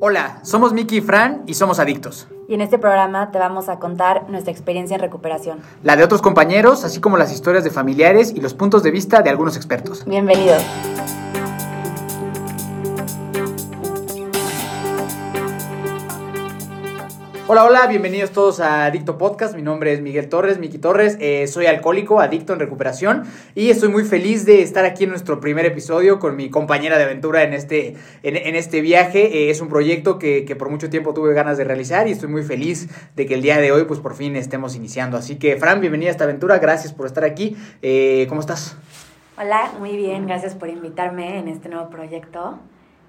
Hola, 0.00 0.40
somos 0.42 0.72
Miki 0.72 0.96
y 0.96 1.00
Fran 1.00 1.44
y 1.46 1.54
somos 1.54 1.78
adictos. 1.78 2.26
Y 2.48 2.54
en 2.54 2.60
este 2.60 2.78
programa 2.78 3.30
te 3.30 3.38
vamos 3.38 3.68
a 3.68 3.78
contar 3.78 4.28
nuestra 4.28 4.50
experiencia 4.50 4.96
en 4.96 5.00
recuperación. 5.00 5.60
La 5.84 5.94
de 5.94 6.02
otros 6.02 6.20
compañeros, 6.20 6.84
así 6.84 7.00
como 7.00 7.16
las 7.16 7.32
historias 7.32 7.62
de 7.62 7.70
familiares 7.70 8.32
y 8.34 8.40
los 8.40 8.54
puntos 8.54 8.82
de 8.82 8.90
vista 8.90 9.22
de 9.22 9.30
algunos 9.30 9.56
expertos. 9.56 10.04
Bienvenidos. 10.04 10.64
Hola, 17.46 17.64
hola, 17.66 17.86
bienvenidos 17.86 18.30
todos 18.30 18.58
a 18.60 18.86
Adicto 18.86 19.18
Podcast. 19.18 19.54
Mi 19.54 19.60
nombre 19.60 19.92
es 19.92 20.00
Miguel 20.00 20.30
Torres, 20.30 20.58
Miki 20.58 20.78
Torres. 20.78 21.18
Eh, 21.20 21.46
soy 21.46 21.66
alcohólico, 21.66 22.18
adicto 22.20 22.54
en 22.54 22.58
recuperación 22.58 23.24
y 23.54 23.68
estoy 23.68 23.90
muy 23.90 24.04
feliz 24.04 24.46
de 24.46 24.62
estar 24.62 24.86
aquí 24.86 25.04
en 25.04 25.10
nuestro 25.10 25.40
primer 25.40 25.66
episodio 25.66 26.18
con 26.18 26.36
mi 26.36 26.48
compañera 26.48 26.96
de 26.96 27.04
aventura 27.04 27.42
en 27.42 27.52
este, 27.52 27.96
en, 28.22 28.56
este 28.56 28.80
viaje. 28.80 29.26
Eh, 29.26 29.50
es 29.50 29.60
un 29.60 29.68
proyecto 29.68 30.18
que, 30.18 30.46
que, 30.46 30.56
por 30.56 30.70
mucho 30.70 30.88
tiempo 30.88 31.12
tuve 31.12 31.34
ganas 31.34 31.58
de 31.58 31.64
realizar 31.64 32.08
y 32.08 32.12
estoy 32.12 32.30
muy 32.30 32.44
feliz 32.44 32.88
de 33.14 33.26
que 33.26 33.34
el 33.34 33.42
día 33.42 33.58
de 33.58 33.72
hoy, 33.72 33.84
pues 33.84 34.00
por 34.00 34.14
fin 34.14 34.36
estemos 34.36 34.74
iniciando. 34.74 35.18
Así 35.18 35.36
que, 35.36 35.56
Fran, 35.56 35.82
bienvenida 35.82 36.08
a 36.08 36.12
esta 36.12 36.24
aventura. 36.24 36.58
Gracias 36.60 36.94
por 36.94 37.04
estar 37.04 37.24
aquí. 37.24 37.58
Eh, 37.82 38.24
¿Cómo 38.30 38.40
estás? 38.40 38.78
Hola, 39.36 39.70
muy 39.78 39.98
bien. 39.98 40.26
Gracias 40.26 40.54
por 40.54 40.70
invitarme 40.70 41.40
en 41.40 41.48
este 41.48 41.68
nuevo 41.68 41.90
proyecto 41.90 42.58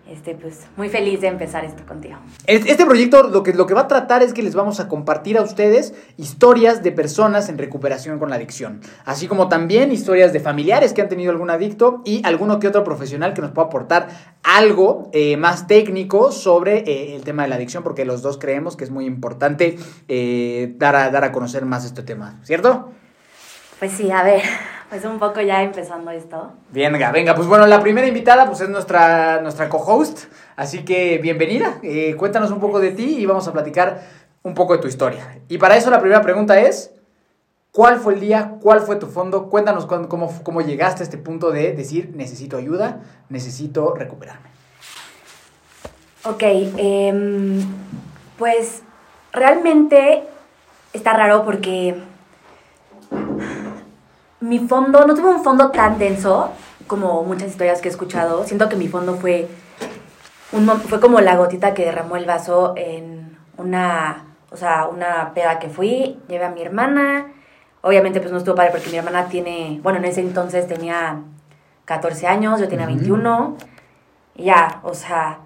este, 0.07 0.35
pues 0.35 0.61
muy 0.77 0.89
feliz 0.89 1.21
de 1.21 1.27
empezar 1.27 1.65
esto 1.65 1.83
contigo. 1.85 2.17
Este 2.45 2.85
proyecto 2.85 3.23
lo 3.23 3.43
que, 3.43 3.53
lo 3.53 3.65
que 3.65 3.73
va 3.73 3.81
a 3.81 3.87
tratar 3.87 4.21
es 4.21 4.33
que 4.33 4.43
les 4.43 4.53
vamos 4.53 4.79
a 4.79 4.87
compartir 4.87 5.37
a 5.37 5.41
ustedes 5.41 5.93
historias 6.17 6.83
de 6.83 6.91
personas 6.91 7.49
en 7.49 7.57
recuperación 7.57 8.19
con 8.19 8.29
la 8.29 8.35
adicción, 8.35 8.81
así 9.05 9.27
como 9.27 9.49
también 9.49 9.91
historias 9.91 10.31
de 10.33 10.39
familiares 10.39 10.93
que 10.93 11.01
han 11.01 11.09
tenido 11.09 11.31
algún 11.31 11.49
adicto 11.49 12.01
y 12.05 12.21
alguno 12.25 12.59
que 12.59 12.67
otro 12.67 12.83
profesional 12.83 13.33
que 13.33 13.41
nos 13.41 13.51
pueda 13.51 13.67
aportar 13.67 14.07
algo 14.43 15.09
eh, 15.11 15.37
más 15.37 15.67
técnico 15.67 16.31
sobre 16.31 16.79
eh, 16.79 17.15
el 17.15 17.23
tema 17.23 17.43
de 17.43 17.49
la 17.49 17.55
adicción, 17.55 17.83
porque 17.83 18.05
los 18.05 18.21
dos 18.21 18.37
creemos 18.37 18.77
que 18.77 18.83
es 18.83 18.91
muy 18.91 19.05
importante 19.05 19.77
eh, 20.07 20.73
dar, 20.77 20.95
a, 20.95 21.09
dar 21.09 21.23
a 21.23 21.31
conocer 21.31 21.65
más 21.65 21.83
este 21.83 22.03
tema, 22.03 22.39
¿cierto? 22.43 22.91
Pues 23.79 23.91
sí, 23.91 24.11
a 24.11 24.23
ver, 24.23 24.43
pues 24.89 25.03
un 25.05 25.19
poco 25.19 25.41
ya 25.41 25.63
empezando 25.63 26.11
esto. 26.11 26.53
Venga, 26.71 27.11
venga, 27.11 27.35
pues 27.35 27.47
bueno, 27.47 27.65
la 27.67 27.79
primera 27.81 28.07
invitada 28.07 28.45
pues 28.45 28.61
es 28.61 28.69
nuestra, 28.69 29.41
nuestra 29.41 29.69
co-host, 29.69 30.25
así 30.55 30.85
que 30.85 31.17
bienvenida, 31.17 31.79
eh, 31.83 32.15
cuéntanos 32.15 32.51
un 32.51 32.59
poco 32.59 32.79
de 32.79 32.91
ti 32.91 33.17
y 33.17 33.25
vamos 33.25 33.47
a 33.47 33.53
platicar 33.53 34.03
un 34.43 34.53
poco 34.53 34.73
de 34.73 34.79
tu 34.79 34.87
historia. 34.87 35.39
Y 35.47 35.57
para 35.57 35.75
eso 35.75 35.89
la 35.89 35.99
primera 35.99 36.21
pregunta 36.21 36.59
es, 36.59 36.91
¿cuál 37.71 37.99
fue 37.99 38.13
el 38.13 38.19
día? 38.19 38.57
¿Cuál 38.61 38.81
fue 38.81 38.97
tu 38.97 39.07
fondo? 39.07 39.49
Cuéntanos 39.49 39.85
cómo, 39.85 40.31
cómo 40.43 40.61
llegaste 40.61 41.01
a 41.01 41.05
este 41.05 41.17
punto 41.17 41.51
de 41.51 41.73
decir, 41.73 42.11
necesito 42.15 42.57
ayuda, 42.57 43.01
necesito 43.29 43.95
recuperarme. 43.95 44.49
Ok, 46.25 46.41
em, 46.43 47.61
pues 48.37 48.81
realmente 49.31 50.23
está 50.93 51.13
raro 51.13 51.43
porque 51.43 52.01
mi 54.45 54.59
fondo, 54.59 55.07
no 55.07 55.15
tuve 55.15 55.29
un 55.29 55.43
fondo 55.43 55.71
tan 55.71 55.97
denso 55.97 56.51
como 56.85 57.23
muchas 57.23 57.49
historias 57.49 57.81
que 57.81 57.89
he 57.89 57.91
escuchado. 57.91 58.43
Siento 58.43 58.69
que 58.69 58.75
mi 58.75 58.87
fondo 58.87 59.15
fue, 59.15 59.47
un, 60.51 60.67
fue 60.81 60.99
como 60.99 61.19
la 61.19 61.35
gotita 61.35 61.73
que 61.73 61.83
derramó 61.83 62.15
el 62.15 62.25
vaso 62.25 62.75
en 62.77 63.37
una, 63.57 64.35
o 64.51 64.57
sea, 64.57 64.85
una 64.85 65.33
peda 65.33 65.57
que 65.57 65.69
fui, 65.69 66.19
llevé 66.27 66.45
a 66.45 66.51
mi 66.51 66.61
hermana. 66.61 67.31
Obviamente 67.81 68.19
pues 68.19 68.31
no 68.31 68.37
estuvo 68.37 68.55
padre 68.55 68.69
porque 68.71 68.89
mi 68.91 68.97
hermana 68.97 69.25
tiene, 69.25 69.79
bueno, 69.81 69.97
en 69.97 70.05
ese 70.05 70.21
entonces 70.21 70.67
tenía 70.67 71.21
14 71.85 72.27
años, 72.27 72.59
yo 72.59 72.67
tenía 72.67 72.85
21. 72.85 73.57
Y 74.35 74.43
ya, 74.43 74.79
o 74.83 74.93
sea, 74.93 75.39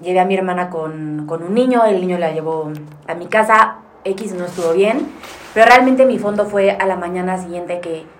llevé 0.00 0.20
a 0.20 0.26
mi 0.26 0.34
hermana 0.34 0.68
con, 0.68 1.24
con 1.26 1.42
un 1.42 1.54
niño, 1.54 1.82
el 1.86 1.98
niño 1.98 2.18
la 2.18 2.32
llevó 2.32 2.70
a 3.06 3.14
mi 3.14 3.26
casa, 3.26 3.78
X 4.04 4.34
no 4.34 4.44
estuvo 4.44 4.72
bien, 4.74 5.08
pero 5.54 5.64
realmente 5.64 6.04
mi 6.04 6.18
fondo 6.18 6.44
fue 6.44 6.72
a 6.72 6.84
la 6.86 6.96
mañana 6.96 7.38
siguiente 7.38 7.80
que 7.80 8.17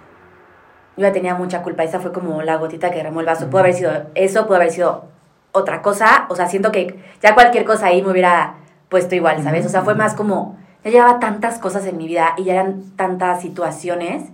yo 0.98 1.06
ya 1.06 1.12
tenía 1.12 1.34
mucha 1.34 1.62
culpa. 1.62 1.84
Esa 1.84 2.00
fue 2.00 2.12
como 2.12 2.42
la 2.42 2.56
gotita 2.56 2.90
que 2.90 2.96
derramó 2.96 3.20
el 3.20 3.26
vaso. 3.26 3.48
Pudo 3.48 3.60
haber 3.60 3.74
sido 3.74 3.92
eso, 4.14 4.46
pudo 4.46 4.56
haber 4.56 4.70
sido 4.70 5.04
otra 5.52 5.80
cosa. 5.80 6.26
O 6.28 6.36
sea, 6.36 6.48
siento 6.48 6.72
que 6.72 6.98
ya 7.22 7.34
cualquier 7.34 7.64
cosa 7.64 7.86
ahí 7.86 8.02
me 8.02 8.10
hubiera 8.10 8.56
puesto 8.88 9.14
igual, 9.14 9.42
¿sabes? 9.42 9.64
O 9.64 9.68
sea, 9.68 9.82
fue 9.82 9.94
más 9.94 10.14
como, 10.14 10.58
ya 10.84 10.90
llevaba 10.90 11.20
tantas 11.20 11.58
cosas 11.58 11.86
en 11.86 11.96
mi 11.96 12.06
vida 12.06 12.34
y 12.36 12.44
ya 12.44 12.54
eran 12.54 12.82
tantas 12.96 13.40
situaciones 13.40 14.24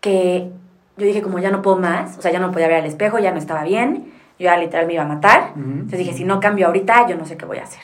que 0.00 0.50
yo 0.96 1.06
dije 1.06 1.22
como 1.22 1.38
ya 1.38 1.50
no 1.50 1.62
puedo 1.62 1.78
más. 1.78 2.18
O 2.18 2.22
sea, 2.22 2.30
ya 2.30 2.38
no 2.38 2.52
podía 2.52 2.68
ver 2.68 2.80
al 2.80 2.86
espejo, 2.86 3.18
ya 3.18 3.32
no 3.32 3.38
estaba 3.38 3.62
bien. 3.64 4.12
Yo 4.38 4.44
ya 4.44 4.56
literal 4.56 4.86
me 4.86 4.94
iba 4.94 5.02
a 5.02 5.08
matar. 5.08 5.52
Entonces 5.56 5.98
dije, 5.98 6.12
si 6.12 6.24
no 6.24 6.38
cambio 6.38 6.66
ahorita, 6.66 7.08
yo 7.08 7.16
no 7.16 7.24
sé 7.24 7.36
qué 7.36 7.44
voy 7.44 7.58
a 7.58 7.64
hacer. 7.64 7.82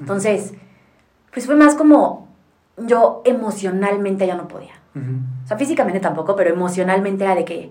Entonces, 0.00 0.54
pues 1.32 1.46
fue 1.46 1.54
más 1.54 1.74
como 1.74 2.28
yo 2.76 3.22
emocionalmente 3.24 4.26
ya 4.26 4.34
no 4.34 4.48
podía. 4.48 4.81
O 4.94 5.46
sea, 5.46 5.56
físicamente 5.56 6.00
tampoco, 6.00 6.36
pero 6.36 6.50
emocionalmente 6.50 7.24
era 7.24 7.34
de 7.34 7.44
que, 7.44 7.70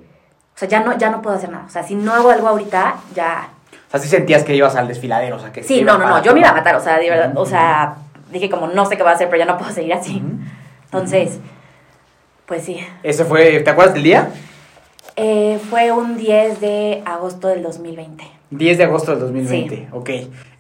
o 0.55 0.57
sea, 0.57 0.67
ya 0.67 0.79
no, 0.81 0.97
ya 0.97 1.09
no 1.09 1.21
puedo 1.21 1.35
hacer 1.35 1.49
nada. 1.49 1.65
O 1.65 1.69
sea, 1.69 1.83
si 1.83 1.95
no 1.95 2.13
hago 2.13 2.31
algo 2.31 2.47
ahorita, 2.47 2.95
ya... 3.13 3.49
O 3.87 3.91
sea, 3.91 3.99
sí 3.99 4.07
sentías 4.07 4.43
que 4.43 4.55
ibas 4.55 4.75
al 4.75 4.87
desfiladero, 4.87 5.35
o 5.35 5.39
sea, 5.39 5.51
que... 5.51 5.63
Sí, 5.63 5.83
no, 5.83 5.97
no, 5.97 6.07
no, 6.07 6.23
yo 6.23 6.33
me 6.33 6.39
iba 6.39 6.49
a 6.49 6.53
matar, 6.53 6.75
o 6.75 6.79
sea, 6.79 6.97
de 6.97 7.09
verdad, 7.09 7.33
o 7.35 7.45
sea, 7.45 7.95
dije 8.31 8.49
como, 8.49 8.67
no 8.67 8.85
sé 8.85 8.97
qué 8.97 9.03
voy 9.03 9.11
a 9.11 9.15
hacer, 9.15 9.29
pero 9.29 9.43
ya 9.43 9.51
no 9.51 9.57
puedo 9.57 9.71
seguir 9.71 9.93
así. 9.93 10.23
Entonces, 10.85 11.39
pues 12.45 12.63
sí. 12.63 12.79
¿Ese 13.03 13.23
fue, 13.25 13.59
te 13.59 13.69
acuerdas 13.69 13.93
del 13.93 14.03
día? 14.03 14.29
Eh, 15.15 15.59
fue 15.69 15.91
un 15.91 16.17
10 16.17 16.59
de 16.61 17.03
agosto 17.05 17.47
del 17.47 17.63
2020. 17.63 18.23
10 18.51 18.77
de 18.77 18.83
agosto 18.83 19.11
del 19.11 19.21
2020, 19.21 19.75
sí. 19.75 19.87
ok. 19.91 20.09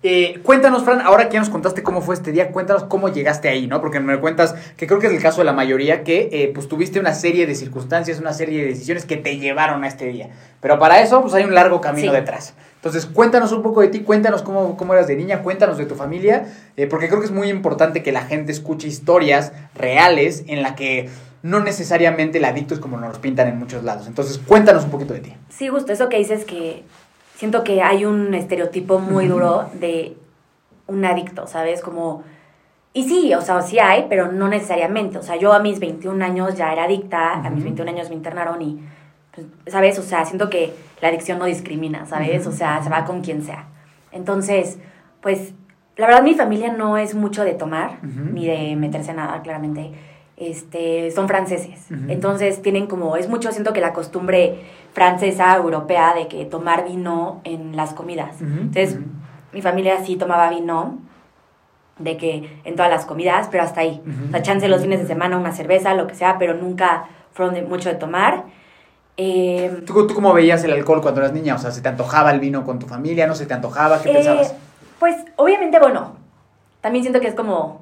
Eh, 0.03 0.39
cuéntanos, 0.43 0.83
Fran, 0.83 1.01
ahora 1.01 1.27
que 1.27 1.33
ya 1.33 1.41
nos 1.41 1.49
contaste 1.49 1.83
cómo 1.83 2.01
fue 2.01 2.15
este 2.15 2.31
día, 2.31 2.51
cuéntanos 2.51 2.85
cómo 2.85 3.09
llegaste 3.09 3.49
ahí, 3.49 3.67
¿no? 3.67 3.81
Porque 3.81 3.99
me 3.99 4.17
cuentas 4.19 4.55
que 4.75 4.87
creo 4.87 4.99
que 4.99 5.07
es 5.07 5.13
el 5.13 5.21
caso 5.21 5.41
de 5.41 5.45
la 5.45 5.53
mayoría, 5.53 6.03
que 6.03 6.29
eh, 6.31 6.51
pues 6.53 6.67
tuviste 6.67 6.99
una 6.99 7.13
serie 7.13 7.45
de 7.45 7.53
circunstancias, 7.53 8.19
una 8.19 8.33
serie 8.33 8.61
de 8.61 8.69
decisiones 8.69 9.05
que 9.05 9.17
te 9.17 9.37
llevaron 9.37 9.83
a 9.83 9.87
este 9.87 10.07
día. 10.07 10.29
Pero 10.59 10.79
para 10.79 11.01
eso, 11.01 11.21
pues 11.21 11.33
hay 11.33 11.43
un 11.43 11.53
largo 11.53 11.81
camino 11.81 12.11
detrás. 12.13 12.55
Entonces, 12.75 13.05
cuéntanos 13.05 13.51
un 13.51 13.61
poco 13.61 13.81
de 13.81 13.89
ti, 13.89 13.99
cuéntanos 13.99 14.41
cómo, 14.41 14.75
cómo 14.75 14.93
eras 14.93 15.07
de 15.07 15.15
niña, 15.15 15.43
cuéntanos 15.43 15.77
de 15.77 15.85
tu 15.85 15.93
familia, 15.93 16.45
eh, 16.77 16.87
porque 16.87 17.07
creo 17.07 17.19
que 17.19 17.27
es 17.27 17.31
muy 17.31 17.49
importante 17.49 18.01
que 18.01 18.11
la 18.11 18.21
gente 18.21 18.51
escuche 18.51 18.87
historias 18.87 19.51
reales 19.75 20.45
en 20.47 20.63
la 20.63 20.73
que 20.73 21.09
no 21.43 21.59
necesariamente 21.59 22.37
el 22.37 22.45
adicto 22.45 22.73
es 22.73 22.79
como 22.79 22.97
nos 22.97 23.19
pintan 23.19 23.47
en 23.47 23.59
muchos 23.59 23.83
lados. 23.83 24.07
Entonces, 24.07 24.39
cuéntanos 24.39 24.85
un 24.85 24.91
poquito 24.91 25.13
de 25.13 25.19
ti. 25.19 25.33
Sí, 25.49 25.67
justo 25.67 25.93
eso 25.93 26.09
que 26.09 26.17
dices 26.17 26.45
que 26.45 26.83
siento 27.41 27.63
que 27.63 27.81
hay 27.81 28.05
un 28.05 28.35
estereotipo 28.35 28.99
muy 28.99 29.25
duro 29.25 29.67
de 29.73 30.15
un 30.85 31.03
adicto, 31.03 31.47
¿sabes? 31.47 31.81
Como... 31.81 32.21
Y 32.93 33.09
sí, 33.09 33.33
o 33.33 33.41
sea, 33.41 33.63
sí 33.63 33.79
hay, 33.79 34.05
pero 34.09 34.31
no 34.31 34.47
necesariamente. 34.47 35.17
O 35.17 35.23
sea, 35.23 35.37
yo 35.37 35.51
a 35.51 35.57
mis 35.57 35.79
21 35.79 36.23
años 36.23 36.53
ya 36.53 36.71
era 36.71 36.83
adicta, 36.83 37.33
a 37.43 37.49
mis 37.49 37.63
21 37.63 37.89
años 37.89 38.09
me 38.09 38.15
internaron 38.15 38.61
y, 38.61 38.79
pues, 39.33 39.47
¿sabes? 39.65 39.97
O 39.97 40.03
sea, 40.03 40.23
siento 40.23 40.51
que 40.51 40.71
la 41.01 41.07
adicción 41.07 41.39
no 41.39 41.45
discrimina, 41.45 42.05
¿sabes? 42.05 42.45
O 42.45 42.51
sea, 42.51 42.83
se 42.83 42.91
va 42.91 43.05
con 43.05 43.21
quien 43.21 43.41
sea. 43.41 43.69
Entonces, 44.11 44.77
pues, 45.19 45.55
la 45.97 46.05
verdad 46.05 46.21
mi 46.21 46.35
familia 46.35 46.71
no 46.71 46.95
es 46.97 47.15
mucho 47.15 47.43
de 47.43 47.55
tomar, 47.55 48.03
ni 48.03 48.45
de 48.45 48.75
meterse 48.75 49.15
nada, 49.15 49.41
claramente 49.41 49.93
este, 50.41 51.11
son 51.11 51.27
franceses. 51.27 51.85
Entonces 52.07 52.63
tienen 52.63 52.87
como, 52.87 53.15
es 53.15 53.29
mucho, 53.29 53.51
siento 53.51 53.73
que 53.73 53.79
la 53.79 53.93
costumbre 53.93 54.59
francesa, 54.91 55.55
europea, 55.55 56.15
de 56.15 56.27
que 56.27 56.45
tomar 56.45 56.83
vino 56.83 57.41
en 57.43 57.75
las 57.75 57.93
comidas. 57.93 58.41
Entonces, 58.41 58.97
mi 59.53 59.61
familia 59.61 60.03
sí 60.03 60.15
tomaba 60.15 60.49
vino, 60.49 60.97
de 61.99 62.17
que 62.17 62.59
en 62.63 62.75
todas 62.75 62.89
las 62.89 63.05
comidas, 63.05 63.49
pero 63.51 63.63
hasta 63.63 63.81
ahí. 63.81 64.01
O 64.27 64.31
sea, 64.31 64.41
chance 64.41 64.67
los 64.67 64.81
fines 64.81 64.99
de 64.99 65.05
semana, 65.05 65.37
una 65.37 65.51
cerveza, 65.51 65.93
lo 65.93 66.07
que 66.07 66.15
sea, 66.15 66.39
pero 66.39 66.55
nunca 66.55 67.05
fueron 67.33 67.53
de 67.53 67.61
mucho 67.61 67.89
de 67.89 67.95
tomar. 67.95 68.45
Em, 69.17 69.85
¿Tú, 69.85 70.07
¿Tú, 70.07 70.15
cómo 70.15 70.33
veías 70.33 70.63
el 70.63 70.71
alcohol 70.71 71.01
cuando 71.01 71.21
eras 71.21 71.33
niña? 71.33 71.53
O 71.53 71.59
sea, 71.59 71.69
¿se 71.69 71.81
te 71.81 71.89
antojaba 71.89 72.31
el 72.31 72.39
vino 72.39 72.65
con 72.65 72.79
tu 72.79 72.87
familia? 72.87 73.27
¿No 73.27 73.35
se 73.35 73.45
te 73.45 73.53
antojaba? 73.53 74.01
¿Qué 74.01 74.09
eh, 74.09 74.13
pensabas? 74.15 74.55
Pues, 74.99 75.17
obviamente, 75.35 75.77
bueno, 75.77 76.15
también 76.81 77.03
siento 77.03 77.19
que 77.19 77.27
es 77.27 77.35
como 77.35 77.80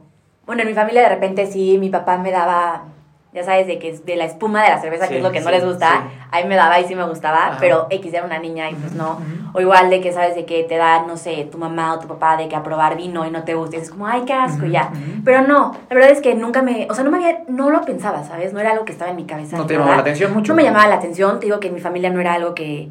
bueno, 0.50 0.64
en 0.64 0.68
mi 0.68 0.74
familia 0.74 1.04
de 1.04 1.10
repente 1.10 1.46
sí, 1.46 1.78
mi 1.78 1.92
papá 1.92 2.18
me 2.18 2.32
daba, 2.32 2.86
ya 3.34 3.44
sabes, 3.44 3.68
de 3.68 3.78
que 3.78 3.96
de 3.96 4.16
la 4.16 4.26
espuma 4.26 4.64
de 4.64 4.70
la 4.70 4.82
cerveza, 4.82 5.08
que 5.08 5.18
es 5.18 5.24
lo 5.24 5.32
que 5.32 5.42
no 5.42 5.52
les 5.52 5.64
gusta, 5.64 6.06
ahí 6.32 6.48
me 6.48 6.56
daba 6.56 6.80
y 6.80 6.86
sí 6.86 6.96
me 6.96 7.04
gustaba, 7.04 7.58
pero 7.60 7.86
X 7.92 8.12
era 8.12 8.26
una 8.26 8.40
niña 8.40 8.68
y 8.72 8.74
pues 8.74 8.94
no. 8.94 9.20
O 9.54 9.62
igual 9.62 9.92
de 9.92 10.02
que 10.02 10.12
sabes 10.12 10.34
de 10.34 10.46
que 10.46 10.64
te 10.64 10.78
da, 10.78 11.04
no 11.06 11.18
sé, 11.18 11.48
tu 11.52 11.60
mamá 11.60 11.94
o 11.94 12.00
tu 12.00 12.08
papá 12.08 12.36
de 12.36 12.48
que 12.48 12.56
aprobar 12.56 12.98
vino 12.98 13.28
y 13.28 13.30
no 13.30 13.44
te 13.44 13.54
gusta, 13.54 13.78
y 13.78 13.80
es 13.82 13.92
como, 13.92 14.08
ay, 14.08 14.24
qué 14.26 14.34
asco, 14.34 14.66
ya. 14.66 14.90
Pero 15.24 15.44
no, 15.44 15.76
la 15.88 15.94
verdad 15.96 16.10
es 16.10 16.20
que 16.20 16.34
nunca 16.34 16.64
me, 16.64 16.88
o 16.90 16.96
sea, 16.96 17.04
no 17.04 17.12
me 17.12 17.18
había, 17.18 17.44
no 17.48 17.70
lo 17.70 17.82
pensaba, 17.82 18.24
¿sabes? 18.24 18.52
No 18.52 18.60
era 18.60 18.72
algo 18.72 18.86
que 18.86 18.94
estaba 18.94 19.12
en 19.12 19.18
mi 19.18 19.26
cabeza. 19.26 19.56
No 19.56 19.68
te 19.68 19.76
llamaba 19.76 19.98
la 19.98 20.02
atención 20.02 20.34
mucho. 20.34 20.54
No 20.54 20.56
me 20.56 20.64
llamaba 20.64 20.88
la 20.88 20.96
atención, 20.96 21.40
te 21.40 21.46
digo 21.46 21.60
que 21.60 21.68
en 21.68 21.76
mi 21.76 21.80
familia 21.80 22.10
no 22.10 22.22
era 22.22 22.34
algo 22.34 22.56
que, 22.56 22.90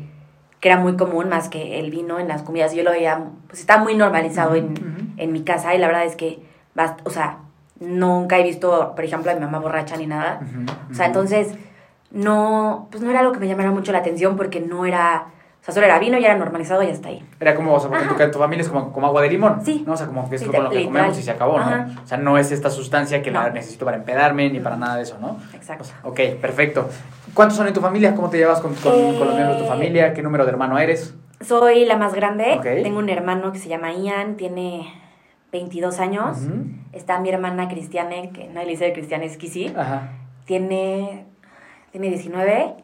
que 0.60 0.68
era 0.68 0.78
muy 0.78 0.96
común 0.96 1.28
más 1.28 1.48
que 1.48 1.80
el 1.80 1.90
vino 1.90 2.20
en 2.20 2.28
las 2.28 2.42
comidas. 2.42 2.72
Yo 2.72 2.84
lo 2.84 2.92
veía, 2.92 3.24
pues 3.48 3.58
está 3.58 3.78
muy 3.78 3.96
normalizado 3.96 4.54
en, 4.54 5.14
en 5.16 5.32
mi 5.32 5.42
casa 5.42 5.74
y 5.74 5.78
la 5.78 5.88
verdad 5.88 6.04
es 6.04 6.14
que, 6.14 6.38
o 7.02 7.10
sea, 7.10 7.38
nunca 7.80 8.38
he 8.38 8.42
visto, 8.42 8.92
por 8.94 9.04
ejemplo, 9.04 9.30
a 9.30 9.34
mi 9.34 9.40
mamá 9.40 9.58
borracha 9.58 9.96
ni 9.96 10.06
nada. 10.06 10.40
O 10.90 10.94
sea, 10.94 11.06
entonces 11.06 11.54
no, 12.10 12.88
pues 12.90 13.02
no 13.02 13.10
era 13.10 13.20
algo 13.20 13.32
que 13.32 13.38
me 13.40 13.48
llamara 13.48 13.70
mucho 13.70 13.92
la 13.92 13.98
atención 13.98 14.36
porque 14.36 14.60
no 14.60 14.86
era, 14.86 15.26
o 15.60 15.64
sea, 15.64 15.74
solo 15.74 15.86
era 15.86 15.98
vino, 15.98 16.18
ya 16.18 16.28
era 16.28 16.38
normalizado 16.38 16.82
y 16.82 16.88
hasta 16.90 17.08
ahí. 17.08 17.22
Era 17.38 17.54
como, 17.54 17.74
o 17.74 17.80
sea, 17.80 17.90
porque 17.90 18.24
tu, 18.26 18.30
tu 18.32 18.38
familia 18.38 18.62
es 18.62 18.68
como, 18.68 18.92
como 18.92 19.06
agua 19.06 19.22
de 19.22 19.30
limón. 19.30 19.60
Sí. 19.64 19.84
¿no? 19.86 19.92
O 19.92 19.96
sea, 19.96 20.06
como 20.06 20.28
que 20.28 20.36
es 20.36 20.42
Sí, 20.42 20.48
con 20.48 20.64
lo 20.64 20.70
que 20.70 20.84
comemos 20.86 21.18
y 21.18 21.22
se 21.22 21.30
acabó, 21.30 21.58
¿no? 21.58 21.66
O 22.02 22.06
sea, 22.06 22.16
no 22.18 22.38
es 22.38 22.50
esta 22.50 22.70
sustancia 22.70 23.22
que 23.22 23.30
la 23.30 23.50
necesito 23.50 23.84
para 23.84 23.96
empedarme 23.98 24.48
ni 24.50 24.60
para 24.60 24.76
nada 24.76 24.96
de 24.96 25.02
eso, 25.02 25.18
¿no? 25.20 25.36
Exacto. 25.54 25.84
O 25.84 25.86
sea, 25.86 25.96
ok, 26.04 26.40
perfecto. 26.40 26.88
¿Cuántos 27.34 27.56
son 27.58 27.66
en 27.68 27.74
tu 27.74 27.80
familia? 27.80 28.14
¿Cómo 28.14 28.30
te 28.30 28.38
llevas 28.38 28.60
con, 28.60 28.74
con, 28.76 28.92
con 28.92 29.26
los 29.26 29.34
miembros 29.34 29.56
de 29.56 29.62
tu 29.62 29.64
Eh, 29.64 29.68
familia? 29.68 30.14
¿Qué 30.14 30.22
número 30.22 30.44
de 30.44 30.50
hermano 30.50 30.78
eres? 30.78 31.14
Soy 31.40 31.84
la 31.84 31.96
más 31.96 32.14
grande. 32.14 32.54
Ok. 32.56 32.64
Tengo 32.82 32.98
un 32.98 33.08
hermano 33.10 33.52
que 33.52 33.58
se 33.58 33.68
llama 33.68 33.92
Ian, 33.92 34.36
tiene 34.36 34.92
22 35.52 35.98
años. 36.00 36.38
Está 36.92 37.18
mi 37.20 37.28
hermana 37.30 37.68
Cristiane, 37.68 38.30
que 38.32 38.48
no 38.48 38.60
le 38.62 38.66
dice 38.70 38.92
Cristiane 38.92 39.26
es 39.26 39.36
Kisi. 39.36 39.72
Ajá. 39.76 40.10
Tiene, 40.44 41.24
tiene 41.92 42.08
19. 42.08 42.74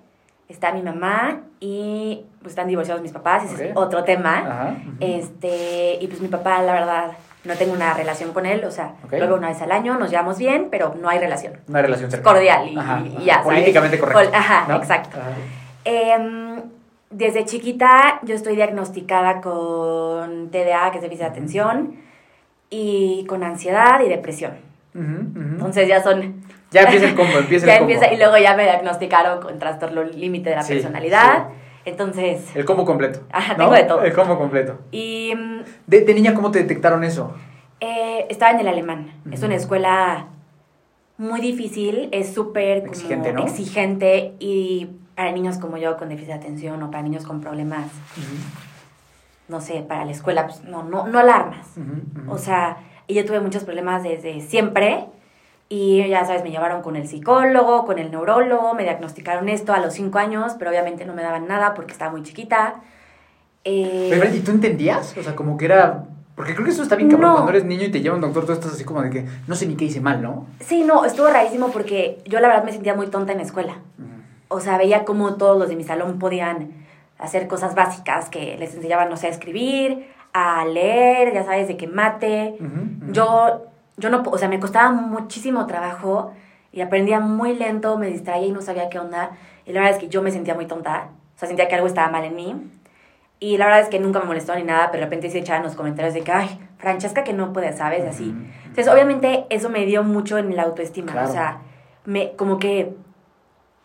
Está 0.48 0.72
mi 0.72 0.82
mamá 0.82 1.40
y 1.60 2.24
pues 2.40 2.52
están 2.52 2.68
divorciados 2.68 3.02
mis 3.02 3.12
papás, 3.12 3.44
ese 3.44 3.70
es 3.70 3.76
otro 3.76 4.04
tema. 4.04 4.38
Ajá. 4.38 4.76
Este, 5.00 5.96
y 6.00 6.06
pues 6.06 6.20
mi 6.20 6.28
papá, 6.28 6.60
la 6.62 6.74
verdad, 6.74 7.12
no 7.44 7.54
tengo 7.54 7.72
una 7.72 7.94
relación 7.94 8.32
con 8.34 8.44
él, 8.44 8.62
o 8.64 8.70
sea, 8.70 8.94
veo 9.10 9.34
una 9.36 9.48
vez 9.48 9.62
al 9.62 9.72
año, 9.72 9.98
nos 9.98 10.10
llevamos 10.10 10.38
bien, 10.38 10.68
pero 10.70 10.94
no 11.00 11.08
hay 11.08 11.18
relación. 11.18 11.54
Una 11.68 11.80
relación 11.82 12.10
cercana. 12.10 12.34
Cordial 12.34 12.68
y, 12.68 12.76
Ajá, 12.76 13.00
y 13.04 13.08
ajá. 13.08 13.18
ya. 13.24 13.34
¿sabes? 13.34 13.44
Políticamente 13.46 13.98
correcto. 13.98 14.22
Pol- 14.24 14.34
ajá, 14.34 14.66
¿no? 14.68 14.76
exacto. 14.76 15.18
Ajá. 15.18 15.30
Em, 15.86 16.62
desde 17.10 17.44
chiquita 17.46 18.20
yo 18.22 18.34
estoy 18.34 18.56
diagnosticada 18.56 19.40
con 19.40 20.50
TDA, 20.50 20.90
que 20.90 20.98
es 20.98 21.02
déficit 21.02 21.20
de 21.24 21.30
atención, 21.30 21.96
y 22.76 23.24
con 23.26 23.42
ansiedad 23.44 24.00
y 24.04 24.08
depresión. 24.08 24.52
Entonces 24.94 25.86
ya 25.88 26.02
son... 26.02 26.42
Ya 26.70 26.82
empieza 26.82 27.06
el 27.06 27.14
combo, 27.14 27.38
empieza 27.38 27.66
ya 27.66 27.74
el 27.74 27.78
combo. 27.80 27.92
empieza, 27.92 28.12
y 28.12 28.16
luego 28.18 28.36
ya 28.38 28.56
me 28.56 28.64
diagnosticaron 28.64 29.40
con 29.40 29.58
trastorno 29.58 30.02
límite 30.02 30.50
de 30.50 30.56
la 30.56 30.62
Sí, 30.62 30.72
personalidad. 30.74 31.48
Entonces, 31.84 32.44
El 32.54 32.64
combo 32.64 32.84
completo. 32.84 33.20
Ajá, 33.32 33.52
¿no? 33.52 33.58
tengo 33.58 33.72
de 33.74 33.84
todo. 33.84 34.02
El 34.02 34.12
combo 34.12 34.38
completo. 34.38 34.78
y 34.90 35.32
mm, 35.36 35.60
De, 35.86 36.00
de 36.00 36.14
niña, 36.14 36.34
¿cómo 36.34 36.50
te 36.50 36.58
detectaron 36.60 37.04
eso? 37.04 37.32
eh, 37.80 38.26
estaba 38.30 38.52
en 38.52 38.60
el 38.60 38.68
alemán. 38.68 39.12
Es 39.30 39.42
una 39.42 39.54
escuela 39.56 40.26
muy 41.18 41.40
difícil, 41.40 42.08
es 42.12 42.32
súper 42.34 42.78
Exigente, 42.78 43.32
¿no? 43.32 43.42
exigente 43.42 44.34
y 44.40 44.88
para 45.14 45.30
niños 45.32 45.58
como 45.58 45.76
yo 45.76 45.96
con 45.96 46.08
déficit 46.08 46.28
de 46.30 46.34
atención 46.34 46.82
o 46.82 46.90
para 46.90 47.02
niños 47.04 47.24
con 47.24 47.40
problemas, 47.40 47.86
no 49.48 49.60
sé, 49.60 49.84
para 49.86 50.04
la 50.04 50.12
escuela, 50.12 50.46
pues 50.46 50.64
no, 50.64 50.82
no, 50.82 51.06
no 51.06 51.18
alarmas. 51.18 51.66
O 52.28 52.38
sea, 52.38 52.78
y 53.06 53.14
yo 53.14 53.24
tuve 53.24 53.40
muchos 53.40 53.64
problemas 53.64 54.02
desde 54.02 54.40
siempre. 54.40 55.06
Y 55.68 56.06
ya 56.08 56.24
sabes, 56.24 56.44
me 56.44 56.50
llevaron 56.50 56.82
con 56.82 56.94
el 56.94 57.08
psicólogo, 57.08 57.86
con 57.86 57.98
el 57.98 58.10
neurólogo, 58.10 58.74
me 58.74 58.82
diagnosticaron 58.82 59.48
esto 59.48 59.72
a 59.72 59.80
los 59.80 59.94
cinco 59.94 60.18
años, 60.18 60.54
pero 60.58 60.70
obviamente 60.70 61.04
no 61.04 61.14
me 61.14 61.22
daban 61.22 61.48
nada 61.48 61.74
porque 61.74 61.92
estaba 61.92 62.10
muy 62.10 62.22
chiquita. 62.22 62.76
Eh, 63.64 64.08
Pero, 64.10 64.34
¿Y 64.34 64.40
tú 64.40 64.50
entendías? 64.50 65.16
O 65.16 65.22
sea, 65.22 65.34
como 65.34 65.56
que 65.56 65.64
era... 65.64 66.04
Porque 66.36 66.52
creo 66.52 66.64
que 66.64 66.72
eso 66.72 66.82
está 66.82 66.96
bien 66.96 67.10
cabrón. 67.10 67.30
No. 67.30 67.34
Cuando 67.36 67.52
eres 67.52 67.64
niño 67.64 67.84
y 67.84 67.90
te 67.90 68.00
lleva 68.00 68.14
un 68.14 68.20
doctor, 68.20 68.44
tú 68.44 68.52
estás 68.52 68.72
así 68.72 68.84
como 68.84 69.02
de 69.02 69.10
que 69.10 69.26
no 69.46 69.54
sé 69.54 69.66
ni 69.66 69.76
qué 69.76 69.86
hice 69.86 70.00
mal, 70.00 70.20
¿no? 70.20 70.46
sí, 70.60 70.82
no, 70.82 71.04
estuvo 71.04 71.28
rarísimo 71.28 71.70
porque 71.70 72.22
yo 72.26 72.40
la 72.40 72.48
verdad 72.48 72.64
me 72.64 72.72
sentía 72.72 72.94
muy 72.94 73.06
tonta 73.06 73.32
en 73.32 73.38
la 73.38 73.44
escuela. 73.44 73.78
O 74.48 74.60
sea, 74.60 74.76
veía 74.76 75.04
como 75.04 75.34
todos 75.34 75.58
los 75.58 75.68
de 75.68 75.76
mi 75.76 75.84
salón 75.84 76.18
podían 76.18 76.83
hacer 77.18 77.46
cosas 77.48 77.74
básicas 77.74 78.28
que 78.28 78.56
les 78.58 78.74
enseñaban, 78.74 79.08
no 79.08 79.16
sé, 79.16 79.28
a 79.28 79.30
escribir, 79.30 80.08
a 80.32 80.64
leer, 80.64 81.32
ya 81.32 81.44
sabes, 81.44 81.68
de 81.68 81.76
que 81.76 81.86
mate. 81.86 82.56
Yo, 83.10 83.66
yo 83.96 84.10
no, 84.10 84.22
o 84.26 84.38
sea, 84.38 84.48
me 84.48 84.60
costaba 84.60 84.90
muchísimo 84.90 85.66
trabajo 85.66 86.32
y 86.72 86.80
aprendía 86.80 87.20
muy 87.20 87.54
lento, 87.54 87.96
me 87.98 88.08
distraía 88.08 88.48
y 88.48 88.52
no 88.52 88.60
sabía 88.60 88.88
qué 88.88 88.98
onda. 88.98 89.30
Y 89.64 89.72
la 89.72 89.80
verdad 89.80 89.96
es 89.96 90.02
que 90.02 90.08
yo 90.08 90.22
me 90.22 90.30
sentía 90.30 90.54
muy 90.54 90.66
tonta, 90.66 91.10
o 91.36 91.38
sea, 91.38 91.46
sentía 91.46 91.68
que 91.68 91.74
algo 91.76 91.86
estaba 91.86 92.08
mal 92.08 92.24
en 92.24 92.34
mí. 92.34 92.70
Y 93.40 93.58
la 93.58 93.66
verdad 93.66 93.82
es 93.82 93.88
que 93.88 94.00
nunca 94.00 94.20
me 94.20 94.26
molestó 94.26 94.54
ni 94.54 94.62
nada, 94.62 94.90
pero 94.90 95.00
de 95.00 95.06
repente 95.06 95.30
se 95.30 95.38
echaban 95.38 95.62
los 95.62 95.74
comentarios 95.74 96.14
de 96.14 96.22
que, 96.22 96.32
ay, 96.32 96.60
Francesca, 96.78 97.24
que 97.24 97.32
no 97.32 97.52
puede, 97.52 97.72
¿sabes? 97.72 98.04
Así. 98.04 98.34
Entonces, 98.64 98.88
obviamente, 98.88 99.46
eso 99.50 99.70
me 99.70 99.84
dio 99.86 100.02
mucho 100.02 100.38
en 100.38 100.54
la 100.56 100.62
autoestima. 100.62 101.12
Claro. 101.12 101.28
O 101.28 101.32
sea, 101.32 101.58
me, 102.04 102.32
como 102.36 102.58
que 102.58 102.96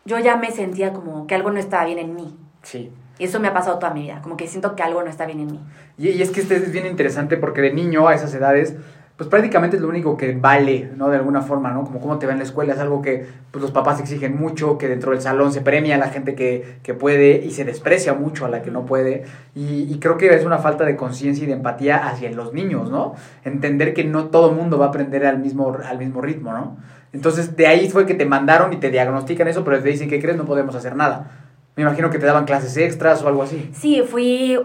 yo 0.04 0.18
ya 0.18 0.36
me 0.36 0.50
sentía 0.50 0.92
como 0.92 1.26
que 1.26 1.34
algo 1.34 1.50
no 1.50 1.58
estaba 1.58 1.84
bien 1.84 1.98
en 1.98 2.14
mí. 2.14 2.36
Sí. 2.62 2.92
Y 3.20 3.24
eso 3.24 3.38
me 3.38 3.48
ha 3.48 3.52
pasado 3.52 3.78
toda 3.78 3.92
mi 3.92 4.00
vida, 4.00 4.20
como 4.22 4.38
que 4.38 4.46
siento 4.46 4.74
que 4.74 4.82
algo 4.82 5.02
no 5.02 5.10
está 5.10 5.26
bien 5.26 5.40
en 5.40 5.52
mí. 5.52 5.60
Y, 5.98 6.22
es 6.22 6.30
que 6.30 6.40
este 6.40 6.56
es 6.56 6.72
bien 6.72 6.86
interesante 6.86 7.36
porque 7.36 7.60
de 7.60 7.70
niño 7.70 8.08
a 8.08 8.14
esas 8.14 8.32
edades, 8.32 8.74
pues 9.18 9.28
prácticamente 9.28 9.76
es 9.76 9.82
lo 9.82 9.90
único 9.90 10.16
que 10.16 10.32
vale, 10.32 10.90
¿no? 10.96 11.10
De 11.10 11.18
alguna 11.18 11.42
forma, 11.42 11.70
¿no? 11.70 11.84
Como 11.84 12.00
cómo 12.00 12.18
te 12.18 12.24
va 12.24 12.32
en 12.32 12.38
la 12.38 12.44
escuela, 12.44 12.72
es 12.72 12.78
algo 12.78 13.02
que 13.02 13.26
pues, 13.50 13.60
los 13.60 13.72
papás 13.72 14.00
exigen 14.00 14.38
mucho, 14.38 14.78
que 14.78 14.88
dentro 14.88 15.10
del 15.10 15.20
salón 15.20 15.52
se 15.52 15.60
premia 15.60 15.96
a 15.96 15.98
la 15.98 16.08
gente 16.08 16.34
que, 16.34 16.78
que 16.82 16.94
puede 16.94 17.44
y 17.44 17.50
se 17.50 17.66
desprecia 17.66 18.14
mucho 18.14 18.46
a 18.46 18.48
la 18.48 18.62
que 18.62 18.70
no 18.70 18.86
puede. 18.86 19.24
Y, 19.54 19.82
y 19.82 19.98
creo 20.00 20.16
que 20.16 20.34
es 20.34 20.46
una 20.46 20.56
falta 20.56 20.86
de 20.86 20.96
conciencia 20.96 21.44
y 21.44 21.46
de 21.46 21.52
empatía 21.52 22.08
hacia 22.08 22.30
los 22.30 22.54
niños, 22.54 22.90
¿no? 22.90 23.16
Entender 23.44 23.92
que 23.92 24.04
no 24.04 24.28
todo 24.28 24.52
mundo 24.52 24.78
va 24.78 24.86
a 24.86 24.88
aprender 24.88 25.26
al 25.26 25.40
mismo, 25.40 25.76
al 25.86 25.98
mismo 25.98 26.22
ritmo, 26.22 26.54
¿no? 26.54 26.78
Entonces 27.12 27.54
de 27.54 27.66
ahí 27.66 27.90
fue 27.90 28.06
que 28.06 28.14
te 28.14 28.24
mandaron 28.24 28.72
y 28.72 28.78
te 28.78 28.88
diagnostican 28.90 29.46
eso, 29.46 29.62
pero 29.62 29.82
te 29.82 29.90
dicen, 29.90 30.08
¿qué 30.08 30.22
crees? 30.22 30.38
No 30.38 30.46
podemos 30.46 30.74
hacer 30.74 30.96
nada. 30.96 31.49
Me 31.80 31.86
imagino 31.86 32.10
que 32.10 32.18
te 32.18 32.26
daban 32.26 32.44
clases 32.44 32.76
extras 32.76 33.22
o 33.22 33.28
algo 33.28 33.42
así. 33.42 33.70
Sí, 33.72 34.02
fui 34.02 34.60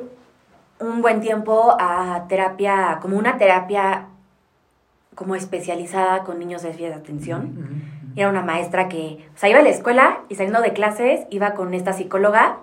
un 0.81 1.01
buen 1.01 1.21
tiempo 1.21 1.77
a 1.79 2.25
terapia, 2.27 2.99
como 3.01 3.17
una 3.17 3.37
terapia 3.37 4.07
como 5.15 5.35
especializada 5.35 6.25
con 6.25 6.39
niños 6.39 6.61
de 6.61 6.67
déficit 6.69 6.89
de 6.89 6.93
atención. 6.95 7.83
Y 8.15 8.19
era 8.19 8.29
una 8.29 8.41
maestra 8.41 8.89
que, 8.89 9.25
o 9.33 9.37
sea, 9.37 9.47
iba 9.47 9.59
a 9.59 9.63
la 9.63 9.69
escuela 9.69 10.19
y 10.27 10.35
saliendo 10.35 10.61
de 10.61 10.73
clases 10.73 11.21
iba 11.29 11.53
con 11.53 11.73
esta 11.73 11.93
psicóloga 11.93 12.57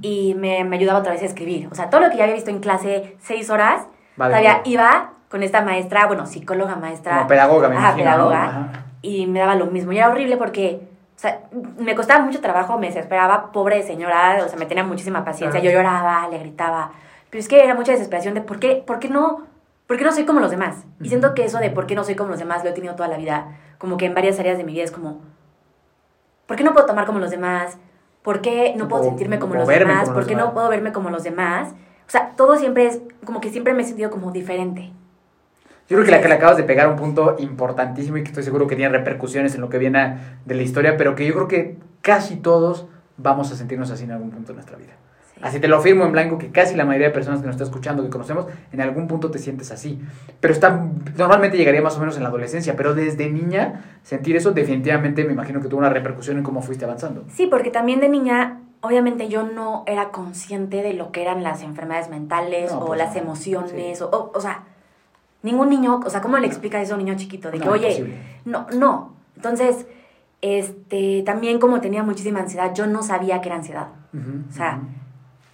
y 0.00 0.34
me, 0.34 0.64
me 0.64 0.76
ayudaba 0.76 1.00
otra 1.00 1.12
vez 1.12 1.20
a 1.20 1.26
escribir. 1.26 1.68
O 1.70 1.74
sea, 1.74 1.90
todo 1.90 2.00
lo 2.00 2.08
que 2.08 2.16
ya 2.16 2.22
había 2.24 2.36
visto 2.36 2.48
en 2.50 2.60
clase 2.60 3.16
seis 3.20 3.50
horas, 3.50 3.82
Vale, 4.16 4.30
todavía 4.30 4.62
iba 4.64 5.12
con 5.28 5.42
esta 5.42 5.60
maestra, 5.60 6.06
bueno, 6.06 6.24
psicóloga, 6.24 6.76
maestra. 6.76 7.16
Como 7.16 7.28
pedagoga, 7.28 7.68
me 7.68 7.76
Ajá, 7.76 7.88
imagino, 7.88 8.04
¿no? 8.10 8.16
pedagoga. 8.16 8.44
Ajá. 8.44 8.86
Y 9.02 9.26
me 9.26 9.40
daba 9.40 9.56
lo 9.56 9.66
mismo. 9.66 9.92
Y 9.92 9.98
era 9.98 10.08
horrible 10.08 10.38
porque, 10.38 10.88
o 11.16 11.18
sea, 11.22 11.40
me 11.78 11.94
costaba 11.94 12.24
mucho 12.24 12.40
trabajo, 12.40 12.78
me 12.78 12.88
desesperaba, 12.88 13.52
pobre 13.52 13.82
señora, 13.82 14.42
o 14.44 14.48
sea, 14.48 14.58
me 14.58 14.66
tenía 14.66 14.82
muchísima 14.84 15.24
paciencia. 15.24 15.60
Claro. 15.60 15.72
Yo 15.74 15.80
lloraba, 15.80 16.28
le 16.28 16.38
gritaba. 16.38 16.92
Pero 17.30 17.40
es 17.40 17.48
que 17.48 17.62
era 17.62 17.74
mucha 17.74 17.92
desesperación 17.92 18.34
de 18.34 18.40
por 18.40 18.58
qué, 18.58 18.82
por 18.86 18.98
qué 18.98 19.08
no, 19.08 19.42
por 19.86 19.96
qué 19.98 20.04
no 20.04 20.12
soy 20.12 20.24
como 20.24 20.40
los 20.40 20.50
demás. 20.50 20.84
Y 21.00 21.08
siento 21.08 21.34
que 21.34 21.44
eso 21.44 21.58
de 21.58 21.70
por 21.70 21.86
qué 21.86 21.94
no 21.94 22.04
soy 22.04 22.14
como 22.16 22.30
los 22.30 22.38
demás 22.38 22.64
lo 22.64 22.70
he 22.70 22.72
tenido 22.72 22.94
toda 22.94 23.08
la 23.08 23.16
vida. 23.18 23.46
Como 23.78 23.96
que 23.96 24.06
en 24.06 24.14
varias 24.14 24.38
áreas 24.40 24.58
de 24.58 24.64
mi 24.64 24.72
vida 24.72 24.84
es 24.84 24.90
como, 24.92 25.20
¿por 26.46 26.56
qué 26.56 26.64
no 26.64 26.72
puedo 26.72 26.86
tomar 26.86 27.06
como 27.06 27.18
los 27.18 27.30
demás? 27.30 27.78
¿Por 28.22 28.40
qué 28.40 28.74
no 28.76 28.88
puedo 28.88 29.02
O- 29.02 29.06
sentirme 29.06 29.38
como 29.38 29.54
los 29.54 29.66
demás? 29.68 30.00
como 30.02 30.06
¿Por 30.14 30.16
los 30.18 30.26
qué 30.26 30.34
demás. 30.34 30.46
no 30.48 30.54
puedo 30.54 30.68
verme 30.68 30.92
como 30.92 31.10
los 31.10 31.22
demás? 31.24 31.70
O 32.06 32.10
sea, 32.12 32.30
todo 32.36 32.56
siempre 32.56 32.86
es, 32.86 33.00
como 33.24 33.40
que 33.40 33.50
siempre 33.50 33.74
me 33.74 33.82
he 33.82 33.86
sentido 33.86 34.10
como 34.10 34.30
diferente. 34.32 34.92
Yo 35.88 35.96
creo 35.96 36.04
que 36.04 36.10
la 36.10 36.20
que 36.22 36.28
le 36.28 36.34
acabas 36.34 36.56
de 36.56 36.62
pegar 36.62 36.88
un 36.88 36.96
punto 36.96 37.36
importantísimo 37.38 38.16
y 38.16 38.22
que 38.22 38.28
estoy 38.28 38.42
seguro 38.44 38.66
que 38.66 38.76
tiene 38.76 38.90
repercusiones 38.96 39.54
en 39.54 39.60
lo 39.60 39.68
que 39.68 39.78
viene 39.78 40.16
de 40.44 40.54
la 40.54 40.62
historia, 40.62 40.96
pero 40.96 41.14
que 41.14 41.26
yo 41.26 41.34
creo 41.34 41.48
que 41.48 41.76
casi 42.00 42.36
todos 42.36 42.86
vamos 43.16 43.52
a 43.52 43.56
sentirnos 43.56 43.90
así 43.90 44.04
en 44.04 44.12
algún 44.12 44.30
punto 44.30 44.48
de 44.52 44.54
nuestra 44.54 44.76
vida. 44.78 44.92
Sí. 45.34 45.40
Así 45.42 45.60
te 45.60 45.68
lo 45.68 45.76
afirmo 45.78 46.04
en 46.04 46.12
blanco 46.12 46.38
que 46.38 46.50
casi 46.50 46.76
la 46.76 46.84
mayoría 46.84 47.08
de 47.08 47.12
personas 47.14 47.40
que 47.40 47.46
nos 47.46 47.54
está 47.54 47.64
escuchando, 47.64 48.02
que 48.02 48.10
conocemos, 48.10 48.46
en 48.72 48.80
algún 48.80 49.06
punto 49.06 49.30
te 49.30 49.38
sientes 49.38 49.70
así. 49.70 50.00
Pero 50.40 50.54
está, 50.54 50.88
normalmente 51.16 51.56
llegaría 51.58 51.82
más 51.82 51.96
o 51.96 52.00
menos 52.00 52.16
en 52.16 52.22
la 52.22 52.28
adolescencia, 52.30 52.74
pero 52.76 52.94
desde 52.94 53.28
niña 53.30 53.98
sentir 54.02 54.36
eso 54.36 54.52
definitivamente 54.52 55.24
me 55.24 55.32
imagino 55.32 55.60
que 55.60 55.68
tuvo 55.68 55.80
una 55.80 55.90
repercusión 55.90 56.38
en 56.38 56.42
cómo 56.44 56.62
fuiste 56.62 56.84
avanzando. 56.84 57.24
Sí, 57.28 57.48
porque 57.48 57.70
también 57.70 58.00
de 58.00 58.08
niña, 58.08 58.60
obviamente 58.80 59.28
yo 59.28 59.42
no 59.42 59.84
era 59.86 60.10
consciente 60.10 60.82
de 60.82 60.94
lo 60.94 61.12
que 61.12 61.22
eran 61.22 61.42
las 61.42 61.62
enfermedades 61.62 62.08
mentales 62.08 62.72
No, 62.72 62.80
o 62.80 62.86
pues 62.86 62.98
las 62.98 63.14
emociones, 63.16 63.98
sí. 63.98 64.04
o, 64.04 64.08
o, 64.08 64.32
o 64.34 64.40
sea, 64.40 64.64
ningún 65.42 65.68
niño, 65.70 66.00
o 66.04 66.10
sea, 66.10 66.20
¿cómo 66.20 66.38
le 66.38 66.46
explicas 66.46 66.82
eso 66.82 66.94
a 66.94 66.98
un 66.98 67.04
niño 67.04 67.16
chiquito? 67.16 67.50
De 67.50 67.58
que, 67.58 67.64
No, 67.64 67.72
oye, 67.72 67.88
imposible. 67.90 68.18
no, 68.44 68.66
no. 68.74 69.12
Entonces, 69.36 69.86
este, 70.40 71.22
también 71.24 71.58
como 71.58 71.80
tenía 71.80 72.02
muchísima 72.02 72.40
ansiedad, 72.40 72.72
yo 72.74 72.86
no 72.86 73.02
sabía 73.02 73.40
que 73.40 73.48
era 73.48 73.56
ansiedad. 73.56 73.88
O 74.48 74.52
sea, 74.52 74.76
ujú. 74.78 74.86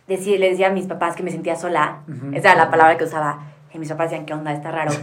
decir, 0.08 0.40
le 0.40 0.50
decía 0.50 0.68
a 0.68 0.72
mis 0.72 0.86
papás 0.86 1.14
que 1.14 1.22
me 1.22 1.30
sentía 1.30 1.56
sola. 1.56 2.00
Esa 2.32 2.52
era 2.52 2.64
la 2.64 2.70
palabra 2.70 2.96
que 2.96 3.04
usaba. 3.04 3.40
Y 3.72 3.78
mis 3.78 3.88
papás 3.90 4.10
decían, 4.10 4.26
¿qué 4.26 4.34
onda? 4.34 4.52
Está 4.52 4.70
raro. 4.70 4.92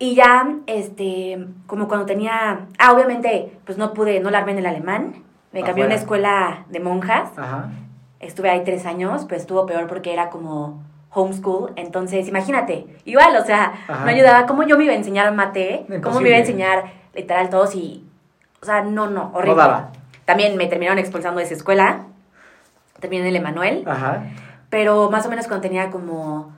Y 0.00 0.14
ya, 0.14 0.48
este, 0.68 1.48
como 1.66 1.88
cuando 1.88 2.06
tenía... 2.06 2.66
Ah, 2.78 2.92
obviamente, 2.92 3.58
pues 3.64 3.78
no 3.78 3.92
pude, 3.94 4.20
no 4.20 4.30
la 4.30 4.38
armé 4.38 4.52
en 4.52 4.58
el 4.58 4.66
alemán. 4.66 5.24
Me 5.52 5.64
cambié 5.64 5.82
a 5.82 5.86
una 5.86 5.96
escuela 5.96 6.66
de 6.68 6.78
monjas. 6.78 7.36
Ajá. 7.36 7.70
Estuve 8.20 8.48
ahí 8.48 8.62
tres 8.64 8.86
años, 8.86 9.24
pero 9.28 9.40
estuvo 9.40 9.66
peor 9.66 9.88
porque 9.88 10.12
era 10.12 10.30
como 10.30 10.80
homeschool. 11.10 11.72
Entonces, 11.76 12.28
imagínate, 12.28 12.86
igual, 13.04 13.36
o 13.36 13.44
sea, 13.44 13.72
Ajá. 13.88 14.04
no 14.04 14.10
ayudaba. 14.10 14.46
¿Cómo 14.46 14.62
yo 14.62 14.76
me 14.78 14.84
iba 14.84 14.92
a 14.92 14.96
enseñar 14.96 15.32
mate? 15.34 15.80
¿Cómo 15.86 15.88
me 15.90 15.96
Imposible. 15.96 16.28
iba 16.28 16.36
a 16.36 16.40
enseñar 16.40 16.92
literal 17.14 17.50
todos? 17.50 17.74
Y, 17.74 18.04
o 18.62 18.66
sea, 18.66 18.82
no, 18.82 19.08
no, 19.08 19.30
horrible. 19.34 19.56
No 19.56 19.56
daba. 19.62 19.92
También 20.24 20.56
me 20.56 20.66
terminaron 20.66 20.98
expulsando 20.98 21.38
de 21.38 21.44
esa 21.46 21.54
escuela. 21.54 22.06
Terminé 23.00 23.22
en 23.22 23.28
el 23.28 23.36
Emanuel. 23.36 23.84
Ajá. 23.86 24.24
Pero 24.70 25.10
más 25.10 25.24
o 25.24 25.30
menos 25.30 25.46
cuando 25.46 25.62
tenía 25.62 25.90
como, 25.90 26.52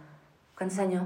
¿cuántos 0.57 0.79
años? 0.79 1.05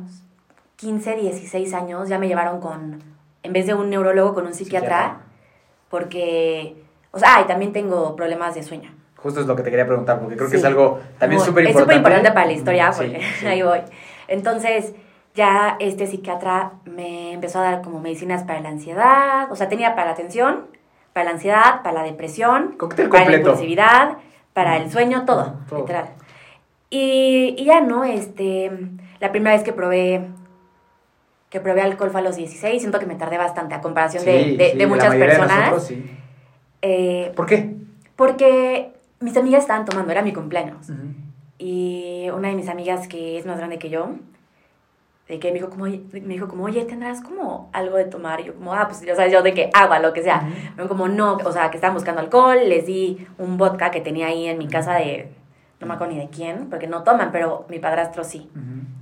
15, 0.77 1.17
16 1.17 1.75
años, 1.75 2.09
ya 2.09 2.19
me 2.19 2.29
llevaron 2.29 2.61
con, 2.61 3.03
en 3.43 3.53
vez 3.53 3.67
de 3.67 3.75
un 3.75 3.91
neurólogo, 3.91 4.35
con 4.35 4.47
un 4.47 4.55
psiquiatra, 4.55 4.87
Psiquiatra. 4.99 5.21
porque, 5.91 6.83
o 7.11 7.19
sea, 7.19 7.41
y 7.43 7.47
también 7.47 7.73
tengo 7.73 8.17
problemas 8.17 8.55
de 8.55 8.63
sueño. 8.63 8.91
Justo 9.25 9.41
es 9.41 9.47
lo 9.47 9.57
que 9.57 9.63
te 9.63 9.71
quería 9.71 9.87
preguntar, 9.87 10.21
porque 10.21 10.37
creo 10.37 10.51
que 10.51 10.59
es 10.59 10.65
algo 10.67 11.01
también 11.19 11.41
súper 11.41 11.65
importante. 11.65 11.71
Es 11.71 11.83
súper 11.83 11.97
importante 11.97 12.31
para 12.33 12.45
la 12.45 12.53
historia, 12.53 12.93
porque 12.95 13.23
ahí 13.49 13.63
voy. 13.63 13.81
Entonces, 14.29 14.93
ya 15.35 15.79
este 15.81 16.07
psiquiatra 16.07 16.73
me 16.85 17.33
empezó 17.33 17.61
a 17.61 17.63
dar 17.63 17.81
como 17.81 18.01
medicinas 18.01 18.43
para 18.43 18.61
la 18.61 18.69
ansiedad, 18.69 19.51
o 19.51 19.57
sea, 19.57 19.71
tenía 19.71 19.95
para 19.95 20.11
la 20.11 20.15
tensión, 20.15 20.67
para 21.15 21.25
la 21.25 21.31
ansiedad, 21.31 21.83
para 21.83 21.95
la 21.95 22.03
depresión, 22.03 22.77
para 23.11 23.31
la 23.31 23.37
impulsividad, 23.39 24.19
para 24.53 24.77
el 24.77 24.93
sueño, 24.93 25.25
todo, 25.25 25.55
literal. 25.75 26.11
Y, 26.91 27.55
y, 27.57 27.65
ya, 27.65 27.81
¿no? 27.81 28.05
Este, 28.05 28.71
la 29.21 29.33
primera 29.33 29.57
vez 29.57 29.65
que 29.65 29.73
probé 29.73 30.29
que 31.49 31.61
probé 31.61 31.81
alcohol 31.81 32.11
fue 32.11 32.21
a 32.21 32.25
los 32.25 32.37
16, 32.37 32.83
siento 32.83 32.99
que 32.99 33.07
me 33.07 33.15
tardé 33.15 33.39
bastante 33.39 33.75
a 33.75 33.81
comparación 33.81 34.23
de, 34.23 34.75
de, 34.77 34.87
muchas 34.87 35.15
personas. 35.15 35.91
Eh, 36.83 37.33
¿Por 37.35 37.47
qué? 37.47 37.75
Porque 38.17 38.94
mis 39.21 39.37
amigas 39.37 39.63
estaban 39.63 39.85
tomando, 39.85 40.13
era 40.13 40.23
mi 40.23 40.33
cumpleaños. 40.33 40.91
Y 41.59 42.29
una 42.35 42.49
de 42.49 42.55
mis 42.55 42.69
amigas 42.69 43.09
que 43.09 43.39
es 43.39 43.47
más 43.47 43.59
grande 43.59 43.79
que 43.79 43.89
yo, 43.89 44.11
de 45.29 45.39
que 45.39 45.49
me 45.49 45.55
dijo 45.55 45.71
como, 45.71 45.85
me 45.85 46.01
dijo 46.11 46.49
como, 46.49 46.65
oye, 46.65 46.85
¿tendrás 46.85 47.23
como 47.23 47.71
algo 47.73 47.97
de 47.97 48.05
tomar? 48.05 48.41
Y 48.41 48.45
yo 48.45 48.55
como, 48.55 48.75
ah, 48.75 48.87
pues 48.87 49.01
ya 49.01 49.17
sabes, 49.17 49.33
yo 49.33 49.43
de 49.43 49.55
que 49.55 49.71
agua, 49.73 49.99
lo 49.99 50.13
que 50.13 50.23
sea. 50.23 50.47
Me 50.77 50.87
como, 50.87 51.09
no, 51.09 51.39
o 51.43 51.53
sea, 51.53 51.71
que 51.71 51.79
estaban 51.79 51.95
buscando 51.95 52.21
alcohol, 52.21 52.59
les 52.69 52.87
di 52.87 53.27
un 53.39 53.57
vodka 53.57 53.91
que 53.91 54.01
tenía 54.01 54.27
ahí 54.27 54.47
en 54.47 54.59
mi 54.59 54.69
casa 54.69 54.95
de, 54.95 55.33
no 55.81 55.87
me 55.87 55.95
acuerdo 55.95 56.13
ni 56.13 56.21
de 56.21 56.29
quién, 56.29 56.69
porque 56.69 56.87
no 56.87 57.05
toman, 57.05 57.33
pero 57.33 57.65
mi 57.71 57.79
padrastro 57.79 58.23
sí. 58.23 58.51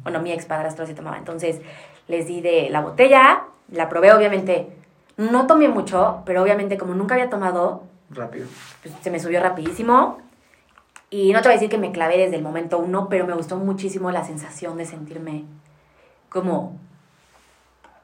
Bueno, 0.05 0.21
mi 0.21 0.31
ex 0.31 0.47
padrastro 0.47 0.87
sí 0.87 0.95
tomaba. 0.95 1.19
Entonces, 1.19 1.61
les 2.07 2.29
di 2.29 2.41
de 2.41 2.69
la 2.71 2.81
botella, 2.81 3.45
la 3.69 3.89
probé, 3.89 4.13
obviamente, 4.13 4.69
no 5.17 5.47
tomé 5.47 5.69
mucho, 5.69 6.23
pero 6.25 6.43
obviamente 6.43 6.79
como 6.79 6.95
nunca 6.95 7.15
había 7.15 7.31
tomado... 7.31 7.85
Rápido. 8.15 8.47
Pues, 8.83 8.95
se 9.01 9.11
me 9.11 9.19
subió 9.19 9.41
rapidísimo. 9.41 10.19
Y 11.11 11.33
no 11.33 11.43
te 11.43 11.49
voy 11.49 11.53
a 11.53 11.57
decir 11.57 11.69
que 11.69 11.77
me 11.77 11.93
clavé 11.93 12.17
desde 12.17 12.37
el 12.37 12.43
momento 12.43 12.79
uno, 12.79 13.09
pero 13.11 13.27
me 13.27 13.35
gustó 13.35 13.57
muchísimo 13.57 14.11
la 14.11 14.25
sensación 14.25 14.79
de 14.79 14.87
sentirme 14.87 15.45
como 16.31 16.79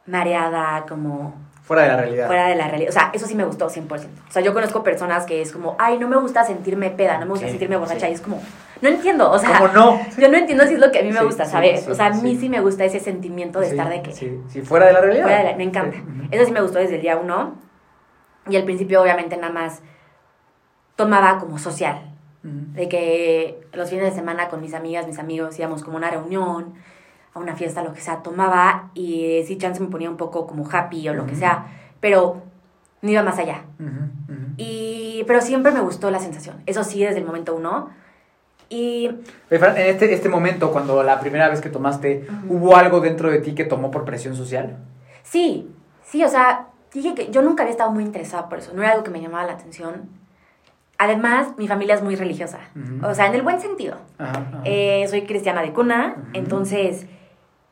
mareada, 0.04 0.84
como... 0.86 1.34
Fuera 1.62 1.82
de 1.82 1.88
la 1.88 1.96
realidad. 1.96 2.26
Fuera 2.26 2.48
de 2.48 2.54
la 2.54 2.68
realidad. 2.68 2.90
O 2.90 2.92
sea, 2.92 3.10
eso 3.12 3.26
sí 3.26 3.34
me 3.34 3.44
gustó 3.44 3.68
100%. 3.68 3.90
O 3.92 4.30
sea, 4.30 4.42
yo 4.42 4.54
conozco 4.54 4.82
personas 4.82 5.26
que 5.26 5.40
es 5.40 5.52
como, 5.52 5.76
ay, 5.78 5.98
no 5.98 6.08
me 6.08 6.16
gusta 6.16 6.44
sentirme 6.44 6.90
peda, 6.90 7.18
no 7.18 7.26
me 7.26 7.32
gusta 7.32 7.48
sentirme 7.48 7.76
borracha. 7.76 8.08
Y 8.08 8.12
es 8.14 8.20
como, 8.20 8.42
no 8.80 8.88
entiendo. 8.88 9.30
O 9.30 9.38
sea, 9.38 9.58
¿Cómo 9.58 9.72
no? 9.72 10.00
yo 10.18 10.28
no 10.28 10.36
entiendo 10.36 10.66
si 10.66 10.74
es 10.74 10.80
lo 10.80 10.90
que 10.90 11.00
a 11.00 11.02
mí 11.02 11.12
me 11.12 11.22
gusta, 11.22 11.44
¿sabes? 11.44 11.86
o 11.88 11.94
sea, 11.94 12.06
a 12.06 12.10
mí 12.10 12.36
sí. 12.36 12.48
me 12.48 12.60
gusta 12.60 12.84
ese 12.84 13.00
sentimiento 13.00 13.60
de 13.60 13.68
estar 13.68 13.88
de 13.88 14.02
que... 14.02 14.12
Sí, 14.12 14.38
sí, 14.48 14.62
fuera 14.62 14.86
de 14.86 14.92
la 14.94 15.00
realidad. 15.00 15.24
Fuera 15.24 15.38
de 15.38 15.44
la, 15.44 15.56
me 15.56 15.64
encanta. 15.64 15.98
Eso 16.30 16.44
sí 16.44 16.52
me 16.52 16.62
gustó 16.62 16.78
desde 16.78 16.96
el 16.96 17.02
día 17.02 17.16
uno. 17.16 17.54
Y 18.48 18.56
al 18.56 18.64
principio, 18.64 19.02
obviamente, 19.02 19.36
nada 19.36 19.52
más 19.52 19.82
tomaba 20.98 21.38
como 21.38 21.58
social. 21.58 22.12
De 22.42 22.88
que 22.88 23.60
los 23.72 23.90
fines 23.90 24.06
de 24.06 24.12
semana 24.12 24.48
con 24.48 24.62
mis 24.62 24.72
amigas, 24.72 25.06
mis 25.06 25.18
amigos, 25.18 25.58
íbamos 25.58 25.84
como 25.84 25.98
a 25.98 26.00
una 26.00 26.10
reunión 26.10 26.74
a 27.34 27.38
una 27.38 27.54
fiesta, 27.54 27.82
lo 27.82 27.92
que 27.92 28.00
sea, 28.00 28.22
tomaba 28.22 28.90
y 28.94 29.44
si 29.46 29.58
chance 29.58 29.80
me 29.80 29.88
ponía 29.88 30.10
un 30.10 30.16
poco 30.16 30.46
como 30.46 30.68
happy 30.68 31.08
o 31.08 31.14
lo 31.14 31.26
que 31.26 31.34
sea, 31.34 31.66
pero 32.00 32.42
no 33.02 33.10
iba 33.10 33.22
más 33.22 33.38
allá. 33.38 33.64
Y, 34.56 35.24
pero 35.26 35.40
siempre 35.40 35.72
me 35.72 35.80
gustó 35.80 36.10
la 36.10 36.18
sensación, 36.18 36.62
eso 36.66 36.82
sí, 36.84 37.04
desde 37.04 37.18
el 37.18 37.26
momento 37.26 37.54
uno. 37.54 37.90
Y... 38.70 39.06
En 39.50 39.76
este, 39.76 40.12
este 40.12 40.28
momento, 40.28 40.72
cuando 40.72 41.02
la 41.02 41.20
primera 41.20 41.48
vez 41.48 41.60
que 41.60 41.68
tomaste, 41.68 42.26
¿hubo 42.48 42.76
algo 42.76 43.00
dentro 43.00 43.30
de 43.30 43.40
ti 43.40 43.54
que 43.54 43.64
tomó 43.64 43.90
por 43.90 44.04
presión 44.04 44.34
social? 44.34 44.78
Sí, 45.22 45.70
sí, 46.02 46.24
o 46.24 46.28
sea, 46.28 46.68
dije 46.92 47.14
que 47.14 47.30
yo 47.30 47.42
nunca 47.42 47.62
había 47.62 47.72
estado 47.72 47.92
muy 47.92 48.04
interesada 48.04 48.48
por 48.48 48.58
eso, 48.58 48.72
no 48.74 48.82
era 48.82 48.92
algo 48.92 49.04
que 49.04 49.10
me 49.10 49.20
llamaba 49.20 49.44
la 49.44 49.52
atención. 49.52 50.08
Además, 50.98 51.48
mi 51.56 51.68
familia 51.68 51.94
es 51.94 52.02
muy 52.02 52.16
religiosa, 52.16 52.58
o 53.02 53.14
sea, 53.14 53.26
en 53.26 53.34
el 53.34 53.42
buen 53.42 53.60
sentido. 53.60 53.96
Eh, 54.64 55.06
soy 55.08 55.22
cristiana 55.22 55.62
de 55.62 55.72
cuna, 55.72 56.16
entonces 56.32 57.06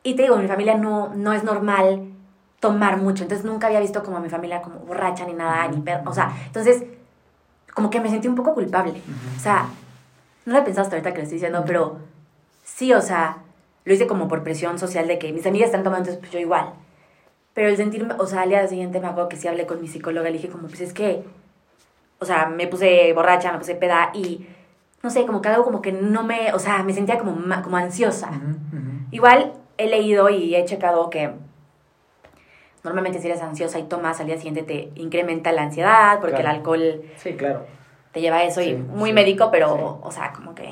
y 0.07 0.15
te 0.15 0.21
digo, 0.23 0.37
mi 0.37 0.47
familia 0.47 0.75
no, 0.75 1.13
no 1.13 1.33
es 1.33 1.43
normal 1.43 2.13
tomar 2.61 2.95
mucho, 2.95 3.23
entonces 3.23 3.45
nunca 3.45 3.67
había 3.67 3.81
visto 3.81 4.03
como 4.03 4.15
a 4.15 4.19
mi 4.21 4.29
familia 4.29 4.61
como 4.61 4.79
borracha 4.79 5.25
ni 5.25 5.33
nada, 5.33 5.67
ni 5.67 5.81
perro, 5.81 6.09
o 6.09 6.13
sea, 6.13 6.31
entonces 6.45 6.85
como 7.73 7.89
que 7.89 7.99
me 7.99 8.09
sentí 8.09 8.27
un 8.27 8.35
poco 8.35 8.53
culpable. 8.53 8.93
O 9.35 9.39
sea, 9.39 9.67
no 10.45 10.53
lo 10.53 10.59
he 10.59 10.61
pensado 10.63 10.83
hasta 10.83 10.95
ahorita 10.95 11.11
que 11.11 11.17
lo 11.17 11.23
estoy 11.23 11.35
diciendo, 11.35 11.63
pero 11.67 11.97
sí, 12.63 12.93
o 12.93 13.01
sea, 13.01 13.39
lo 13.83 13.93
hice 13.93 14.07
como 14.07 14.29
por 14.29 14.43
presión 14.43 14.79
social 14.79 15.07
de 15.07 15.19
que 15.19 15.33
mis 15.33 15.45
amigas 15.45 15.67
están 15.67 15.83
tomando, 15.83 16.09
entonces 16.09 16.19
pues 16.19 16.31
yo 16.31 16.39
igual. 16.39 16.73
Pero 17.53 17.67
el 17.67 17.75
sentirme, 17.75 18.15
o 18.17 18.25
sea, 18.27 18.43
al 18.43 18.49
día 18.49 18.65
siguiente 18.67 19.01
me 19.01 19.07
acuerdo 19.07 19.29
que 19.29 19.35
sí 19.35 19.47
hablé 19.47 19.65
con 19.65 19.81
mi 19.81 19.89
psicóloga, 19.89 20.29
le 20.29 20.37
dije 20.37 20.47
como, 20.47 20.69
pues 20.69 20.79
es 20.79 20.93
que, 20.93 21.23
o 22.19 22.25
sea, 22.25 22.47
me 22.47 22.67
puse 22.67 23.13
borracha, 23.13 23.51
me 23.51 23.59
puse 23.59 23.75
peda 23.75 24.11
y, 24.13 24.47
no 25.03 25.09
sé, 25.09 25.25
como 25.25 25.41
que 25.41 25.49
algo 25.49 25.63
como 25.63 25.81
que 25.81 25.91
no 25.91 26.23
me, 26.23 26.53
o 26.53 26.59
sea, 26.59 26.83
me 26.83 26.93
sentía 26.93 27.17
como, 27.17 27.35
como 27.63 27.77
ansiosa. 27.77 28.29
Igual 29.11 29.53
he 29.77 29.87
leído 29.87 30.29
y 30.29 30.55
he 30.55 30.65
checado 30.65 31.09
que 31.09 31.31
normalmente 32.83 33.19
si 33.19 33.27
eres 33.27 33.41
ansiosa 33.41 33.79
y 33.79 33.83
tomas 33.83 34.19
al 34.19 34.27
día 34.27 34.37
siguiente 34.37 34.63
te 34.63 34.91
incrementa 34.95 35.51
la 35.51 35.63
ansiedad 35.63 36.19
porque 36.19 36.41
el 36.41 36.47
alcohol 36.47 37.01
sí, 37.17 37.33
claro. 37.33 37.65
te 38.11 38.21
lleva 38.21 38.37
a 38.37 38.43
eso 38.43 38.61
y 38.61 38.75
muy 38.75 39.13
médico, 39.13 39.49
pero, 39.51 39.99
o 40.01 40.11
sea, 40.11 40.31
como 40.33 40.55
que... 40.55 40.69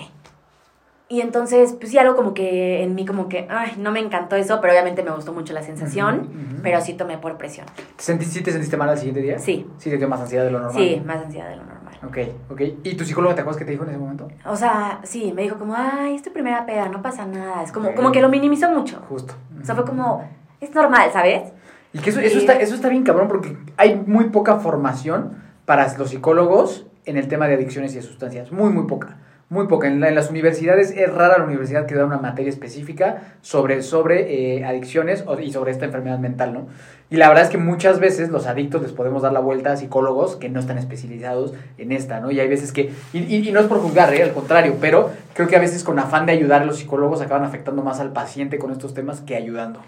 Y 1.07 1.21
entonces, 1.21 1.73
pues 1.73 1.91
sí, 1.91 1.97
algo 1.99 2.15
como 2.15 2.33
que 2.33 2.81
en 2.81 2.95
mí 2.95 3.05
como 3.05 3.29
que, 3.29 3.47
ay, 3.49 3.73
no 3.77 3.91
me 3.91 3.99
encantó 3.99 4.35
eso, 4.35 4.59
pero 4.59 4.73
obviamente 4.73 5.03
me 5.03 5.11
gustó 5.11 5.33
mucho 5.33 5.53
la 5.53 5.61
sensación, 5.61 6.59
pero 6.63 6.81
sí 6.81 6.93
tomé 6.95 7.19
por 7.19 7.37
presión. 7.37 7.67
¿Te 7.95 8.03
sentiste, 8.03 8.39
¿Sí 8.39 8.43
te 8.43 8.51
sentiste 8.51 8.75
mal 8.75 8.89
al 8.89 8.97
siguiente 8.97 9.21
día? 9.21 9.37
Sí. 9.37 9.67
¿Sí 9.77 9.91
te 9.91 9.97
dio 9.97 10.09
más 10.09 10.21
ansiedad 10.21 10.43
de 10.45 10.51
lo 10.51 10.59
normal? 10.59 10.81
Sí, 10.81 11.01
más 11.05 11.17
ansiedad 11.17 11.49
de 11.49 11.57
lo 11.57 11.63
normal. 11.63 11.93
Ok, 12.07 12.17
ok. 12.49 12.61
¿Y 12.83 12.95
tu 12.95 13.03
psicólogo 13.03 13.35
te 13.35 13.41
acuerdas 13.41 13.59
qué 13.59 13.65
te 13.65 13.71
dijo 13.71 13.83
en 13.83 13.91
ese 13.91 13.99
momento? 13.99 14.27
O 14.45 14.55
sea, 14.55 14.99
sí, 15.03 15.31
me 15.31 15.43
dijo 15.43 15.57
como, 15.57 15.75
ay, 15.75 16.15
es 16.15 16.23
tu 16.23 16.33
primera 16.33 16.65
peda, 16.65 16.89
no 16.89 17.03
pasa 17.03 17.25
nada. 17.27 17.61
Es 17.61 17.71
como, 17.71 17.93
como 17.93 18.11
que 18.11 18.21
lo 18.21 18.29
minimizó 18.29 18.71
mucho. 18.71 18.99
Justo. 19.07 19.35
O 19.61 19.63
sea, 19.63 19.75
fue 19.75 19.85
como, 19.85 20.27
es 20.59 20.73
normal, 20.73 21.11
¿sabes? 21.13 21.53
Y 21.93 21.99
que 21.99 22.09
eso, 22.09 22.19
eso, 22.19 22.39
está, 22.39 22.53
eso 22.53 22.73
está 22.75 22.89
bien 22.89 23.03
cabrón 23.03 23.27
porque 23.27 23.55
hay 23.77 23.95
muy 23.95 24.25
poca 24.29 24.57
formación 24.57 25.37
para 25.65 25.95
los 25.97 26.09
psicólogos 26.09 26.87
en 27.05 27.17
el 27.17 27.27
tema 27.27 27.47
de 27.47 27.53
adicciones 27.55 27.93
y 27.93 27.97
de 27.97 28.01
sustancias. 28.01 28.51
Muy, 28.51 28.71
muy 28.71 28.85
poca. 28.85 29.17
Muy 29.49 29.67
poca. 29.67 29.87
En, 29.87 30.01
las 30.01 30.31
universidades 30.31 30.89
es 30.91 31.13
rara 31.13 31.37
la 31.37 31.43
universidad 31.43 31.85
que 31.85 31.93
da 31.93 32.05
una 32.05 32.17
materia 32.17 32.49
específica 32.49 33.37
sobre, 33.41 33.83
sobre 33.83 34.57
eh, 34.57 34.65
adicciones 34.65 35.23
y 35.41 35.51
sobre 35.51 35.71
esta 35.71 35.85
enfermedad 35.85 36.17
mental, 36.17 36.53
¿no? 36.53 36.67
Y 37.11 37.17
la 37.17 37.27
verdad 37.27 37.43
es 37.43 37.51
que 37.51 37.59
muchas 37.59 37.99
veces 37.99 38.29
los 38.29 38.47
adictos 38.47 38.81
les 38.81 38.91
podemos 38.91 39.21
dar 39.21 39.31
la 39.31 39.39
vuelta 39.39 39.71
a 39.71 39.77
psicólogos 39.77 40.35
que 40.35 40.49
no 40.49 40.59
están 40.59 40.79
especializados 40.79 41.53
en 41.77 41.91
esta, 41.91 42.19
¿no? 42.19 42.31
Y 42.31 42.39
hay 42.39 42.47
veces 42.47 42.71
que, 42.71 42.91
y, 43.13 43.51
no 43.51 43.59
es 43.59 43.67
por 43.67 43.79
juzgar, 43.79 44.11
¿eh? 44.15 44.23
al 44.23 44.33
contrario, 44.33 44.77
pero 44.81 45.11
creo 45.35 45.47
que 45.47 45.55
a 45.55 45.59
veces 45.59 45.83
con 45.83 45.99
afán 45.99 46.25
de 46.25 46.31
ayudar 46.31 46.63
a 46.63 46.65
los 46.65 46.77
psicólogos 46.77 47.21
acaban 47.21 47.43
afectando 47.43 47.83
más 47.83 47.99
al 47.99 48.11
paciente 48.11 48.57
con 48.57 48.71
estos 48.71 48.95
temas 48.95 49.21
que 49.21 49.35
ayudando. 49.35 49.79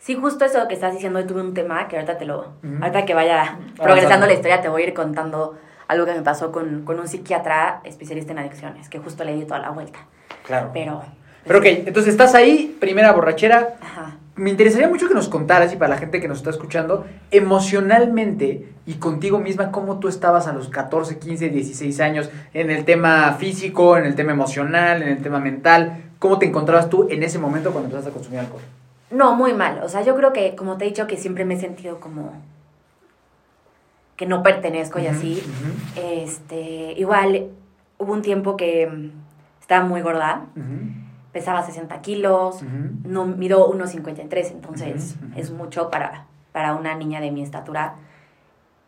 Sí, 0.00 0.16
justo 0.16 0.44
eso 0.44 0.66
que 0.66 0.74
estás 0.74 0.94
diciendo, 0.94 1.24
tuve 1.24 1.40
un 1.40 1.54
tema 1.54 1.86
que 1.86 1.96
ahorita 1.96 2.18
te 2.18 2.24
lo, 2.24 2.48
ahorita 2.80 3.04
que 3.04 3.14
vaya 3.14 3.58
progresando 3.76 4.26
la 4.26 4.32
historia 4.32 4.60
te 4.60 4.68
voy 4.68 4.82
a 4.82 4.86
ir 4.86 4.94
contando 4.94 5.56
algo 5.88 6.06
que 6.06 6.12
me 6.12 6.22
pasó 6.22 6.52
con, 6.52 6.84
con 6.84 7.00
un 7.00 7.08
psiquiatra 7.08 7.80
especialista 7.84 8.32
en 8.32 8.38
adicciones, 8.38 8.88
que 8.88 8.98
justo 8.98 9.24
le 9.24 9.34
di 9.34 9.44
toda 9.44 9.58
la 9.58 9.70
vuelta. 9.70 9.98
Claro. 10.46 10.70
Pero... 10.72 11.02
Pero 11.44 11.60
ok, 11.60 11.66
entonces 11.86 12.12
estás 12.12 12.34
ahí, 12.34 12.76
primera 12.78 13.12
borrachera. 13.12 13.76
Ajá. 13.80 14.16
Me 14.36 14.50
interesaría 14.50 14.88
mucho 14.88 15.08
que 15.08 15.14
nos 15.14 15.28
contaras, 15.28 15.72
y 15.72 15.76
para 15.76 15.88
la 15.88 15.96
gente 15.96 16.20
que 16.20 16.28
nos 16.28 16.38
está 16.38 16.50
escuchando, 16.50 17.06
emocionalmente 17.30 18.68
y 18.86 18.94
contigo 18.94 19.38
misma, 19.38 19.72
cómo 19.72 19.98
tú 19.98 20.08
estabas 20.08 20.46
a 20.46 20.52
los 20.52 20.68
14, 20.68 21.18
15, 21.18 21.48
16 21.48 22.00
años 22.00 22.30
en 22.54 22.70
el 22.70 22.84
tema 22.84 23.32
físico, 23.32 23.96
en 23.96 24.04
el 24.04 24.14
tema 24.14 24.32
emocional, 24.32 25.02
en 25.02 25.08
el 25.08 25.22
tema 25.22 25.40
mental. 25.40 26.04
¿Cómo 26.18 26.38
te 26.38 26.46
encontrabas 26.46 26.88
tú 26.88 27.08
en 27.10 27.22
ese 27.22 27.38
momento 27.38 27.72
cuando 27.72 27.86
empezaste 27.86 28.10
a 28.10 28.12
consumir 28.12 28.40
alcohol? 28.40 28.62
No, 29.10 29.34
muy 29.34 29.54
mal. 29.54 29.80
O 29.82 29.88
sea, 29.88 30.02
yo 30.02 30.14
creo 30.14 30.32
que, 30.32 30.54
como 30.54 30.76
te 30.76 30.84
he 30.84 30.88
dicho, 30.88 31.06
que 31.06 31.16
siempre 31.16 31.44
me 31.44 31.54
he 31.54 31.60
sentido 31.60 31.98
como 31.98 32.32
que 34.18 34.26
no 34.26 34.42
pertenezco 34.42 34.98
y 34.98 35.06
así. 35.06 35.42
Este, 35.96 36.92
igual 36.98 37.46
hubo 37.98 38.12
un 38.12 38.20
tiempo 38.20 38.56
que 38.56 39.12
estaba 39.60 39.86
muy 39.86 40.02
gorda. 40.02 40.46
Pesaba 41.32 41.62
60 41.62 42.00
kilos, 42.00 42.62
no 43.04 43.26
mido 43.26 43.72
1,53, 43.72 44.50
entonces 44.50 45.16
es 45.36 45.52
mucho 45.52 45.88
para, 45.88 46.26
para 46.52 46.74
una 46.74 46.96
niña 46.96 47.20
de 47.20 47.30
mi 47.30 47.42
estatura. 47.42 47.94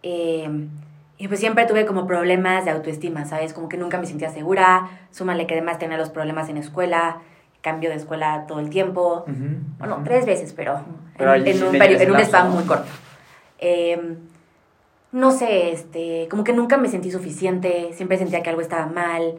Em, 0.02 0.68
y 1.16 1.28
pues 1.28 1.38
siempre 1.38 1.64
tuve 1.66 1.87
como 1.87 2.08
problemas 2.08 2.64
de 2.64 2.72
autoestima, 2.72 3.25
¿sabes? 3.25 3.52
Como 3.52 3.68
que 3.68 3.76
nunca 3.76 3.99
me 3.99 4.06
sentía 4.06 4.30
segura. 4.30 4.88
Súmale 5.12 5.46
que 5.46 5.54
además 5.54 5.78
tenía 5.78 5.96
los 5.96 6.10
problemas 6.10 6.49
en 6.49 6.56
escuela, 6.56 7.18
cambio 7.60 7.90
de 7.90 7.96
escuela 7.96 8.46
todo 8.49 8.58
el 8.58 8.68
tiempo. 8.68 9.25
Bueno, 9.78 10.00
tres 10.02 10.26
veces, 10.26 10.52
pero, 10.54 10.80
en, 11.20 11.62
un, 11.62 11.76
en 11.76 12.10
un 12.10 12.20
spam 12.20 12.52
muy 12.52 12.64
corto. 12.64 12.90
Eh, 13.58 14.16
no 15.12 15.31
sé, 15.33 15.73
este, 15.73 16.29
como 16.31 16.45
que 16.45 16.52
nunca 16.52 16.76
me 16.76 16.88
sentí 16.88 17.11
suficiente, 17.11 17.90
siempre 17.95 18.17
sentía 18.19 18.43
que 18.43 18.50
algo 18.50 18.62
estaba 18.62 18.87
mal. 18.87 19.35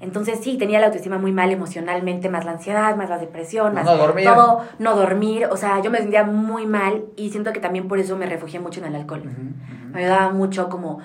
Entonces 0.00 0.40
sí, 0.40 0.58
tenía 0.58 0.78
la 0.78 0.86
autoestima 0.86 1.18
muy 1.18 1.32
mal 1.32 1.50
emocionalmente, 1.50 2.28
más 2.28 2.44
la 2.44 2.52
ansiedad, 2.52 2.96
más 2.96 3.08
la 3.08 3.18
depresión, 3.18 3.74
más 3.74 3.84
no 3.84 3.96
dormir. 3.96 4.26
todo, 4.26 4.62
no 4.78 4.96
dormir, 4.96 5.46
o 5.50 5.56
sea, 5.56 5.80
yo 5.82 5.90
me 5.90 5.98
sentía 5.98 6.24
muy 6.24 6.66
mal 6.66 7.04
y 7.16 7.30
siento 7.30 7.52
que 7.52 7.60
también 7.60 7.88
por 7.88 7.98
eso 7.98 8.16
me 8.16 8.26
refugié 8.26 8.60
mucho 8.60 8.80
en 8.80 8.86
el 8.86 8.96
alcohol. 8.96 9.22
Me 9.92 10.00
ayudaba 10.00 10.32
mucho 10.32 10.68
como 10.68 11.00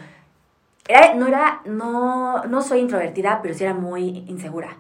era, 0.87 1.13
no 1.15 1.27
era, 1.27 1.61
no, 1.65 2.43
no 2.45 2.61
soy 2.61 2.79
introvertida, 2.79 3.39
pero 3.41 3.53
sí 3.53 3.63
era 3.63 3.73
muy 3.73 4.25
insegura. 4.27 4.77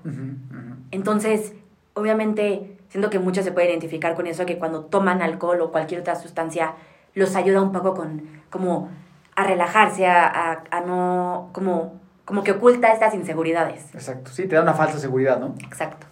Entonces, 0.91 1.53
obviamente, 1.93 2.77
siento 2.89 3.09
que 3.09 3.19
muchos 3.19 3.45
se 3.45 3.51
pueden 3.51 3.69
identificar 3.69 4.15
con 4.15 4.27
eso, 4.27 4.45
que 4.45 4.57
cuando 4.57 4.85
toman 4.85 5.21
alcohol 5.21 5.61
o 5.61 5.71
cualquier 5.71 6.01
otra 6.01 6.15
sustancia, 6.15 6.73
los 7.13 7.35
ayuda 7.35 7.61
un 7.61 7.71
poco 7.71 7.93
con, 7.93 8.23
como, 8.49 8.89
a 9.35 9.43
relajarse, 9.43 10.07
a, 10.07 10.25
a, 10.27 10.63
a 10.71 10.81
no, 10.81 11.49
como, 11.53 11.99
como 12.25 12.43
que 12.43 12.51
oculta 12.51 12.91
estas 12.91 13.13
inseguridades. 13.13 13.93
Exacto. 13.93 14.31
Sí, 14.31 14.47
te 14.47 14.55
da 14.55 14.61
una 14.61 14.73
falsa 14.73 14.99
seguridad, 14.99 15.39
¿no? 15.39 15.55
Exacto. 15.65 16.07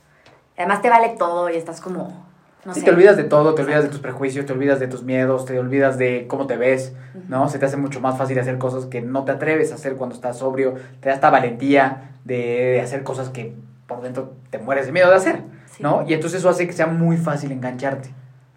Además 0.58 0.82
te 0.82 0.90
vale 0.90 1.16
todo 1.18 1.50
y 1.50 1.56
estás 1.56 1.80
como, 1.82 2.26
no 2.66 2.74
sí, 2.74 2.82
sé. 2.82 2.86
te 2.86 2.92
olvidas 2.92 3.16
de 3.18 3.24
todo, 3.24 3.56
te 3.56 3.62
olvidas 3.62 3.84
de 3.84 3.90
tus 3.90 4.00
prejuicios, 4.00 4.46
te 4.46 4.54
olvidas 4.54 4.80
de 4.80 4.88
tus 4.88 5.04
miedos, 5.04 5.46
te 5.46 5.58
olvidas 5.60 5.98
de 5.98 6.28
cómo 6.28 6.48
te 6.48 6.58
ves, 6.58 6.94
¿no? 7.30 7.48
Se 7.50 7.60
te 7.60 7.66
hace 7.66 7.78
mucho 7.78 8.02
más 8.02 8.18
fácil 8.18 8.38
hacer 8.40 8.58
cosas 8.58 8.86
que 8.86 9.02
no 9.02 9.24
te 9.24 9.32
atreves 9.32 9.72
a 9.72 9.76
hacer 9.76 9.96
cuando 9.96 10.16
estás 10.16 10.38
sobrio, 10.40 10.76
te 11.00 11.10
da 11.10 11.16
esta 11.16 11.30
valentía 11.30 12.12
de, 12.26 12.36
de 12.74 12.82
hacer 12.82 13.04
cosas 13.04 13.30
que 13.30 13.54
por 13.88 14.02
dentro 14.02 14.34
te 14.50 14.58
mueres 14.60 14.86
de 14.86 14.92
miedo 14.92 15.10
de 15.10 15.16
hacer, 15.16 15.42
Sí. 15.72 15.84
¿no? 15.84 16.04
Y 16.08 16.14
entonces 16.14 16.40
eso 16.40 16.50
hace 16.50 16.68
que 16.68 16.74
sea 16.74 16.88
muy 16.88 17.16
fácil 17.16 17.52
engancharte. 17.52 18.10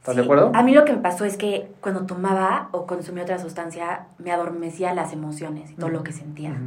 ¿Estás 0.03 0.17
de 0.17 0.23
acuerdo? 0.23 0.51
A 0.53 0.65
mí 0.65 0.75
lo 0.75 0.85
que 0.85 0.93
me 0.93 0.99
pasó 0.99 1.25
es 1.25 1.37
que 1.37 1.71
cuando 1.81 2.07
tomaba 2.07 2.71
o 2.73 2.87
consumía 2.89 3.23
otra 3.23 3.39
sustancia, 3.39 4.07
me 4.19 4.33
adormecía 4.33 4.93
las 4.95 5.13
emociones 5.13 5.71
y 5.71 5.75
todo 5.77 5.91
lo 5.91 6.03
que 6.03 6.11
sentía. 6.11 6.61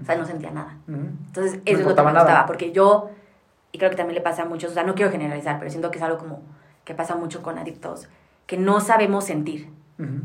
O 0.00 0.06
sea, 0.06 0.16
no 0.16 0.24
sentía 0.24 0.50
nada. 0.52 0.78
Entonces, 0.88 1.60
eso 1.66 1.80
es 1.80 1.86
lo 1.86 1.94
que 1.94 2.02
me 2.02 2.12
nada. 2.12 2.20
gustaba, 2.24 2.46
porque 2.46 2.72
yo, 2.72 3.10
y 3.72 3.78
creo 3.78 3.90
que 3.90 3.96
también 3.96 4.14
le 4.14 4.22
pasa 4.22 4.44
a 4.44 4.44
muchos, 4.46 4.70
o 4.70 4.74
sea, 4.74 4.84
no 4.84 4.94
quiero 4.94 5.10
generalizar, 5.10 5.58
pero 5.58 5.70
siento 5.70 5.90
que 5.90 5.98
es 5.98 6.02
algo 6.02 6.16
como 6.16 6.40
que 6.86 6.94
pasa 6.94 7.14
mucho 7.14 7.42
con 7.42 7.58
adictos, 7.58 8.08
que 8.46 8.56
no 8.56 8.80
sabemos 8.80 9.24
sentir 9.24 9.68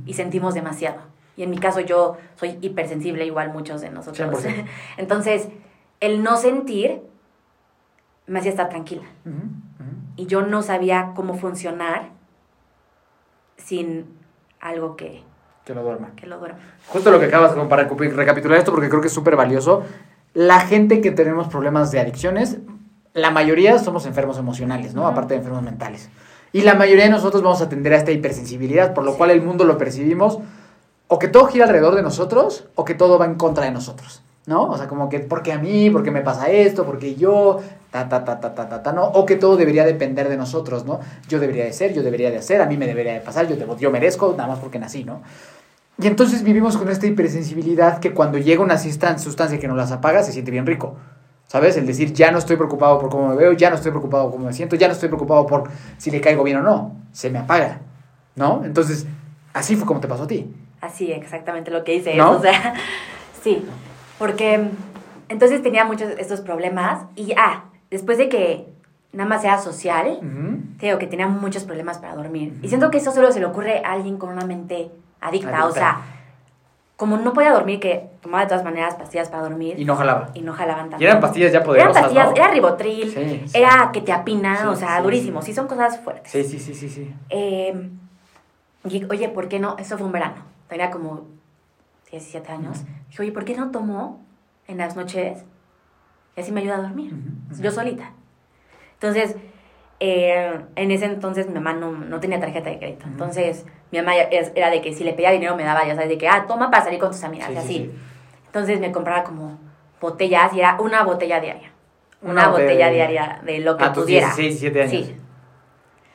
y 0.05 0.13
sentimos 0.13 0.53
demasiado. 0.53 1.01
Y 1.35 1.43
en 1.43 1.49
mi 1.49 1.57
caso 1.57 1.81
yo 1.81 2.15
soy 2.37 2.59
hipersensible, 2.61 3.25
igual 3.25 3.51
muchos 3.51 3.81
de 3.81 3.89
nosotros. 3.89 4.41
100%. 4.41 4.65
Entonces, 4.97 5.49
el 5.99 6.23
no 6.23 6.37
sentir 6.37 7.01
me 8.25 8.39
hacía 8.39 8.51
estar 8.51 8.69
tranquila. 8.69 9.03
Y 10.15 10.27
yo 10.27 10.43
no 10.43 10.61
sabía 10.61 11.11
cómo 11.13 11.33
funcionar 11.33 12.12
sin 13.65 14.05
algo 14.59 14.95
que, 14.95 15.23
Que 15.65 15.73
lo 15.73 15.83
duerma. 15.83 16.11
que 16.15 16.27
lo 16.27 16.37
duerma. 16.39 16.59
Justo 16.87 17.11
lo 17.11 17.19
que 17.19 17.25
acabas 17.25 17.53
como 17.53 17.69
para 17.69 17.83
recapitular 17.87 18.57
esto, 18.57 18.71
porque 18.71 18.89
creo 18.89 19.01
que 19.01 19.07
es 19.07 19.13
súper 19.13 19.35
valioso. 19.35 19.83
La 20.33 20.61
gente 20.61 21.01
que 21.01 21.11
tenemos 21.11 21.47
problemas 21.47 21.91
de 21.91 21.99
adicciones, 21.99 22.57
la 23.13 23.29
mayoría 23.31 23.77
somos 23.79 24.05
enfermos 24.05 24.37
emocionales, 24.37 24.93
¿no? 24.93 25.01
Ujú. 25.01 25.11
Aparte 25.11 25.33
de 25.35 25.39
enfermos 25.39 25.61
mentales. 25.63 26.09
Y 26.51 26.61
la 26.61 26.75
mayoría 26.75 27.05
de 27.05 27.09
nosotros 27.11 27.41
vamos 27.43 27.61
a 27.61 27.65
atender 27.65 27.93
a 27.93 27.97
esta 27.97 28.11
hipersensibilidad, 28.11 28.93
por 28.93 29.03
lo 29.03 29.11
Sí. 29.11 29.17
cual 29.17 29.31
el 29.31 29.41
mundo 29.41 29.63
lo 29.63 29.77
percibimos 29.77 30.39
o 31.07 31.19
que 31.19 31.27
todo 31.27 31.45
gira 31.47 31.65
alrededor 31.65 31.95
de 31.95 32.01
nosotros 32.01 32.65
o 32.75 32.85
que 32.85 32.93
todo 32.95 33.17
va 33.19 33.25
en 33.25 33.35
contra 33.35 33.65
de 33.65 33.71
nosotros, 33.71 34.23
¿no? 34.45 34.63
O 34.63 34.77
sea, 34.77 34.87
como 34.87 35.09
que, 35.09 35.19
¿por 35.19 35.43
qué 35.43 35.53
a 35.53 35.57
mí? 35.59 35.89
¿Por 35.89 36.03
qué 36.03 36.11
me 36.11 36.21
pasa 36.21 36.49
esto? 36.49 36.85
¿Por 36.85 36.97
qué 36.99 37.15
yo? 37.15 37.59
Ta, 37.93 38.09
ta, 38.09 38.25
ta, 38.25 38.39
ta, 38.39 38.55
ta, 38.55 38.67
ta, 38.67 38.81
ta, 38.81 38.91
¿no? 38.91 39.03
O 39.05 39.23
que 39.23 39.35
todo 39.35 39.55
debería 39.55 39.85
depender 39.85 40.27
de 40.27 40.35
nosotros, 40.35 40.83
¿no? 40.83 40.99
Yo 41.29 41.39
debería 41.39 41.63
de 41.65 41.73
ser, 41.73 41.93
yo 41.93 42.01
debería 42.01 42.31
de 42.31 42.37
hacer, 42.39 42.59
a 42.59 42.65
mí 42.65 42.75
me 42.75 42.87
debería 42.87 43.13
de 43.13 43.19
pasar, 43.19 43.47
yo, 43.47 43.55
debo- 43.55 43.77
yo 43.77 43.91
merezco, 43.91 44.33
nada 44.35 44.49
más 44.49 44.57
porque 44.57 44.79
nací, 44.79 45.03
¿no? 45.03 45.21
Y 45.99 46.07
entonces 46.07 46.41
vivimos 46.41 46.75
con 46.75 46.89
esta 46.89 47.05
hipersensibilidad 47.05 47.99
que 47.99 48.11
cuando 48.15 48.39
llega 48.39 48.63
una 48.63 48.79
sustancia 48.79 49.59
que 49.59 49.67
nos 49.67 49.77
las 49.77 49.91
apaga, 49.91 50.23
se 50.23 50.31
siente 50.31 50.49
bien 50.49 50.65
rico. 50.65 50.95
¿Sabes? 51.45 51.77
El 51.77 51.85
decir, 51.85 52.13
ya 52.13 52.31
no 52.31 52.39
estoy 52.39 52.55
preocupado 52.55 52.97
por 52.97 53.09
cómo 53.11 53.27
me 53.27 53.35
veo, 53.35 53.53
ya 53.53 53.69
no 53.69 53.75
estoy 53.75 53.91
preocupado 53.91 54.23
por 54.23 54.31
cómo 54.33 54.47
me 54.47 54.53
siento, 54.53 54.75
ya 54.75 54.87
no 54.87 54.93
estoy 54.93 55.09
preocupado 55.09 55.45
por 55.45 55.69
si 55.99 56.09
le 56.09 56.19
caigo 56.19 56.43
bien 56.43 56.57
o 56.57 56.61
no. 56.63 56.95
Se 57.11 57.29
me 57.29 57.37
apaga. 57.37 57.81
¿No? 58.35 58.63
Entonces, 58.65 59.05
así 59.53 59.75
fue 59.75 59.85
como 59.85 59.99
te 59.99 60.07
pasó 60.07 60.23
a 60.23 60.27
ti. 60.27 60.51
Así, 60.81 61.11
exactamente 61.11 61.69
lo 61.69 61.83
que 61.83 61.91
dice. 61.91 62.15
¿No? 62.15 62.31
O 62.31 62.41
sea, 62.41 62.73
sí. 63.43 63.63
Porque 64.17 64.67
entonces 65.29 65.61
tenía 65.61 65.85
muchos 65.85 66.09
estos 66.17 66.41
problemas 66.41 67.03
y, 67.15 67.33
ah, 67.37 67.65
después 67.93 68.17
de 68.17 68.27
que 68.29 68.67
nada 69.13 69.29
más 69.29 69.43
era 69.43 69.59
social, 69.59 70.19
te 70.79 70.87
digo 70.87 70.97
que 70.99 71.07
tenía 71.07 71.27
muchos 71.27 71.63
problemas 71.63 71.99
para 71.99 72.15
dormir. 72.15 72.57
Y 72.61 72.67
siento 72.69 72.89
que 72.91 72.97
eso 72.97 73.11
solo 73.11 73.31
se 73.31 73.39
le 73.39 73.45
ocurre 73.45 73.83
a 73.85 73.91
alguien 73.93 74.17
con 74.17 74.29
una 74.29 74.45
mente 74.45 74.89
adicta. 75.21 75.49
Adicta. 75.49 75.65
O 75.67 75.71
sea, 75.71 76.01
como 76.97 77.17
no 77.17 77.33
podía 77.33 77.51
dormir, 77.51 77.79
que 77.79 78.09
tomaba 78.21 78.43
de 78.43 78.49
todas 78.49 78.63
maneras 78.63 78.95
pastillas 78.95 79.29
para 79.29 79.43
dormir 79.43 79.79
Y 79.79 79.85
no 79.85 79.95
jalaba. 79.95 80.29
y 80.33 80.41
no 80.41 80.53
jalaban 80.53 80.89
tanto. 80.89 81.03
Y 81.03 81.07
eran 81.07 81.19
pastillas 81.21 81.51
ya 81.51 81.57
Eran 81.59 81.65
poderosas, 81.67 82.01
pastillas, 82.03 82.29
¿no? 82.29 82.35
era 82.35 82.47
ribotril, 82.49 83.11
Sí, 83.11 83.43
sí. 83.47 83.57
era 83.57 83.91
que 83.91 84.01
te 84.01 84.11
apina, 84.11 84.57
Sí, 84.61 84.67
o 84.67 84.75
sea, 84.75 85.01
durísimo. 85.01 85.41
sí. 85.41 85.53
Son 85.53 85.67
cosas 85.67 85.99
fuertes. 85.99 86.31
Sí, 86.31 86.43
sí, 86.43 86.59
sí, 86.59 86.73
sí, 86.73 86.89
sí. 86.89 87.13
Eh, 87.29 87.89
y, 88.89 89.03
oye, 89.05 89.29
¿por 89.29 89.47
qué 89.47 89.59
no? 89.59 89.75
Eso 89.77 89.97
fue 89.97 90.05
un 90.07 90.13
verano. 90.13 90.35
Tenía 90.67 90.91
como 90.91 91.25
17 92.11 92.51
años. 92.51 92.83
Dije, 93.09 93.21
oye, 93.21 93.31
¿por 93.31 93.45
qué 93.45 93.55
no 93.55 93.69
tomo 93.71 94.21
en 94.67 94.77
las 94.77 94.95
noches? 94.95 95.43
Y 96.35 96.41
así 96.41 96.51
me 96.51 96.61
ayuda 96.61 96.75
a 96.75 96.81
dormir. 96.81 97.13
Yo 97.59 97.71
solita. 97.71 98.11
Entonces, 98.95 99.35
eh, 99.99 100.51
en 100.75 100.91
ese 100.91 101.05
entonces 101.05 101.47
mi 101.47 101.53
mamá 101.53 101.73
no, 101.73 101.91
no 101.91 102.19
tenía 102.19 102.39
tarjeta 102.39 102.69
de 102.69 102.77
crédito. 102.79 103.05
Entonces, 103.07 103.65
mi 103.91 103.99
mamá 103.99 104.15
era 104.15 104.69
de 104.69 104.81
que 104.81 104.93
si 104.93 105.03
le 105.03 105.13
pedía 105.13 105.31
dinero 105.31 105.55
me 105.55 105.63
daba, 105.63 105.85
ya 105.85 105.93
sabes, 105.95 106.09
de 106.09 106.17
que, 106.17 106.27
ah, 106.27 106.45
toma 106.47 106.71
para 106.71 106.83
salir 106.85 106.99
con 106.99 107.11
tus 107.11 107.23
amigas, 107.23 107.47
Sí, 107.47 107.53
y 107.53 107.55
sí, 107.57 107.61
así. 107.61 107.73
sí. 107.73 107.91
Entonces 108.47 108.79
me 108.79 108.91
compraba 108.91 109.23
como 109.23 109.59
botellas 110.01 110.53
y 110.53 110.59
era 110.59 110.79
una 110.79 111.03
botella 111.03 111.39
diaria. 111.39 111.71
Una, 112.21 112.31
Una 112.33 112.47
botella, 112.49 112.89
diaria 112.89 113.41
de 113.43 113.59
lo 113.59 113.75
que 113.77 113.83
A 113.83 113.91
tus 113.93 114.03
pudiera. 114.03 114.27
16, 114.27 114.61
17 114.61 114.81
años. 114.81 114.91
Sí, 115.07 115.15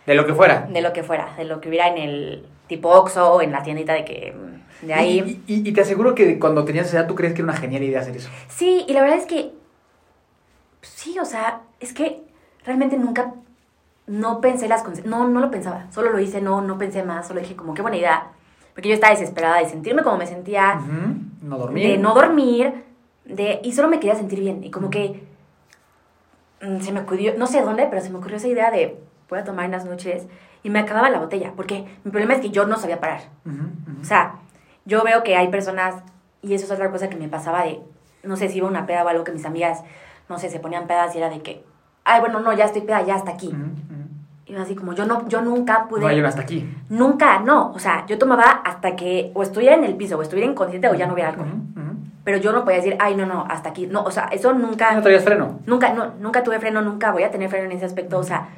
De 0.06 0.14
lo 0.14 0.24
que 0.26 0.34
fuera. 0.34 0.66
de 0.70 0.80
lo 0.80 0.92
que 0.92 1.02
fuera, 1.02 1.34
de 1.36 1.44
lo 1.44 1.60
que 1.60 1.68
hubiera 1.68 1.88
en 1.88 1.98
el 1.98 2.46
tipo 2.66 2.88
Oxxo 2.90 3.34
o 3.34 3.42
en 3.42 3.52
la 3.52 3.62
tiendita 3.62 3.92
de 3.92 4.04
que 4.04 4.34
de 4.82 4.94
ahí. 4.94 5.42
Y, 5.46 5.52
y- 5.54 5.68
y 5.68 5.72
te 5.72 5.82
aseguro 5.82 6.14
que 6.14 6.38
cuando 6.38 6.64
tenías 6.64 6.86
esa 6.86 7.00
edad 7.00 7.06
tú 7.08 7.14
crees 7.14 7.34
que 7.34 7.42
era 7.42 7.50
una 7.50 7.58
genial 7.60 7.82
idea 7.82 8.00
hacer 8.00 8.16
eso. 8.16 8.30
Sí, 8.48 8.84
y 8.88 8.92
la 8.94 9.02
verdad 9.02 9.18
es 9.18 9.26
que 9.26 9.50
sí, 10.82 11.18
o 11.18 11.24
sea, 11.24 11.60
es 11.80 11.92
que 11.92 12.22
realmente 12.64 12.96
nunca 12.96 13.34
no 14.06 14.40
pensé 14.40 14.68
las 14.68 14.84
conse- 14.84 15.04
no 15.04 15.26
no 15.28 15.40
lo 15.40 15.50
pensaba, 15.50 15.86
solo 15.90 16.10
lo 16.10 16.18
hice, 16.18 16.40
no 16.40 16.60
no 16.62 16.78
pensé 16.78 17.02
más, 17.02 17.26
solo 17.28 17.40
dije 17.40 17.56
como 17.56 17.74
qué 17.74 17.82
buena 17.82 17.96
idea, 17.98 18.28
porque 18.74 18.88
yo 18.88 18.94
estaba 18.94 19.12
desesperada 19.12 19.58
de 19.58 19.68
sentirme 19.68 20.02
como 20.02 20.16
me 20.18 20.26
sentía. 20.26 20.80
No 21.42 21.56
dormir. 21.58 21.86
de 21.88 21.98
no 21.98 22.14
dormir, 22.14 22.84
de 23.24 23.60
y 23.62 23.72
solo 23.72 23.88
me 23.88 24.00
quería 24.00 24.14
sentir 24.16 24.40
bien 24.40 24.64
y 24.64 24.70
como 24.70 24.90
que 24.90 25.22
mm, 26.62 26.80
se 26.80 26.92
me 26.92 27.00
ocurrió, 27.00 27.34
no 27.36 27.46
sé 27.46 27.62
dónde, 27.62 27.86
pero 27.88 28.02
se 28.02 28.10
me 28.10 28.18
ocurrió 28.18 28.36
esa 28.36 28.48
idea 28.48 28.70
de 28.70 28.98
voy 29.28 29.38
a 29.38 29.44
tomar 29.44 29.64
en 29.66 29.72
las 29.72 29.84
noches 29.84 30.26
y 30.62 30.70
me 30.70 30.80
acababa 30.80 31.10
la 31.10 31.18
botella, 31.20 31.52
porque 31.54 31.86
mi 32.04 32.10
problema 32.10 32.34
es 32.34 32.40
que 32.40 32.50
yo 32.50 32.66
no 32.66 32.76
sabía 32.78 32.98
parar. 33.00 33.20
O 34.00 34.04
sea, 34.04 34.36
yo 34.84 35.04
veo 35.04 35.22
que 35.22 35.36
hay 35.36 35.48
personas, 35.48 36.02
y 36.42 36.54
eso 36.54 36.64
es 36.64 36.70
otra 36.70 36.90
cosa 36.90 37.08
que 37.08 37.16
me 37.16 37.28
pasaba 37.28 37.64
de, 37.64 37.80
no 38.22 38.36
sé 38.36 38.48
si 38.48 38.58
iba 38.58 38.66
a 38.66 38.70
una 38.70 38.86
peda 38.86 39.04
o 39.04 39.08
algo 39.08 39.22
que 39.24 39.32
mis 39.32 39.44
amigas, 39.44 39.82
no 40.28 40.38
sé, 40.38 40.48
se 40.50 40.60
ponían 40.60 40.86
pedas 40.86 41.14
y 41.14 41.18
era 41.18 41.28
de 41.30 41.40
que, 41.40 41.64
ay, 42.04 42.20
bueno, 42.20 42.40
no, 42.40 42.52
ya 42.52 42.64
estoy 42.66 42.82
peda, 42.82 43.02
ya 43.02 43.14
hasta 43.14 43.30
aquí. 43.32 43.54
Y 44.46 44.52
yo 44.52 44.62
así 44.62 44.74
como, 44.74 44.94
yo 44.94 45.04
no, 45.04 45.28
yo 45.28 45.42
nunca 45.42 45.86
pude, 45.88 46.00
No 46.20 46.26
hasta 46.28 46.42
aquí. 46.42 46.68
nunca, 46.88 47.38
no, 47.40 47.70
o 47.72 47.78
sea, 47.78 48.06
yo 48.06 48.18
tomaba 48.18 48.44
hasta 48.64 48.96
que 48.96 49.30
o 49.34 49.42
estuviera 49.42 49.74
en 49.76 49.84
el 49.84 49.94
piso, 49.94 50.16
o 50.18 50.22
estuviera 50.22 50.50
inconsciente, 50.50 50.88
o 50.88 50.94
ya 50.94 51.06
no 51.06 51.12
hubiera 51.12 51.30
alcohol. 51.30 51.48
Ujú, 51.48 51.80
ujú. 51.80 51.96
Pero 52.24 52.38
yo 52.38 52.52
no 52.52 52.64
podía 52.64 52.78
decir, 52.78 52.96
ay, 52.98 53.14
no, 53.14 53.26
no, 53.26 53.44
hasta 53.48 53.70
aquí. 53.70 53.86
No, 53.86 54.02
o 54.04 54.10
sea, 54.10 54.24
eso 54.32 54.52
nunca, 54.54 54.92
No 54.92 55.02
traías 55.02 55.24
freno. 55.24 55.60
nunca, 55.66 55.92
no, 55.92 56.12
nunca 56.20 56.42
tuve 56.42 56.58
freno, 56.60 56.80
nunca 56.82 57.10
voy 57.12 57.22
a 57.24 57.30
tener 57.30 57.48
freno 57.50 57.66
en 57.66 57.72
ese 57.72 57.84
aspecto, 57.86 58.18
o 58.18 58.22
sea, 58.24 58.48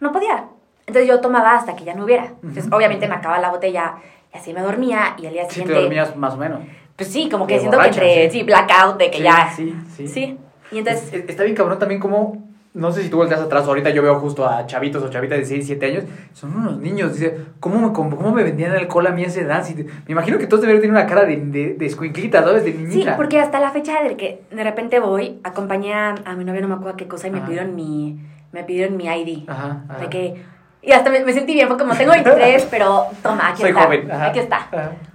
no 0.00 0.10
podía. 0.12 0.44
Entonces 0.86 1.08
yo 1.08 1.20
tomaba 1.20 1.54
hasta 1.54 1.76
que 1.76 1.84
ya 1.84 1.94
no 1.94 2.04
hubiera. 2.04 2.24
Entonces, 2.42 2.66
obviamente 2.72 3.06
me 3.06 3.14
acababa 3.14 3.40
la 3.40 3.50
botella 3.50 3.94
y 4.34 4.36
así 4.36 4.52
me 4.52 4.60
dormía 4.60 5.14
y 5.18 5.26
al 5.26 5.32
día 5.32 5.42
Sí, 5.44 5.48
te 5.48 5.54
siguiente... 5.54 5.80
dormías 5.80 6.16
más 6.16 6.34
o 6.34 6.36
menos. 6.36 6.60
Pues 6.96 7.08
sí, 7.10 7.28
como 7.30 7.46
que 7.46 7.54
De 7.54 7.60
siento 7.60 7.76
borracha, 7.78 8.00
que 8.00 8.24
entre, 8.24 8.30
sí. 8.32 8.38
sí, 8.40 8.44
blackout, 8.44 8.96
de 8.98 9.10
que 9.10 9.18
Sí, 9.18 9.22
ya. 9.22 9.52
sí, 9.54 9.74
sí. 9.96 10.08
Sí. 10.08 10.38
Y 10.72 10.78
entonces, 10.78 11.12
Es- 11.12 11.28
está 11.28 11.42
bien 11.44 11.54
cabrón 11.56 11.78
también 11.78 12.00
como, 12.00 12.48
no 12.72 12.92
sé 12.92 13.02
si 13.02 13.08
tú 13.10 13.16
volteas 13.16 13.40
atrás, 13.40 13.66
ahorita 13.66 13.90
yo 13.90 14.02
veo 14.02 14.14
justo 14.20 14.46
a 14.48 14.64
chavitos 14.66 15.02
o 15.02 15.08
chavitas 15.10 15.38
de 15.38 15.44
6, 15.44 15.66
7 15.66 15.86
años, 15.86 16.04
son 16.32 16.54
unos 16.56 16.78
niños, 16.78 17.12
dice, 17.14 17.36
¿cómo 17.58 17.80
me, 17.88 17.92
cómo, 17.92 18.16
cómo 18.16 18.32
me 18.32 18.44
vendían 18.44 18.72
alcohol 18.72 19.06
a 19.08 19.10
mí 19.10 19.24
a 19.24 19.26
esa 19.26 19.40
edad? 19.40 19.64
Si 19.64 19.74
te- 19.74 19.84
me 19.84 19.90
imagino 20.12 20.38
que 20.38 20.46
todos 20.46 20.60
deberían 20.60 20.82
tener 20.82 20.96
una 20.96 21.06
cara 21.06 21.24
de, 21.24 21.36
de, 21.36 21.74
de 21.74 21.86
escuinclita, 21.86 22.42
¿sabes? 22.44 22.64
De 22.64 22.72
sí, 22.72 22.78
niñita. 22.78 23.16
porque 23.16 23.40
hasta 23.40 23.58
la 23.58 23.70
fecha 23.72 24.00
de 24.02 24.16
que 24.16 24.42
de 24.50 24.62
repente 24.64 25.00
voy, 25.00 25.40
acompañé 25.42 25.94
a, 25.94 26.14
a 26.24 26.34
mi 26.36 26.44
novio, 26.44 26.60
no 26.60 26.68
me 26.68 26.74
acuerdo 26.74 26.96
qué 26.96 27.08
cosa, 27.08 27.26
y 27.26 27.30
me 27.32 27.38
Ajá. 27.38 27.46
pidieron 27.48 27.74
mi, 27.74 28.20
me 28.52 28.62
pidieron 28.62 28.96
mi 28.96 29.06
ID. 29.06 29.48
Ajá, 29.48 29.82
ajá. 29.88 29.98
De 30.00 30.08
que, 30.08 30.42
y 30.82 30.92
hasta 30.92 31.10
me, 31.10 31.24
me 31.24 31.32
sentí 31.32 31.52
bien, 31.54 31.66
fue 31.68 31.76
como, 31.76 31.94
tengo 31.94 32.12
23, 32.12 32.66
pero 32.70 33.06
toma, 33.22 33.48
aquí 33.50 33.62
Soy 33.62 33.70
está. 33.70 33.82
joven. 33.84 34.10
Aquí 34.12 34.38
está. 34.38 34.68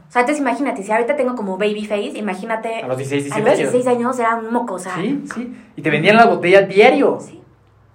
O 0.08 0.12
sea, 0.12 0.22
entonces 0.22 0.40
imagínate, 0.42 0.84
si 0.84 0.92
ahorita 0.92 1.16
tengo 1.16 1.36
como 1.36 1.58
baby 1.58 1.86
face, 1.86 2.18
imagínate. 2.18 2.82
A 2.82 2.88
los 2.88 2.98
16, 2.98 3.32
a 3.34 3.36
17 3.36 3.42
los 3.42 3.60
años. 3.60 3.72
16 3.74 3.88
años 3.98 4.20
era 4.20 4.36
un 4.36 4.54
moco, 4.54 4.76
o 4.76 4.80
sea. 4.80 4.96
Sí, 4.96 5.24
sí. 5.34 5.56
Y 5.76 5.82
te 5.82 5.90
vendían 5.90 6.16
la 6.16 6.26
botella 6.28 6.62
diario. 6.62 7.18
Sí. 7.20 7.42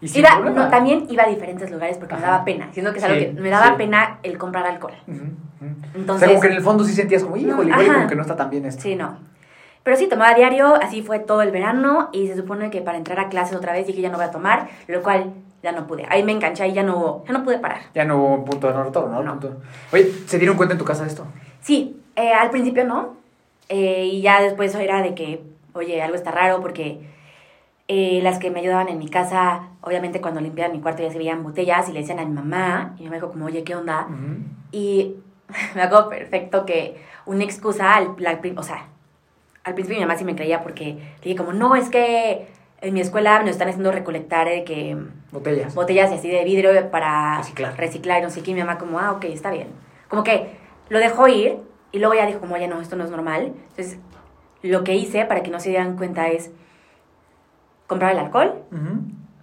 Y 0.03 0.19
Iba- 0.19 0.41
no, 0.41 0.69
también 0.71 1.07
iba 1.11 1.25
a 1.25 1.29
diferentes 1.29 1.71
lugares 1.71 1.99
porque 1.99 2.15
me 2.15 2.23
daba 2.23 2.43
pena. 2.45 2.69
Siento 2.73 2.93
que 2.93 2.99
es 2.99 3.05
algo 3.05 3.19
que 3.19 3.33
me 3.41 3.51
daba 3.51 3.69
sí. 3.69 3.73
pena 3.77 4.19
el 4.23 4.39
comprar 4.39 4.67
alcohol. 4.67 4.95
Entonces- 5.07 6.09
o 6.17 6.19
sea, 6.19 6.29
como 6.29 6.41
que 6.41 6.47
en 6.49 6.53
el 6.55 6.63
fondo 6.63 6.85
sí 6.85 6.93
sentías 6.95 7.23
como, 7.23 7.37
híjole, 7.37 7.69
igual 7.71 7.95
como 7.95 8.07
que 8.09 8.15
no 8.15 8.23
está 8.23 8.37
tan 8.37 8.51
bien 8.51 8.65
esto. 8.65 8.83
Sí, 8.83 8.95
no. 8.97 9.19
Pero 9.83 9.97
sí, 9.97 10.09
tomaba 10.09 10.35
diario, 10.35 10.75
así 10.75 11.03
fue 11.03 11.19
todo 11.21 11.43
el 11.43 11.51
verano 11.51 12.11
y 12.13 12.29
se 12.29 12.37
supone 12.37 12.71
que 12.71 12.81
para 12.83 12.99
entrar 12.99 13.19
a 13.19 13.29
clases 13.29 13.57
otra 13.57 13.73
vez 13.73 13.87
dije 13.87 14.01
ya 14.03 14.11
no 14.11 14.17
voy 14.19 14.27
a 14.27 14.31
tomar, 14.31 14.69
lo 14.89 15.03
cual 15.03 15.33
ya 15.63 15.73
no 15.73 15.87
pude. 15.87 16.07
Ahí 16.09 16.23
me 16.23 16.33
enganché 16.33 16.67
y 16.69 16.73
ya 16.73 16.83
no, 16.83 17.23
ya 17.27 17.33
no 17.33 17.43
pude 17.45 17.59
parar. 17.59 17.81
Ya 17.95 18.05
no 18.05 18.17
hubo 18.19 18.35
un 18.35 18.45
punto 18.45 18.69
de 18.69 18.75
no 18.75 18.85
retorno, 18.85 19.17
¿no? 19.17 19.23
No. 19.23 19.41
Punto- 19.41 19.61
Oye, 19.93 20.11
¿se 20.27 20.39
dieron 20.39 20.57
cuenta 20.57 20.73
en 20.75 20.79
tu 20.79 20.85
casa 20.85 21.03
de 21.05 21.09
esto? 21.11 21.27
Sí, 21.61 22.00
eh, 22.21 22.33
al 22.33 22.51
principio 22.51 22.85
no. 22.85 23.17
eh, 23.69 24.05
y 24.13 24.21
ya 24.23 24.43
después 24.43 24.75
era 24.75 25.03
de 25.03 25.15
que 25.15 25.43
oye, 25.75 26.03
algo 26.03 26.17
está 26.17 26.31
raro 26.31 26.61
porque 26.61 27.01
eh, 27.89 28.21
las 28.23 28.39
que 28.39 28.51
me 28.51 28.61
ayudaban 28.61 28.89
en 28.89 28.99
mi 28.99 29.09
casa, 29.09 29.69
obviamente 29.81 30.21
cuando 30.21 30.41
limpiaban 30.41 30.73
mi 30.73 30.81
cuarto 30.81 31.03
ya 31.03 31.11
se 31.11 31.19
veían 31.19 31.43
botellas 31.43 31.89
y 31.89 31.93
le 31.93 32.01
decían 32.01 32.19
a 32.19 32.25
mi 32.25 32.33
mamá, 32.33 32.95
y 32.97 33.01
mi 33.01 33.05
mamá 33.07 33.17
dijo 33.17 33.31
como, 33.31 33.47
oye, 33.47 33.65
¿qué 33.65 33.75
onda? 33.75 34.07
Y 34.73 35.17
me 35.75 35.83
hago 35.83 36.09
perfecto 36.09 36.65
que 36.65 37.03
una 37.27 37.45
excusa, 37.45 37.95
al, 37.95 38.17
o 38.57 38.63
sea, 38.63 38.87
al 39.65 39.75
principio 39.75 39.99
mi 39.99 40.07
mamá 40.07 40.17
sí 40.17 40.25
me 40.25 40.37
creía 40.37 40.63
porque 40.63 40.85
le 40.85 41.23
dije 41.23 41.37
como, 41.37 41.53
no, 41.53 41.75
es 41.77 41.91
que 41.91 42.49
en 42.81 42.95
mi 42.95 43.01
escuela 43.01 43.41
nos 43.41 43.51
están 43.51 43.69
haciendo 43.69 43.93
recolectar 43.93 44.49
de 44.49 44.65
que... 44.65 44.97
Botellas. 45.33 45.75
Botellas 45.75 46.11
y 46.13 46.15
así 46.15 46.29
de 46.29 46.45
vidrio 46.45 46.91
para 46.91 47.39
reciclar. 47.39 47.77
reciclar 47.77 48.21
y 48.21 48.23
no 48.23 48.31
sé 48.31 48.43
qué. 48.43 48.53
Y 48.53 48.55
mi 48.55 48.61
mamá 48.61 48.79
como, 48.79 48.99
ah, 48.99 49.13
ok, 49.13 49.25
está 49.25 49.51
bien. 49.51 49.69
Como 50.09 50.25
que 50.25 50.57
lo 50.89 50.99
dejó 50.99 51.29
ir 51.29 51.59
y 51.93 51.99
luego 51.99 52.15
ya 52.15 52.27
dijo 52.27 52.41
como, 52.41 52.55
oye, 52.55 52.69
no, 52.69 52.81
esto 52.81 52.97
no 52.97 53.05
es 53.05 53.11
normal. 53.11 53.53
Entonces, 53.71 53.99
lo 54.63 54.85
que 54.85 54.95
hice 54.95 55.25
para 55.25 55.43
que 55.43 55.51
no 55.51 55.61
se 55.61 55.71
dieran 55.71 55.97
cuenta 55.97 56.29
es 56.29 56.51
comprar 57.87 58.13
el 58.13 58.19
alcohol, 58.19 58.63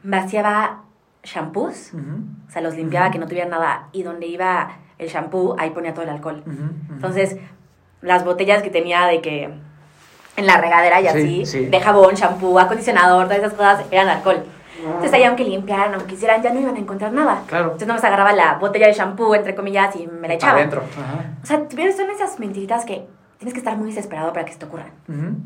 vaciaba 0.03 0.83
shampoos, 1.23 1.91
o 2.47 2.51
sea, 2.51 2.61
los 2.61 2.75
limpiaba 2.75 3.11
que 3.11 3.19
no 3.19 3.27
tuvieran 3.27 3.49
nada 3.49 3.89
y 3.91 4.03
donde 4.03 4.27
iba 4.27 4.77
el 4.97 5.09
shampoo, 5.09 5.55
ahí 5.59 5.71
ponía 5.71 5.93
todo 5.93 6.03
el 6.03 6.09
alcohol. 6.09 6.43
Entonces, 6.89 7.37
las 8.01 8.23
botellas 8.23 8.63
que 8.63 8.69
tenía 8.69 9.05
de 9.05 9.21
que 9.21 9.49
en 10.37 10.45
la 10.45 10.57
regadera 10.57 11.01
y 11.01 11.07
así, 11.07 11.43
de 11.69 11.79
jabón, 11.81 12.15
shampoo, 12.15 12.59
acondicionador, 12.59 13.25
todas 13.25 13.39
esas 13.39 13.53
cosas 13.53 13.85
eran 13.91 14.07
alcohol. 14.07 14.45
Entonces 14.85 15.13
ahí 15.13 15.23
aunque 15.23 15.43
limpiaran, 15.43 15.93
aunque 15.93 16.09
quisieran, 16.09 16.41
ya 16.41 16.53
no 16.53 16.59
iban 16.59 16.75
a 16.75 16.79
encontrar 16.79 17.11
nada. 17.11 17.43
Claro. 17.47 17.65
Entonces 17.65 17.87
no 17.87 17.93
me 17.93 17.99
agarraba 17.99 18.33
la 18.33 18.55
botella 18.55 18.87
de 18.87 18.93
shampoo, 18.93 19.35
entre 19.35 19.55
comillas, 19.55 19.95
y 19.95 20.07
me 20.07 20.27
la 20.27 20.35
echaba. 20.35 20.53
Adentro. 20.53 20.83
O 21.41 21.45
sea, 21.45 21.57
son 21.67 22.09
esas 22.09 22.39
mentiritas 22.39 22.85
que 22.85 23.05
tienes 23.37 23.53
que 23.53 23.59
estar 23.59 23.77
muy 23.77 23.89
desesperado 23.89 24.33
para 24.33 24.45
que 24.45 24.53
se 24.53 24.59
te 24.59 24.65
ocurran, 24.65 24.89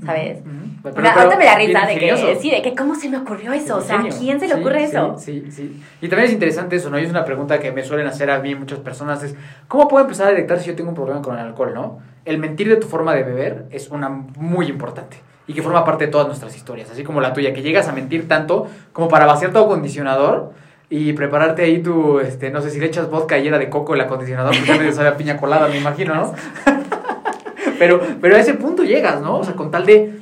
¿sabes? 0.06 0.40
pero, 0.82 1.10
ahorita 1.10 1.38
me 1.38 1.46
da 1.46 1.56
risa 1.56 1.86
de 1.86 2.00
que, 2.00 2.38
sí, 2.40 2.50
de 2.50 2.62
que 2.62 2.74
cómo 2.74 2.96
se 2.96 3.10
me 3.10 3.18
ocurrió 3.18 3.52
eso, 3.52 3.78
o 3.78 3.82
sea, 3.82 4.00
¿a 4.00 4.08
quién 4.08 4.40
se 4.40 4.48
le 4.48 4.54
ocurre 4.54 4.86
eso? 4.86 5.18
Sí, 5.18 5.52
sí, 5.52 5.82
Y 6.00 6.08
también 6.08 6.28
es 6.28 6.34
interesante 6.34 6.78
eso, 6.78 6.90
¿no? 6.90 6.98
Y 6.98 7.04
es 7.04 7.10
una 7.10 7.26
pregunta 7.26 7.60
que 7.60 7.72
me 7.74 7.84
suelen 7.84 8.08
hacer 8.08 8.32
a 8.32 8.40
mí 8.40 8.56
muchas 8.56 8.80
personas, 8.80 9.22
es, 9.24 9.36
¿cómo 9.68 9.90
puedo 9.90 10.06
empezar 10.06 10.28
a 10.28 10.30
detectar 10.30 10.60
si 10.60 10.68
yo 10.68 10.76
tengo 10.76 10.90
un 10.90 10.96
problema 10.96 11.22
con 11.22 11.38
el 11.38 11.46
alcohol, 11.46 11.74
no? 11.74 12.00
El 12.24 12.38
mentir 12.38 12.70
de 12.70 12.78
tu 12.78 12.88
forma 12.88 13.14
de 13.14 13.24
beber 13.24 13.66
es 13.72 13.90
una 13.90 14.08
muy 14.08 14.68
importante 14.68 15.18
y 15.48 15.54
que 15.54 15.62
forma 15.62 15.84
parte 15.84 16.06
de 16.06 16.12
todas 16.12 16.28
nuestras 16.28 16.56
historias, 16.56 16.90
así 16.92 17.04
como 17.04 17.22
la 17.22 17.34
tuya, 17.34 17.54
que 17.54 17.62
llegas 17.62 17.88
a 17.88 17.92
mentir 17.92 18.28
tanto 18.28 18.68
como 18.94 19.08
para 19.08 19.26
vaciar 19.26 19.52
tu 19.52 19.60
acondicionador 19.60 20.54
y 20.90 21.14
prepararte 21.14 21.64
ahí 21.64 21.82
tu, 21.82 22.20
este, 22.20 22.52
no 22.52 22.62
sé 22.62 22.70
si 22.70 22.80
le 22.80 22.88
echas 22.88 23.10
vodka 23.10 23.38
y 23.38 23.48
era 23.48 23.58
de 23.58 23.70
coco 23.70 23.94
el 23.94 24.02
acondicionador, 24.02 24.56
porque 24.56 24.78
medio 24.78 24.92
sabe 24.94 25.10
a 25.10 25.18
piña 25.18 25.38
colada, 25.38 25.68
me 25.68 25.78
imagino, 25.78 26.14
¿no? 26.14 26.34
pero, 27.80 28.02
pero 28.20 28.36
a 28.36 28.40
ese 28.40 28.56
punto 28.56 28.84
llegas, 28.84 29.22
¿no? 29.22 29.40
O 29.40 29.44
sea, 29.44 29.56
con 29.56 29.72
tal 29.72 29.86
de... 29.86 30.20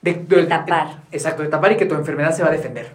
De, 0.00 0.14
tapar. 0.14 1.00
exacto, 1.10 1.42
de 1.42 1.48
tapar 1.48 1.72
y 1.72 1.76
que 1.76 1.84
tu 1.84 1.94
enfermedad 1.94 2.32
se 2.32 2.42
va 2.42 2.48
a 2.48 2.52
defender. 2.52 2.92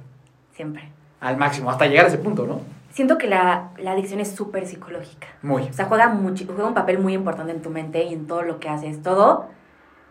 Siempre. 0.54 0.90
Al 1.20 1.38
máximo, 1.38 1.70
hasta 1.70 1.86
llegar 1.86 2.06
a 2.06 2.08
ese 2.08 2.18
punto, 2.18 2.48
¿no? 2.48 2.62
Siento 2.92 3.18
que 3.18 3.28
la, 3.28 3.72
la 3.78 3.92
adicción 3.92 4.20
es 4.20 4.32
súper 4.32 4.68
psicológica. 4.68 5.28
Muy. 5.42 5.64
O 5.64 5.74
sea, 5.74 5.86
juega, 5.86 6.10
mucho, 6.10 6.46
juega 6.46 6.66
un 6.66 6.74
papel 6.74 7.00
muy 7.00 7.14
importante 7.14 7.52
en 7.52 7.62
tu 7.62 7.70
mente 7.70 8.04
y 8.04 8.14
en 8.14 8.28
todo 8.28 8.44
lo 8.44 8.60
que 8.60 8.70
haces. 8.70 9.02
Todo. 9.02 9.48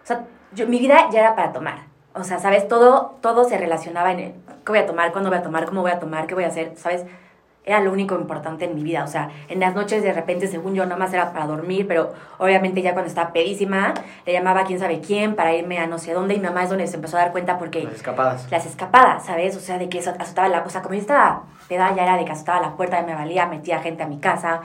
O 0.02 0.04
sea, 0.06 0.26
yo, 0.54 0.66
mi 0.66 0.78
vida 0.78 1.08
ya 1.10 1.20
era 1.20 1.34
para 1.34 1.52
tomar. 1.52 1.78
O 2.14 2.24
sea, 2.24 2.38
¿sabes? 2.38 2.68
Todo, 2.68 3.16
todo 3.20 3.44
se 3.44 3.56
relacionaba 3.56 4.12
en 4.12 4.20
el, 4.20 4.32
qué 4.64 4.72
voy 4.72 4.78
a 4.78 4.86
tomar, 4.86 5.12
cuándo 5.12 5.30
voy 5.30 5.38
a 5.38 5.42
tomar, 5.42 5.64
cómo 5.64 5.82
voy 5.82 5.90
a 5.90 5.98
tomar, 5.98 6.26
qué 6.26 6.34
voy 6.34 6.44
a 6.44 6.48
hacer, 6.48 6.72
¿sabes? 6.76 7.06
era 7.64 7.80
lo 7.80 7.92
único 7.92 8.16
importante 8.16 8.64
en 8.64 8.74
mi 8.74 8.82
vida. 8.82 9.04
O 9.04 9.06
sea, 9.06 9.30
en 9.48 9.60
las 9.60 9.74
noches 9.74 10.02
de 10.02 10.12
repente, 10.12 10.48
según 10.48 10.74
yo, 10.74 10.84
nada 10.84 10.96
más 10.96 11.12
era 11.12 11.32
para 11.32 11.46
dormir, 11.46 11.86
pero 11.86 12.12
obviamente 12.38 12.82
ya 12.82 12.92
cuando 12.92 13.08
estaba 13.08 13.32
pedísima, 13.32 13.94
le 14.26 14.32
llamaba 14.32 14.60
a 14.60 14.64
quién 14.64 14.78
sabe 14.78 15.00
quién 15.00 15.36
para 15.36 15.54
irme 15.54 15.78
a 15.78 15.86
no 15.86 15.98
sé 15.98 16.12
dónde 16.12 16.34
y 16.34 16.38
mi 16.38 16.46
mamá 16.46 16.64
es 16.64 16.70
donde 16.70 16.86
se 16.86 16.96
empezó 16.96 17.16
a 17.16 17.20
dar 17.20 17.32
cuenta 17.32 17.58
porque... 17.58 17.84
Las 17.84 17.94
escapadas. 17.94 18.50
Las 18.50 18.66
escapadas, 18.66 19.26
¿sabes? 19.26 19.56
O 19.56 19.60
sea, 19.60 19.78
de 19.78 19.88
que 19.88 20.00
azotaba 20.00 20.48
la... 20.48 20.62
O 20.64 20.70
sea, 20.70 20.82
como 20.82 20.94
yo 20.94 21.00
estaba 21.00 21.44
peda, 21.68 21.94
ya 21.94 22.02
era 22.02 22.16
de 22.16 22.24
que 22.24 22.32
azotaba 22.32 22.60
la 22.60 22.76
puerta, 22.76 23.00
me 23.02 23.14
valía, 23.14 23.46
metía 23.46 23.80
gente 23.80 24.02
a 24.02 24.06
mi 24.06 24.18
casa, 24.18 24.62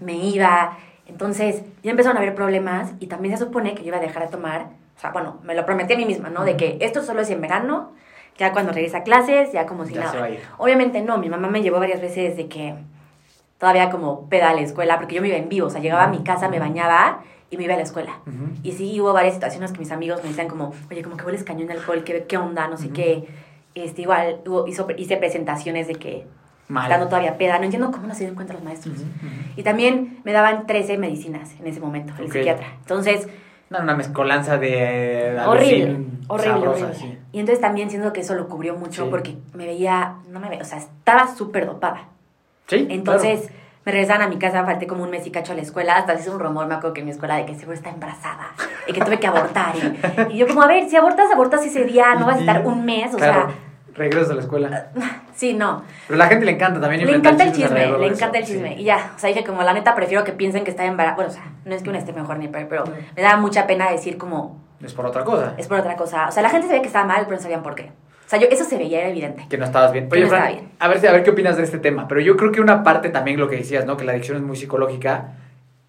me 0.00 0.14
iba. 0.14 0.76
Entonces, 1.06 1.62
ya 1.82 1.90
empezaron 1.90 2.18
a 2.18 2.20
haber 2.20 2.34
problemas 2.34 2.92
y 3.00 3.06
también 3.06 3.36
se 3.36 3.44
supone 3.44 3.74
que 3.74 3.82
yo 3.82 3.88
iba 3.88 3.96
a 3.96 4.00
dejar 4.00 4.24
de 4.24 4.28
tomar. 4.28 4.66
O 4.96 5.00
sea, 5.00 5.10
bueno, 5.10 5.40
me 5.42 5.54
lo 5.54 5.66
prometí 5.66 5.92
a 5.92 5.96
mí 5.96 6.06
misma, 6.06 6.30
¿no? 6.30 6.44
De 6.44 6.56
que 6.56 6.78
esto 6.80 7.02
solo 7.02 7.20
es 7.20 7.30
en 7.30 7.40
verano 7.40 7.92
ya 8.38 8.52
cuando 8.52 8.72
regresa 8.72 8.98
a 8.98 9.02
clases, 9.02 9.52
ya 9.52 9.66
como 9.66 9.84
si 9.84 9.94
nada. 9.94 10.28
Obviamente 10.58 11.02
no, 11.02 11.18
mi 11.18 11.28
mamá 11.28 11.48
me 11.48 11.62
llevó 11.62 11.78
varias 11.78 12.00
veces 12.00 12.36
de 12.36 12.48
que 12.48 12.74
todavía 13.58 13.90
como 13.90 14.28
peda 14.28 14.50
a 14.50 14.54
la 14.54 14.60
escuela, 14.60 14.98
porque 14.98 15.14
yo 15.14 15.22
me 15.22 15.28
iba 15.28 15.36
en 15.36 15.48
vivo, 15.48 15.68
o 15.68 15.70
sea, 15.70 15.80
llegaba 15.80 16.04
a 16.04 16.08
mi 16.08 16.22
casa, 16.22 16.48
me 16.48 16.58
bañaba 16.58 17.20
y 17.50 17.56
me 17.56 17.64
iba 17.64 17.74
a 17.74 17.76
la 17.76 17.82
escuela. 17.82 18.20
Y 18.62 18.72
sí 18.72 19.00
hubo 19.00 19.12
varias 19.12 19.34
situaciones 19.34 19.72
que 19.72 19.78
mis 19.78 19.90
amigos 19.92 20.22
me 20.22 20.28
decían 20.28 20.48
como, 20.48 20.72
oye, 20.90 21.02
como 21.02 21.16
que 21.16 21.24
hueles 21.24 21.44
cañón 21.44 21.68
de 21.68 21.74
alcohol, 21.74 22.04
¿qué, 22.04 22.24
qué 22.24 22.36
onda? 22.36 22.68
No 22.68 22.76
sé 22.76 22.90
qué. 22.90 23.26
Este, 23.74 24.02
igual 24.02 24.40
hubo, 24.46 24.66
hice 24.66 25.16
presentaciones 25.16 25.86
de 25.86 25.94
que 25.94 26.26
Mal. 26.68 26.84
estando 26.84 27.06
todavía 27.06 27.38
peda, 27.38 27.58
no 27.58 27.64
entiendo 27.64 27.90
cómo 27.90 28.06
no 28.06 28.14
se 28.14 28.20
dieron 28.20 28.34
cuenta 28.34 28.52
los 28.52 28.62
maestros. 28.62 28.98
Y 29.56 29.62
también 29.62 30.20
me 30.24 30.32
daban 30.32 30.66
13 30.66 30.98
medicinas 30.98 31.54
en 31.58 31.66
ese 31.66 31.80
momento, 31.80 32.12
el 32.18 32.30
psiquiatra. 32.30 32.74
Entonces 32.80 33.28
no, 33.70 33.80
una 33.80 33.94
mezcolanza 33.94 34.58
de... 34.58 35.40
Horrible, 35.44 36.06
horrible, 36.28 36.68
horrible. 36.68 37.18
Y 37.32 37.40
entonces 37.40 37.60
también 37.60 37.90
siento 37.90 38.12
que 38.12 38.20
eso 38.20 38.34
lo 38.34 38.48
cubrió 38.48 38.76
mucho 38.76 39.10
porque 39.10 39.36
me 39.54 39.66
veía, 39.66 40.16
no 40.28 40.40
me 40.40 40.48
veía, 40.48 40.62
o 40.62 40.64
sea, 40.64 40.78
estaba 40.78 41.34
súper 41.34 41.66
dopada. 41.66 42.08
Sí, 42.68 42.86
Entonces 42.90 43.50
me 43.84 43.92
regresaban 43.92 44.22
a 44.22 44.28
mi 44.28 44.38
casa, 44.38 44.64
falté 44.64 44.86
como 44.86 45.04
un 45.04 45.10
mes 45.10 45.26
y 45.26 45.30
cacho 45.30 45.52
a 45.52 45.54
la 45.54 45.62
escuela, 45.62 45.96
hasta 45.96 46.14
hice 46.14 46.30
un 46.30 46.40
rumor, 46.40 46.66
me 46.66 46.74
acuerdo 46.74 46.94
que 46.94 47.00
en 47.00 47.06
mi 47.06 47.12
escuela, 47.12 47.36
de 47.36 47.46
que 47.46 47.54
seguro 47.54 47.76
está 47.76 47.90
embarazada 47.90 48.52
y 48.88 48.92
que 48.92 49.00
tuve 49.00 49.20
que 49.20 49.26
abortar. 49.26 49.74
Y, 50.30 50.38
yo 50.38 50.48
como, 50.48 50.62
a 50.62 50.66
ver, 50.66 50.88
si 50.88 50.96
abortas, 50.96 51.30
abortas 51.32 51.64
ese 51.64 51.84
día, 51.84 52.14
no 52.16 52.26
vas 52.26 52.36
a 52.36 52.40
estar 52.40 52.66
un 52.66 52.84
mes, 52.84 53.14
o 53.14 53.18
sea 53.18 53.48
regresas 53.96 54.30
a 54.30 54.34
la 54.34 54.42
escuela. 54.42 54.88
Sí, 55.36 55.52
no. 55.52 55.84
Pero 56.08 56.14
a 56.14 56.24
la 56.24 56.30
gente 56.30 56.46
le 56.46 56.52
encanta 56.52 56.80
también. 56.80 57.04
Le 57.04 57.14
encanta 57.14 57.44
el 57.44 57.52
chisme, 57.52 57.98
le 57.98 58.06
encanta 58.06 58.38
el 58.38 58.46
chisme. 58.46 58.74
Y 58.80 58.84
ya, 58.84 59.12
o 59.14 59.18
sea, 59.18 59.28
dije 59.28 59.44
como 59.44 59.62
la 59.62 59.74
neta 59.74 59.94
prefiero 59.94 60.24
que 60.24 60.32
piensen 60.32 60.64
que 60.64 60.70
está 60.70 60.86
embarazada. 60.86 61.14
Bueno, 61.16 61.30
o 61.30 61.34
sea, 61.34 61.52
no 61.66 61.74
es 61.74 61.82
que 61.82 61.90
una 61.90 61.98
esté 61.98 62.14
mejor 62.14 62.38
ni 62.38 62.48
peor, 62.48 62.68
pero 62.70 62.84
me 63.14 63.20
da 63.20 63.36
mucha 63.36 63.66
pena 63.66 63.90
decir 63.90 64.16
como... 64.16 64.64
Es 64.82 64.94
por 64.94 65.04
otra 65.04 65.24
cosa. 65.24 65.52
Es 65.58 65.68
por 65.68 65.78
otra 65.78 65.94
cosa. 65.94 66.26
O 66.26 66.32
sea, 66.32 66.42
la 66.42 66.48
gente 66.48 66.68
se 66.68 66.72
ve 66.72 66.80
que 66.80 66.86
estaba 66.86 67.04
mal, 67.04 67.24
pero 67.26 67.36
no 67.36 67.42
sabían 67.42 67.62
por 67.62 67.74
qué. 67.74 67.92
O 68.24 68.28
sea, 68.28 68.38
yo, 68.38 68.46
eso 68.50 68.64
se 68.64 68.78
veía, 68.78 69.00
era 69.00 69.10
evidente. 69.10 69.44
Que 69.50 69.58
no 69.58 69.66
estabas 69.66 69.92
bien. 69.92 70.08
Que 70.08 70.20
no 70.20 70.24
estaba 70.24 70.48
bien. 70.48 70.70
A 70.78 70.88
ver, 70.88 71.06
a 71.06 71.12
ver 71.12 71.22
qué 71.22 71.30
opinas 71.30 71.58
de 71.58 71.64
este 71.64 71.76
tema. 71.76 72.08
Pero 72.08 72.22
yo 72.22 72.38
creo 72.38 72.52
que 72.52 72.62
una 72.62 72.82
parte 72.82 73.10
también, 73.10 73.38
lo 73.38 73.50
que 73.50 73.56
decías, 73.56 73.84
¿no? 73.84 73.98
Que 73.98 74.04
la 74.04 74.12
adicción 74.12 74.38
es 74.38 74.42
muy 74.42 74.56
psicológica 74.56 75.34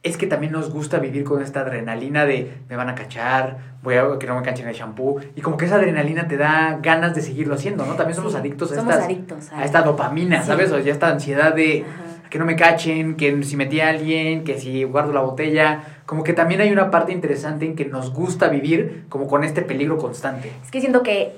es 0.03 0.17
que 0.17 0.27
también 0.27 0.53
nos 0.53 0.71
gusta 0.71 0.99
vivir 0.99 1.23
con 1.23 1.41
esta 1.41 1.61
adrenalina 1.61 2.25
de 2.25 2.53
me 2.69 2.75
van 2.75 2.89
a 2.89 2.95
cachar, 2.95 3.57
voy 3.83 3.95
a 3.95 4.19
que 4.19 4.27
no 4.27 4.35
me 4.35 4.41
canchen 4.41 4.67
el 4.67 4.75
shampoo. 4.75 5.19
Y 5.35 5.41
como 5.41 5.57
que 5.57 5.65
esa 5.65 5.75
adrenalina 5.75 6.27
te 6.27 6.37
da 6.37 6.79
ganas 6.81 7.15
de 7.15 7.21
seguirlo 7.21 7.55
haciendo, 7.55 7.85
¿no? 7.85 7.95
También 7.95 8.15
somos 8.15 8.35
adictos, 8.35 8.71
a, 8.71 9.57
a, 9.57 9.65
esta 9.65 9.81
dopamina, 9.81 10.43
¿sabes? 10.43 10.71
O 10.71 10.79
ya 10.79 10.91
esta 10.91 11.09
ansiedad 11.09 11.53
de 11.53 11.85
que 12.29 12.39
no 12.39 12.45
me 12.45 12.55
cachen, 12.55 13.15
que 13.15 13.43
si 13.43 13.55
metí 13.55 13.79
a 13.79 13.89
alguien, 13.89 14.43
que 14.43 14.59
si 14.59 14.83
guardo 14.83 15.13
la 15.13 15.21
botella. 15.21 15.83
Como 16.05 16.23
que 16.23 16.33
también 16.33 16.61
hay 16.61 16.71
una 16.71 16.91
parte 16.91 17.11
interesante 17.11 17.65
en 17.65 17.75
que 17.75 17.85
nos 17.85 18.13
gusta 18.13 18.49
vivir 18.49 19.05
como 19.09 19.27
con 19.27 19.43
este 19.43 19.61
peligro 19.61 19.97
constante. 19.97 20.51
Es 20.63 20.71
que 20.71 20.79
siento 20.79 21.03
que, 21.03 21.35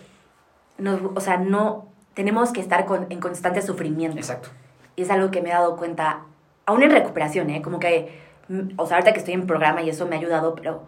nos, 0.77 0.99
o 1.15 1.19
sea, 1.21 1.37
no 1.37 1.87
tenemos 2.13 2.51
que 2.51 2.61
estar 2.61 2.85
con, 2.85 3.07
en 3.09 3.19
constante 3.19 3.61
sufrimiento. 3.61 4.17
Exacto. 4.17 4.49
Y 4.95 5.03
es 5.03 5.09
algo 5.09 5.31
que 5.31 5.41
me 5.41 5.49
he 5.49 5.53
dado 5.53 5.77
cuenta, 5.77 6.21
aún 6.65 6.83
en 6.83 6.91
recuperación, 6.91 7.49
¿eh? 7.49 7.61
Como 7.61 7.79
que 7.79 8.28
o 8.77 8.85
sea, 8.85 8.97
ahorita 8.97 9.13
que 9.13 9.19
estoy 9.19 9.33
en 9.33 9.45
programa 9.45 9.81
y 9.81 9.89
eso 9.89 10.07
me 10.07 10.15
ha 10.15 10.19
ayudado, 10.19 10.55
pero 10.55 10.83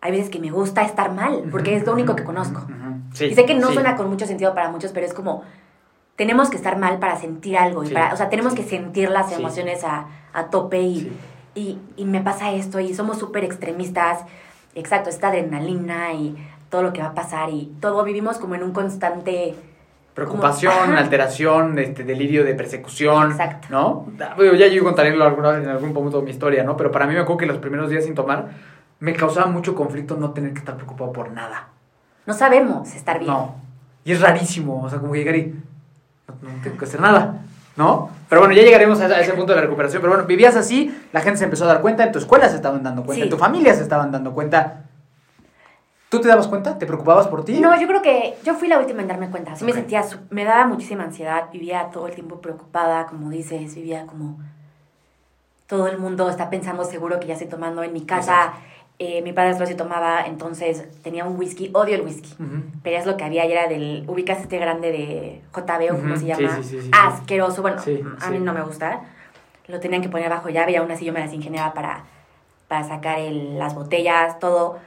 hay 0.00 0.12
veces 0.12 0.30
que 0.30 0.38
me 0.38 0.50
gusta 0.50 0.82
estar 0.82 1.12
mal, 1.12 1.44
porque 1.50 1.76
es 1.76 1.86
lo 1.86 1.92
único 1.92 2.16
que 2.16 2.24
conozco. 2.24 2.66
y 3.20 3.34
sé 3.34 3.44
que 3.44 3.54
no 3.54 3.72
suena 3.72 3.96
con 3.96 4.08
mucho 4.08 4.26
sentido 4.26 4.54
para 4.54 4.70
muchos, 4.70 4.92
pero 4.92 5.06
es 5.06 5.14
como, 5.14 5.42
tenemos 6.16 6.50
que 6.50 6.56
estar 6.56 6.78
mal 6.78 6.98
para 6.98 7.16
sentir 7.16 7.56
algo, 7.56 7.84
y 7.84 7.90
para, 7.90 8.12
o 8.12 8.16
sea, 8.16 8.28
tenemos 8.28 8.54
que 8.54 8.62
sentir 8.62 9.10
las 9.10 9.32
emociones 9.32 9.84
a, 9.84 10.06
a 10.32 10.50
tope 10.50 10.80
y, 10.80 11.12
y, 11.54 11.78
y, 11.96 12.04
me 12.04 12.20
pasa 12.20 12.52
esto 12.52 12.80
y 12.80 12.94
somos 12.94 13.18
súper 13.18 13.44
extremistas, 13.44 14.20
exacto, 14.74 15.10
esta 15.10 15.28
adrenalina 15.28 16.12
y 16.12 16.36
todo 16.70 16.82
lo 16.82 16.92
que 16.92 17.00
va 17.00 17.08
a 17.08 17.14
pasar 17.14 17.50
y 17.50 17.72
todo 17.80 18.04
vivimos 18.04 18.38
como 18.38 18.54
en 18.54 18.62
un 18.62 18.72
constante 18.72 19.54
preocupación, 20.18 20.96
alteración, 20.96 21.78
este, 21.78 22.02
delirio 22.02 22.44
de 22.44 22.54
persecución, 22.54 23.30
Exacto. 23.30 23.68
¿no? 23.70 24.06
Ya 24.56 24.66
yo 24.66 24.82
contaré 24.82 25.10
alguna 25.10 25.52
vez 25.52 25.62
en 25.62 25.70
algún 25.70 25.94
punto 25.94 26.18
de 26.18 26.24
mi 26.24 26.32
historia, 26.32 26.64
¿no? 26.64 26.76
Pero 26.76 26.90
para 26.90 27.06
mí 27.06 27.14
me 27.14 27.20
acuerdo 27.20 27.38
que 27.38 27.46
los 27.46 27.58
primeros 27.58 27.88
días 27.88 28.04
sin 28.04 28.14
tomar 28.14 28.48
me 28.98 29.14
causaba 29.14 29.46
mucho 29.46 29.76
conflicto 29.76 30.16
no 30.16 30.32
tener 30.32 30.52
que 30.52 30.58
estar 30.58 30.74
preocupado 30.74 31.12
por 31.12 31.30
nada. 31.30 31.68
No 32.26 32.34
sabemos 32.34 32.92
estar 32.94 33.20
bien. 33.20 33.30
No. 33.30 33.54
Y 34.04 34.12
es 34.12 34.20
rarísimo, 34.20 34.82
o 34.82 34.90
sea, 34.90 34.98
como 34.98 35.12
que 35.12 35.20
llegar 35.20 35.36
y 35.36 35.54
no, 36.42 36.62
tengo 36.62 36.76
que 36.76 36.84
hacer 36.84 37.00
nada, 37.00 37.42
¿no? 37.76 38.10
Pero 38.28 38.40
bueno, 38.40 38.54
ya 38.54 38.62
llegaremos 38.62 39.00
a 39.00 39.20
ese 39.20 39.34
punto 39.34 39.52
de 39.52 39.56
la 39.56 39.62
recuperación. 39.62 40.02
Pero 40.02 40.14
bueno, 40.14 40.26
vivías 40.26 40.56
así, 40.56 40.94
la 41.12 41.20
gente 41.20 41.38
se 41.38 41.44
empezó 41.44 41.64
a 41.64 41.68
dar 41.68 41.80
cuenta, 41.80 42.04
en 42.04 42.10
tu 42.10 42.18
escuela 42.18 42.48
se 42.48 42.56
estaban 42.56 42.82
dando 42.82 43.04
cuenta, 43.04 43.22
en 43.24 43.30
tu 43.30 43.38
familia 43.38 43.72
se 43.74 43.82
estaban 43.82 44.10
dando 44.10 44.32
cuenta. 44.32 44.87
¿Tú 46.08 46.20
te 46.20 46.28
dabas 46.28 46.48
cuenta? 46.48 46.78
¿Te 46.78 46.86
preocupabas 46.86 47.28
por 47.28 47.44
ti? 47.44 47.60
No, 47.60 47.78
yo 47.78 47.86
creo 47.86 48.00
que 48.00 48.36
yo 48.42 48.54
fui 48.54 48.68
la 48.68 48.78
última 48.78 49.02
en 49.02 49.08
darme 49.08 49.30
cuenta. 49.30 49.54
Sí 49.56 49.64
me 49.64 49.72
sentía, 49.72 50.04
me 50.30 50.44
daba 50.44 50.66
muchísima 50.66 51.04
ansiedad, 51.04 51.50
vivía 51.52 51.90
todo 51.92 52.06
el 52.06 52.14
tiempo 52.14 52.40
preocupada, 52.40 53.06
como 53.06 53.28
dices, 53.28 53.74
vivía 53.74 54.06
como 54.06 54.38
todo 55.66 55.86
el 55.86 55.98
mundo 55.98 56.30
está 56.30 56.48
pensando 56.48 56.84
seguro 56.84 57.20
que 57.20 57.26
ya 57.26 57.34
estoy 57.34 57.48
tomando 57.48 57.82
en 57.82 57.92
mi 57.92 58.00
casa. 58.00 58.54
Eh, 58.98 59.22
mi 59.22 59.32
padre 59.32 59.64
sí 59.64 59.74
tomaba, 59.76 60.26
entonces 60.26 60.88
tenía 61.02 61.24
un 61.24 61.38
whisky, 61.38 61.70
odio 61.72 61.94
el 61.94 62.00
whisky, 62.00 62.34
pero 62.82 62.96
es 62.96 63.06
lo 63.06 63.16
que 63.16 63.22
había 63.22 63.46
y 63.46 63.52
era 63.52 63.68
del, 63.68 64.04
ubicas 64.08 64.40
este 64.40 64.58
grande 64.58 64.90
de 64.90 65.42
JB 65.54 65.94
o 65.94 66.00
como 66.00 66.16
se 66.16 66.26
llama, 66.26 66.58
asqueroso, 66.90 67.62
bueno, 67.62 67.80
a 68.20 68.30
mí 68.30 68.40
no 68.40 68.52
me 68.52 68.62
gusta, 68.62 69.02
lo 69.68 69.78
tenían 69.78 70.02
que 70.02 70.08
poner 70.08 70.32
abajo 70.32 70.48
llave 70.48 70.72
y 70.72 70.76
aún 70.76 70.90
así 70.90 71.04
yo 71.04 71.12
me 71.12 71.20
las 71.20 71.32
ingeniaba 71.32 71.74
para, 71.74 72.06
para 72.66 72.88
sacar 72.88 73.20
las 73.20 73.76
botellas, 73.76 74.40
todo, 74.40 74.80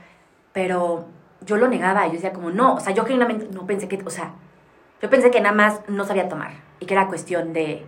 pero 0.53 1.05
yo 1.45 1.57
lo 1.57 1.67
negaba, 1.67 2.05
yo 2.07 2.13
decía 2.13 2.33
como, 2.33 2.51
no, 2.51 2.75
o 2.75 2.79
sea, 2.79 2.93
yo 2.93 3.03
genuinamente 3.03 3.47
no 3.53 3.65
pensé 3.65 3.87
que, 3.87 4.01
o 4.03 4.09
sea, 4.09 4.33
yo 5.01 5.09
pensé 5.09 5.31
que 5.31 5.41
nada 5.41 5.55
más 5.55 5.81
no 5.87 6.05
sabía 6.05 6.29
tomar 6.29 6.51
y 6.79 6.85
que 6.85 6.93
era 6.93 7.07
cuestión 7.07 7.53
de 7.53 7.85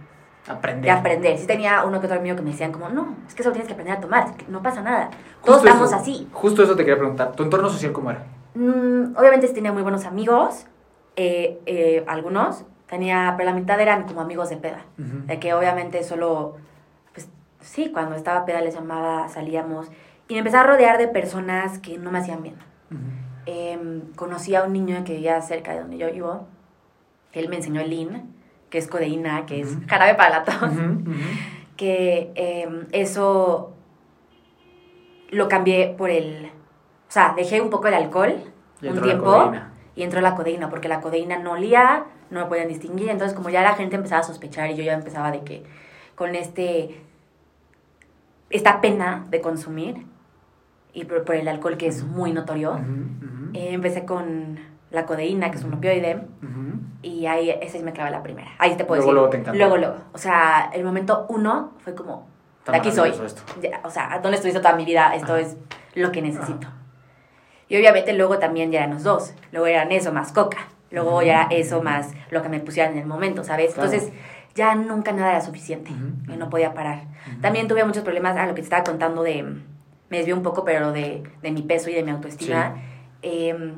Aprender. 0.47 0.83
De 0.83 0.91
aprender. 0.91 1.37
Sí 1.37 1.47
tenía 1.47 1.85
uno 1.85 2.01
que 2.01 2.07
otro 2.07 2.19
amigo 2.19 2.35
que 2.35 2.41
me 2.41 2.51
decían 2.51 2.71
como, 2.71 2.89
no, 2.89 3.15
es 3.27 3.33
que 3.33 3.43
solo 3.43 3.53
tienes 3.53 3.67
que 3.67 3.73
aprender 3.73 3.97
a 3.97 4.01
tomar, 4.01 4.33
no 4.49 4.61
pasa 4.61 4.81
nada. 4.81 5.09
Todos 5.43 5.63
estamos 5.63 5.93
así. 5.93 6.27
Justo 6.33 6.63
eso 6.63 6.75
te 6.75 6.83
quería 6.83 6.97
preguntar. 6.97 7.31
¿Tu 7.31 7.43
entorno 7.43 7.69
social 7.69 7.93
cómo 7.93 8.11
era? 8.11 8.25
Mm, 8.55 9.15
obviamente 9.15 9.47
tenía 9.49 9.71
muy 9.71 9.83
buenos 9.83 10.05
amigos, 10.05 10.65
eh, 11.15 11.61
eh, 11.65 12.03
algunos. 12.07 12.65
Tenía, 12.87 13.33
pero 13.37 13.49
la 13.49 13.55
mitad 13.55 13.79
eran 13.79 14.03
como 14.03 14.21
amigos 14.21 14.49
de 14.49 14.57
peda. 14.57 14.81
De 14.97 15.39
que 15.39 15.53
obviamente 15.53 16.03
solo, 16.03 16.57
pues 17.13 17.29
sí, 17.61 17.89
cuando 17.91 18.15
estaba 18.15 18.45
peda 18.45 18.61
les 18.61 18.75
llamaba, 18.75 19.29
salíamos. 19.29 19.89
Y 20.27 20.33
me 20.33 20.39
empecé 20.39 20.57
a 20.57 20.63
rodear 20.63 20.97
de 20.97 21.07
personas 21.07 21.79
que 21.79 21.97
no 21.97 22.11
me 22.11 22.19
hacían 22.19 22.43
bien. 22.43 22.55
Em, 23.45 24.01
conocí 24.15 24.55
a 24.55 24.63
un 24.63 24.73
niño 24.73 25.03
que 25.03 25.13
vivía 25.13 25.41
cerca 25.41 25.73
de 25.73 25.79
donde 25.79 25.97
yo 25.97 26.11
vivo. 26.11 26.47
Él 27.33 27.49
me 27.49 27.57
enseñó 27.57 27.81
el 27.81 27.89
lean 27.89 28.33
que 28.73 28.79
es 28.79 28.87
codeína, 28.87 29.45
que 29.45 29.61
es 29.61 29.77
jarabe 29.87 30.15
para 30.15 30.39
la 30.39 30.43
tos, 30.45 30.71
que 31.77 32.31
em, 32.33 32.87
eso 32.91 33.71
lo 35.29 35.47
cambié 35.47 35.93
por 35.95 36.09
el... 36.09 36.47
O 37.07 37.11
sea, 37.11 37.35
dejé 37.37 37.61
un 37.61 37.69
poco 37.69 37.87
el 37.87 37.93
alcohol 37.93 38.33
un 38.81 39.01
tiempo 39.03 39.51
y 39.95 40.01
entró 40.01 40.21
la 40.21 40.33
codeína, 40.33 40.71
porque 40.71 40.87
la 40.87 41.01
codeína 41.01 41.37
no 41.37 41.51
olía, 41.51 42.05
no 42.31 42.39
me 42.39 42.45
podían 42.47 42.67
distinguir, 42.67 43.09
entonces 43.09 43.35
como 43.35 43.51
ya 43.51 43.61
la 43.61 43.75
gente 43.75 43.95
empezaba 43.95 44.21
a 44.21 44.23
sospechar 44.23 44.71
y 44.71 44.75
yo 44.75 44.83
ya 44.83 44.93
empezaba 44.93 45.29
de 45.29 45.41
que 45.41 45.63
con 46.15 46.33
este... 46.33 46.99
esta 48.49 48.81
pena 48.81 49.27
de 49.29 49.39
consumir 49.39 50.07
y 50.93 51.05
por, 51.05 51.35
el 51.35 51.47
alcohol 51.47 51.77
que 51.77 51.87
es 51.87 52.03
muy 52.03 52.31
notorio, 52.31 52.79
eh, 53.53 53.73
empecé 53.73 54.05
con 54.05 54.59
la 54.91 55.05
codeína, 55.05 55.49
que 55.51 55.57
es 55.57 55.63
un 55.63 55.73
opioide, 55.73 56.21
y 57.01 57.25
ahí 57.25 57.49
ese 57.49 57.81
me 57.83 57.91
clava 57.91 58.09
la 58.09 58.23
primera. 58.23 58.51
Ahí 58.59 58.75
te 58.75 58.85
puedo 58.85 59.01
decir. 59.01 59.13
Luego 59.13 59.29
te. 59.29 59.43
Luego, 59.53 59.77
luego. 59.77 59.95
O 60.13 60.17
sea, 60.17 60.69
el 60.73 60.83
momento 60.83 61.25
uno 61.29 61.73
fue 61.79 61.95
como, 61.95 62.27
de 62.65 62.77
aquí 62.77 62.91
soy. 62.91 63.11
o 63.83 63.89
sea, 63.89 64.19
¿dónde 64.21 64.37
estuviste 64.37 64.61
toda 64.61 64.75
mi 64.75 64.85
vida? 64.85 65.13
Esto 65.15 65.35
es 65.35 65.57
lo 65.95 66.11
que 66.11 66.21
necesito. 66.21 66.67
Y 67.67 67.77
obviamente 67.77 68.13
luego 68.13 68.39
también 68.39 68.71
ya 68.71 68.79
eran 68.79 68.93
los 68.93 69.03
dos. 69.03 69.33
Luego 69.51 69.67
eran 69.67 69.91
eso 69.91 70.13
más 70.13 70.31
coca. 70.31 70.67
Luego 70.91 71.23
ya 71.23 71.43
era 71.43 71.47
eso 71.49 71.81
más 71.81 72.11
lo 72.29 72.43
que 72.43 72.49
me 72.49 72.59
pusieran 72.59 72.93
en 72.93 72.99
el 72.99 73.05
momento, 73.07 73.43
¿sabes? 73.43 73.71
Entonces 73.71 74.11
ya 74.53 74.75
nunca 74.75 75.11
nada 75.11 75.31
era 75.31 75.41
suficiente. 75.41 75.91
y 75.91 76.37
no 76.37 76.49
podía 76.49 76.73
parar. 76.73 77.05
También 77.41 77.67
tuve 77.67 77.83
muchos 77.83 78.03
problemas 78.03 78.37
a 78.37 78.45
lo 78.45 78.53
que 78.53 78.61
te 78.61 78.65
estaba 78.65 78.83
contando 78.83 79.23
de... 79.23 79.43
Me 80.13 80.19
desvió 80.19 80.35
un 80.35 80.43
poco, 80.43 80.63
pero 80.63 80.91
de, 80.91 81.23
de 81.41 81.51
mi 81.51 81.63
peso 81.63 81.89
y 81.89 81.95
de 81.95 82.03
mi 82.03 82.11
autoestima. 82.11 82.75
Eh, 83.23 83.73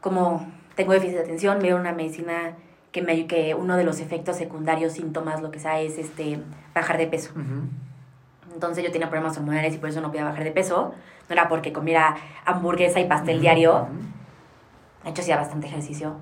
como 0.00 0.44
tengo 0.74 0.92
déficit 0.92 1.18
de 1.18 1.22
atención, 1.22 1.58
me 1.58 1.68
dio 1.68 1.76
una 1.76 1.92
medicina 1.92 2.56
que, 2.90 3.00
me, 3.00 3.28
que 3.28 3.54
uno 3.54 3.76
de 3.76 3.84
los 3.84 4.00
efectos 4.00 4.34
secundarios, 4.34 4.94
síntomas, 4.94 5.40
lo 5.40 5.52
que 5.52 5.60
sea, 5.60 5.80
es 5.80 5.98
este, 5.98 6.40
bajar 6.74 6.98
de 6.98 7.06
peso. 7.06 7.30
Entonces 8.52 8.82
yo 8.82 8.90
tenía 8.90 9.08
problemas 9.08 9.36
hormonales 9.36 9.72
y 9.72 9.78
por 9.78 9.90
eso 9.90 10.00
no 10.00 10.08
podía 10.08 10.24
bajar 10.24 10.42
de 10.42 10.50
peso. 10.50 10.96
No 11.28 11.32
era 11.32 11.48
porque 11.48 11.72
comiera 11.72 12.16
hamburguesa 12.44 12.98
y 12.98 13.06
pastel 13.06 13.40
diario. 13.40 13.86
De 15.04 15.10
hecho, 15.10 15.22
hacía 15.22 15.36
bastante 15.36 15.68
ejercicio. 15.68 16.16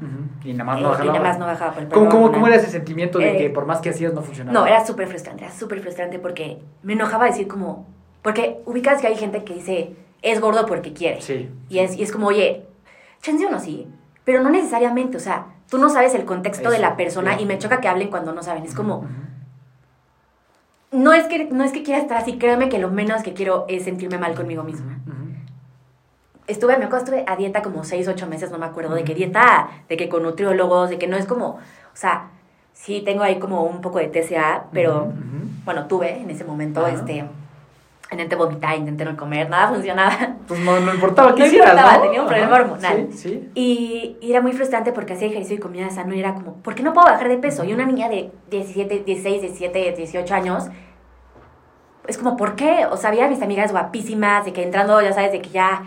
Y 0.45 0.53
nada 0.53 0.65
más 0.65 0.83
no 0.83 0.91
bajaba. 0.91 1.05
Y 1.07 1.09
nada 1.09 1.21
más 1.21 1.39
no 1.39 1.47
bajaba 1.47 1.73
por 1.73 1.83
el 1.85 1.89
¿Cómo, 1.89 2.11
cómo, 2.11 2.31
¿Cómo, 2.31 2.47
era 2.47 2.57
ese 2.57 2.69
sentimiento 2.69 3.19
de 3.19 3.39
que 3.39 3.47
eh, 3.47 3.51
por 3.51 3.65
más 3.65 3.81
que 3.81 3.89
hacías 3.89 4.13
no 4.13 4.21
funcionaba? 4.21 4.53
No, 4.53 4.67
era 4.67 4.85
súper 4.85 5.09
frustrante. 5.09 5.45
Era 5.45 5.55
súper 5.55 5.81
frustrante 5.81 6.19
porque 6.19 6.63
me 6.83 6.93
enojaba 6.93 7.25
decir 7.25 7.49
como... 7.49 7.89
Porque 8.23 8.61
ubicas 8.67 9.01
que 9.01 9.07
hay 9.07 9.17
gente 9.17 9.45
que 9.45 9.55
dice, 9.55 9.97
es 10.23 10.41
gordo 10.41 10.67
porque 10.67 10.93
quiere. 10.93 11.21
Sí. 11.21 11.51
Y 11.69 11.79
es, 11.79 11.97
y 11.97 12.03
es 12.03 12.13
como, 12.13 12.29
oye, 12.29 12.67
chance 13.23 13.49
no 13.51 13.61
sí, 13.61 13.87
pero 14.25 14.43
no 14.43 14.51
necesariamente, 14.51 15.17
o 15.17 15.21
sea, 15.21 15.47
tú 15.69 15.79
no 15.79 15.89
sabes 15.89 16.15
el 16.15 16.25
contexto 16.25 16.71
de 16.71 16.79
la 16.79 16.97
persona 16.97 17.41
y 17.41 17.47
me 17.47 17.59
choca 17.59 17.81
que 17.81 17.89
hablen 17.89 18.09
cuando 18.09 18.33
no 18.33 18.43
saben, 18.43 18.65
es 18.65 18.75
como... 18.75 19.07
No 20.93 21.13
es, 21.13 21.29
que, 21.29 21.45
no 21.45 21.63
es 21.63 21.71
que 21.71 21.85
quiera 21.85 22.01
estar 22.01 22.19
así, 22.19 22.37
créeme 22.37 22.69
que 22.69 22.81
lo 22.81 22.91
menos 22.91 23.23
que 23.23 23.33
quiero 23.33 23.65
es 23.69 23.85
sentirme 23.85 24.19
mal 24.19 24.35
conmigo 24.35 24.65
misma. 24.65 24.99
Estuve, 26.49 26.77
me 26.79 26.87
acuerdo, 26.87 27.05
estuve 27.05 27.25
a 27.29 27.37
dieta 27.37 27.63
como 27.63 27.85
6, 27.85 28.09
8 28.09 28.27
meses, 28.27 28.51
no 28.51 28.59
me 28.59 28.67
acuerdo, 28.67 28.97
de 28.97 29.05
qué 29.05 29.15
dieta, 29.15 29.69
de 29.89 29.97
que 29.97 30.09
con 30.09 30.25
nutriólogos, 30.25 30.91
de 30.91 30.99
que 30.99 31.07
no 31.07 31.17
es 31.17 31.27
como, 31.27 31.47
o 31.47 31.59
sea, 31.95 32.31
sí 32.73 33.03
tengo 33.05 33.23
ahí 33.23 33.39
como 33.39 33.63
un 33.63 33.81
poco 33.81 34.01
de 34.01 34.09
TCA, 34.09 34.65
pero, 34.73 35.13
bueno, 35.65 35.87
tuve 35.87 36.19
en 36.19 36.29
ese 36.29 36.43
momento, 36.43 36.85
este 36.89 37.25
Intenté 38.13 38.35
vomitar, 38.35 38.77
intenté 38.77 39.05
no 39.05 39.17
comer, 39.17 39.49
nada 39.49 39.69
funcionaba. 39.69 40.37
Pues 40.49 40.59
no, 40.61 40.81
no 40.81 40.93
importaba 40.93 41.33
qué 41.35 41.43
no 41.43 41.47
hicieras, 41.47 41.71
importaba, 41.71 42.03
tenía 42.03 42.23
un 42.23 42.27
problema 42.27 42.57
hormonal. 42.57 43.09
Sí, 43.13 43.19
sí. 43.19 43.51
Y, 43.55 44.17
era 44.21 44.41
muy 44.41 44.53
frustrante 44.53 44.93
porque 44.93 45.13
hacía 45.13 45.29
ejercicio 45.29 45.57
y 45.57 45.61
comía 45.61 45.89
sano 45.91 46.13
y 46.15 46.19
era 46.19 46.35
como, 46.35 46.55
¿por 46.55 46.75
qué 46.75 46.83
no 46.83 46.93
puedo 46.93 47.07
bajar 47.07 47.29
de 47.29 47.39
peso? 47.39 47.65
Y 47.65 47.73
una 47.73 47.87
niña 47.87 48.09
de 48.09 48.33
17, 48.51 49.05
16, 49.05 49.43
17, 49.43 49.93
18 49.97 50.35
años, 50.35 50.65
es 52.09 52.19
como, 52.19 52.37
¿por 52.37 52.57
qué? 52.57 52.87
O 52.91 52.97
sea, 52.97 53.11
había 53.11 53.29
mis 53.29 53.43
amigas 53.43 53.71
guapísimas, 53.71 54.45
de 54.45 54.53
que 54.53 54.65
entrando, 54.65 55.01
ya 55.01 55.13
sabes, 55.13 55.31
de 55.31 55.41
que 55.41 55.51
ya 55.51 55.87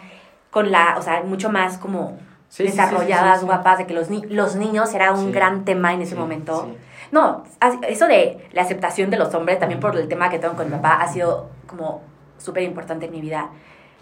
con 0.50 0.72
la, 0.72 0.96
o 0.98 1.02
sea, 1.02 1.24
mucho 1.24 1.50
más 1.50 1.78
como 1.78 2.18
desarrolladas, 2.58 3.44
guapas, 3.44 3.80
de 3.80 3.86
que 3.86 3.94
los, 3.94 4.10
los 4.10 4.56
niños 4.56 4.94
era 4.94 5.12
un 5.12 5.32
gran 5.32 5.66
tema 5.66 5.94
en 5.94 6.02
ese 6.02 6.16
momento. 6.16 6.70
No, 7.12 7.44
eso 7.88 8.08
de 8.08 8.48
la 8.54 8.62
aceptación 8.62 9.10
de 9.10 9.18
los 9.18 9.34
hombres, 9.34 9.60
también 9.60 9.80
por 9.80 9.96
el 9.98 10.08
tema 10.08 10.30
que 10.30 10.40
tengo 10.40 10.56
con 10.56 10.68
mi 10.68 10.72
papá, 10.72 10.96
ha 11.02 11.08
sido 11.08 11.50
como 11.68 12.02
súper 12.44 12.64
importante 12.64 13.06
en 13.06 13.12
mi 13.12 13.22
vida. 13.22 13.50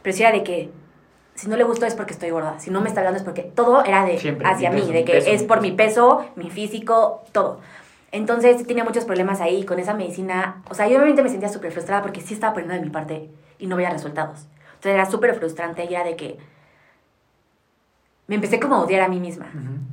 Pero 0.02 0.16
sí 0.16 0.24
era 0.24 0.32
de 0.32 0.44
que 0.44 0.72
si 1.36 1.48
no 1.48 1.56
le 1.56 1.64
gustó 1.64 1.86
es 1.86 1.96
porque 1.96 2.14
estoy 2.14 2.30
gorda, 2.30 2.60
si 2.60 2.72
no 2.72 2.82
me 2.82 2.90
está 2.90 3.02
hablando 3.02 3.18
es 3.18 3.24
porque 3.24 3.44
todo 3.44 3.84
era 3.84 4.06
de 4.06 4.16
hacia 4.44 4.72
mí, 4.72 4.92
de 4.92 5.06
que 5.06 5.18
es 5.34 5.44
por 5.44 5.62
mi 5.62 5.72
peso, 5.72 6.26
mi 6.36 6.50
físico, 6.50 7.24
todo. 7.32 7.60
Entonces 8.12 8.66
tenía 8.68 8.84
muchos 8.84 9.06
problemas 9.06 9.40
ahí 9.40 9.64
con 9.64 9.80
esa 9.80 9.94
medicina. 9.94 10.62
O 10.70 10.74
sea, 10.74 10.88
yo 10.88 10.98
obviamente 10.98 11.24
me 11.24 11.30
sentía 11.30 11.50
súper 11.50 11.72
frustrada 11.72 12.02
porque 12.02 12.20
sí 12.20 12.34
estaba 12.34 12.54
poniendo 12.54 12.76
de 12.76 12.82
mi 12.82 12.90
parte 12.90 13.30
y 13.58 13.68
no 13.68 13.78
veía 13.78 13.90
resultados. 13.90 14.48
Entonces 14.74 14.94
era 14.94 15.06
súper 15.06 15.34
frustrante 15.36 15.86
y 15.86 15.94
era 15.94 16.04
de 16.04 16.16
que 16.16 16.38
me 18.28 18.36
empecé 18.36 18.60
como 18.60 18.76
a 18.76 18.80
odiar 18.82 19.02
a 19.02 19.08
mí 19.08 19.20
misma, 19.20 19.48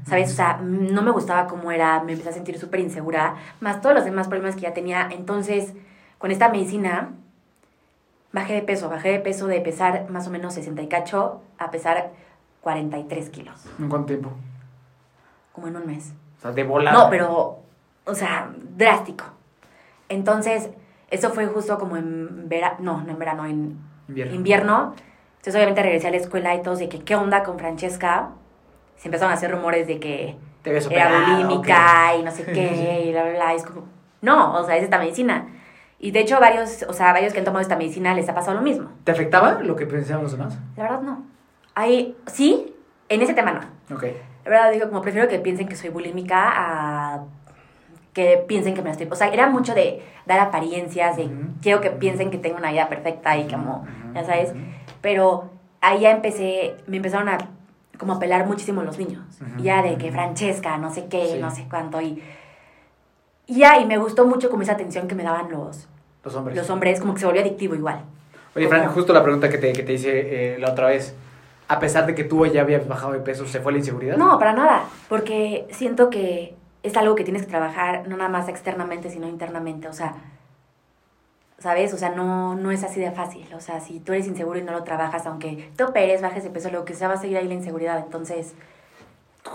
¿sabes? 0.07 0.31
O 0.31 0.35
sea, 0.35 0.61
no 0.63 1.03
me 1.03 1.11
gustaba 1.11 1.47
cómo 1.47 1.73
era, 1.73 2.03
me 2.03 2.13
empecé 2.13 2.31
a 2.31 2.33
sentir 2.33 2.59
súper 2.59 2.81
insegura, 2.81 3.35
más 3.61 3.81
todos 3.81 3.95
los 3.95 4.05
demás 4.05 4.29
problemas 4.29 4.55
que 4.55 4.63
ya 4.63 4.73
tenía. 4.73 5.09
Entonces, 5.11 5.73
con 6.19 6.31
esta 6.31 6.49
medicina, 6.49 7.11
bajé 8.33 8.55
de 8.55 8.63
peso, 8.63 8.89
bajé 8.89 9.11
de 9.11 9.21
peso 9.21 9.47
de 9.47 9.61
pesar 9.61 10.11
más 10.11 10.27
o 10.27 10.31
menos 10.31 10.55
60 10.55 10.83
y 10.83 10.89
cacho 10.89 11.43
a 11.59 11.71
pesar 11.71 12.11
43 12.61 13.31
kilos. 13.31 13.67
¿En 13.79 13.89
cuánto 13.89 14.09
tiempo? 14.09 14.31
Como 15.53 15.69
en 15.69 15.77
un 15.77 15.87
mes. 15.87 16.13
O 16.39 16.41
sea, 16.41 16.53
de 16.53 16.65
volada. 16.65 16.97
No, 16.97 17.11
pero, 17.11 17.59
o 18.05 18.15
sea, 18.15 18.53
drástico. 18.77 19.25
Entonces, 20.09 20.71
eso 21.11 21.31
fue 21.31 21.47
justo 21.47 21.79
como 21.79 21.97
en 21.97 22.49
verano, 22.49 22.77
no, 22.81 23.01
no 23.03 23.13
en 23.13 23.19
verano, 23.19 23.47
en 23.47 23.79
invierno. 24.09 24.95
Entonces, 25.39 25.55
obviamente 25.55 25.83
regresé 25.83 26.09
a 26.09 26.11
la 26.11 26.17
escuela 26.17 26.55
y 26.55 26.63
todos 26.63 26.79
de 26.79 26.89
que, 26.89 27.01
¿qué 27.01 27.17
onda 27.17 27.43
con 27.43 27.59
Francesca? 27.59 28.31
Se 28.97 29.09
empezaron 29.09 29.33
a 29.33 29.35
hacer 29.35 29.51
rumores 29.51 29.87
de 29.87 30.01
que 30.01 30.37
era 30.91 31.37
bulímica 31.37 32.17
y 32.19 32.23
no 32.23 32.31
sé 32.31 32.45
qué, 32.45 33.03
y 33.07 33.13
bla, 33.13 33.23
bla, 33.23 33.33
bla. 33.33 33.55
es 33.55 33.65
como, 33.65 33.85
no, 34.21 34.55
o 34.55 34.65
sea, 34.65 34.77
es 34.77 34.85
esta 34.85 34.99
medicina. 34.99 35.47
Y 36.01 36.13
de 36.13 36.21
hecho, 36.21 36.39
varios, 36.39 36.85
o 36.89 36.93
sea, 36.93 37.13
varios 37.13 37.33
que 37.33 37.41
han 37.41 37.45
tomado 37.45 37.61
esta 37.61 37.77
medicina 37.77 38.15
les 38.15 38.29
ha 38.29 38.35
pasado 38.35 38.57
lo 38.57 38.63
mismo. 38.63 38.91
¿Te 39.05 39.13
afectaba 39.13 39.61
lo 39.63 39.75
que 39.75 39.87
pensaban 39.87 40.23
los 40.23 40.33
demás? 40.33 40.59
La 40.77 40.85
verdad, 40.85 41.03
no. 41.03 41.25
Hay, 41.75 42.17
sí, 42.27 42.75
en 43.09 43.23
ese 43.23 43.35
tema 43.35 43.53
no. 43.53 43.95
Ok. 43.95 44.05
La 44.45 44.51
verdad, 44.51 44.73
digo, 44.73 44.89
como 44.89 45.03
prefiero 45.03 45.29
que 45.29 45.39
piensen 45.39 45.69
que 45.69 45.77
soy 45.77 45.91
bulímica 45.91 46.53
a 46.55 47.25
que 48.13 48.45
piensen 48.49 48.75
que 48.75 48.83
me 48.83 48.91
estoy... 48.91 49.09
O 49.11 49.15
sea, 49.15 49.29
era 49.29 49.49
mucho 49.49 49.75
de 49.75 50.03
dar 50.27 50.41
apariencias, 50.41 51.17
de 51.17 51.31
quiero 51.63 51.81
que 51.81 51.91
piensen 51.91 52.31
que 52.31 52.39
tengo 52.39 52.57
una 52.57 52.73
vida 52.73 52.89
perfecta 52.89 53.37
y 53.37 53.49
como, 53.49 53.87
ya 54.15 54.25
sabes. 54.25 54.53
Pero 55.01 55.51
ahí 55.81 56.01
ya 56.01 56.11
empecé, 56.11 56.77
me 56.87 56.97
empezaron 56.97 57.29
a 57.29 57.39
como 57.99 58.15
a 58.15 58.19
pelar 58.19 58.47
muchísimo 58.47 58.83
los 58.83 58.99
niños. 58.99 59.25
Ya 59.59 59.83
de 59.83 59.97
que 59.99 60.13
Francesca, 60.13 60.79
no 60.79 60.93
sé 60.93 61.07
qué, 61.07 61.39
no 61.41 61.51
sé 61.51 61.67
cuánto. 61.69 62.01
Y 62.01 62.23
y 63.49 63.65
y 63.65 63.87
me 63.87 63.97
gustó 63.97 64.27
mucho 64.27 64.51
como 64.51 64.63
esa 64.63 64.73
atención 64.73 65.09
que 65.09 65.15
me 65.15 65.25
daban 65.25 65.51
los, 65.51 65.89
los 66.23 66.35
hombres. 66.35 66.57
Los 66.57 66.71
hombres, 66.71 67.01
como 67.01 67.15
que 67.15 67.21
se 67.21 67.27
volvió 67.27 67.41
adictivo 67.41 67.75
igual. 67.75 68.03
Oye, 68.55 68.69
Fran, 68.69 68.89
justo 68.89 69.13
la 69.13 69.23
pregunta 69.23 69.49
que 69.49 69.57
te, 69.57 69.73
que 69.73 69.83
te 69.83 69.95
hice 69.95 70.55
eh, 70.55 70.59
la 70.59 70.71
otra 70.71 70.89
vez. 70.89 71.15
A 71.69 71.79
pesar 71.79 72.07
de 72.07 72.15
que 72.15 72.25
tú 72.25 72.45
ya 72.47 72.63
habías 72.63 72.87
bajado 72.87 73.13
de 73.13 73.21
peso, 73.21 73.47
¿se 73.47 73.61
fue 73.61 73.73
la 73.73 73.79
inseguridad? 73.79 74.17
No, 74.17 74.39
para 74.39 74.53
nada. 74.53 74.85
Porque 75.09 75.67
siento 75.71 76.11
que 76.11 76.55
es 76.83 76.97
algo 76.97 77.15
que 77.15 77.25
tienes 77.25 77.43
que 77.43 77.49
trabajar 77.49 78.07
no 78.09 78.17
nada 78.17 78.31
más 78.31 78.49
externamente, 78.49 79.11
sino 79.11 79.29
internamente. 79.29 79.89
O 79.89 79.93
sea, 79.93 80.15
¿sabes? 81.59 81.93
O 81.95 81.99
sea, 81.99 82.11
no, 82.11 82.55
no 82.55 82.71
es 82.71 82.85
así 82.85 83.01
de 83.01 83.11
fácil. 83.11 83.47
O 83.55 83.61
sea, 83.61 83.81
si 83.81 84.01
tú 84.01 84.13
eres 84.13 84.27
inseguro 84.27 84.59
y 84.59 84.63
no 84.63 84.73
lo 84.73 84.83
trabajas, 84.83 85.27
aunque 85.27 85.71
te 85.77 85.85
operes, 85.85 86.23
bajes 86.23 86.45
de 86.45 86.51
peso, 86.51 86.71
lo 86.71 86.85
que 86.85 86.95
sea, 86.95 87.09
va 87.09 87.15
a 87.15 87.19
seguir 87.19 87.37
ahí 87.37 87.49
la 87.49 87.55
inseguridad. 87.55 87.99
Entonces, 87.99 88.55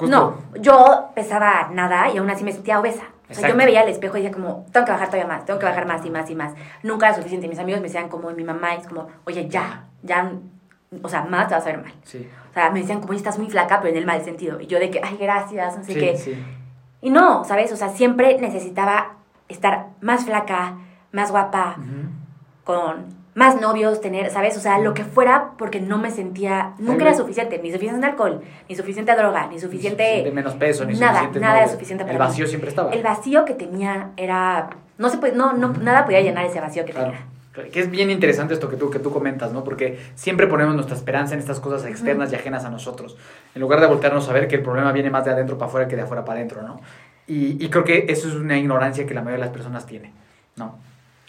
no, 0.01 0.37
yo 0.59 1.09
pesaba 1.15 1.69
nada 1.71 2.09
y 2.11 2.17
aún 2.17 2.29
así 2.29 2.43
me 2.43 2.51
sentía 2.51 2.79
obesa. 2.79 3.05
O 3.29 3.33
sea, 3.33 3.49
yo 3.49 3.55
me 3.55 3.65
veía 3.65 3.81
al 3.81 3.89
espejo 3.89 4.17
y 4.17 4.21
decía 4.21 4.35
como, 4.35 4.65
tengo 4.71 4.85
que 4.85 4.91
bajar 4.91 5.07
todavía 5.07 5.27
más, 5.27 5.45
tengo 5.45 5.59
que 5.59 5.65
bajar 5.65 5.85
más 5.87 6.05
y 6.05 6.09
más 6.09 6.29
y 6.29 6.35
más. 6.35 6.53
Nunca 6.83 7.07
era 7.07 7.15
suficiente. 7.15 7.47
Mis 7.47 7.59
amigos 7.59 7.81
me 7.81 7.87
decían 7.87 8.09
como, 8.09 8.29
y 8.29 8.35
mi 8.35 8.43
mamá 8.43 8.75
es 8.75 8.87
como, 8.87 9.07
oye, 9.25 9.47
ya, 9.47 9.85
ya, 10.03 10.31
o 11.01 11.09
sea, 11.09 11.23
más 11.23 11.47
te 11.47 11.55
vas 11.55 11.63
a 11.63 11.69
ver 11.69 11.81
mal. 11.81 11.93
Sí. 12.03 12.29
O 12.51 12.53
sea, 12.53 12.69
me 12.69 12.81
decían 12.81 13.01
como, 13.01 13.13
estás 13.13 13.39
muy 13.39 13.49
flaca, 13.49 13.79
pero 13.81 13.91
en 13.93 13.97
el 13.97 14.05
mal 14.05 14.23
sentido. 14.23 14.59
Y 14.59 14.67
yo 14.67 14.79
de 14.79 14.91
que, 14.91 15.01
ay, 15.03 15.17
gracias, 15.19 15.77
no 15.77 15.83
sé 15.83 15.93
qué. 15.95 16.17
Sí. 16.17 16.43
Y 17.01 17.09
no, 17.09 17.43
¿sabes? 17.43 17.71
O 17.71 17.75
sea, 17.75 17.89
siempre 17.89 18.37
necesitaba 18.39 19.17
estar 19.47 19.87
más 20.01 20.25
flaca, 20.25 20.77
más 21.11 21.31
guapa, 21.31 21.77
con 22.63 23.22
más 23.35 23.59
novios, 23.59 23.99
tener, 24.01 24.29
¿sabes? 24.29 24.55
O 24.57 24.59
sea, 24.59 24.79
lo 24.79 24.93
que 24.93 25.03
fuera 25.03 25.51
porque 25.57 25.79
no 25.79 25.97
me 25.97 26.11
sentía, 26.11 26.73
nunca 26.77 27.03
era 27.03 27.13
suficiente, 27.15 27.59
ni 27.63 27.71
suficiente 27.71 28.05
alcohol, 28.05 28.41
ni 28.69 28.75
suficiente 28.75 29.15
droga, 29.15 29.47
ni 29.47 29.59
suficiente... 29.59 30.23
de 30.23 30.31
menos 30.31 30.53
peso, 30.55 30.85
ni 30.85 30.93
nada, 30.93 31.13
suficiente... 31.13 31.39
Nada 31.39 31.59
era 31.59 31.67
suficiente 31.67 32.03
para 32.03 32.13
El 32.13 32.19
vacío 32.19 32.47
siempre 32.47 32.69
estaba. 32.69 32.91
El 32.91 33.03
vacío 33.03 33.45
que 33.45 33.53
tenía 33.53 34.11
era... 34.17 34.69
No 34.97 35.09
se 35.09 35.17
puede, 35.17 35.35
no, 35.35 35.53
no, 35.53 35.69
nada 35.69 36.05
podía 36.05 36.21
llenar 36.21 36.45
ese 36.45 36.59
vacío 36.59 36.85
que 36.85 36.93
tenía. 36.93 37.25
Que 37.71 37.81
es 37.81 37.91
bien 37.91 38.09
interesante 38.09 38.55
esto 38.55 38.67
que 38.67 38.77
tú, 38.77 38.89
que 38.89 38.97
tú 38.97 39.11
comentas, 39.11 39.51
¿no? 39.53 39.63
Porque 39.63 39.99
siempre 40.15 40.47
ponemos 40.47 40.73
nuestra 40.73 40.95
esperanza 40.95 41.35
en 41.35 41.39
estas 41.39 41.59
cosas 41.59 41.85
externas 41.85 42.31
y 42.31 42.35
ajenas 42.35 42.65
a 42.65 42.69
nosotros. 42.69 43.15
En 43.53 43.61
lugar 43.61 43.79
de 43.79 43.85
voltearnos 43.85 44.27
a 44.27 44.33
ver 44.33 44.47
que 44.47 44.55
el 44.55 44.63
problema 44.63 44.91
viene 44.91 45.11
más 45.11 45.23
de 45.25 45.31
adentro 45.31 45.57
para 45.57 45.69
afuera 45.69 45.87
que 45.87 45.95
de 45.95 46.01
afuera 46.01 46.25
para 46.25 46.39
adentro, 46.39 46.63
¿no? 46.63 46.81
Y, 47.27 47.63
y 47.63 47.69
creo 47.69 47.83
que 47.83 48.05
eso 48.09 48.27
es 48.27 48.33
una 48.33 48.57
ignorancia 48.57 49.05
que 49.05 49.13
la 49.13 49.21
mayoría 49.21 49.45
de 49.45 49.51
las 49.51 49.53
personas 49.53 49.85
tiene, 49.85 50.11
¿no? 50.55 50.79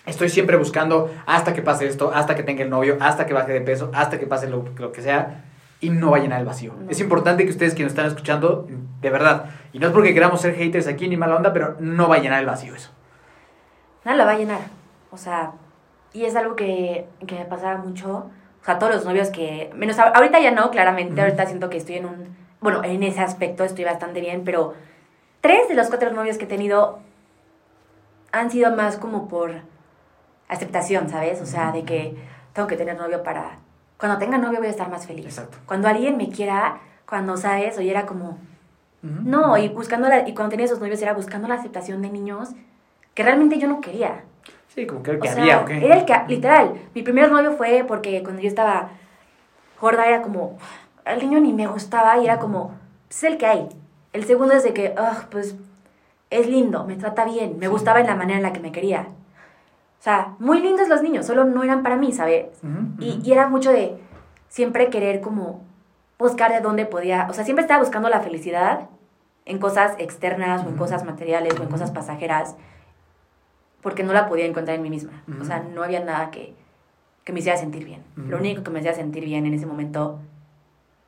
Estoy 0.06 0.28
siempre 0.28 0.56
buscando 0.56 1.10
hasta 1.26 1.54
que 1.54 1.62
pase 1.62 1.86
esto, 1.86 2.12
hasta 2.14 2.34
que 2.34 2.42
tenga 2.42 2.62
el 2.62 2.70
novio, 2.70 2.98
hasta 3.00 3.26
que 3.26 3.32
baje 3.32 3.52
de 3.52 3.60
peso, 3.60 3.90
hasta 3.94 4.18
que 4.18 4.26
pase 4.26 4.48
lo, 4.48 4.64
lo 4.76 4.92
que 4.92 5.00
sea 5.00 5.44
y 5.80 5.90
no 5.90 6.10
va 6.10 6.16
a 6.18 6.20
llenar 6.20 6.40
el 6.40 6.46
vacío. 6.46 6.72
Es 6.88 7.00
importante 7.00 7.44
que 7.44 7.50
ustedes 7.50 7.74
que 7.74 7.82
nos 7.82 7.92
están 7.92 8.06
escuchando, 8.06 8.66
de 9.00 9.10
verdad, 9.10 9.50
y 9.72 9.78
no 9.78 9.88
es 9.88 9.92
porque 9.92 10.14
queramos 10.14 10.40
ser 10.40 10.54
haters 10.54 10.86
aquí 10.86 11.08
ni 11.08 11.16
mala 11.16 11.36
onda, 11.36 11.52
pero 11.52 11.76
no 11.78 12.08
va 12.08 12.16
a 12.16 12.18
llenar 12.20 12.40
el 12.40 12.46
vacío 12.46 12.74
eso. 12.74 12.90
Nada 14.04 14.16
lo 14.16 14.24
va 14.24 14.32
a 14.32 14.38
llenar. 14.38 14.60
O 15.10 15.16
sea, 15.16 15.52
y 16.12 16.24
es 16.24 16.36
algo 16.36 16.56
que, 16.56 17.06
que 17.26 17.38
me 17.38 17.44
pasaba 17.44 17.76
mucho. 17.78 18.30
O 18.62 18.64
sea, 18.64 18.78
todos 18.78 18.94
los 18.94 19.04
novios 19.04 19.28
que, 19.28 19.70
menos 19.74 19.98
ahorita 19.98 20.40
ya 20.40 20.52
no, 20.52 20.70
claramente, 20.70 21.20
ahorita 21.20 21.46
siento 21.46 21.68
que 21.68 21.76
estoy 21.76 21.96
en 21.96 22.06
un, 22.06 22.36
bueno, 22.60 22.82
en 22.82 23.02
ese 23.02 23.20
aspecto 23.20 23.64
estoy 23.64 23.84
bastante 23.84 24.20
bien, 24.20 24.42
pero 24.44 24.74
tres 25.42 25.68
de 25.68 25.74
los 25.74 25.88
cuatro 25.88 26.12
novios 26.12 26.38
que 26.38 26.44
he 26.44 26.48
tenido 26.48 27.00
han 28.32 28.50
sido 28.50 28.74
más 28.74 28.96
como 28.96 29.28
por 29.28 29.52
aceptación, 30.48 31.08
¿sabes? 31.08 31.40
O 31.40 31.46
sea, 31.46 31.72
de 31.72 31.84
que 31.84 32.16
tengo 32.52 32.68
que 32.68 32.76
tener 32.76 32.96
novio 32.96 33.22
para... 33.22 33.58
Cuando 33.98 34.18
tenga 34.18 34.38
novio 34.38 34.58
voy 34.58 34.68
a 34.68 34.70
estar 34.70 34.90
más 34.90 35.06
feliz. 35.06 35.26
Exacto. 35.26 35.58
Cuando 35.66 35.88
alguien 35.88 36.16
me 36.16 36.28
quiera, 36.28 36.80
cuando, 37.08 37.36
¿sabes? 37.36 37.78
Oye, 37.78 37.90
era 37.90 38.06
como... 38.06 38.38
No, 39.02 39.58
y 39.58 39.68
buscando 39.68 40.08
la, 40.08 40.26
y 40.26 40.32
cuando 40.32 40.50
tenía 40.50 40.64
esos 40.64 40.80
novios 40.80 41.02
era 41.02 41.12
buscando 41.12 41.46
la 41.46 41.56
aceptación 41.56 42.00
de 42.00 42.08
niños 42.08 42.54
que 43.12 43.22
realmente 43.22 43.58
yo 43.58 43.68
no 43.68 43.82
quería. 43.82 44.24
Sí, 44.68 44.86
como 44.86 45.02
que 45.02 45.10
el 45.10 45.20
que 45.20 45.28
había, 45.28 45.60
¿ok? 45.60 45.70
Era 45.70 45.98
el 45.98 46.04
que, 46.06 46.14
literal, 46.26 46.74
mi 46.94 47.02
primer 47.02 47.30
novio 47.30 47.52
fue 47.52 47.84
porque 47.86 48.22
cuando 48.22 48.40
yo 48.40 48.48
estaba 48.48 48.88
gorda 49.78 50.06
era 50.06 50.22
como, 50.22 50.56
el 51.04 51.18
niño 51.20 51.38
ni 51.40 51.52
me 51.52 51.66
gustaba 51.66 52.18
y 52.18 52.24
era 52.24 52.38
como, 52.38 52.72
es 53.10 53.22
el 53.24 53.36
que 53.36 53.46
hay. 53.46 53.68
El 54.14 54.24
segundo 54.24 54.54
es 54.54 54.64
de 54.64 54.72
que, 54.72 54.94
pues, 55.30 55.54
es 56.30 56.48
lindo, 56.48 56.84
me 56.84 56.96
trata 56.96 57.24
bien, 57.24 57.58
me 57.58 57.68
gustaba 57.68 58.00
en 58.00 58.06
la 58.06 58.16
manera 58.16 58.38
en 58.38 58.42
la 58.42 58.52
que 58.52 58.60
me 58.60 58.72
quería. 58.72 59.08
O 60.04 60.10
sea, 60.10 60.36
muy 60.38 60.60
lindos 60.60 60.86
los 60.88 61.00
niños, 61.00 61.24
solo 61.24 61.46
no 61.46 61.62
eran 61.62 61.82
para 61.82 61.96
mí, 61.96 62.12
¿sabes? 62.12 62.48
Y, 62.98 63.32
era 63.32 63.48
mucho 63.48 63.72
de 63.72 63.96
siempre 64.50 64.90
querer 64.90 65.22
como 65.22 65.64
buscar 66.18 66.52
de 66.52 66.60
dónde 66.60 66.84
podía, 66.84 67.26
o 67.30 67.32
sea, 67.32 67.42
siempre 67.42 67.62
estaba 67.62 67.80
buscando 67.80 68.10
la 68.10 68.20
felicidad 68.20 68.90
en 69.46 69.58
cosas 69.58 69.94
externas 69.98 70.62
o 70.62 70.68
en 70.68 70.76
cosas 70.76 71.06
materiales 71.06 71.58
o 71.58 71.62
en 71.62 71.70
cosas 71.70 71.90
pasajeras, 71.90 72.54
porque 73.80 74.02
no 74.02 74.12
la 74.12 74.28
podía 74.28 74.44
encontrar 74.44 74.76
en 74.76 74.82
mí 74.82 74.90
misma. 74.90 75.24
O 75.40 75.44
sea, 75.46 75.60
no 75.60 75.82
había 75.82 76.04
nada 76.04 76.30
que, 76.30 76.54
que 77.24 77.32
me 77.32 77.38
hiciera 77.38 77.56
sentir 77.56 77.86
bien. 77.86 78.02
Lo 78.14 78.36
único 78.36 78.62
que 78.62 78.70
me 78.70 78.80
hacía 78.80 78.92
sentir 78.92 79.24
bien 79.24 79.46
en 79.46 79.54
ese 79.54 79.64
momento 79.64 80.18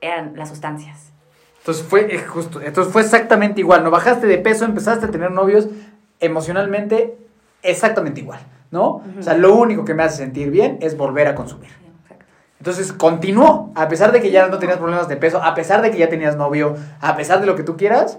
eran 0.01 0.33
las 0.37 0.49
sustancias. 0.49 1.13
Entonces 1.59 1.85
fue 1.85 2.15
eh, 2.15 2.19
justo, 2.21 2.63
entonces 2.63 2.91
fue 2.91 3.03
exactamente 3.03 3.61
igual, 3.61 3.85
no 3.85 3.91
bajaste 3.91 4.27
de 4.27 4.39
peso, 4.39 4.65
empezaste 4.65 5.05
a 5.05 5.11
tener 5.11 5.33
novios 5.33 5.69
emocionalmente 6.19 7.15
exactamente 7.63 8.21
igual. 8.21 8.41
¿No? 8.71 9.03
O 9.19 9.23
sea, 9.23 9.35
lo 9.35 9.55
único 9.55 9.85
que 9.85 9.95
me 9.95 10.03
hace 10.03 10.19
sentir 10.19 10.51
bien 10.51 10.79
es 10.81 10.97
volver 10.97 11.27
a 11.29 11.35
consumir. 11.35 11.71
Entonces 12.59 12.93
continuó, 12.93 13.71
a 13.75 13.89
pesar 13.89 14.13
de 14.13 14.21
que 14.21 14.31
ya 14.31 14.49
no 14.49 14.59
tenías 14.59 14.79
problemas 14.79 15.09
de 15.09 15.17
peso, 15.17 15.43
a 15.43 15.55
pesar 15.55 15.83
de 15.83 15.91
que 15.91 15.99
ya 15.99 16.09
tenías 16.09 16.37
novio, 16.37 16.77
a 17.01 17.17
pesar 17.17 17.41
de 17.41 17.47
lo 17.47 17.55
que 17.55 17.63
tú 17.63 17.77
quieras, 17.77 18.19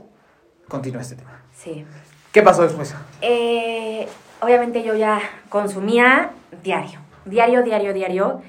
continúa 0.67 1.01
este 1.01 1.15
tema. 1.15 1.41
Sí. 1.53 1.85
¿Qué 2.31 2.41
pasó 2.41 2.61
después? 2.61 2.95
Eh, 3.21 4.07
obviamente 4.41 4.83
yo 4.83 4.95
ya 4.95 5.19
consumía 5.49 6.31
diario, 6.63 6.99
diario, 7.25 7.63
diario, 7.63 7.93
diario. 7.93 8.41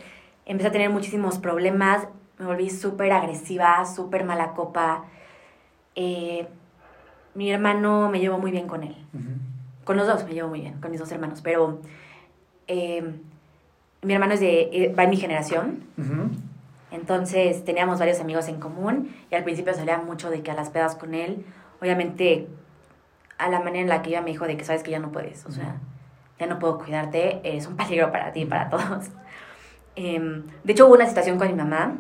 Empecé 0.45 0.69
a 0.69 0.73
tener 0.73 0.91
muchísimos 0.91 1.39
problemas, 1.39 2.07
me 2.39 2.47
volví 2.47 2.71
súper 2.71 3.13
agresiva, 3.13 3.85
súper 3.85 4.25
mala 4.25 4.53
copa. 4.53 5.05
Eh, 5.95 6.47
mi 7.35 7.51
hermano 7.51 8.09
me 8.11 8.21
llevó 8.21 8.39
muy 8.39 8.51
bien 8.51 8.69
con 8.69 8.83
él. 8.85 8.97
Con 9.89 9.97
los 9.97 10.07
dos 10.07 10.23
me 10.27 10.35
llevo 10.35 10.51
muy 10.51 10.61
bien, 10.61 10.79
con 10.83 10.91
mis 10.91 11.01
dos 11.01 11.11
hermanos, 11.13 11.41
pero 11.43 11.79
eh, 12.67 13.11
mi 14.03 14.13
hermano 14.13 14.35
es 14.35 14.41
de, 14.41 14.69
eh, 14.71 14.95
va 14.95 15.05
en 15.05 15.09
mi 15.09 15.17
generación. 15.17 15.83
Entonces 16.91 17.65
teníamos 17.65 17.99
varios 17.99 18.21
amigos 18.21 18.49
en 18.49 18.61
común 18.61 19.17
y 19.31 19.35
al 19.35 19.45
principio 19.45 19.73
salía 19.73 19.97
mucho 19.97 20.29
de 20.29 20.43
que 20.43 20.51
a 20.51 20.55
las 20.55 20.69
pedas 20.69 20.95
con 20.95 21.15
él, 21.15 21.43
obviamente 21.81 22.49
a 23.39 23.49
la 23.49 23.61
manera 23.61 23.81
en 23.81 23.89
la 23.89 24.03
que 24.03 24.11
ella 24.11 24.21
me 24.21 24.31
dijo 24.31 24.45
de 24.45 24.59
que 24.59 24.65
sabes 24.67 24.83
que 24.83 24.91
ya 24.91 24.99
no 24.99 25.11
puedes, 25.11 25.47
o 25.47 25.53
sea, 25.53 25.77
ya 26.39 26.47
no 26.47 26.59
puedo 26.59 26.77
cuidarte, 26.77 27.41
es 27.43 27.67
un 27.67 27.79
peligro 27.79 28.13
para 28.13 28.31
ti 28.33 28.41
y 28.41 28.45
para 28.45 28.69
todos. 28.69 29.07
Em, 29.97 30.45
de 30.65 30.73
hecho 30.75 30.87
hubo 30.87 30.97
una 30.97 31.07
situación 31.07 31.39
con 31.39 31.49
mi 31.49 31.55
mamá, 31.55 31.97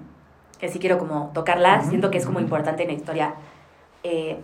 que 0.58 0.68
sí 0.68 0.78
quiero 0.78 0.98
como 0.98 1.30
tocarla, 1.32 1.80
siento 1.84 2.10
que 2.10 2.18
es 2.18 2.26
como 2.26 2.38
importante 2.38 2.82
en 2.82 2.88
la 2.88 2.94
historia. 2.94 3.34
Eh, 4.02 4.38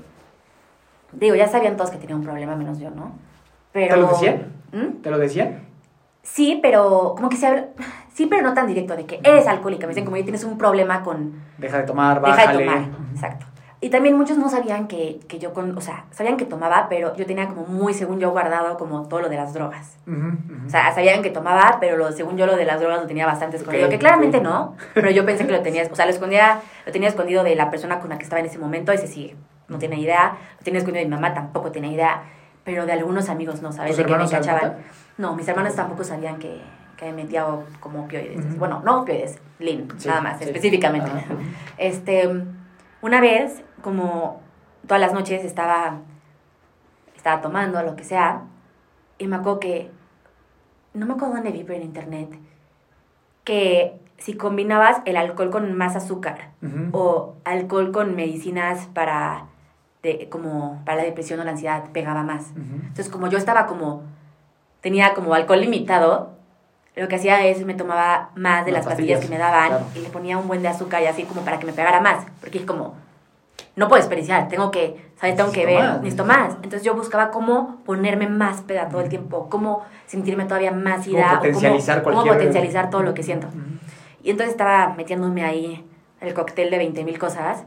digo, 1.12 1.34
ya 1.34 1.46
sabían 1.46 1.76
todos 1.76 1.90
que 1.90 1.98
tenía 1.98 2.16
un 2.16 2.22
problema, 2.22 2.56
menos 2.56 2.78
yo, 2.78 2.88
¿no? 2.88 3.12
¿Te 3.74 3.96
lo 3.96 4.06
decían? 4.06 4.52
¿Mm? 4.72 5.02
¿Te 5.02 5.10
lo 5.10 5.18
decían? 5.18 5.64
Sí, 6.22 6.60
pero 6.62 7.14
como 7.16 7.28
que 7.28 7.36
se 7.36 7.46
habla... 7.48 7.66
Sí, 8.14 8.26
pero 8.26 8.42
no 8.42 8.54
tan 8.54 8.68
directo, 8.68 8.94
de 8.94 9.04
que 9.04 9.18
eres 9.24 9.48
alcohólica. 9.48 9.86
Me 9.86 9.90
dicen 9.90 10.04
como 10.04 10.16
que 10.16 10.22
tienes 10.22 10.44
un 10.44 10.56
problema 10.56 11.02
con... 11.02 11.42
Deja 11.58 11.78
de 11.78 11.82
tomar, 11.82 12.20
bájale. 12.20 12.40
Deja 12.40 12.52
de 12.52 12.64
tomar, 12.64 12.98
exacto. 13.12 13.46
Y 13.80 13.90
también 13.90 14.16
muchos 14.16 14.38
no 14.38 14.48
sabían 14.48 14.86
que, 14.86 15.18
que 15.28 15.40
yo, 15.40 15.52
con, 15.52 15.76
o 15.76 15.80
sea, 15.80 16.06
sabían 16.12 16.36
que 16.36 16.46
tomaba, 16.46 16.86
pero 16.88 17.14
yo 17.16 17.26
tenía 17.26 17.48
como 17.48 17.66
muy, 17.66 17.92
según 17.92 18.20
yo, 18.20 18.30
guardado 18.30 18.78
como 18.78 19.08
todo 19.08 19.20
lo 19.20 19.28
de 19.28 19.36
las 19.36 19.52
drogas. 19.52 19.98
O 20.06 20.70
sea, 20.70 20.94
sabían 20.94 21.20
que 21.20 21.30
tomaba, 21.30 21.78
pero 21.80 21.96
lo, 21.96 22.10
según 22.12 22.38
yo 22.38 22.46
lo 22.46 22.56
de 22.56 22.64
las 22.64 22.80
drogas 22.80 23.00
lo 23.00 23.06
tenía 23.06 23.26
bastante 23.26 23.56
escondido, 23.56 23.90
que 23.90 23.98
claramente 23.98 24.40
no, 24.40 24.76
pero 24.94 25.10
yo 25.10 25.26
pensé 25.26 25.44
que 25.44 25.52
lo 25.52 25.60
tenía, 25.60 25.82
o 25.90 25.94
sea, 25.94 26.06
lo 26.06 26.12
escondía, 26.12 26.60
lo 26.86 26.92
tenía 26.92 27.08
escondido 27.08 27.44
de 27.44 27.56
la 27.56 27.70
persona 27.70 27.98
con 27.98 28.08
la 28.08 28.16
que 28.16 28.22
estaba 28.22 28.40
en 28.40 28.46
ese 28.46 28.58
momento, 28.58 28.92
ese 28.92 29.08
sí, 29.08 29.34
no 29.68 29.78
tiene 29.78 29.96
idea, 30.00 30.38
lo 30.58 30.64
tenía 30.64 30.78
escondido 30.78 31.02
de 31.04 31.10
mi 31.10 31.14
mamá, 31.16 31.34
tampoco 31.34 31.70
tiene 31.70 31.92
idea 31.92 32.22
pero 32.64 32.86
de 32.86 32.92
algunos 32.92 33.28
amigos 33.28 33.62
no, 33.62 33.72
¿sabes? 33.72 33.96
De 33.96 34.04
que 34.04 34.16
me 34.16 34.28
cachaban. 34.28 34.76
No, 35.18 35.36
mis 35.36 35.46
hermanos 35.46 35.74
tampoco 35.74 36.02
sabían 36.02 36.38
que, 36.38 36.60
que 36.96 37.06
me 37.06 37.24
metía 37.24 37.46
como 37.80 38.04
opioides. 38.04 38.58
Bueno, 38.58 38.82
no 38.84 39.02
opioides, 39.02 39.38
Lin, 39.58 39.88
nada 40.06 40.20
más, 40.20 40.40
específicamente. 40.40 41.10
Este, 41.78 42.28
una 43.02 43.20
vez, 43.20 43.62
como 43.82 44.40
todas 44.86 45.00
las 45.00 45.12
noches 45.12 45.44
estaba, 45.44 46.00
estaba 47.14 47.42
tomando, 47.42 47.82
lo 47.82 47.96
que 47.96 48.04
sea, 48.04 48.42
y 49.18 49.26
me 49.26 49.36
acuerdo 49.36 49.60
que, 49.60 49.90
no 50.94 51.06
me 51.06 51.14
acuerdo 51.14 51.34
dónde 51.34 51.50
vi, 51.50 51.64
pero 51.64 51.76
en 51.76 51.82
internet, 51.82 52.30
que 53.44 54.00
si 54.16 54.34
combinabas 54.34 55.02
el 55.04 55.16
alcohol 55.16 55.50
con 55.50 55.74
más 55.74 55.96
azúcar 55.96 56.52
o 56.92 57.34
alcohol 57.44 57.92
con 57.92 58.16
medicinas 58.16 58.86
para 58.94 59.46
como 60.30 60.82
para 60.84 60.98
la 60.98 61.04
depresión 61.04 61.40
o 61.40 61.44
la 61.44 61.52
ansiedad 61.52 61.84
pegaba 61.92 62.22
más. 62.22 62.52
Entonces, 62.56 63.08
como 63.08 63.28
yo 63.28 63.38
estaba 63.38 63.66
como, 63.66 64.02
tenía 64.80 65.14
como 65.14 65.34
alcohol 65.34 65.60
limitado, 65.60 66.34
lo 66.96 67.08
que 67.08 67.16
hacía 67.16 67.44
es 67.46 67.64
me 67.64 67.74
tomaba 67.74 68.30
más 68.36 68.64
de 68.64 68.72
las, 68.72 68.86
pastillas, 68.86 69.20
que 69.20 69.28
me 69.28 69.38
daban 69.38 69.84
y 69.94 70.00
le 70.00 70.08
ponía 70.10 70.38
un 70.38 70.46
buen 70.46 70.62
de 70.62 70.68
azúcar 70.68 71.02
y 71.02 71.06
así 71.06 71.24
como 71.24 71.42
para 71.42 71.58
que 71.58 71.66
me 71.66 71.72
pegara 71.72 72.00
más, 72.00 72.24
porque 72.40 72.58
es 72.58 72.64
como, 72.64 72.94
no 73.76 73.88
puedo 73.88 74.00
desperdiciar, 74.00 74.48
tengo 74.48 74.70
que, 74.70 75.10
¿sabes? 75.16 75.36
Tengo 75.36 75.50
que 75.50 75.66
ver, 75.66 75.96
necesito 75.96 76.24
más. 76.24 76.54
Entonces 76.56 76.84
yo 76.84 76.94
buscaba 76.94 77.30
cómo 77.30 77.80
ponerme 77.84 78.28
más 78.28 78.60
peda 78.62 78.88
todo 78.88 79.00
el 79.00 79.08
tiempo, 79.08 79.48
cómo 79.50 79.84
sentirme 80.06 80.44
todavía 80.44 80.70
más 80.70 81.06
ida, 81.08 81.22
cómo 81.22 81.36
potencializar, 81.38 82.02
cómo, 82.02 82.24
potencializar 82.24 82.90
todo 82.90 83.02
lo 83.02 83.14
que 83.14 83.24
siento. 83.24 83.48
Y 84.22 84.30
entonces 84.30 84.52
estaba 84.52 84.94
metiéndome 84.94 85.44
ahí 85.44 85.84
el 86.20 86.32
cóctel 86.34 86.70
de 86.70 86.78
20 86.78 87.04
mil 87.04 87.18
cosas 87.18 87.64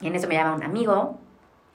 y 0.00 0.08
en 0.08 0.14
eso 0.16 0.26
me 0.26 0.34
llama 0.34 0.54
un 0.54 0.64
amigo 0.64 1.18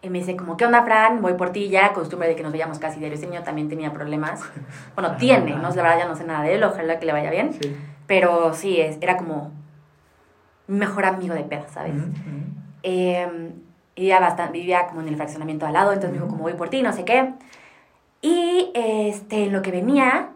Y 0.02 0.10
me 0.10 0.20
dice 0.20 0.38
como, 0.38 0.56
¿qué 0.56 0.66
onda, 0.66 0.84
Fran? 0.84 1.22
Voy 1.22 1.34
por 1.34 1.52
ti. 1.52 1.70
Ya 1.70 1.94
costumbre 1.94 2.30
de 2.30 2.36
que 2.36 2.44
nos 2.44 2.52
veíamos 2.52 2.80
casi 2.80 3.00
diario. 3.00 3.18
Ese 3.18 3.28
niño 3.28 3.44
también 3.44 3.68
tenía 3.70 3.92
problemas. 3.92 4.42
Bueno, 4.96 5.18
tiene, 5.18 5.56
¿no? 5.56 5.70
La 5.70 5.70
verdad 5.70 6.00
ya 6.00 6.08
no 6.08 6.16
sé 6.16 6.24
nada 6.24 6.44
de 6.44 6.56
él. 6.56 6.64
Ojalá 6.64 7.00
que 7.00 7.06
le 7.06 7.12
vaya 7.12 7.30
bien. 7.30 7.54
Sí. 7.54 7.76
Pero 8.08 8.54
sí, 8.54 8.80
es, 8.80 8.98
era 9.02 9.18
como 9.18 9.52
mi 10.70 10.78
mejor 10.78 11.06
amigo 11.06 11.34
de 11.34 11.44
pedo, 11.44 11.66
¿sabes? 11.74 11.94
Eh, 12.84 13.52
vivía, 13.96 14.20
bastante, 14.20 14.54
vivía 14.54 14.88
como 14.88 15.02
en 15.02 15.10
el 15.10 15.16
fraccionamiento 15.16 15.66
al 15.66 15.74
lado, 15.74 15.92
entonces 15.92 16.12
me 16.12 16.18
dijo 16.18 16.30
como 16.30 16.44
voy 16.44 16.54
por 16.54 16.70
ti, 16.70 16.82
no 16.82 16.94
sé 16.94 17.06
qué. 17.06 17.34
Y 18.22 18.72
este, 18.74 19.46
en 19.46 19.54
lo 19.54 19.62
que 19.62 19.72
venía, 19.72 20.30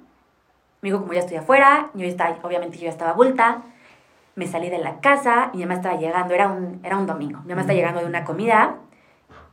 me 0.81 0.89
dijo 0.89 1.01
como 1.01 1.13
ya 1.13 1.19
estoy 1.19 1.37
afuera, 1.37 1.89
yo 1.93 2.05
estaba, 2.05 2.35
obviamente 2.41 2.77
yo 2.77 2.85
ya 2.85 2.89
estaba 2.89 3.13
bulta, 3.13 3.61
me 4.35 4.47
salí 4.47 4.69
de 4.69 4.79
la 4.79 4.99
casa, 5.01 5.51
mi 5.53 5.61
mamá 5.61 5.75
estaba 5.75 5.97
llegando, 5.97 6.33
era 6.33 6.47
un, 6.47 6.79
era 6.83 6.97
un 6.97 7.05
domingo, 7.05 7.39
mi 7.41 7.49
mamá 7.49 7.61
estaba 7.61 7.75
llegando 7.75 8.01
de 8.01 8.07
una 8.07 8.23
comida 8.23 8.77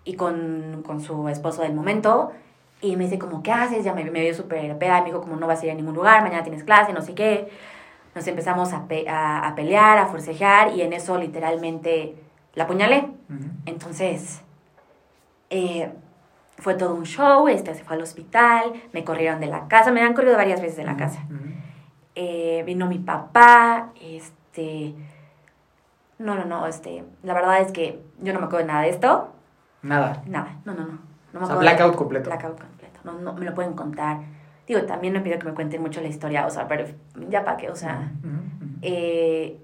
y 0.05 0.15
con, 0.15 0.83
con 0.87 1.01
su 1.01 1.29
esposo 1.29 1.63
del 1.63 1.75
momento, 1.75 2.33
y 2.81 2.97
me 2.97 3.05
dice 3.05 3.19
como, 3.19 3.43
¿qué 3.43 3.53
haces? 3.53 3.85
Ya 3.85 3.93
me, 3.93 4.05
me 4.11 4.21
vio 4.21 4.35
súper 4.35 4.77
peda, 4.79 4.99
y 4.99 5.03
me 5.03 5.07
dijo 5.09 5.21
como, 5.21 5.37
no 5.37 5.47
vas 5.47 5.63
a 5.63 5.67
ir 5.67 5.73
a 5.73 5.75
ningún 5.75 5.95
lugar, 5.95 6.23
mañana 6.23 6.43
tienes 6.43 6.65
clase, 6.65 6.93
no 6.93 7.03
sé 7.03 7.15
qué. 7.15 7.51
Nos 8.15 8.27
empezamos 8.27 8.73
a, 8.73 8.87
pe- 8.89 9.09
a, 9.09 9.47
a 9.47 9.55
pelear, 9.55 9.99
a 9.99 10.07
forcejear, 10.07 10.73
y 10.75 10.83
en 10.83 10.93
eso 10.93 11.19
literalmente 11.19 12.17
la 12.55 12.65
apuñalé. 12.65 13.09
Entonces, 13.67 14.43
eh, 15.51 15.93
fue 16.59 16.75
todo 16.75 16.95
un 16.95 17.05
show, 17.05 17.47
este 17.49 17.75
se 17.75 17.85
fue 17.85 17.97
al 17.97 18.03
hospital, 18.03 18.73
me 18.93 19.05
corrieron 19.05 19.41
de 19.41 19.47
la 19.47 19.69
casa, 19.69 19.93
me 19.93 20.03
han 20.03 20.15
corrido 20.15 20.37
varias 20.37 20.61
veces 20.61 20.77
de 20.79 20.85
la 20.85 20.97
casa. 20.97 21.21
Eh, 22.15 22.63
vino 22.67 22.87
mi 22.87 22.99
papá, 22.99 23.91
este... 24.01 24.95
No, 26.19 26.35
no, 26.35 26.45
no, 26.45 26.67
este... 26.67 27.05
La 27.23 27.35
verdad 27.35 27.61
es 27.61 27.71
que 27.73 28.03
yo 28.21 28.33
no 28.33 28.41
me 28.41 28.47
acuerdo 28.47 28.67
de 28.67 28.73
nada 28.73 28.83
de 28.83 28.91
esto. 28.91 29.29
Nada. 29.83 30.23
Nada, 30.27 30.57
no, 30.65 30.75
no, 30.75 30.85
no. 30.87 30.99
no 31.33 31.41
me 31.41 31.45
O 31.45 31.47
sea, 31.47 31.55
de- 31.57 31.61
blackout 31.61 31.97
completo. 31.97 32.31
Blackout 32.31 32.61
completo. 32.61 33.01
No, 33.05 33.13
no 33.19 33.33
me 33.35 33.45
lo 33.47 33.55
pueden 33.55 33.73
contar. 33.75 34.19
Digo, 34.67 34.83
también 34.83 35.13
me 35.15 35.21
pidió 35.21 35.39
que 35.39 35.47
me 35.47 35.55
cuenten 35.55 35.81
mucho 35.83 36.01
la 36.01 36.09
historia, 36.09 36.47
o 36.47 36.51
sea, 36.51 36.69
pero 36.69 36.87
ya 37.29 37.45
para 37.45 37.57
qué, 37.57 37.71
o 37.71 37.77
sea... 37.77 38.13
Eh, 38.83 39.59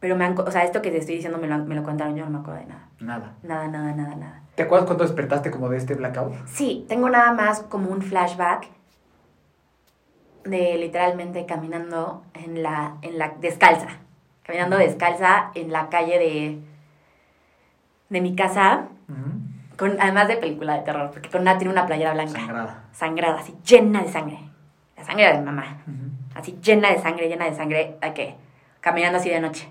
pero 0.00 0.16
me 0.16 0.24
han... 0.24 0.38
O 0.38 0.50
sea, 0.50 0.64
esto 0.64 0.80
que 0.82 0.90
te 0.90 0.98
estoy 0.98 1.16
diciendo 1.16 1.38
me 1.38 1.46
lo, 1.48 1.58
me 1.64 1.74
lo 1.74 1.82
contaron, 1.82 2.16
yo 2.16 2.24
no 2.24 2.30
me 2.30 2.38
acuerdo 2.38 2.60
de 2.60 2.66
nada. 2.66 2.88
Nada. 3.00 3.32
Nada, 3.42 3.68
nada, 3.68 3.92
nada, 3.94 4.14
nada. 4.16 4.42
¿Te 4.54 4.62
acuerdas 4.64 4.86
cuando 4.86 5.04
despertaste 5.04 5.50
como 5.50 5.68
de 5.68 5.76
este 5.76 5.94
blackout? 5.94 6.34
Sí, 6.46 6.84
tengo 6.88 7.08
nada 7.08 7.32
más 7.32 7.60
como 7.62 7.90
un 7.90 8.02
flashback 8.02 8.68
de 10.44 10.78
literalmente 10.78 11.46
caminando 11.46 12.22
en 12.34 12.62
la, 12.62 12.96
en 13.02 13.18
la 13.18 13.34
descalza, 13.40 13.88
caminando 14.44 14.76
descalza 14.78 15.50
en 15.54 15.70
la 15.72 15.88
calle 15.88 16.18
de, 16.18 16.58
de 18.08 18.20
mi 18.20 18.34
casa, 18.34 18.88
Ujú. 19.08 19.37
Con, 19.78 19.96
además 20.00 20.28
de 20.28 20.36
película 20.36 20.74
de 20.74 20.82
terror, 20.82 21.10
porque 21.12 21.30
con 21.30 21.40
una 21.42 21.56
tiene 21.56 21.72
una 21.72 21.86
playera 21.86 22.12
blanca, 22.12 22.32
Sangrada. 22.38 22.84
sangrada, 22.92 23.38
así 23.38 23.54
llena 23.64 24.02
de 24.02 24.08
sangre, 24.10 24.38
la 24.96 25.04
sangre 25.04 25.32
de 25.32 25.38
mi 25.38 25.44
mamá, 25.44 25.78
así 26.34 26.58
llena 26.62 26.90
de 26.90 26.98
sangre, 26.98 27.28
llena 27.28 27.44
de 27.46 27.54
sangre, 27.54 27.96
¿a 28.02 28.12
qué? 28.12 28.34
Caminando 28.80 29.18
así 29.18 29.30
de 29.30 29.40
noche. 29.40 29.68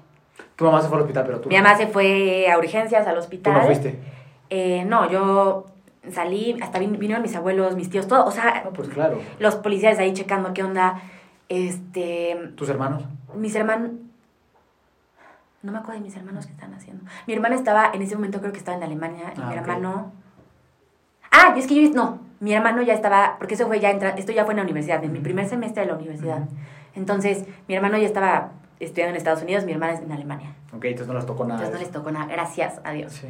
Tu 0.55 0.65
mamá 0.65 0.81
se 0.81 0.87
fue 0.87 0.97
al 0.97 1.01
hospital, 1.03 1.23
pero 1.25 1.39
tú. 1.41 1.49
Mi 1.49 1.55
mamá 1.57 1.75
se 1.77 1.87
fue 1.87 2.49
a 2.49 2.57
urgencias 2.57 3.05
al 3.05 3.13
Tú 3.13 3.19
hospital. 3.19 3.53
no 3.53 3.61
fuiste. 3.63 3.99
Eh, 4.49 4.83
no, 4.85 5.09
yo 5.11 5.65
salí, 6.11 6.57
hasta 6.61 6.79
vin- 6.79 6.97
vinieron 6.97 7.21
mis 7.21 7.35
abuelos, 7.35 7.75
mis 7.75 7.89
tíos, 7.89 8.07
todo, 8.07 8.25
o 8.25 8.31
sea, 8.31 8.61
No, 8.65 8.71
pues 8.71 8.87
claro. 8.89 9.19
los 9.39 9.55
policías 9.55 9.99
ahí 9.99 10.13
checando 10.13 10.53
qué 10.53 10.63
onda. 10.63 11.01
Este, 11.49 12.37
¿Tus 12.55 12.69
hermanos? 12.69 13.03
mis 13.35 13.53
hermanos, 13.55 13.91
no 15.63 15.71
me 15.71 15.79
acuerdo 15.79 15.99
de 16.01 16.05
mis 16.05 16.15
hermanos 16.15 16.45
que 16.45 16.53
están 16.53 16.73
haciendo. 16.73 17.03
Mi 17.25 17.33
hermana 17.33 17.55
estaba, 17.55 17.91
en 17.93 18.01
ese 18.01 18.15
momento 18.15 18.39
creo 18.39 18.51
que 18.51 18.59
estaba 18.59 18.77
en 18.77 18.83
Alemania, 18.83 19.33
y 19.35 19.41
Ah, 19.41 19.45
mi 19.47 19.53
ok. 19.53 19.57
hermano... 19.61 20.11
Ah, 21.31 21.53
y 21.55 21.59
es 21.59 21.67
que 21.67 21.75
yo, 21.83 21.89
no, 21.93 22.19
mi 22.39 22.53
hermano 22.53 22.81
ya 22.81 22.93
estaba, 22.93 23.35
porque 23.37 23.55
eso 23.55 23.67
fue 23.67 23.79
ya, 23.79 23.89
entra, 23.91 24.09
esto 24.11 24.31
ya 24.31 24.45
fue 24.45 24.53
en 24.53 24.57
la 24.57 24.63
universidad, 24.63 25.03
en 25.03 25.11
mi 25.11 25.19
primer 25.19 25.47
semestre 25.47 25.81
de 25.83 25.87
la 25.91 25.95
universidad. 25.97 26.47
Entonces, 26.95 27.43
mi 27.67 27.75
hermano 27.75 27.97
ya 27.97 28.05
estaba 28.07 28.51
estudiando 28.79 29.11
en 29.11 29.17
Estados 29.17 29.41
Unidos, 29.43 29.65
mi 29.65 29.71
hermana 29.73 29.93
es 29.93 30.01
en 30.01 30.11
Alemania. 30.11 30.53
Ok, 30.73 30.85
entonces 30.85 31.07
no 31.07 31.13
les 31.15 31.25
tocó 31.25 31.43
nada. 31.45 31.55
Entonces 31.55 31.73
no 31.73 31.79
les 31.79 31.91
tocó 31.91 32.11
nada, 32.11 32.25
gracias 32.27 32.79
a 32.83 32.91
Dios. 32.91 33.13
Sí. 33.13 33.27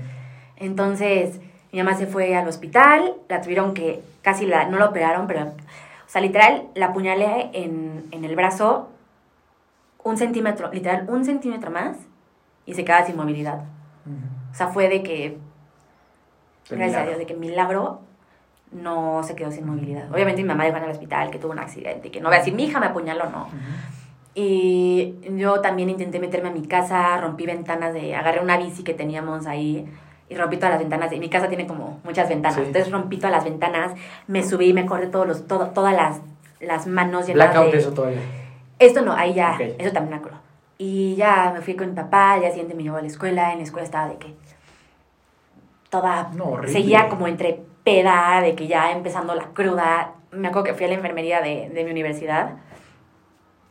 Entonces, 0.58 1.40
mi 1.72 1.80
mamá 1.80 1.96
se 1.98 2.08
fue 2.08 2.36
al 2.36 2.48
hospital, 2.48 3.14
la 3.30 3.42
tuvieron 3.42 3.74
que, 3.74 4.04
casi 4.22 4.46
la, 4.46 4.68
no 4.70 4.78
la 4.78 4.86
operaron, 4.86 5.28
pero, 5.28 5.44
o 5.46 5.54
sea, 6.10 6.22
literal, 6.22 6.64
la 6.76 6.88
apuñalé 6.88 7.50
en, 7.54 8.06
en 8.12 8.26
el 8.26 8.36
brazo 8.36 8.90
un 10.04 10.18
centímetro, 10.18 10.72
literal, 10.72 11.06
un 11.10 11.26
centímetro 11.26 11.70
más 11.72 11.98
y 12.68 12.76
se 12.76 12.86
quedaba 12.86 13.04
sin 13.06 13.16
movilidad. 13.16 13.64
O 14.52 14.54
sea, 14.54 14.68
fue 14.68 14.88
de 14.90 15.02
que, 15.02 15.38
De 16.70 16.76
gracias 16.76 17.02
a. 17.02 17.06
Dios, 17.06 17.18
de 17.18 17.26
que 17.26 17.34
milagro 17.34 18.02
no 18.72 19.24
se 19.24 19.36
quedó 19.36 19.50
sin 19.52 19.66
movilidad. 19.66 20.12
Obviamente 20.12 20.42
mi 20.44 20.48
mamá 20.48 20.66
dijo 20.66 20.78
en 20.78 20.84
el 20.84 20.92
hospital 20.92 21.32
que 21.32 21.40
tuvo 21.40 21.52
un 21.54 21.60
accidente, 21.60 22.12
que 22.12 22.20
no 22.22 22.28
voy 22.30 22.36
a 22.36 22.40
decir, 22.40 22.54
mi 22.54 22.66
hija 22.66 22.80
me 22.80 22.86
apuñaló, 22.88 23.30
no. 23.30 23.44
Ujú. 23.48 23.56
Y 24.36 25.16
yo 25.36 25.62
también 25.62 25.90
intenté 25.90 26.20
meterme 26.20 26.50
a 26.50 26.52
mi 26.52 26.68
casa, 26.68 27.18
rompí 27.18 27.46
ventanas 27.46 27.94
de, 27.94 28.16
agarré 28.16 28.40
una 28.42 28.58
bici 28.58 28.84
que 28.84 28.94
teníamos 28.94 29.48
ahí 29.48 29.88
y 30.30 30.36
rompí 30.36 30.58
todas 30.58 30.72
las 30.72 30.80
ventanas. 30.80 31.10
de- 31.10 31.20
mi 31.20 31.30
casa 31.30 31.48
tiene 31.48 31.66
como 31.66 32.00
muchas 32.04 32.30
ventanas, 32.30 32.56
Sí. 32.56 32.64
entonces 32.66 32.92
rompí 32.92 33.18
todas 33.18 33.32
las 33.32 33.46
ventanas, 33.46 33.94
me 34.28 34.44
subí, 34.44 34.74
me 34.74 34.86
corté 34.86 35.08
todos 35.08 35.26
los, 35.28 35.48
todo, 35.48 35.68
todas 35.72 35.96
las, 35.96 36.20
las 36.60 36.86
manos 36.88 37.26
llenas 37.28 37.50
Blackout, 37.52 37.72
de... 37.72 37.78
eso 37.80 37.94
todavía. 37.94 38.20
Esto 38.80 39.02
no, 39.02 39.14
ahí 39.14 39.34
ya, 39.34 39.58
eso 39.80 39.92
también 39.92 40.10
me 40.12 40.16
acuerdo. 40.18 40.38
Y 40.78 41.16
ya 41.16 41.52
me 41.54 41.62
fui 41.62 41.76
con 41.76 41.90
mi 41.90 41.96
papá, 41.96 42.38
día 42.40 42.50
siguiente 42.50 42.76
me 42.76 42.84
llevó 42.84 42.98
a 42.98 43.02
la 43.02 43.08
escuela, 43.08 43.52
en 43.52 43.58
la 43.60 43.64
escuela 43.64 43.86
estaba 43.86 44.08
de 44.10 44.18
que 44.18 44.36
toda, 45.90 46.30
No, 46.34 46.46
horrible. 46.46 46.72
seguía 46.74 47.08
como 47.10 47.28
entre 47.28 47.62
peda, 47.84 48.42
de 48.42 48.56
que 48.56 48.68
ya 48.68 48.92
empezando 48.92 49.34
la 49.34 49.46
cruda. 49.54 50.14
Me 50.32 50.50
acuerdo 50.50 50.66
que 50.66 50.74
fui 50.74 50.86
a 50.86 50.90
la 50.90 50.96
enfermería 50.96 51.42
de, 51.42 51.70
de 51.70 51.84
mi 51.84 51.92
universidad 51.92 52.58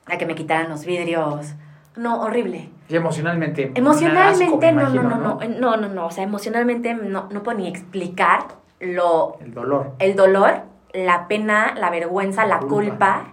a 0.07 0.16
que 0.18 0.26
me 0.26 0.34
quitaran 0.34 0.68
los 0.68 0.84
vidrios. 0.86 1.54
No, 1.96 2.22
horrible. 2.22 2.70
Y 2.88 2.96
emocionalmente. 2.96 3.72
Emocionalmente, 3.74 4.72
no, 4.72 4.88
no, 4.88 5.02
no, 5.02 5.18
no, 5.18 5.38
no, 5.48 5.76
no, 5.76 5.88
no, 5.88 6.07
o 6.07 6.11
sea, 6.11 6.24
emocionalmente 6.24 6.94
no, 6.94 7.28
no 7.30 7.42
puedo 7.42 7.59
ni 7.59 7.68
explicar 7.68 8.40
lo, 8.80 9.38
El 9.40 9.54
dolor. 9.54 9.92
el 9.98 10.16
dolor, 10.16 10.62
la 10.92 11.26
pena, 11.28 11.74
la 11.76 11.90
vergüenza, 11.90 12.46
la 12.46 12.59
culpa. 12.61 12.74
culpa, 12.74 13.24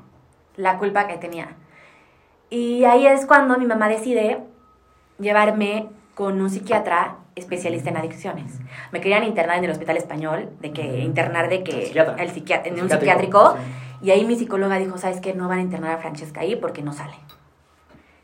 la 0.57 0.77
culpa 0.77 1.07
que 1.07 1.17
tenía. 1.17 1.49
Y 2.53 2.85
ahí 2.85 3.07
es 3.07 3.25
cuando 3.25 3.57
mi 3.57 3.65
mamá 3.65 3.89
decide 3.89 4.37
llevarme 5.19 5.87
con 6.13 6.39
un 6.39 6.51
psiquiatra 6.51 7.15
especialista 7.35 7.89
en 7.89 7.97
adicciones. 7.97 8.59
Me 8.91 9.01
querían 9.01 9.23
internar 9.23 9.57
en 9.57 9.63
el 9.63 9.71
hospital 9.71 9.97
español, 9.97 10.49
de 10.61 10.71
que 10.71 10.99
internar 10.99 11.49
de 11.49 11.63
que 11.63 11.71
El 11.79 11.85
psiquiatra. 11.87 12.15
el 12.23 12.29
psiquiatra, 12.29 12.67
en 12.71 12.73
un 12.79 12.89
Psiquiátrico, 12.91 13.39
psiquiátrico, 13.53 13.55
y 14.03 14.11
ahí 14.11 14.23
mi 14.23 14.35
psicóloga 14.35 14.77
dijo, 14.77 14.99
"¿Sabes 14.99 15.19
qué? 15.19 15.33
No 15.33 15.47
van 15.47 15.57
a 15.57 15.61
internar 15.63 15.93
a 15.93 15.97
Francesca 15.97 16.41
ahí 16.41 16.55
porque 16.55 16.83
no 16.83 16.93
sale." 16.93 17.15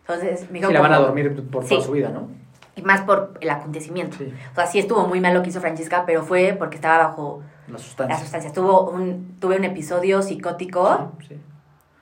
Entonces, 0.01 0.45
me 0.51 0.59
dijo 0.59 0.67
Sí, 0.67 0.73
la 0.75 0.81
van 0.81 0.93
a 0.93 0.99
dormir 0.99 1.33
por 1.49 1.65
toda 1.65 1.79
Sí. 1.79 1.81
su 1.85 1.91
vida, 1.93 2.09
¿no? 2.09 2.27
y 2.75 2.81
más 2.83 3.01
por 3.01 3.33
el 3.41 3.49
acontecimiento. 3.49 4.15
Sí. 4.19 4.31
O 4.51 4.55
sea, 4.55 4.65
sí 4.67 4.79
estuvo 4.79 5.05
muy 5.05 5.19
mal 5.19 5.33
lo 5.33 5.41
que 5.41 5.49
hizo 5.49 5.59
Francesca, 5.59 6.03
pero 6.05 6.23
fue 6.23 6.55
porque 6.57 6.75
estaba 6.75 6.99
bajo 7.07 7.41
La 7.67 7.73
la 7.73 7.79
sustancia. 7.79 8.17
sustancia. 8.19 8.53
Tuvo 8.53 8.89
un, 8.91 9.35
tuve 9.41 9.57
un 9.57 9.65
episodio 9.65 10.21
psicótico 10.21 11.11
Sí, 11.19 11.25
sí. 11.29 11.35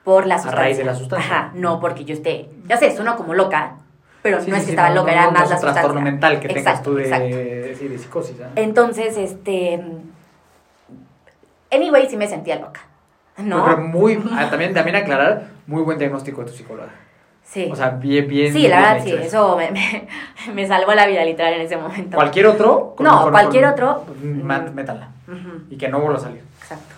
Por 0.08 0.26
la 0.26 0.36
A 0.36 0.38
sustancia. 0.38 0.62
raíz 0.62 0.78
de 0.78 0.84
la 0.84 0.94
sustancia. 0.94 1.30
Ajá, 1.30 1.50
no 1.54 1.80
porque 1.80 2.06
yo 2.06 2.14
esté. 2.14 2.48
Ya 2.66 2.78
sé, 2.78 2.96
sueno 2.96 3.14
como 3.14 3.34
loca, 3.34 3.74
pero 4.22 4.40
Sí, 4.40 4.50
no 4.50 4.56
es 4.56 4.62
que 4.62 4.66
sí, 4.68 4.72
estaba 4.72 4.88
no, 4.88 4.94
loca, 4.94 5.08
no, 5.08 5.12
era 5.12 5.24
no, 5.26 5.32
más 5.32 5.42
es 5.42 5.50
la 5.50 5.56
sustancia. 5.56 5.82
trastorno 5.82 6.00
mental 6.00 6.40
que 6.40 6.48
tengas 6.48 6.62
Exacto, 6.66 6.90
tú 6.92 6.96
de, 6.96 7.02
exacto. 7.02 7.78
sí, 7.78 7.88
de 7.88 7.98
psicosis. 7.98 8.40
¿eh? 8.40 8.44
Entonces, 8.56 9.18
este. 9.18 9.84
Anyway, 11.70 12.08
sí 12.08 12.16
me 12.16 12.26
sentía 12.26 12.56
loca. 12.56 12.80
¿No? 13.36 13.62
Pero 13.66 13.76
muy, 13.82 14.18
ah, 14.32 14.48
también, 14.48 14.72
también 14.72 14.96
aclarar, 14.96 15.48
muy 15.66 15.82
buen 15.82 15.98
diagnóstico 15.98 16.42
de 16.42 16.50
tu 16.52 16.56
psicóloga. 16.56 16.88
sí. 17.42 17.68
O 17.70 17.76
sea, 17.76 17.90
bien, 17.90 18.26
bien. 18.26 18.50
sí, 18.50 18.60
bien 18.60 18.70
la 18.70 18.80
verdad, 18.94 19.04
sí. 19.04 19.12
Eso 19.12 19.58
me, 19.58 19.70
me, 19.72 20.08
me 20.54 20.66
salvó 20.66 20.94
la 20.94 21.06
vida 21.06 21.22
literal 21.22 21.52
en 21.52 21.60
ese 21.60 21.76
momento. 21.76 22.16
Cualquier 22.16 22.46
otro. 22.46 22.96
No, 22.98 23.30
cualquier 23.30 23.66
otro, 23.66 24.06
mm. 24.22 24.72
Métanla. 24.74 25.08
Ujú. 25.28 25.64
Y 25.68 25.76
que 25.76 25.88
no 25.90 26.00
vuelva 26.00 26.16
a 26.18 26.22
salir. 26.22 26.42
Exacto. 26.62 26.94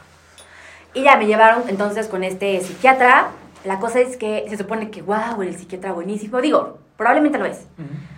Y 0.95 1.03
ya 1.03 1.17
me 1.17 1.27
llevaron 1.27 1.63
entonces 1.69 2.09
con 2.09 2.25
este 2.25 2.61
psiquiatra. 2.61 3.29
La 3.65 3.79
cosa 3.79 4.01
es 4.01 4.17
que 4.17 4.47
se 4.49 4.57
supone 4.57 4.91
que, 4.91 5.03
wow, 5.03 5.41
el 5.43 5.57
psiquiatra 5.57 5.93
buenísimo. 5.93 6.41
Digo, 6.41 6.79
probablemente 6.97 7.39
lo 7.39 7.45
es. 7.47 7.67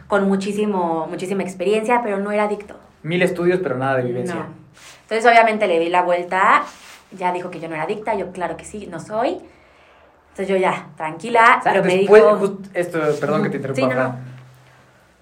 Con 0.08 0.28
muchísimo, 0.28 1.06
muchísima 1.08 1.42
experiencia, 1.42 2.00
pero 2.02 2.18
no 2.18 2.30
era 2.32 2.44
adicto. 2.44 2.76
Mil 3.02 3.20
estudios, 3.22 3.60
pero 3.62 3.76
nada 3.76 3.96
de 3.96 4.04
vivencia. 4.04 4.34
No. 4.36 4.46
Entonces, 5.02 5.30
obviamente, 5.30 5.66
le 5.66 5.78
di 5.78 5.88
la 5.88 6.02
vuelta. 6.02 6.62
Ya 7.12 7.32
dijo 7.32 7.50
que 7.50 7.60
yo 7.60 7.68
no 7.68 7.74
era 7.74 7.84
adicta. 7.84 8.14
Yo, 8.14 8.30
claro 8.32 8.56
que 8.56 8.64
sí, 8.64 8.86
no 8.90 9.00
soy. 9.00 9.38
Entonces, 10.30 10.48
yo 10.48 10.56
ya, 10.56 10.88
tranquila. 10.96 11.56
O 11.60 11.62
sea, 11.62 11.72
pero 11.72 11.84
me 11.84 11.96
después, 11.98 12.22
dijo... 12.22 12.36
just- 12.38 12.66
esto, 12.74 13.00
perdón 13.20 13.42
que 13.42 13.50
te 13.50 13.56
interrumpa, 13.56 13.80
Sí, 13.82 13.86
no, 13.86 13.92
Fran. 13.92 14.08
no. 14.12 14.16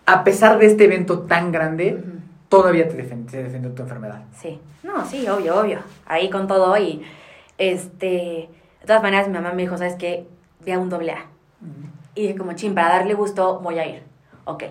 A 0.07 0.25
pesar 0.25 0.59
de 0.59 0.67
este 0.67 0.85
evento 0.85 1.21
tan 1.21 1.51
grande, 1.53 2.03
todavía 2.49 2.89
te 2.89 2.97
defiende 2.97 3.71
tu 3.71 3.83
enfermedad. 3.83 4.23
Sí, 4.41 4.61
no, 4.83 5.05
sí, 5.07 5.27
obvio, 5.29 5.61
obvio. 5.61 5.79
Ahí 6.07 6.29
con 6.31 6.47
todo 6.47 6.77
y, 6.79 7.03
este, 7.61 8.49
de 8.81 8.87
todas 8.87 9.03
maneras 9.03 9.29
mi 9.29 9.35
mamá 9.35 9.53
me 9.53 9.63
dijo, 9.63 9.77
¿sabes 9.77 9.95
qué? 9.95 10.27
Ve 10.65 10.73
a 10.73 10.79
un 10.79 10.89
doble 10.89 11.13
A. 11.13 11.27
Y 12.15 12.23
dije 12.23 12.37
como, 12.37 12.55
chin, 12.55 12.75
para 12.75 12.89
darle 12.89 13.15
gusto 13.15 13.61
voy 13.61 13.79
a 13.79 13.87
ir. 13.87 14.03
Ok. 14.47 14.65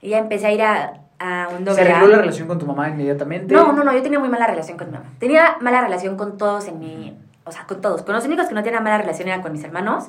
Y 0.00 0.10
ya 0.10 0.18
empecé 0.18 0.46
a 0.46 0.52
ir 0.52 0.62
a, 0.62 1.00
a 1.18 1.48
un 1.48 1.58
¿Se 1.58 1.64
doble 1.64 1.82
arregló 1.82 2.06
A. 2.06 2.08
la 2.10 2.18
relación 2.18 2.46
con 2.46 2.58
tu 2.58 2.66
mamá 2.66 2.88
inmediatamente? 2.90 3.52
No, 3.54 3.72
no, 3.72 3.82
no, 3.82 3.92
yo 3.92 4.02
tenía 4.02 4.18
muy 4.18 4.28
mala 4.28 4.46
relación 4.46 4.76
con 4.76 4.88
mi 4.88 4.92
mamá. 4.92 5.10
Tenía 5.18 5.56
mala 5.60 5.80
relación 5.80 6.16
con 6.16 6.36
todos 6.36 6.68
en 6.68 6.78
mi... 6.78 7.18
O 7.46 7.52
sea, 7.52 7.64
con 7.66 7.80
todos. 7.80 8.02
Con 8.02 8.14
los 8.14 8.24
únicos 8.24 8.46
que 8.46 8.54
no 8.54 8.62
tenía 8.62 8.80
mala 8.80 8.98
relación 8.98 9.28
era 9.28 9.40
con 9.42 9.52
mis 9.52 9.64
hermanos. 9.64 10.04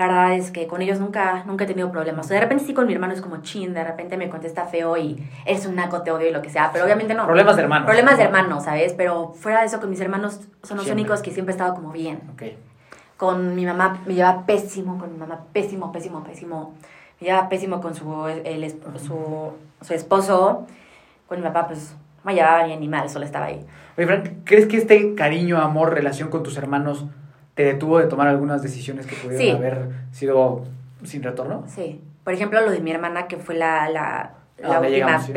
La 0.00 0.06
verdad 0.06 0.32
es 0.34 0.50
que 0.50 0.66
con 0.66 0.80
ellos 0.80 0.98
nunca, 0.98 1.44
nunca 1.44 1.64
he 1.64 1.66
tenido 1.66 1.92
problemas. 1.92 2.24
O 2.24 2.28
sea, 2.30 2.36
de 2.36 2.40
repente 2.40 2.64
sí 2.64 2.72
con 2.72 2.86
mi 2.86 2.94
hermano 2.94 3.12
es 3.12 3.20
como 3.20 3.36
chin, 3.42 3.74
de 3.74 3.84
repente 3.84 4.16
me 4.16 4.30
contesta 4.30 4.64
feo 4.64 4.96
y 4.96 5.22
es 5.44 5.66
un 5.66 5.74
naco, 5.74 6.00
te 6.00 6.10
odio 6.10 6.26
y 6.26 6.32
lo 6.32 6.40
que 6.40 6.48
sea, 6.48 6.70
pero 6.72 6.86
obviamente 6.86 7.12
no. 7.12 7.26
Problemas 7.26 7.56
de 7.56 7.62
hermanos. 7.64 7.84
Problemas 7.86 8.16
de 8.16 8.24
hermanos, 8.24 8.64
¿sabes? 8.64 8.94
Pero 8.94 9.34
fuera 9.34 9.60
de 9.60 9.66
eso, 9.66 9.78
con 9.78 9.90
mis 9.90 10.00
hermanos 10.00 10.40
son 10.62 10.78
los 10.78 10.86
Siempre. 10.86 10.92
únicos 11.02 11.20
que 11.20 11.30
siempre 11.32 11.52
he 11.52 11.54
estado 11.56 11.74
como 11.74 11.92
bien. 11.92 12.20
Ok. 12.32 12.44
Con 13.18 13.54
mi 13.54 13.66
mamá 13.66 13.98
me 14.06 14.14
lleva 14.14 14.46
pésimo, 14.46 14.96
con 14.98 15.12
mi 15.12 15.18
mamá 15.18 15.40
pésimo, 15.52 15.92
pésimo, 15.92 16.24
pésimo. 16.24 16.74
Me 17.20 17.26
lleva 17.26 17.50
pésimo 17.50 17.82
con 17.82 17.94
su, 17.94 18.26
el, 18.26 18.64
es- 18.64 18.76
su, 19.06 19.52
su 19.82 19.92
esposo. 19.92 20.66
Con 21.28 21.40
mi 21.40 21.44
papá, 21.46 21.66
pues, 21.66 21.94
me 22.24 22.34
llevaba 22.34 22.66
ni 22.66 22.72
animal, 22.72 23.10
solo 23.10 23.26
estaba 23.26 23.44
ahí. 23.46 23.66
Oye, 23.98 24.06
Frank, 24.06 24.28
¿crees 24.44 24.64
que 24.66 24.78
este 24.78 25.14
cariño, 25.14 25.58
amor, 25.60 25.92
relación 25.92 26.30
con 26.30 26.42
tus 26.42 26.56
hermanos 26.56 27.04
te 27.60 27.66
detuvo 27.66 27.98
de 27.98 28.06
tomar 28.06 28.26
algunas 28.28 28.62
decisiones 28.62 29.06
que 29.06 29.14
pudieron 29.16 29.38
Sí. 29.46 29.50
haber 29.50 29.88
sido 30.12 30.64
sin 31.04 31.22
retorno? 31.22 31.64
Sí. 31.66 32.00
Por 32.24 32.32
ejemplo, 32.32 32.60
lo 32.62 32.70
de 32.70 32.80
mi 32.80 32.90
hermana, 32.90 33.28
que 33.28 33.36
fue 33.36 33.54
la, 33.54 33.88
la, 33.90 34.18
¿A 34.62 34.68
la 34.68 34.68
última 34.80 34.88
llegamos, 34.88 35.26
sí? 35.26 35.32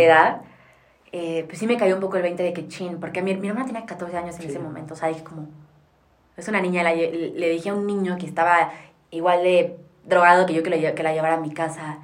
eh, 1.11 1.43
pues 1.47 1.59
sí 1.59 1.67
me 1.67 1.78
cayó 1.78 1.95
un 1.95 2.01
poco 2.01 2.15
el 2.17 2.24
20 2.24 2.41
de 2.43 2.53
que 2.53 2.67
chin, 2.69 2.99
porque 3.01 3.21
mi, 3.21 3.36
mi 3.36 3.49
hermana 3.49 3.65
tenía 3.65 3.86
14 3.86 4.15
años 4.17 4.36
en 4.38 4.41
Sí. 4.43 4.47
ese 4.47 4.59
momento, 4.59 4.93
o 4.93 4.97
sea, 4.97 5.09
dije 5.09 5.24
como, 5.24 5.47
es 6.38 6.47
una 6.47 6.61
niña, 6.61 6.82
la 6.84 6.93
le 6.93 7.49
dije 7.49 7.69
a 7.69 7.74
un 7.74 7.86
niño 7.86 8.17
que 8.17 8.26
estaba 8.26 8.71
igual 9.11 9.43
de 9.43 9.78
drogado 10.05 10.45
que 10.45 10.53
yo 10.53 10.63
que, 10.63 10.69
lo 10.69 10.76
lle- 10.78 10.93
que 10.93 11.03
la 11.03 11.13
llevara 11.13 11.36
a 11.36 11.39
mi 11.39 11.51
casa. 11.53 11.97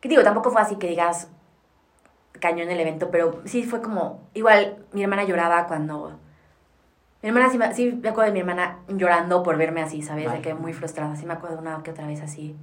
Que 0.00 0.08
digo, 0.10 0.22
tampoco 0.22 0.50
fue 0.50 0.60
así 0.60 0.76
que 0.76 0.88
digas 0.88 1.28
cañón 2.38 2.68
el 2.70 2.78
evento, 2.80 3.10
pero 3.10 3.40
sí 3.46 3.62
fue 3.64 3.80
como, 3.82 4.28
igual 4.34 4.76
mi 4.92 5.02
hermana 5.02 5.24
lloraba 5.24 5.66
cuando... 5.66 6.18
Mi 7.22 7.28
hermana, 7.30 7.48
sí 7.50 7.58
sí 7.74 7.98
me 8.02 8.08
acuerdo 8.10 8.30
de 8.30 8.34
mi 8.34 8.40
hermana 8.40 8.78
llorando 8.88 9.42
por 9.42 9.56
verme 9.56 9.82
así, 9.82 10.02
¿sabes? 10.02 10.26
Vale. 10.26 10.38
De 10.38 10.42
que 10.42 10.54
muy 10.54 10.72
frustrada, 10.72 11.16
sí 11.16 11.26
me 11.26 11.32
acuerdo 11.32 11.58
una 11.58 11.82
que 11.82 11.90
otra 11.90 12.06
vez 12.06 12.20
así. 12.22 12.54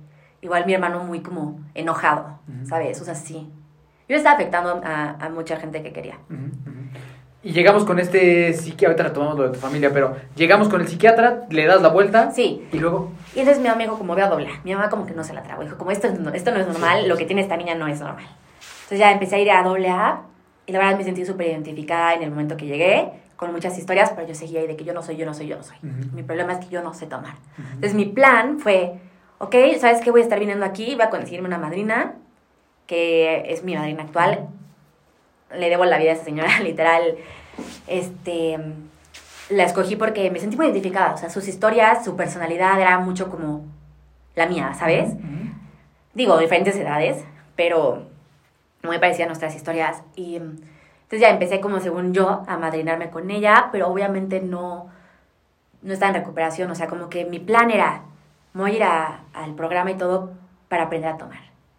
Igual 0.41 0.65
mi 0.65 0.73
hermano 0.73 1.03
muy 1.03 1.21
como 1.21 1.59
enojado, 1.73 2.39
Ujú. 2.47 2.67
¿sabes? 2.67 3.01
O 3.01 3.05
sea, 3.05 3.15
sí. 3.15 3.49
Yo 4.07 4.15
estaba 4.15 4.35
afectando 4.35 4.81
a, 4.83 5.11
a 5.25 5.29
mucha 5.29 5.57
gente 5.57 5.81
que 5.81 5.91
quería. 5.93 6.15
Ujú, 6.29 6.43
ujú. 6.69 6.79
Y 7.45 7.51
llegamos 7.51 7.83
con 7.83 7.99
este 7.99 8.53
psiquiatra, 8.53 8.87
ahorita 8.89 9.03
retomamos 9.03 9.37
lo 9.37 9.43
de 9.43 9.49
tu 9.49 9.59
familia, 9.59 9.91
pero 9.91 10.15
llegamos 10.35 10.69
con 10.69 10.79
el 10.79 10.87
psiquiatra, 10.87 11.41
le 11.49 11.65
das 11.65 11.81
la 11.81 11.89
vuelta 11.89 12.31
Sí. 12.31 12.65
y 12.71 12.79
luego... 12.79 13.11
Y 13.35 13.39
entonces 13.39 13.61
mi 13.61 13.67
amigo 13.67 13.97
como 13.97 14.15
veo 14.15 14.25
a 14.27 14.29
doblar. 14.29 14.51
Mi 14.63 14.73
mamá 14.73 14.89
como 14.89 15.05
que 15.05 15.13
no 15.13 15.25
se 15.25 15.33
la 15.33 15.43
tragó. 15.43 15.61
Dijo, 15.63 15.77
como 15.77 15.91
esto, 15.91 16.07
esto 16.07 16.51
no 16.51 16.57
es 16.59 16.67
normal, 16.67 17.09
lo 17.09 17.17
que 17.17 17.25
tiene 17.25 17.41
esta 17.41 17.57
niña 17.57 17.75
no 17.75 17.87
es 17.87 17.99
normal. 17.99 18.23
Entonces 18.83 18.99
ya 18.99 19.11
empecé 19.11 19.35
a 19.35 19.39
ir 19.39 19.51
a 19.51 19.61
doble 19.63 19.89
A 19.89 20.21
y 20.65 20.71
la 20.71 20.79
verdad 20.79 20.97
me 20.97 21.03
sentí 21.03 21.25
súper 21.25 21.47
identificada 21.47 22.13
en 22.13 22.23
el 22.23 22.29
momento 22.29 22.55
que 22.55 22.65
llegué, 22.65 23.11
con 23.35 23.51
muchas 23.51 23.77
historias, 23.77 24.11
pero 24.11 24.27
yo 24.27 24.35
seguía 24.35 24.61
ahí 24.61 24.67
de 24.67 24.75
que 24.75 24.83
yo 24.83 24.93
no 24.93 25.01
soy, 25.01 25.17
yo 25.17 25.25
no 25.25 25.33
soy, 25.33 25.47
yo 25.47 25.57
no 25.57 25.63
soy. 25.63 25.77
Ujú. 25.77 26.15
Mi 26.15 26.23
problema 26.23 26.53
es 26.53 26.59
que 26.59 26.69
yo 26.71 26.81
no 26.81 26.93
sé 26.93 27.07
tomar. 27.07 27.35
Ujú. 27.57 27.67
Entonces 27.73 27.93
mi 27.93 28.05
plan 28.05 28.59
fue, 28.59 28.99
ok, 29.39 29.55
¿sabes 29.79 30.01
qué? 30.01 30.11
Voy 30.11 30.21
a 30.21 30.23
estar 30.23 30.39
viniendo 30.39 30.65
aquí, 30.65 30.95
voy 30.95 31.03
a 31.03 31.09
conseguirme 31.09 31.47
una 31.47 31.57
madrina, 31.57 32.15
que 32.87 33.51
es 33.51 33.63
mi 33.63 33.75
madrina 33.75 34.03
actual. 34.03 34.47
Le 35.55 35.69
debo 35.69 35.85
la 35.85 35.97
vida 35.97 36.11
a 36.11 36.13
esa 36.13 36.23
señora, 36.23 36.59
literal. 36.63 37.15
Este, 37.87 38.57
la 39.49 39.63
escogí 39.63 39.95
porque 39.95 40.29
me 40.31 40.39
sentí 40.39 40.55
muy 40.55 40.65
identificada. 40.65 41.13
O 41.13 41.17
sea, 41.17 41.29
sus 41.29 41.47
historias, 41.47 42.05
su 42.05 42.15
personalidad 42.15 42.79
era 42.79 42.97
mucho 42.99 43.29
como 43.29 43.65
la 44.35 44.47
mía, 44.47 44.73
¿sabes? 44.73 45.13
Ujú. 45.13 45.23
Digo, 46.13 46.37
diferentes 46.37 46.75
edades, 46.75 47.23
pero 47.55 48.07
muy 48.83 48.99
parecían 48.99 49.27
nuestras 49.27 49.55
historias. 49.55 50.03
Y 50.15 50.39
entonces 51.13 51.21
ya 51.29 51.29
empecé 51.29 51.59
como 51.61 51.79
según 51.79 52.11
yo 52.11 52.43
a 52.47 52.57
madrinarme 52.57 53.11
con 53.11 53.29
ella, 53.29 53.69
pero 53.71 53.87
obviamente 53.87 54.41
no, 54.41 54.87
no 55.83 55.93
estaba 55.93 56.09
en 56.09 56.15
recuperación. 56.15 56.71
O 56.71 56.75
sea, 56.75 56.87
como 56.87 57.07
que 57.07 57.23
mi 57.25 57.37
plan 57.39 57.69
era, 57.69 58.01
voy 58.55 58.71
a 58.71 58.75
ir 58.75 58.83
a- 58.83 59.19
al 59.33 59.53
programa 59.53 59.91
y 59.91 59.93
todo 59.95 60.31
para 60.69 60.85
aprender 60.85 61.11
a 61.11 61.17
tomar. 61.17 61.37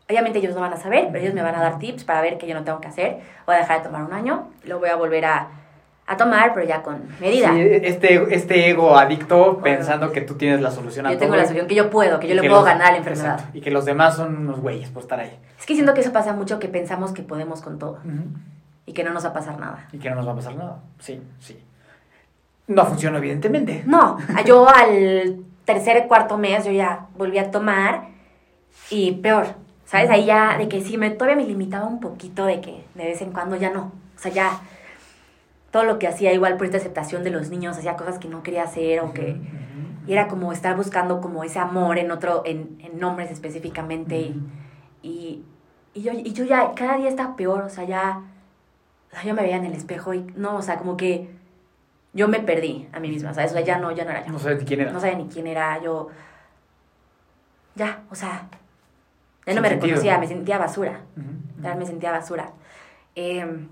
Obviamente 0.08 0.38
ellos 0.38 0.54
no 0.54 0.60
van 0.60 0.72
a 0.72 0.76
saber, 0.76 1.08
pero 1.10 1.18
ellos 1.24 1.34
me 1.34 1.42
van 1.42 1.56
a 1.56 1.60
dar 1.60 1.78
tips 1.80 2.04
para 2.04 2.20
ver 2.20 2.38
qué 2.38 2.46
yo 2.46 2.54
no 2.54 2.62
tengo 2.62 2.80
que 2.80 2.86
hacer. 2.86 3.18
Voy 3.44 3.56
a 3.56 3.58
dejar 3.58 3.78
de 3.78 3.84
tomar 3.88 4.04
un 4.04 4.12
año, 4.12 4.50
lo 4.64 4.78
voy 4.78 4.90
a 4.90 4.94
volver 4.96 5.24
a, 5.24 5.48
a 6.06 6.16
tomar, 6.16 6.54
pero 6.54 6.64
ya 6.64 6.82
con 6.82 7.02
medida. 7.20 7.52
Sí, 7.54 7.60
este, 7.82 8.34
este 8.36 8.70
ego 8.70 8.96
adicto 8.96 9.58
pensando 9.64 10.12
que 10.12 10.20
tú 10.20 10.34
tienes 10.34 10.60
la 10.60 10.70
solución 10.70 11.06
a 11.06 11.10
yo 11.10 11.16
todo. 11.16 11.24
tengo 11.24 11.36
la 11.36 11.44
solución 11.44 11.66
que 11.66 11.74
yo 11.74 11.90
puedo, 11.90 12.20
que 12.20 12.28
yo 12.28 12.34
le 12.36 12.42
puedo 12.42 12.56
los- 12.56 12.64
ganar 12.66 12.88
a 12.88 12.92
la 12.92 12.98
enfermedad. 12.98 13.32
Exacto, 13.34 13.58
y 13.58 13.62
que 13.62 13.72
los 13.72 13.84
demás 13.84 14.14
son 14.14 14.36
unos 14.36 14.60
güeyes 14.60 14.90
por 14.90 15.02
estar 15.02 15.18
ahí. 15.18 15.36
Es 15.58 15.66
que 15.66 15.74
siento 15.74 15.92
que 15.94 16.02
eso 16.02 16.12
pasa 16.12 16.34
mucho, 16.34 16.60
que 16.60 16.68
pensamos 16.68 17.10
que 17.12 17.22
podemos 17.24 17.62
con 17.62 17.80
todo. 17.80 17.98
Y 18.86 18.92
que 18.92 19.04
no 19.04 19.12
nos 19.12 19.24
va 19.24 19.30
a 19.30 19.32
pasar 19.32 19.58
nada. 19.58 19.88
Y 19.92 19.98
que 19.98 20.10
no 20.10 20.16
nos 20.16 20.26
va 20.28 20.32
a 20.32 20.36
pasar 20.36 20.54
nada. 20.56 20.78
Sí, 20.98 21.20
sí. 21.38 21.58
No 22.66 22.84
funciona, 22.86 23.18
evidentemente. 23.18 23.82
No, 23.86 24.16
yo 24.46 24.68
al 24.68 25.44
tercer, 25.64 26.06
cuarto 26.06 26.38
mes 26.38 26.64
yo 26.64 26.72
ya 26.72 27.06
volví 27.16 27.38
a 27.38 27.50
tomar 27.50 28.08
y 28.90 29.12
peor, 29.12 29.46
¿sabes? 29.84 30.10
Ahí 30.10 30.24
ya, 30.26 30.56
de 30.58 30.68
que 30.68 30.80
sí, 30.82 30.96
me, 30.98 31.10
todavía 31.10 31.36
me 31.36 31.46
limitaba 31.48 31.86
un 31.86 32.00
poquito 32.00 32.44
de 32.46 32.60
que 32.60 32.84
de 32.94 33.04
vez 33.04 33.20
en 33.22 33.32
cuando 33.32 33.56
ya 33.56 33.70
no. 33.70 33.92
O 34.16 34.18
sea, 34.18 34.32
ya 34.32 34.60
todo 35.70 35.84
lo 35.84 35.98
que 35.98 36.06
hacía 36.06 36.32
igual 36.32 36.56
por 36.56 36.66
esta 36.66 36.78
aceptación 36.78 37.24
de 37.24 37.30
los 37.30 37.50
niños, 37.50 37.76
hacía 37.76 37.96
cosas 37.96 38.18
que 38.18 38.28
no 38.28 38.42
quería 38.42 38.62
hacer 38.64 39.00
o 39.00 39.12
que... 39.12 39.36
Y 40.06 40.12
era 40.12 40.28
como 40.28 40.52
estar 40.52 40.76
buscando 40.76 41.20
como 41.22 41.44
ese 41.44 41.58
amor 41.58 41.98
en 41.98 42.10
otro, 42.10 42.42
en, 42.44 42.78
en 42.80 42.98
nombres 43.00 43.30
específicamente. 43.30 44.16
y- 44.20 44.40
Y, 45.02 45.42
y, 45.94 46.02
yo, 46.02 46.12
y 46.12 46.32
yo 46.32 46.44
ya 46.44 46.72
cada 46.74 46.96
día 46.96 47.08
estaba 47.08 47.36
peor, 47.36 47.62
o 47.62 47.68
sea, 47.68 47.84
ya... 47.84 48.20
o 49.14 49.16
sea, 49.16 49.24
yo 49.24 49.34
me 49.34 49.42
veía 49.42 49.56
en 49.56 49.64
el 49.64 49.72
espejo 49.74 50.12
y 50.14 50.20
no, 50.36 50.56
o 50.56 50.62
sea, 50.62 50.76
como 50.76 50.96
que 50.96 51.28
yo 52.12 52.28
me 52.28 52.40
perdí 52.40 52.88
a 52.92 53.00
mí 53.00 53.08
misma, 53.08 53.32
¿sabes? 53.34 53.52
O 53.52 53.54
sea, 53.54 53.62
ya 53.64 53.78
no, 53.78 53.90
ya 53.92 54.04
no 54.04 54.10
era 54.10 54.24
yo. 54.26 54.32
No 54.32 54.38
sabes 54.38 54.58
ni 54.58 54.64
quién 54.64 54.80
era. 54.80 54.92
No 54.92 55.00
sabía 55.00 55.16
ni 55.16 55.26
quién 55.28 55.46
era 55.46 55.80
yo. 55.80 56.08
Ya, 57.74 58.02
o 58.10 58.14
sea, 58.14 58.48
ya 58.50 59.52
Sin 59.52 59.56
no 59.56 59.62
me 59.62 59.68
sentido. 59.68 59.88
reconocía, 59.96 60.18
me 60.18 60.26
sentía 60.28 60.58
basura. 60.58 61.00
Ya 61.60 61.74
me 61.74 61.86
sentía 61.86 62.12
basura. 62.12 62.50
Eh, 63.16 63.66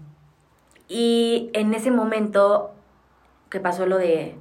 y 0.89 1.51
en 1.55 1.73
ese 1.75 1.91
momento 1.91 2.73
que 3.49 3.61
pasó 3.61 3.87
lo 3.87 3.99
de. 3.99 4.35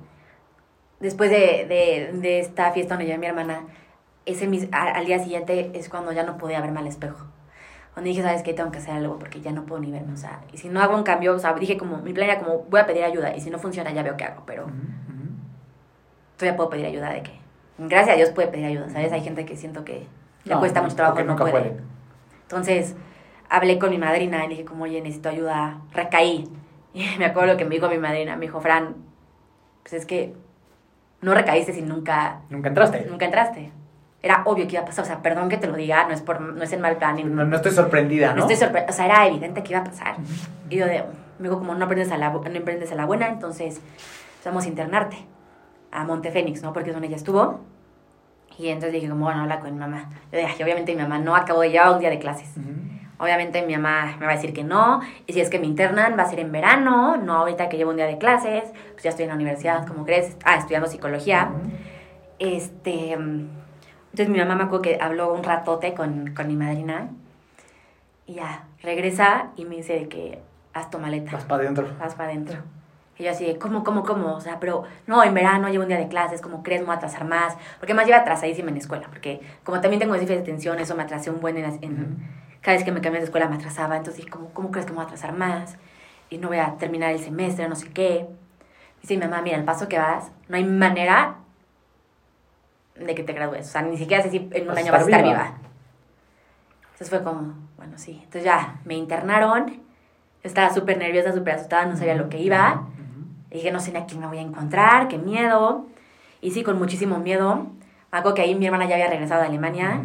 Después 1.00 1.30
de, 1.32 1.66
de, 1.68 2.12
de 2.20 2.40
esta 2.40 2.72
fiesta 2.72 2.96
donde 2.96 3.10
yo 3.10 3.16
y 3.16 3.18
mi 3.18 3.26
hermana, 3.26 3.62
ese 4.26 4.48
mis- 4.48 4.68
al 4.72 5.06
día 5.06 5.20
siguiente 5.20 5.72
es 5.74 5.90
cuando 5.90 6.12
ya 6.12 6.24
no 6.24 6.38
podía 6.38 6.62
verme 6.62 6.80
al 6.80 6.88
espejo. 6.88 7.26
Cuando 7.94 8.08
dije, 8.08 8.22
¿sabes 8.24 8.42
qué? 8.44 8.54
Tengo 8.54 8.72
que 8.72 8.78
hacer 8.78 8.94
algo 8.96 9.20
porque 9.20 9.42
ya 9.42 9.52
no 9.52 9.66
puedo 9.66 9.82
ni 9.82 9.92
verme. 9.92 10.14
O 10.14 10.18
sea, 10.18 10.42
y 10.54 10.58
si 10.58 10.70
no 10.70 10.82
hago 10.82 10.96
un 10.96 11.04
cambio, 11.04 11.34
o 11.36 11.40
sea, 11.40 11.54
dije 11.54 11.78
como, 11.78 11.98
mi 11.98 12.14
plan 12.14 12.30
era 12.30 12.40
como, 12.40 12.60
voy 12.70 12.80
a 12.80 12.86
pedir 12.86 13.04
ayuda 13.04 13.36
y 13.36 13.42
si 13.42 13.50
no 13.50 13.60
funciona 13.60 13.92
ya 13.92 14.02
veo 14.04 14.16
qué 14.18 14.24
hago, 14.24 14.44
pero 14.46 14.68
todavía 16.38 16.56
puedo 16.58 16.70
pedir 16.70 16.86
ayuda 16.86 17.10
de 17.12 17.24
que. 17.24 17.40
Gracias 17.78 18.14
a 18.14 18.18
Dios 18.18 18.30
puede 18.30 18.48
pedir 18.50 18.66
ayuda, 18.66 18.90
¿sabes? 18.90 19.12
Hay 19.12 19.22
gente 19.22 19.44
que 19.46 19.56
siento 19.58 19.84
que 19.84 20.06
le 20.46 20.54
No, 20.54 20.60
cuesta 20.60 20.82
mucho 20.82 20.96
trabajo, 20.96 21.24
no 21.24 21.36
puede. 21.36 21.52
puede. 21.52 21.78
Entonces, 22.44 22.96
hablé 23.50 23.80
con 23.80 23.90
mi 23.90 23.98
madrina 23.98 24.40
y 24.46 24.50
le 24.50 24.56
dije 24.56 24.66
como, 24.66 24.84
oye, 24.84 25.02
necesito 25.02 25.30
ayuda, 25.30 25.82
recaí. 25.94 26.48
Y 26.94 27.06
me 27.18 27.24
acuerdo 27.26 27.54
lo 27.54 27.58
que 27.58 27.64
me 27.64 27.76
dijo 27.76 27.88
mi 27.88 27.98
madrina, 27.98 28.36
me 28.36 28.42
dijo, 28.48 28.60
Fran, 28.60 28.96
pues 29.82 29.94
es 29.94 30.06
que 30.06 30.36
no 31.22 31.34
recaíste 31.34 31.72
si 31.72 31.82
nunca, 31.82 32.42
Nunca 32.50 32.68
entraste. 32.68 33.06
nunca 33.10 33.24
entraste. 33.26 33.72
Era 34.24 34.44
obvio 34.46 34.68
que 34.68 34.74
iba 34.74 34.84
a 34.84 34.86
pasar, 34.86 35.04
o 35.04 35.08
sea, 35.08 35.22
perdón 35.22 35.50
que 35.50 35.58
te 35.58 35.68
lo 35.68 35.76
diga, 35.76 36.06
no 36.06 36.14
es, 36.14 36.22
por, 36.22 36.42
no 36.42 36.64
es 36.64 36.72
en 36.74 36.82
mal 36.82 36.98
plan. 36.98 37.36
No, 37.36 37.44
no 37.44 37.56
estoy 37.56 37.72
sorprendida, 37.72 38.30
¿no? 38.30 38.36
no 38.36 38.42
estoy 38.42 38.56
sorprendida, 38.56 38.92
o 38.92 38.96
sea, 38.96 39.06
era 39.06 39.26
evidente 39.28 39.64
que 39.64 39.72
iba 39.74 39.80
a 39.80 39.84
pasar. 39.84 40.16
Y 40.70 40.76
yo 40.78 40.86
de, 40.86 41.04
me 41.40 41.48
dijo 41.48 41.58
como, 41.58 41.74
no 41.74 41.86
aprendes 41.86 42.12
a 42.12 42.18
la, 42.18 42.30
no 42.30 42.38
aprendes 42.40 42.92
a 42.92 42.96
la 42.96 43.06
buena, 43.06 43.28
entonces 43.30 43.82
vamos 44.46 44.66
a 44.66 44.68
internarte 44.68 45.18
a 45.92 46.04
Montefénix, 46.04 46.62
¿no? 46.62 46.72
Porque 46.72 46.90
es 46.90 46.96
donde 46.96 47.08
ella 47.08 47.18
estuvo. 47.18 47.62
Y 48.58 48.68
entonces 48.68 48.94
dije 48.94 49.10
como, 49.10 49.26
bueno, 49.26 49.42
habla 49.42 49.60
con 49.60 49.74
mi 49.74 49.80
mamá. 49.80 50.10
Yo 50.32 50.38
dije, 50.38 50.54
"Ay, 50.56 50.64
obviamente 50.64 50.94
mi 50.96 51.02
mamá 51.02 51.18
no 51.18 51.36
acabo 51.36 51.62
de 51.62 51.72
llevar 51.72 51.92
un 51.94 52.00
día 52.00 52.10
de 52.10 52.20
clases. 52.20 52.50
Ujú. 52.58 52.70
Obviamente 53.18 53.62
mi 53.66 53.76
mamá 53.76 54.18
me 54.20 54.26
va 54.26 54.34
a 54.34 54.36
decir 54.36 54.54
que 54.54 54.64
no. 54.64 55.02
Y 55.26 55.34
si 55.34 55.42
es 55.42 55.50
que 55.50 55.58
me 55.60 55.66
internan, 55.68 56.18
va 56.18 56.24
a 56.24 56.30
ser 56.30 56.40
en 56.40 56.52
verano, 56.52 57.18
no 57.18 57.38
ahorita 57.38 57.70
que 57.70 57.78
llevo 57.78 57.92
un 57.92 57.98
día 57.98 58.06
de 58.08 58.18
clases. 58.18 58.64
Pues 58.94 59.04
ya 59.04 59.10
estoy 59.12 59.24
en 59.24 59.30
la 59.30 59.36
universidad, 59.36 59.88
como 59.88 60.06
crees. 60.06 60.36
Ah, 60.44 60.56
estudiando 60.56 60.88
psicología. 60.88 61.52
Este. 62.40 63.18
Entonces 64.12 64.30
mi 64.30 64.40
mamá 64.40 64.56
me 64.56 64.64
acuerdo 64.64 64.82
que 64.82 64.98
habló 65.02 65.34
un 65.34 65.44
ratote 65.44 65.94
con, 65.94 66.34
con 66.36 66.48
mi 66.48 66.56
madrina. 66.56 67.10
Y 68.26 68.36
ya, 68.36 68.66
regresa 68.84 69.52
y 69.56 69.66
me 69.66 69.78
dice 69.78 69.94
de 69.94 70.08
que 70.08 70.42
haz 70.74 70.90
tu 70.90 71.00
maleta. 71.00 71.32
Vas 71.34 71.46
para 71.46 71.64
adentro. 71.64 71.88
Vas 72.00 72.16
para 72.16 72.30
adentro. 72.30 72.60
Y 73.18 73.24
yo 73.24 73.32
así 73.32 73.46
de, 73.46 73.58
¿cómo, 73.58 73.84
cómo, 73.84 74.04
cómo? 74.04 74.36
O 74.36 74.42
sea, 74.42 74.60
pero 74.60 74.84
no, 75.06 75.24
en 75.24 75.34
verano 75.34 75.70
llevo 75.70 75.84
un 75.84 75.90
día 75.90 75.98
de 75.98 76.08
clases, 76.08 76.42
como 76.42 76.64
crees, 76.64 76.82
me 76.82 76.88
voy 76.88 76.96
a 76.96 76.98
atrasar 76.98 77.26
más. 77.26 77.56
Porque 77.80 77.94
más 77.94 78.06
lleva 78.06 78.20
atrasadísima 78.20 78.70
en 78.70 78.76
la 78.76 78.80
escuela. 78.82 79.08
Porque 79.10 79.42
como 79.64 79.82
también 79.82 80.00
tengo 80.00 80.14
déficit 80.14 80.36
de 80.36 80.42
atención, 80.42 80.80
eso 80.80 80.96
me 80.96 81.04
atrasé 81.04 81.30
un 81.30 81.40
buen 81.42 81.58
en, 81.58 81.66
en- 81.84 82.42
cada 82.62 82.78
vez 82.78 82.84
que 82.86 82.92
me 82.92 83.02
cambié 83.02 83.20
de 83.20 83.26
escuela 83.26 83.48
me 83.50 83.56
atrasaba. 83.56 83.98
Entonces 83.98 84.18
dije, 84.18 84.30
¿cómo, 84.30 84.50
¿cómo 84.54 84.72
crees 84.72 84.86
que 84.86 84.92
me 84.92 84.98
voy 84.98 85.04
a 85.04 85.08
atrasar 85.08 85.34
más? 85.34 85.78
Y 86.30 86.38
no 86.38 86.48
voy 86.48 86.58
a 86.60 86.76
terminar 86.78 87.12
el 87.12 87.20
semestre, 87.20 87.68
no 87.68 87.76
sé 87.76 87.90
qué. 87.90 88.28
Dice 89.02 89.16
mi 89.18 89.22
mamá, 89.22 89.42
mira, 89.42 89.58
el 89.58 89.66
paso 89.66 89.88
que 89.90 89.98
vas, 89.98 90.32
no 90.48 90.58
hay 90.58 90.64
manera 90.64 91.36
de 93.06 93.16
que 93.16 93.24
te 93.24 93.34
gradúes. 93.34 93.68
O 93.68 93.72
sea, 93.72 93.82
ni 93.82 93.98
siquiera 93.98 94.24
sé 94.24 94.30
si 94.30 94.50
en 94.52 94.70
un 94.70 94.78
año 94.78 94.92
vas 94.92 95.02
a 95.02 95.06
estar 95.06 95.24
viva. 95.24 95.34
viva. 95.34 95.54
Entonces 96.94 97.10
fue 97.10 97.24
como, 97.24 97.56
bueno, 97.78 97.98
sí. 97.98 98.14
Entonces 98.24 98.44
ya 98.44 98.80
me 98.86 98.96
internaron. 98.96 99.82
Estaba 100.44 100.74
súper 100.74 100.98
nerviosa, 100.98 101.34
súper 101.34 101.56
asustada, 101.56 101.86
no 101.86 101.96
sabía 101.96 102.16
lo 102.16 102.30
que 102.30 102.40
iba. 102.40 102.88
Y 103.50 103.56
dije, 103.56 103.72
no 103.72 103.80
sé 103.80 103.92
ni 103.92 104.00
a 104.00 104.06
quién 104.06 104.22
me 104.22 104.28
voy 104.28 104.38
a 104.38 104.42
encontrar, 104.42 105.08
qué 105.08 105.18
miedo. 105.18 105.88
Y 106.42 106.52
sí, 106.52 106.64
con 106.64 106.78
muchísimo 106.78 107.20
miedo. 107.20 107.68
Me 108.12 108.20
acuerdo 108.20 108.36
que 108.36 108.42
ahí 108.42 108.56
mi 108.56 108.66
hermana 108.66 108.86
ya 108.86 108.96
había 108.96 109.08
regresado 109.08 109.42
de 109.42 109.48
Alemania. 109.48 110.02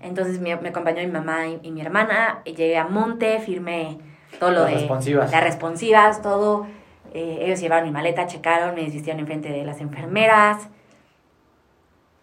Entonces 0.00 0.40
me, 0.40 0.54
me, 0.56 0.68
acompañó 0.68 1.00
mi 1.00 1.08
mamá 1.08 1.46
y, 1.46 1.70
mi 1.70 1.80
hermana. 1.80 2.40
Y 2.44 2.54
llegué 2.54 2.78
a 2.78 2.86
Monte, 2.86 3.38
firmé 3.40 3.98
todo 4.38 4.50
lo 4.50 4.62
las 4.62 4.70
de... 4.70 4.78
Responsivas. 4.78 5.30
Las 5.30 5.42
responsivas. 5.42 6.22
todo. 6.22 6.66
Eh, 7.12 7.38
ellos 7.42 7.60
llevaron 7.60 7.86
mi 7.86 7.92
maleta, 7.92 8.26
checaron, 8.26 8.74
me 8.74 8.82
desistieron 8.82 9.20
enfrente 9.20 9.50
de 9.50 9.64
las 9.64 9.80
enfermeras. 9.80 10.68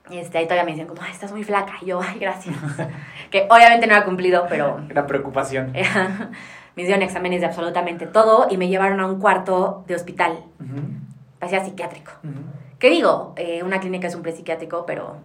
Este, 0.10 0.38
ahí 0.38 0.46
todavía 0.46 0.66
me 0.66 0.72
dicen 0.72 0.88
como, 0.88 1.02
ay, 1.02 1.12
estás 1.12 1.32
muy 1.32 1.44
flaca. 1.44 1.74
Y 1.82 1.88
yo, 1.88 2.02
ay, 2.02 2.20
gracias. 2.20 2.56
que 3.32 3.48
obviamente 3.50 3.88
no 3.88 3.96
ha 3.96 4.04
cumplido, 4.04 4.46
pero... 4.50 4.82
Era 4.90 5.08
preocupación. 5.08 5.72
me 6.76 6.84
hicieron 6.84 7.02
exámenes 7.02 7.42
de 7.42 7.48
absolutamente 7.48 8.06
todo 8.06 8.48
y 8.50 8.58
me 8.58 8.68
llevaron 8.68 9.00
a 9.00 9.06
un 9.06 9.20
cuarto 9.20 9.84
de 9.88 9.96
hospital. 9.96 10.44
Parecía 11.40 11.64
psiquiátrico. 11.64 12.12
¿Qué 12.80 12.90
digo? 12.90 13.34
Eh, 13.38 13.64
una 13.64 13.80
clínica 13.80 14.08
es 14.08 14.16
un 14.16 14.22
pre-psiquiátrico, 14.22 14.86
pero... 14.86 15.18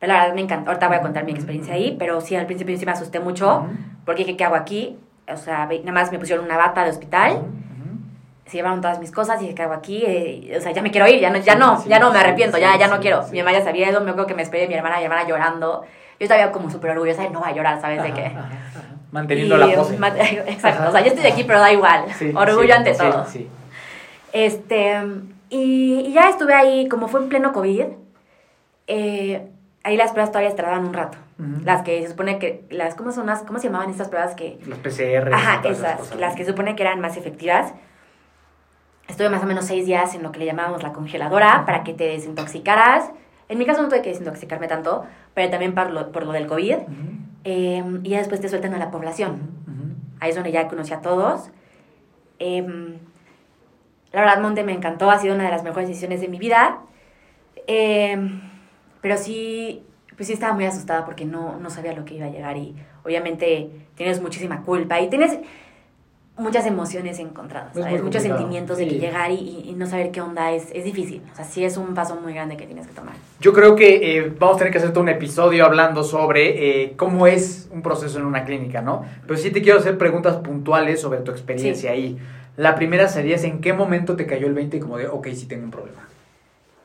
Pero 0.00 0.14
la 0.14 0.20
verdad 0.20 0.34
me 0.34 0.40
encanta. 0.40 0.70
Ahorita 0.70 0.88
voy 0.88 0.96
a 0.96 1.02
contar 1.02 1.24
mi 1.24 1.32
experiencia 1.32 1.74
ahí, 1.74 1.94
pero 1.98 2.20
sí, 2.22 2.34
al 2.34 2.46
principio 2.46 2.76
sí 2.78 2.86
me 2.86 2.92
asusté 2.92 3.20
mucho 3.20 3.66
porque 4.06 4.24
dije, 4.24 4.36
¿qué 4.36 4.44
hago 4.44 4.56
aquí? 4.56 4.98
O 5.28 5.36
sea, 5.36 5.66
nada 5.66 5.92
más 5.92 6.10
me 6.10 6.18
pusieron 6.18 6.44
una 6.44 6.56
bata 6.56 6.84
de 6.84 6.90
hospital 6.90 7.42
se 8.50 8.56
llevaron 8.56 8.80
todas 8.80 8.98
mis 8.98 9.12
cosas 9.12 9.38
y 9.38 9.42
dije, 9.42 9.54
¿qué 9.54 9.62
hago 9.62 9.74
aquí? 9.74 10.02
Eh, 10.04 10.56
o 10.58 10.60
sea, 10.60 10.72
ya 10.72 10.82
me 10.82 10.90
quiero 10.90 11.06
ir, 11.06 11.20
ya 11.20 11.30
no, 11.30 11.38
ya 11.38 11.54
no, 11.54 11.84
ya 11.86 12.00
no 12.00 12.12
me 12.12 12.18
arrepiento, 12.18 12.58
ya, 12.58 12.76
ya 12.76 12.88
no 12.88 12.98
quiero. 12.98 13.24
Mi 13.30 13.38
mamá 13.38 13.52
ya 13.52 13.62
sabía 13.62 13.88
eso, 13.88 14.00
me 14.00 14.10
acuerdo 14.10 14.26
que 14.26 14.34
me 14.34 14.42
esperé 14.42 14.66
mi 14.66 14.74
hermana, 14.74 14.98
mi 14.98 15.04
hermana 15.04 15.28
llorando. 15.28 15.82
Yo 16.18 16.24
estaba 16.24 16.50
como 16.50 16.68
súper 16.68 16.90
orgullosa 16.90 17.22
de 17.22 17.30
no 17.30 17.40
va 17.40 17.48
a 17.48 17.54
llorar, 17.54 17.80
¿sabes? 17.80 18.02
de 18.02 18.12
qué? 18.12 18.32
Manteniendo 19.12 19.56
la 19.56 19.72
pose. 19.72 19.94
Exacto, 20.48 20.88
o 20.88 20.92
sea, 20.92 21.00
yo 21.00 21.12
estoy 21.12 21.30
aquí, 21.30 21.44
pero 21.44 21.60
da 21.60 21.72
igual. 21.72 22.06
Orgullo 22.34 22.74
ante 22.74 22.92
todo. 22.94 23.24
Este, 24.32 25.00
y, 25.48 26.12
ya 26.12 26.28
estuve 26.28 26.54
ahí, 26.54 26.88
como 26.88 27.06
fue 27.06 27.20
en 27.20 27.28
pleno 27.28 27.52
COVID, 27.52 27.84
eh, 28.88 29.48
ahí 29.84 29.96
las 29.96 30.10
pruebas 30.10 30.32
todavía 30.32 30.54
tardaban 30.56 30.86
un 30.86 30.94
rato. 30.94 31.18
Las 31.64 31.82
que 31.82 32.02
se 32.02 32.08
supone 32.08 32.38
que, 32.38 32.64
las, 32.68 32.94
¿cómo 32.96 33.12
son 33.12 33.26
las, 33.26 33.44
cómo 33.44 33.58
se 33.58 33.68
llamaban 33.68 33.88
estas 33.88 34.08
pruebas 34.08 34.34
que? 34.34 34.58
Las 34.66 34.78
PCR. 34.80 35.32
Ajá, 35.32 35.62
esas, 35.66 36.14
las 36.16 36.34
que 36.34 36.44
se 36.44 36.50
supone 36.50 36.76
que 36.76 36.82
eran 36.82 37.00
más 37.00 37.16
efectivas. 37.16 37.72
Estuve 39.10 39.28
más 39.28 39.42
o 39.42 39.46
menos 39.46 39.64
seis 39.64 39.86
días 39.86 40.14
en 40.14 40.22
lo 40.22 40.30
que 40.30 40.38
le 40.38 40.46
llamábamos 40.46 40.84
la 40.84 40.92
congeladora 40.92 41.64
para 41.66 41.82
que 41.82 41.92
te 41.92 42.04
desintoxicaras. 42.04 43.10
En 43.48 43.58
mi 43.58 43.66
caso 43.66 43.82
no 43.82 43.88
tuve 43.88 44.02
que 44.02 44.10
desintoxicarme 44.10 44.68
tanto, 44.68 45.04
pero 45.34 45.50
también 45.50 45.74
por 45.74 45.90
lo, 45.90 46.12
por 46.12 46.24
lo 46.24 46.30
del 46.30 46.46
COVID. 46.46 46.76
Em, 47.42 48.00
y 48.04 48.10
ya 48.10 48.18
después 48.18 48.40
te 48.40 48.48
sueltan 48.48 48.72
a 48.72 48.78
la 48.78 48.92
población. 48.92 49.50
Ahí 50.20 50.30
es 50.30 50.36
donde 50.36 50.52
ya 50.52 50.68
conocí 50.68 50.92
a 50.92 51.00
todos. 51.00 51.50
Em, 52.38 52.98
la 54.12 54.20
verdad, 54.20 54.40
Monte 54.40 54.62
me 54.62 54.72
encantó, 54.72 55.10
ha 55.10 55.18
sido 55.18 55.34
una 55.34 55.44
de 55.44 55.50
las 55.50 55.64
mejores 55.64 55.88
decisiones 55.88 56.20
de 56.20 56.28
mi 56.28 56.38
vida. 56.38 56.78
Em, 57.66 58.40
pero 59.00 59.16
sí, 59.16 59.82
pues 60.16 60.28
sí 60.28 60.34
estaba 60.34 60.54
muy 60.54 60.66
asustada 60.66 61.04
porque 61.04 61.24
no, 61.24 61.58
no 61.58 61.68
sabía 61.68 61.94
lo 61.94 62.04
que 62.04 62.14
iba 62.14 62.26
a 62.26 62.30
llegar 62.30 62.56
y 62.56 62.76
obviamente 63.04 63.70
tienes 63.96 64.22
muchísima 64.22 64.62
culpa 64.62 65.00
y 65.00 65.08
tienes 65.08 65.36
muchas 66.36 66.66
emociones 66.66 67.18
encontradas, 67.18 67.74
muchos 68.02 68.22
sentimientos 68.22 68.78
de 68.78 68.88
que 68.88 68.98
llegar 68.98 69.30
y, 69.30 69.74
no 69.76 69.86
saber 69.86 70.10
qué 70.10 70.20
onda 70.20 70.52
es, 70.52 70.68
es 70.72 70.84
difícil. 70.84 71.22
O 71.32 71.36
sea, 71.36 71.44
sí 71.44 71.64
es 71.64 71.76
un 71.76 71.94
paso 71.94 72.16
muy 72.16 72.34
grande 72.34 72.56
que 72.56 72.66
tienes 72.66 72.86
que 72.86 72.92
tomar. 72.92 73.14
Yo 73.40 73.52
creo 73.52 73.76
que 73.76 74.18
eh, 74.18 74.32
vamos 74.38 74.56
a 74.56 74.58
tener 74.58 74.72
que 74.72 74.78
hacer 74.78 74.92
todo 74.92 75.02
un 75.02 75.08
episodio 75.08 75.64
hablando 75.64 76.04
sobre 76.04 76.82
eh, 76.82 76.94
cómo 76.96 77.26
es 77.26 77.68
un 77.72 77.82
proceso 77.82 78.18
en 78.18 78.26
una 78.26 78.44
clínica, 78.44 78.82
¿no? 78.82 79.04
Pero 79.26 79.38
sí 79.38 79.50
te 79.50 79.62
quiero 79.62 79.78
hacer 79.78 79.96
preguntas 79.96 80.36
puntuales 80.36 81.00
sobre 81.00 81.20
tu 81.20 81.30
experiencia 81.30 81.92
ahí. 81.92 82.18
La 82.56 82.74
primera 82.74 83.08
sería, 83.08 83.36
¿en 83.36 83.60
qué 83.60 83.72
momento 83.72 84.16
te 84.16 84.26
cayó 84.26 84.46
el 84.46 84.54
20 84.54 84.80
como 84.80 84.98
de, 84.98 85.08
ok, 85.08 85.28
sí 85.28 85.46
tengo 85.46 85.64
un 85.64 85.70
problema? 85.70 86.08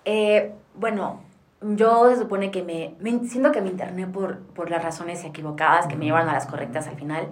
Eh, 0.06 0.52
bueno, 0.76 1.22
yo 1.62 2.10
se 2.10 2.18
supone 2.18 2.52
que 2.52 2.64
me, 2.64 2.96
me, 3.00 3.28
siento 3.28 3.52
que 3.52 3.62
me 3.62 3.70
interné 3.70 4.08
por, 4.08 4.40
por 4.40 4.70
las 4.70 4.84
razones 4.84 5.24
equivocadas 5.26 5.88
que 5.88 5.96
me 5.96 6.06
llevaron 6.06 6.30
a 6.30 6.34
las 6.34 6.46
correctas 6.46 6.88
al 6.88 6.96
final 6.96 7.28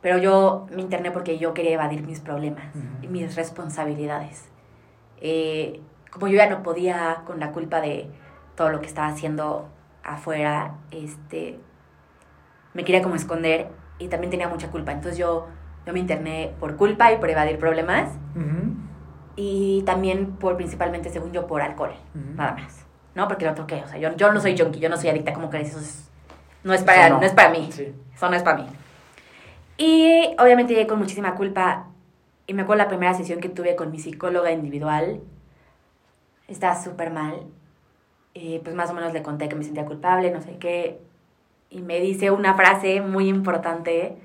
pero 0.00 0.18
yo 0.18 0.66
me 0.74 0.82
interné 0.82 1.10
porque 1.10 1.38
yo 1.38 1.52
quería 1.54 1.72
evadir 1.72 2.02
mis 2.02 2.20
problemas 2.20 2.64
y 3.02 3.08
mis 3.08 3.36
responsabilidades. 3.36 4.48
Eh, 5.20 5.80
como 6.10 6.28
yo 6.28 6.36
ya 6.36 6.48
no 6.48 6.62
podía 6.62 7.22
con 7.26 7.38
la 7.38 7.52
culpa 7.52 7.80
de 7.80 8.10
todo 8.56 8.70
lo 8.70 8.80
que 8.80 8.86
estaba 8.86 9.08
haciendo 9.08 9.68
afuera, 10.02 10.74
este, 10.90 11.60
me 12.72 12.84
quería 12.84 13.02
como 13.02 13.14
esconder 13.14 13.68
y 13.98 14.08
también 14.08 14.30
tenía 14.30 14.48
mucha 14.48 14.70
culpa. 14.70 14.92
Entonces 14.92 15.18
yo, 15.18 15.48
yo 15.86 15.92
me 15.92 15.98
interné 15.98 16.52
por 16.58 16.76
culpa 16.76 17.12
y 17.12 17.18
por 17.18 17.30
evadir 17.30 17.58
problemas. 17.58 18.10
Y 19.36 19.82
también 19.86 20.32
por, 20.32 20.56
principalmente, 20.56 21.08
según 21.08 21.32
yo, 21.32 21.46
por 21.46 21.62
alcohol, 21.62 21.94
nada 22.34 22.52
más. 22.52 22.84
¿No? 23.14 23.28
Porque 23.28 23.44
lo 23.44 23.54
toqué. 23.54 23.82
O 23.84 23.88
sea, 23.88 23.98
yo, 23.98 24.14
yo 24.16 24.32
no 24.32 24.40
soy 24.40 24.58
junkie, 24.58 24.80
yo 24.80 24.88
no 24.88 24.96
soy 24.96 25.10
adicta, 25.10 25.32
como 25.32 25.48
que 25.50 25.60
eso 25.60 25.78
no, 26.62 26.74
es 26.74 26.82
para, 26.82 27.08
no. 27.08 27.22
es 27.22 27.32
para 27.32 27.50
mí. 27.50 27.70
Eso 27.70 28.28
no 28.28 28.36
es 28.36 28.42
para 28.42 28.58
mí. 28.58 28.66
Y 29.80 30.36
obviamente 30.38 30.74
llegué 30.74 30.86
con 30.86 30.98
muchísima 30.98 31.34
culpa. 31.34 31.86
Y 32.46 32.52
me 32.52 32.62
acuerdo 32.62 32.82
la 32.82 32.88
primera 32.88 33.14
sesión 33.14 33.40
que 33.40 33.48
tuve 33.48 33.76
con 33.76 33.90
mi 33.90 33.98
psicóloga 33.98 34.52
individual. 34.52 35.22
Estaba 36.48 36.74
súper 36.82 37.10
mal. 37.10 37.46
Y 38.34 38.58
pues 38.58 38.74
más 38.74 38.90
o 38.90 38.92
menos 38.92 39.14
le 39.14 39.22
conté 39.22 39.48
que 39.48 39.56
me 39.56 39.64
sentía 39.64 39.86
culpable, 39.86 40.30
no 40.32 40.42
sé 40.42 40.58
qué. 40.58 41.00
Y 41.70 41.80
me 41.80 41.98
dice 41.98 42.30
una 42.30 42.52
frase 42.52 43.00
muy 43.00 43.26
importante 43.26 44.18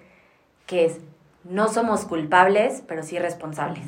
que 0.65 0.83
es, 0.83 0.99
no 1.45 1.69
somos 1.69 2.03
culpables, 2.03 2.83
pero 2.85 3.01
sí 3.01 3.17
responsables. 3.17 3.87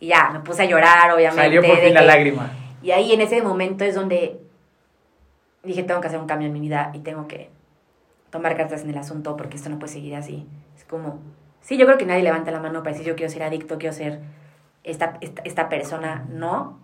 Y 0.00 0.08
ya, 0.08 0.30
me 0.32 0.40
puse 0.40 0.62
a 0.62 0.66
llorar, 0.66 1.12
obviamente. 1.12 1.40
Salió 1.40 1.62
por 1.62 1.78
fin 1.78 1.94
la 1.94 2.02
lágrima. 2.02 2.50
Y 2.82 2.90
ahí 2.90 3.12
en 3.12 3.20
ese 3.20 3.42
momento 3.42 3.84
es 3.84 3.94
donde 3.94 4.40
dije, 5.62 5.84
tengo 5.84 6.00
que 6.00 6.08
hacer 6.08 6.18
un 6.18 6.26
cambio 6.26 6.48
en 6.48 6.52
mi 6.52 6.60
vida 6.60 6.90
y 6.94 6.98
tengo 6.98 7.28
que 7.28 7.48
tomar 8.30 8.56
cartas 8.56 8.82
en 8.82 8.90
el 8.90 8.98
asunto 8.98 9.36
porque 9.36 9.56
esto 9.56 9.68
no 9.68 9.78
puede 9.78 9.92
seguir 9.92 10.16
así. 10.16 10.46
Es 10.76 10.84
como, 10.84 11.20
sí, 11.60 11.76
yo 11.76 11.86
creo 11.86 11.98
que 11.98 12.06
nadie 12.06 12.22
levanta 12.22 12.50
la 12.50 12.60
mano 12.60 12.82
para 12.82 12.92
decir 12.92 13.06
yo 13.06 13.16
quiero 13.16 13.32
ser 13.32 13.42
adicto, 13.42 13.78
quiero 13.78 13.94
ser 13.94 14.20
esta, 14.84 15.18
esta, 15.20 15.68
persona, 15.68 16.24
no, 16.28 16.78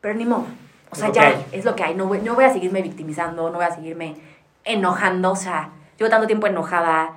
pero 0.00 0.14
ni 0.14 0.24
modo. 0.24 0.46
O 0.90 0.94
sea, 0.94 1.10
ya 1.10 1.32
es 1.52 1.64
lo 1.64 1.74
que 1.74 1.84
hay. 1.84 1.94
No 1.94 2.06
voy, 2.06 2.20
no 2.20 2.34
voy 2.34 2.44
a 2.44 2.52
seguirme 2.52 2.82
victimizando, 2.82 3.48
no 3.50 3.56
voy 3.56 3.64
a 3.64 3.70
seguirme 3.70 4.16
enojando. 4.64 5.32
O 5.32 5.36
sea, 5.36 5.70
llevo 5.98 6.10
tanto 6.10 6.26
tiempo 6.26 6.46
enojada, 6.46 7.16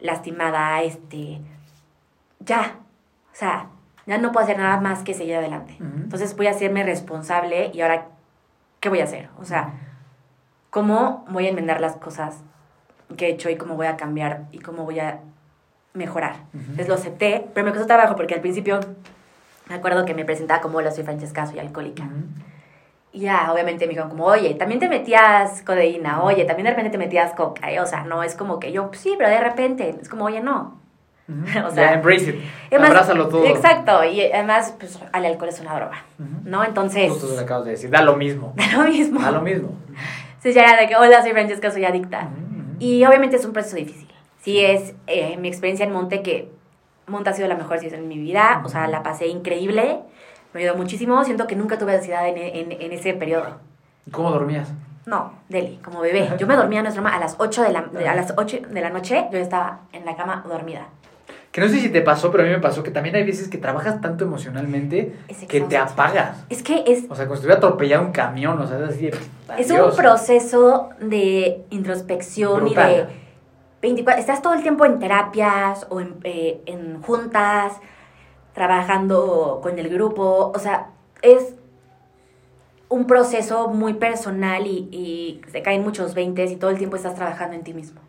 lastimada, 0.00 0.80
este. 0.82 1.40
Ya. 2.40 2.76
O 3.32 3.34
sea, 3.34 3.68
ya 4.06 4.18
no 4.18 4.32
puedo 4.32 4.44
hacer 4.44 4.58
nada 4.58 4.80
más 4.80 5.02
que 5.02 5.14
seguir 5.14 5.36
adelante. 5.36 5.76
Entonces 5.78 6.36
voy 6.36 6.46
a 6.46 6.50
hacerme 6.50 6.84
responsable 6.84 7.70
y 7.74 7.80
ahora, 7.82 8.06
¿qué 8.80 8.88
voy 8.88 9.00
a 9.00 9.04
hacer? 9.04 9.28
O 9.38 9.44
sea, 9.44 9.74
¿cómo 10.70 11.24
voy 11.28 11.46
a 11.46 11.50
enmendar 11.50 11.80
las 11.80 11.96
cosas 11.96 12.42
que 13.16 13.26
he 13.26 13.30
hecho 13.30 13.50
y 13.50 13.56
cómo 13.56 13.76
voy 13.76 13.86
a 13.86 13.96
cambiar 13.96 14.44
y 14.52 14.58
cómo 14.58 14.84
voy 14.84 15.00
a 15.00 15.20
mejorar. 15.94 16.36
Entonces 16.54 16.88
lo 16.88 16.94
acepté, 16.94 17.46
pero 17.54 17.64
me 17.66 17.72
costó 17.72 17.86
trabajo 17.86 18.16
porque 18.16 18.34
al 18.34 18.40
principio 18.40 18.80
me 19.68 19.74
acuerdo 19.74 20.04
que 20.04 20.14
me 20.14 20.24
presentaba 20.24 20.60
como, 20.60 20.78
hola, 20.78 20.90
soy 20.90 21.04
Francesca, 21.04 21.46
soy 21.46 21.58
alcohólica. 21.58 22.04
Y 23.12 23.20
ya, 23.20 23.52
obviamente 23.52 23.84
me 23.86 23.90
dijeron 23.90 24.08
como, 24.08 24.24
oye, 24.24 24.54
también 24.54 24.80
te 24.80 24.88
metías 24.88 25.62
codeína, 25.62 26.22
oye, 26.22 26.44
también 26.44 26.64
de 26.64 26.70
repente 26.70 26.90
te 26.90 26.98
metías 26.98 27.32
coca, 27.32 27.68
o 27.82 27.86
sea, 27.86 28.04
no 28.04 28.22
es 28.22 28.34
como 28.34 28.58
que 28.58 28.72
yo, 28.72 28.90
sí, 28.94 29.14
pero 29.18 29.28
de 29.28 29.38
repente, 29.38 29.96
es 30.00 30.08
como, 30.08 30.24
oye, 30.24 30.40
no. 30.40 30.80
o 31.66 31.70
sea, 31.70 31.94
embrace 31.94 32.30
it, 32.30 32.74
abrázalo 32.74 33.28
todo. 33.28 33.44
Exacto, 33.46 34.02
y 34.04 34.22
además, 34.32 34.74
pues, 34.78 34.98
el 35.14 35.24
alcohol 35.26 35.50
es 35.50 35.60
una 35.60 35.74
droga, 35.74 36.04
¿no? 36.44 36.64
Entonces... 36.64 37.10
Justo 37.10 37.34
lo 37.34 37.40
acabas 37.40 37.66
de 37.66 37.72
decir, 37.72 37.90
da 37.90 38.02
lo 38.02 38.16
mismo. 38.16 38.54
Da 38.56 38.78
lo 38.78 38.88
mismo. 38.88 39.20
Da 39.20 39.30
lo 39.30 39.42
mismo. 39.42 39.70
Entonces 40.28 40.54
ya 40.54 40.64
era 40.64 40.80
de 40.80 40.88
que, 40.88 40.96
hola, 40.96 41.22
soy 41.22 41.32
Francesca, 41.32 41.70
soy 41.70 41.84
adicta. 41.84 42.28
Y 42.82 43.04
obviamente 43.04 43.36
es 43.36 43.44
un 43.44 43.52
proceso 43.52 43.76
difícil. 43.76 44.08
Sí 44.40 44.58
es 44.58 44.94
eh, 45.06 45.36
mi 45.36 45.46
experiencia 45.46 45.86
en 45.86 45.92
Monte, 45.92 46.20
que 46.20 46.50
Monte 47.06 47.30
ha 47.30 47.32
sido 47.32 47.46
la 47.46 47.54
mejor 47.54 47.74
decisión 47.76 48.00
en 48.00 48.08
mi 48.08 48.18
vida, 48.18 48.60
o 48.64 48.68
sea, 48.68 48.88
la 48.88 49.04
pasé 49.04 49.28
increíble, 49.28 50.00
me 50.52 50.62
ayudó 50.62 50.74
muchísimo, 50.74 51.22
siento 51.24 51.46
que 51.46 51.54
nunca 51.54 51.78
tuve 51.78 51.94
ansiedad 51.94 52.26
en, 52.26 52.72
en, 52.72 52.92
ese 52.92 53.14
periodo. 53.14 53.60
¿Cómo 54.10 54.32
dormías? 54.32 54.72
No, 55.06 55.32
Deli, 55.48 55.76
como 55.76 56.00
bebé. 56.00 56.28
Yo 56.38 56.48
me 56.48 56.56
dormía, 56.56 56.82
no 56.82 56.88
es 56.88 56.98
a 56.98 57.18
las 57.20 57.36
8 57.38 57.62
de 57.62 57.68
la, 57.70 57.78
a 58.10 58.14
las 58.16 58.34
8 58.36 58.58
de 58.68 58.80
la 58.80 58.90
noche, 58.90 59.28
yo 59.30 59.38
estaba 59.38 59.82
en 59.92 60.04
la 60.04 60.16
cama 60.16 60.44
dormida. 60.48 60.88
Que 61.52 61.60
no 61.60 61.68
sé 61.68 61.80
si 61.80 61.90
te 61.90 62.00
pasó, 62.00 62.30
pero 62.30 62.44
a 62.44 62.46
mí 62.46 62.52
me 62.52 62.60
pasó 62.60 62.82
que 62.82 62.90
también 62.90 63.14
hay 63.14 63.24
veces 63.24 63.48
que 63.48 63.58
trabajas 63.58 64.00
tanto 64.00 64.24
emocionalmente 64.24 65.14
que 65.48 65.60
te 65.60 65.76
apagas. 65.76 66.44
Es 66.48 66.62
que 66.62 66.82
es... 66.86 67.04
O 67.10 67.14
sea, 67.14 67.26
como 67.26 67.36
si 67.36 67.40
estuviera 67.40 67.58
atropellado 67.58 68.06
un 68.06 68.12
camión, 68.12 68.58
o 68.58 68.66
sea, 68.66 68.78
es 68.78 68.94
así... 68.94 69.10
Es 69.58 69.70
un 69.70 69.94
proceso 69.94 70.88
de 70.98 71.62
introspección 71.68 72.68
y 72.68 72.74
de... 72.74 73.06
24, 73.82 74.18
estás 74.18 74.40
todo 74.40 74.54
el 74.54 74.62
tiempo 74.62 74.86
en 74.86 74.98
terapias 74.98 75.86
o 75.90 76.00
en, 76.00 76.14
eh, 76.24 76.62
en 76.66 77.02
juntas, 77.02 77.74
trabajando 78.54 79.60
con 79.62 79.78
el 79.78 79.88
grupo, 79.90 80.52
o 80.54 80.58
sea, 80.58 80.90
es 81.20 81.54
un 82.88 83.06
proceso 83.06 83.68
muy 83.68 83.94
personal 83.94 84.66
y, 84.66 84.88
y 84.92 85.40
se 85.50 85.62
caen 85.62 85.82
muchos 85.82 86.14
veintes 86.14 86.50
y 86.50 86.56
todo 86.56 86.70
el 86.70 86.78
tiempo 86.78 86.96
estás 86.96 87.14
trabajando 87.14 87.56
en 87.56 87.62
ti 87.62 87.74
mismo. 87.74 88.00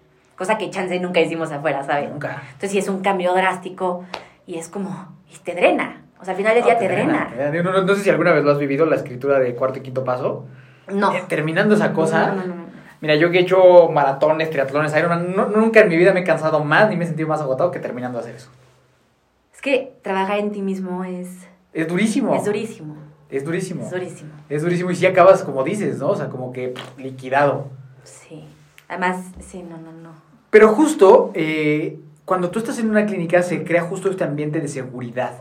Cosa 0.43 0.57
que 0.57 0.69
chance 0.69 0.99
nunca 0.99 1.21
hicimos 1.21 1.51
afuera, 1.51 1.83
¿sabes? 1.83 2.09
Nunca. 2.09 2.41
Entonces 2.47 2.71
sí 2.71 2.77
es 2.79 2.89
un 2.89 3.01
cambio 3.01 3.33
drástico 3.33 4.03
y 4.45 4.55
es 4.57 4.67
como, 4.67 5.15
y 5.33 5.37
te 5.37 5.55
drena. 5.55 6.01
O 6.19 6.25
sea, 6.25 6.33
al 6.33 6.37
final 6.37 6.53
del 6.55 6.63
día 6.63 6.77
te, 6.77 6.87
drena. 6.87 7.33
No, 7.63 7.71
no- 7.71 7.81
no 7.83 7.95
sé 7.95 8.01
si 8.03 8.09
alguna 8.09 8.31
vez 8.33 8.43
lo 8.43 8.51
has 8.51 8.57
vivido, 8.57 8.85
la 8.85 8.95
escritura 8.97 9.39
de 9.39 9.55
cuarto 9.55 9.79
y 9.79 9.81
quinto 9.81 10.03
paso. 10.03 10.45
No. 10.93 11.13
Eh, 11.13 11.23
terminando 11.29 11.75
esa 11.75 11.93
cosa, 11.93 12.27
No, 12.27 12.35
no, 12.35 12.45
no, 12.47 12.55
no. 12.55 12.63
mira, 13.01 13.15
yo 13.15 13.31
que 13.31 13.39
he 13.39 13.41
hecho 13.41 13.87
maratones, 13.89 14.49
triatlones, 14.49 14.93
Ironman, 14.95 15.33
no- 15.35 15.47
nunca 15.47 15.79
en 15.81 15.87
mi 15.89 15.95
vida 15.97 16.13
me 16.13 16.21
he 16.21 16.23
cansado 16.25 16.63
más 16.63 16.89
ni 16.89 16.97
me 16.97 17.05
he 17.05 17.07
sentido 17.07 17.27
más 17.29 17.39
agotado 17.41 17.71
que 17.71 17.79
terminando 17.79 18.17
de 18.17 18.23
hacer 18.25 18.35
eso. 18.35 18.49
Es 19.53 19.61
que 19.61 19.93
trabajar 20.01 20.39
en 20.39 20.51
ti 20.51 20.61
mismo 20.61 21.03
es, 21.05 21.29
Es 21.73 21.87
durísimo. 21.87 22.35
es 22.35 22.43
durísimo. 22.45 22.95
Es 23.29 23.43
durísimo. 23.45 23.83
Es 23.83 23.89
durísimo. 23.91 24.31
Es 24.49 24.61
durísimo 24.61 24.91
y 24.91 24.95
si 24.95 25.05
acabas 25.05 25.41
como 25.43 25.63
dices, 25.63 25.97
¿no? 25.99 26.09
O 26.09 26.15
sea, 26.15 26.27
como 26.29 26.51
que 26.53 26.73
liquidado. 26.97 27.67
Sí. 28.03 28.45
Además, 28.87 29.17
sí, 29.39 29.63
no, 29.63 29.77
no, 29.77 29.91
no. 29.91 30.11
Pero 30.53 30.69
justo 30.69 31.31
eh, 31.33 31.97
cuando 32.25 32.51
tú 32.51 32.59
estás 32.59 32.77
en 32.77 32.87
una 32.91 33.07
clínica 33.07 33.41
se 33.41 33.63
crea 33.63 33.81
justo 33.81 34.07
este 34.11 34.23
ambiente 34.23 34.61
de 34.61 34.67
seguridad 34.67 35.31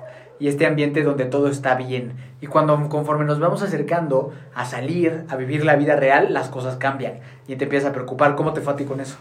y 0.40 0.48
este 0.48 0.64
ambiente 0.64 1.02
donde 1.02 1.26
todo 1.26 1.48
está 1.48 1.74
bien. 1.74 2.14
Y 2.40 2.46
cuando 2.46 2.88
conforme 2.88 3.26
nos 3.26 3.38
vamos 3.38 3.62
acercando 3.62 4.32
a 4.54 4.64
salir, 4.64 5.26
a 5.28 5.36
vivir 5.36 5.66
la 5.66 5.76
vida 5.76 5.96
real, 5.96 6.32
las 6.32 6.48
cosas 6.48 6.76
cambian 6.78 7.20
y 7.46 7.56
te 7.56 7.64
empiezas 7.64 7.90
a 7.90 7.92
preocupar. 7.92 8.36
¿Cómo 8.36 8.54
te 8.54 8.62
fue 8.62 8.72
a 8.72 8.76
ti 8.76 8.84
con 8.86 9.00
eso? 9.00 9.18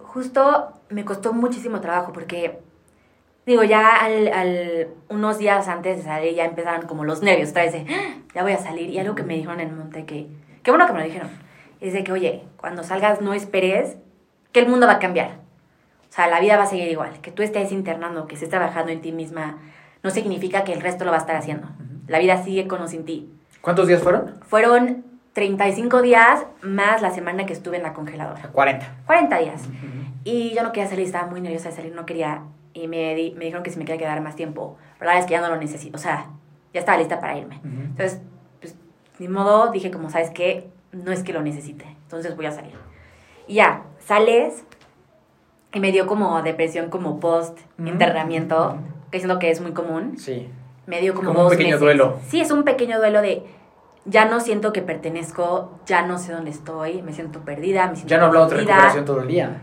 Justo 0.00 0.72
me 0.90 1.04
costó 1.04 1.32
muchísimo 1.32 1.80
trabajo 1.80 2.12
porque, 2.12 2.58
digo, 3.46 3.62
ya 3.62 3.94
al, 4.04 4.26
al- 4.26 4.88
unos 5.08 5.38
días 5.38 5.68
antes 5.68 5.98
de 5.98 6.02
salir 6.02 6.34
ya 6.34 6.46
empezaron 6.46 6.86
como 6.88 7.04
los 7.04 7.22
nervios, 7.22 7.50
otra 7.50 7.62
de, 7.70 7.86
"Ah, 7.88 8.16
ya 8.34 8.42
voy 8.42 8.52
a 8.54 8.58
salir. 8.58 8.90
Y 8.90 8.98
algo 8.98 9.14
que 9.14 9.22
me 9.22 9.34
dijeron 9.36 9.60
en 9.60 9.78
monte 9.78 10.04
que, 10.04 10.26
qué 10.64 10.70
bueno 10.72 10.84
que 10.88 10.92
me 10.94 10.98
lo 10.98 11.04
dijeron, 11.06 11.30
es 11.80 11.92
de 11.92 12.02
que, 12.02 12.10
oye, 12.12 12.42
cuando 12.58 12.82
salgas 12.82 13.20
no 13.22 13.32
esperes 13.34 13.96
que 14.52 14.60
el 14.60 14.68
mundo 14.68 14.86
va 14.86 14.94
a 14.94 14.98
cambiar. 14.98 15.40
O 16.10 16.14
sea, 16.14 16.26
la 16.28 16.40
vida 16.40 16.56
va 16.56 16.64
a 16.64 16.66
seguir 16.66 16.88
igual. 16.88 17.20
Que 17.22 17.30
tú 17.30 17.42
estés 17.42 17.72
internando, 17.72 18.26
que 18.26 18.34
estés 18.34 18.50
trabajando 18.50 18.92
en 18.92 19.00
ti 19.00 19.12
misma, 19.12 19.58
no 20.02 20.10
significa 20.10 20.62
que 20.64 20.72
el 20.72 20.80
resto 20.80 21.04
lo 21.04 21.10
va 21.10 21.16
a 21.16 21.20
estar 21.20 21.36
haciendo. 21.36 21.68
La 22.06 22.18
vida 22.18 22.42
sigue 22.42 22.68
con 22.68 22.82
o 22.82 22.88
sin 22.88 23.04
ti. 23.04 23.32
¿Cuántos 23.62 23.86
días 23.88 24.02
fueron? 24.02 24.34
Fueron 24.42 25.04
35 25.32 26.02
días 26.02 26.44
más 26.62 27.00
la 27.00 27.10
semana 27.12 27.46
que 27.46 27.52
estuve 27.54 27.78
en 27.78 27.82
la 27.84 27.94
congeladora. 27.94 28.42
40. 28.52 28.96
40 29.06 29.38
días. 29.38 29.62
Y 30.24 30.50
yo 30.54 30.62
no 30.62 30.72
quería 30.72 30.88
salir, 30.90 31.06
estaba 31.06 31.26
muy 31.28 31.40
nerviosa 31.40 31.70
de 31.70 31.76
salir, 31.76 31.94
no 31.94 32.04
quería. 32.04 32.42
Y 32.74 32.88
me, 32.88 33.14
di- 33.14 33.32
me 33.36 33.44
dijeron 33.46 33.62
que 33.62 33.70
si 33.70 33.78
me 33.78 33.84
quería 33.84 33.98
quedar 34.00 34.20
más 34.20 34.36
tiempo. 34.36 34.76
Pero 34.98 35.06
la 35.06 35.12
verdad 35.14 35.20
es 35.20 35.26
que 35.26 35.32
ya 35.32 35.40
no 35.40 35.48
lo 35.48 35.56
necesito. 35.56 35.96
O 35.96 36.00
sea, 36.00 36.26
ya 36.74 36.80
estaba 36.80 36.98
lista 36.98 37.20
para 37.20 37.38
irme. 37.38 37.56
Ujú. 37.58 37.68
Entonces, 37.68 38.20
pues, 38.60 38.74
ni 39.18 39.28
modo, 39.28 39.70
dije 39.70 39.90
como, 39.90 40.10
¿sabes 40.10 40.30
qué? 40.30 40.68
No 40.92 41.10
es 41.12 41.22
que 41.22 41.32
lo 41.32 41.40
necesite. 41.42 41.84
Entonces 42.02 42.36
voy 42.36 42.46
a 42.46 42.52
salir. 42.52 42.74
Y 43.46 43.54
ya, 43.54 43.82
sales. 44.06 44.64
Y 45.74 45.80
me 45.80 45.90
dio 45.92 46.06
como 46.06 46.42
depresión 46.42 46.90
como 46.90 47.18
post 47.18 47.58
Ujú. 47.78 47.88
internamiento, 47.88 48.68
Ujú. 48.74 48.78
que 49.10 49.18
siento 49.18 49.38
que 49.38 49.50
es 49.50 49.60
muy 49.60 49.72
común. 49.72 50.18
Sí. 50.18 50.48
Me 50.86 51.00
dio 51.00 51.14
como, 51.14 51.28
Como 51.32 51.44
un 51.44 51.48
pequeño 51.50 51.68
meses. 51.68 51.80
duelo. 51.80 52.18
Sí, 52.28 52.40
es 52.40 52.50
un 52.50 52.64
pequeño 52.64 52.98
duelo 52.98 53.22
de 53.22 53.42
ya 54.04 54.24
no 54.24 54.40
siento 54.40 54.72
que 54.72 54.82
pertenezco, 54.82 55.78
ya 55.86 56.02
no 56.02 56.18
sé 56.18 56.32
dónde 56.32 56.50
estoy, 56.50 57.02
me 57.02 57.12
siento 57.12 57.40
perdida, 57.40 57.86
me 57.86 57.94
siento 57.94 58.10
Ya 58.10 58.18
no 58.18 58.26
hablamos 58.26 58.50
de 58.50 58.56
recuperación 58.56 59.04
todo 59.04 59.20
el 59.20 59.28
día. 59.28 59.62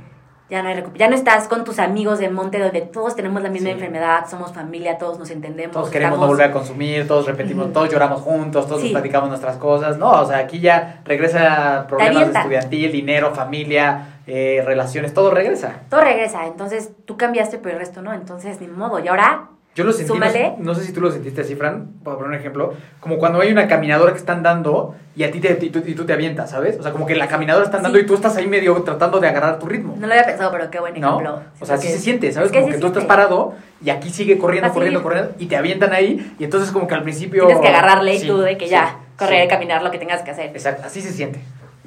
Ya 0.50 0.64
no, 0.64 0.70
hay 0.70 0.84
ya 0.96 1.08
no 1.10 1.16
estás 1.16 1.48
con 1.48 1.64
tus 1.64 1.78
amigos 1.78 2.18
del 2.18 2.32
monte 2.32 2.58
donde 2.58 2.82
todos 2.82 3.16
tenemos 3.16 3.44
la 3.44 3.50
misma 3.50 3.68
Sí. 3.68 3.74
enfermedad, 3.74 4.26
somos 4.28 4.52
familia, 4.52 4.98
todos 4.98 5.20
nos 5.20 5.30
entendemos. 5.30 5.74
Todos 5.74 5.90
queremos 5.92 6.18
no 6.18 6.26
volver 6.26 6.48
a 6.50 6.52
consumir, 6.52 7.08
todos 7.08 7.28
repetimos, 7.28 7.72
todos 7.72 7.92
lloramos 7.92 8.22
juntos, 8.22 8.66
todos 8.66 8.82
Sí. 8.82 8.88
nos 8.88 8.94
platicamos 8.94 9.30
nuestras 9.30 9.58
cosas. 9.58 9.98
No, 10.00 10.10
o 10.10 10.26
sea, 10.26 10.40
aquí 10.40 10.60
ya 10.60 11.02
regresa 11.06 11.86
problemas 11.88 12.34
de 12.34 12.40
estudiantil, 12.40 12.92
dinero, 12.92 13.36
familia, 13.36 14.19
eh, 14.32 14.62
relaciones, 14.64 15.14
todo 15.14 15.32
regresa. 15.32 15.82
Todo 15.90 16.02
regresa, 16.02 16.46
entonces 16.46 16.92
tú 17.06 17.18
cambiaste, 17.18 17.58
pero 17.58 17.74
el 17.74 17.80
resto 17.80 18.02
no, 18.02 18.14
entonces 18.14 18.62
ni 18.62 18.68
modo. 18.68 19.00
Y 19.00 19.08
ahora, 19.08 19.48
Yo 19.76 19.84
lo 19.86 19.92
sentí, 19.92 20.14
no, 20.18 20.56
no 20.60 20.76
sé 20.76 20.84
si 20.84 20.92
tú 20.94 21.02
lo 21.02 21.10
sentiste 21.12 21.42
así, 21.42 21.56
Fran, 21.56 21.88
para 22.04 22.18
poner 22.18 22.32
un 22.32 22.36
ejemplo, 22.36 22.74
como 23.00 23.18
cuando 23.18 23.40
hay 23.42 23.52
una 23.52 23.68
caminadora 23.68 24.12
que 24.12 24.18
están 24.20 24.44
dando 24.44 24.96
y 25.16 25.24
a 25.24 25.32
ti 25.32 25.40
te, 25.40 25.58
y 25.66 25.70
tú, 25.70 25.82
y 25.86 25.96
tú 25.96 26.06
te 26.06 26.14
avientas, 26.14 26.50
¿sabes? 26.52 26.78
O 26.80 26.84
sea, 26.84 26.92
como 26.92 27.06
que 27.06 27.16
la 27.16 27.28
caminadora 27.28 27.66
están 27.66 27.82
dando 27.84 27.98
Sí. 27.98 28.04
y 28.04 28.08
tú 28.08 28.14
estás 28.16 28.36
ahí 28.38 28.48
medio 28.48 28.74
tratando 28.84 29.20
de 29.20 29.28
agarrar 29.28 29.58
tu 29.60 29.66
ritmo. 29.68 29.96
no 29.98 30.06
lo 30.08 30.14
había 30.14 30.26
pensado, 30.26 30.52
pero 30.52 30.70
qué 30.70 30.80
buen 30.80 31.00
¿No? 31.00 31.08
ejemplo. 31.20 31.42
O 31.60 31.66
sea, 31.66 31.78
sí 31.78 31.88
se 31.88 31.98
siente, 32.00 32.32
¿sabes? 32.32 32.48
es 32.48 32.52
que 32.52 32.60
como 32.60 32.72
sí 32.72 32.76
que 32.76 32.82
tú 32.82 32.88
estás 32.88 33.04
siente. 33.04 33.16
parado 33.16 33.54
y 33.82 33.90
aquí 33.90 34.10
sigue 34.10 34.38
corriendo, 34.38 34.72
corriendo, 34.74 35.02
corriendo 35.02 35.32
y 35.40 35.46
te 35.48 35.56
avientan 35.56 35.94
ahí 35.94 36.36
y 36.38 36.44
entonces 36.44 36.72
como 36.72 36.88
que 36.88 36.96
al 36.96 37.04
principio... 37.04 37.46
Tienes 37.48 37.62
que 37.64 37.70
agarrarle 37.70 38.16
y 38.16 38.20
Sí, 38.20 38.28
tú 38.28 38.38
de 38.40 38.58
que 38.58 38.68
ya, 38.68 38.98
correr, 39.18 39.48
caminar, 39.48 39.82
lo 39.82 39.92
que 39.92 39.98
tengas 39.98 40.22
que 40.24 40.32
hacer. 40.32 40.48
Exacto, 40.48 40.84
así 40.86 41.02
se 41.02 41.12
siente. 41.12 41.40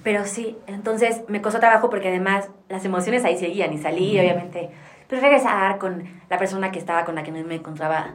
Pero 0.02 0.24
sí, 0.24 0.58
entonces 0.66 1.22
me 1.28 1.40
costó 1.40 1.60
trabajo 1.60 1.88
porque 1.90 2.08
además 2.08 2.48
las 2.68 2.84
emociones 2.84 3.24
ahí 3.24 3.38
seguían 3.38 3.72
y 3.72 3.78
salí, 3.78 4.12
Ujú. 4.12 4.20
obviamente. 4.20 4.70
Pero 5.08 5.22
regresar 5.22 5.78
con 5.78 6.04
la 6.28 6.38
persona 6.38 6.72
que 6.72 6.78
estaba 6.78 7.04
con 7.04 7.14
la 7.14 7.22
que 7.22 7.30
no 7.30 7.44
me 7.46 7.54
encontraba 7.56 8.14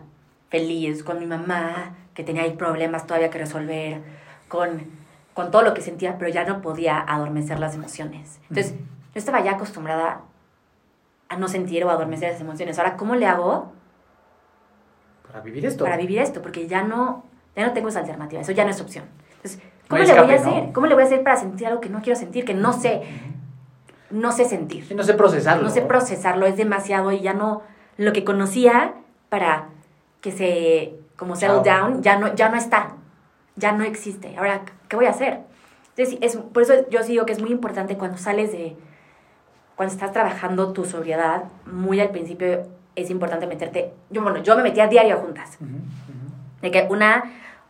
feliz, 0.49 1.03
con 1.03 1.19
mi 1.19 1.25
mamá, 1.25 1.95
que 2.13 2.23
tenía 2.23 2.43
ahí 2.43 2.53
problemas 2.53 3.05
todavía 3.05 3.29
que 3.29 3.37
resolver, 3.37 4.01
con, 4.47 4.81
con 5.33 5.51
todo 5.51 5.61
lo 5.61 5.73
que 5.73 5.81
sentía, 5.81 6.17
pero 6.17 6.29
ya 6.31 6.43
no 6.45 6.61
podía 6.61 6.99
adormecer 6.99 7.59
las 7.59 7.75
emociones. 7.75 8.39
Entonces, 8.49 8.73
yo 8.73 9.19
estaba 9.19 9.41
ya 9.41 9.51
acostumbrada 9.51 10.21
a 11.29 11.37
no 11.37 11.47
sentir 11.47 11.83
o 11.85 11.89
adormecer 11.89 12.31
las 12.31 12.41
emociones. 12.41 12.79
Ahora, 12.79 12.97
¿cómo 12.97 13.15
le 13.15 13.27
hago 13.27 13.71
Para 15.27 15.41
vivir 15.41 15.65
esto. 15.65 15.83
para 15.83 15.97
vivir 15.97 16.19
esto? 16.19 16.41
Porque 16.41 16.67
ya 16.67 16.83
no, 16.83 17.23
ya 17.55 17.65
no 17.67 17.73
tengo 17.73 17.89
esa 17.89 17.99
alternativa, 17.99 18.41
eso 18.41 18.51
ya 18.53 18.63
no 18.63 18.71
es 18.71 18.81
opción. 18.81 19.05
Entonces, 19.35 19.61
¿cómo 19.89 20.01
le 20.01 20.05
voy 20.05 20.11
a 20.11 20.35
escape, 20.35 20.43
¿no? 20.43 20.57
hacer? 20.57 20.73
¿Cómo 20.73 20.87
le 20.87 20.93
voy 20.93 21.03
a 21.03 21.05
hacer 21.07 21.23
para 21.23 21.37
sentir 21.37 21.67
algo 21.67 21.81
que 21.81 21.89
no 21.89 22.01
quiero 22.01 22.17
sentir, 22.19 22.45
que 22.45 22.53
no 22.53 22.73
sé? 22.73 23.01
no 24.09 24.31
sé 24.31 24.45
sentir, 24.45 24.85
Sí, 24.85 24.95
no 24.95 25.03
sé 25.03 25.13
procesarlo. 25.15 25.63
no 25.63 25.69
sé 25.69 25.81
procesarlo, 25.81 26.45
es 26.45 26.55
demasiado 26.55 27.11
y 27.11 27.19
ya 27.19 27.33
no, 27.33 27.61
lo 27.97 28.13
que 28.13 28.23
conocía 28.23 28.93
para 29.29 29.65
que 30.21 30.31
se, 30.31 30.95
como 31.17 31.35
settle 31.35 31.61
down, 31.69 32.01
ya 32.01 32.17
no, 32.17 32.33
ya 32.33 32.47
no 32.49 32.55
está, 32.55 32.93
ya 33.57 33.73
no 33.73 33.83
existe. 33.83 34.37
Ahora, 34.37 34.61
¿qué 34.87 34.95
voy 34.95 35.07
a 35.07 35.09
hacer? 35.09 35.41
Entonces, 35.95 36.17
es, 36.21 36.37
por 36.37 36.63
eso 36.63 36.87
yo 36.89 37.03
sí 37.03 37.11
digo 37.13 37.25
que 37.25 37.33
es 37.33 37.41
muy 37.41 37.51
importante 37.51 37.97
cuando 37.97 38.17
sales 38.17 38.51
de, 38.53 38.77
cuando 39.75 39.93
estás 39.93 40.13
trabajando 40.13 40.71
tu 40.71 40.85
sobriedad, 40.85 41.43
muy 41.65 41.99
al 41.99 42.09
principio 42.11 42.65
es 42.95 43.09
importante 43.09 43.45
meterte, 43.45 43.93
yo, 44.09 44.21
bueno, 44.21 44.41
yo 44.41 44.55
me 44.55 44.63
metía 44.63 44.87
diario 44.87 45.15
a 45.15 45.17
juntas, 45.17 45.57
Ujú, 45.59 45.69
ujú. 45.69 45.81
de 46.61 46.71
que 46.71 46.87
una, 46.89 47.23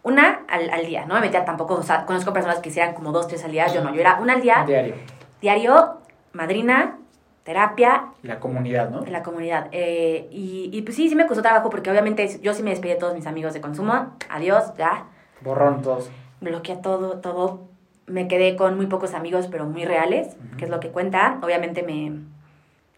una 0.07 0.41
al, 0.47 0.69
al 0.69 0.85
día, 0.85 1.05
no 1.05 1.15
me 1.15 1.21
metía 1.21 1.45
tampoco, 1.45 1.75
o 1.75 1.83
sea, 1.83 2.05
conozco 2.05 2.33
personas 2.33 2.59
que 2.59 2.69
hicieran 2.69 2.93
como 2.95 3.11
dos, 3.11 3.27
tres 3.27 3.43
al 3.45 3.51
día, 3.51 3.67
yo 3.67 3.83
no, 3.83 3.93
yo 3.93 4.01
era 4.01 4.19
una 4.19 4.33
al 4.33 4.41
día, 4.41 4.63
Diario. 4.65 4.95
diario, 5.41 5.97
madrina, 6.33 6.97
terapia, 7.43 8.07
la 8.23 8.39
comunidad, 8.39 8.89
¿no? 8.89 9.05
en 9.05 9.11
la 9.13 9.23
comunidad. 9.23 9.67
Eh, 9.71 10.27
y, 10.31 10.69
y 10.73 10.81
pues 10.81 10.95
sí, 10.95 11.07
sí 11.09 11.15
me 11.15 11.25
costó 11.27 11.41
trabajo 11.41 11.69
porque 11.69 11.89
obviamente 11.89 12.39
yo 12.41 12.53
sí 12.53 12.61
me 12.63 12.71
despedí 12.71 12.93
de 12.93 12.99
todos 12.99 13.13
mis 13.15 13.25
amigos 13.27 13.53
de 13.53 13.61
consumo. 13.61 14.13
Adiós, 14.29 14.73
ya. 14.77 15.05
Borrón 15.41 15.81
todos. 15.81 16.09
Bloqueé 16.41 16.75
todo, 16.77 17.19
todo. 17.19 17.61
Me 18.05 18.27
quedé 18.27 18.55
con 18.57 18.75
muy 18.75 18.87
pocos 18.87 19.13
amigos, 19.13 19.47
pero 19.47 19.65
muy 19.65 19.85
reales, 19.85 20.35
que 20.57 20.65
es 20.65 20.69
lo 20.69 20.79
que 20.81 20.89
cuenta. 20.89 21.39
Obviamente 21.41 21.83
me 21.83 22.19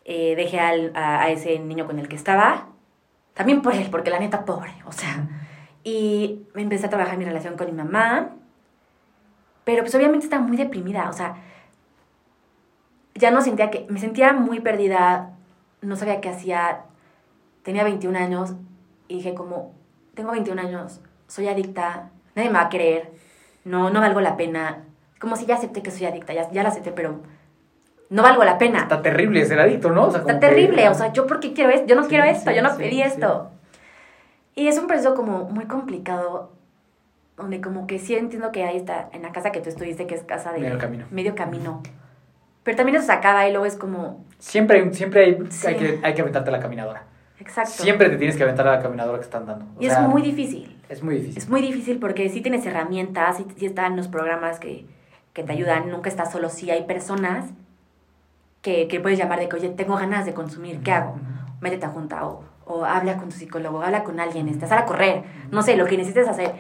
eh, 0.05 0.35
dejé 0.35 0.59
al- 0.59 0.91
a, 0.95 1.21
a 1.21 1.29
ese 1.29 1.59
niño 1.59 1.85
con 1.85 1.99
el 1.99 2.07
que 2.07 2.15
estaba. 2.15 2.67
También 3.35 3.61
por 3.61 3.73
él, 3.73 3.87
porque 3.91 4.09
la 4.09 4.19
neta, 4.19 4.45
pobre. 4.45 4.73
O 4.85 4.91
sea, 4.91 5.27
y 5.83 6.41
me 6.53 6.61
empecé 6.61 6.85
a 6.85 6.89
trabajar 6.89 7.17
mi 7.17 7.25
relación 7.25 7.55
con 7.57 7.67
mi 7.67 7.73
mamá. 7.73 8.29
Pero 9.63 9.83
pues 9.83 9.93
obviamente 9.95 10.25
estaba 10.25 10.41
muy 10.41 10.57
deprimida. 10.57 11.09
O 11.09 11.13
sea, 11.13 11.35
ya 13.15 13.31
no 13.31 13.41
sentía 13.41 13.69
que... 13.69 13.85
Me 13.89 13.99
sentía 13.99 14.33
muy 14.33 14.59
perdida. 14.59 15.31
No 15.81 15.95
sabía 15.95 16.21
qué 16.21 16.29
hacía. 16.29 16.81
Tenía 17.63 17.83
21 17.83 18.17
años. 18.17 18.53
Y 19.07 19.15
dije 19.17 19.33
como, 19.33 19.73
tengo 20.15 20.31
21 20.31 20.61
años. 20.61 21.01
Soy 21.27 21.47
adicta. 21.47 22.09
Nadie 22.35 22.49
me 22.49 22.55
va 22.57 22.65
a 22.65 22.69
querer. 22.69 23.11
No, 23.65 23.89
no 23.89 23.99
valgo 24.01 24.21
la 24.21 24.37
pena. 24.37 24.83
Como 25.19 25.35
si 25.35 25.45
ya 25.45 25.55
acepté 25.55 25.81
que 25.83 25.91
soy 25.91 26.05
adicta. 26.07 26.33
Ya, 26.33 26.49
ya 26.51 26.63
la 26.63 26.69
acepté, 26.69 26.91
pero... 26.91 27.19
No 28.09 28.23
valgo 28.23 28.43
la 28.43 28.57
pena. 28.57 28.79
Está 28.79 29.03
terrible 29.03 29.45
ser 29.45 29.59
adicto, 29.59 29.91
¿no? 29.91 30.05
O 30.07 30.11
sea, 30.11 30.21
Está 30.21 30.39
que- 30.39 30.47
terrible, 30.47 30.89
o 30.89 30.95
sea, 30.95 31.13
¿yo 31.13 31.27
por 31.27 31.39
qué 31.39 31.53
quiero 31.53 31.69
esto? 31.69 31.85
Yo 31.85 31.95
no 31.95 32.01
Sí, 32.03 32.09
quiero 32.09 32.23
esto, 32.23 32.49
sí, 32.49 32.55
yo 32.55 32.63
no 32.63 32.71
sí, 32.71 32.77
pedí 32.79 33.03
esto. 33.03 33.51
Y 34.59 34.67
es 34.67 34.77
un 34.77 34.87
proceso 34.87 35.15
como 35.15 35.45
muy 35.45 35.65
complicado, 35.65 36.51
donde 37.37 37.61
como 37.61 37.87
que 37.87 37.97
sí 37.97 38.13
entiendo 38.15 38.51
que 38.51 38.65
ahí 38.65 38.75
está, 38.75 39.07
en 39.13 39.21
la 39.21 39.31
casa 39.31 39.51
que 39.53 39.61
tú 39.61 39.69
estuviste, 39.69 40.05
que 40.05 40.15
es 40.15 40.23
casa 40.23 40.51
de... 40.51 40.59
Medio 40.59 40.77
camino. 40.77 41.05
Medio 41.11 41.33
camino. 41.35 41.81
Pero 42.63 42.75
también 42.75 42.97
eso 42.97 43.05
se 43.05 43.13
acaba 43.13 43.47
y 43.47 43.51
luego 43.51 43.65
es 43.65 43.77
como... 43.77 44.25
Siempre, 44.37 44.81
hay- 44.81 44.93
siempre 44.93 45.23
hay, 45.23 45.37
Sí. 45.49 45.67
hay, 45.67 45.75
que, 45.75 45.99
hay 46.03 46.13
que 46.13 46.21
aventarte 46.21 46.49
a 46.49 46.51
la 46.51 46.59
caminadora. 46.59 47.03
Exacto. 47.39 47.71
Siempre 47.71 48.09
te 48.09 48.17
tienes 48.17 48.35
que 48.35 48.43
aventar 48.43 48.67
a 48.67 48.71
la 48.75 48.81
caminadora 48.81 49.17
que 49.17 49.23
están 49.23 49.45
dando. 49.45 49.65
O 49.77 49.81
Y 49.81 49.87
es 49.87 49.97
muy 50.01 50.21
difícil. 50.21 50.77
Es 50.89 51.01
muy 51.03 51.15
difícil. 51.15 51.37
Es 51.37 51.47
muy 51.49 51.61
difícil 51.61 51.97
porque 51.99 52.27
sí 52.27 52.41
tienes 52.41 52.65
herramientas, 52.65 53.37
sí, 53.37 53.45
sí 53.55 53.65
están 53.65 53.95
los 53.95 54.09
programas 54.09 54.59
que, 54.59 54.85
que 55.31 55.43
te 55.43 55.53
ayudan, 55.53 55.89
nunca 55.89 56.09
estás 56.09 56.33
solo, 56.33 56.49
sí 56.49 56.69
hay 56.69 56.83
personas 56.83 57.45
que, 58.61 58.89
que 58.89 58.99
puedes 58.99 59.17
llamar 59.17 59.39
de 59.39 59.47
que, 59.47 59.55
oye, 59.55 59.69
tengo 59.69 59.95
ganas 59.95 60.25
de 60.25 60.33
consumir, 60.33 60.81
¿qué 60.83 60.91
hago? 60.91 61.15
Métete 61.61 61.85
a 61.85 61.89
junta 61.89 62.25
o, 62.27 62.43
o 62.69 62.85
habla 62.85 63.17
con 63.17 63.29
tu 63.29 63.35
psicólogo, 63.35 63.81
habla 63.81 64.03
con 64.03 64.19
alguien, 64.19 64.47
estás 64.47 64.71
a 64.71 64.85
correr, 64.85 65.23
no 65.51 65.63
sé, 65.63 65.75
lo 65.75 65.85
que 65.87 65.97
necesites 65.97 66.27
hacer. 66.27 66.53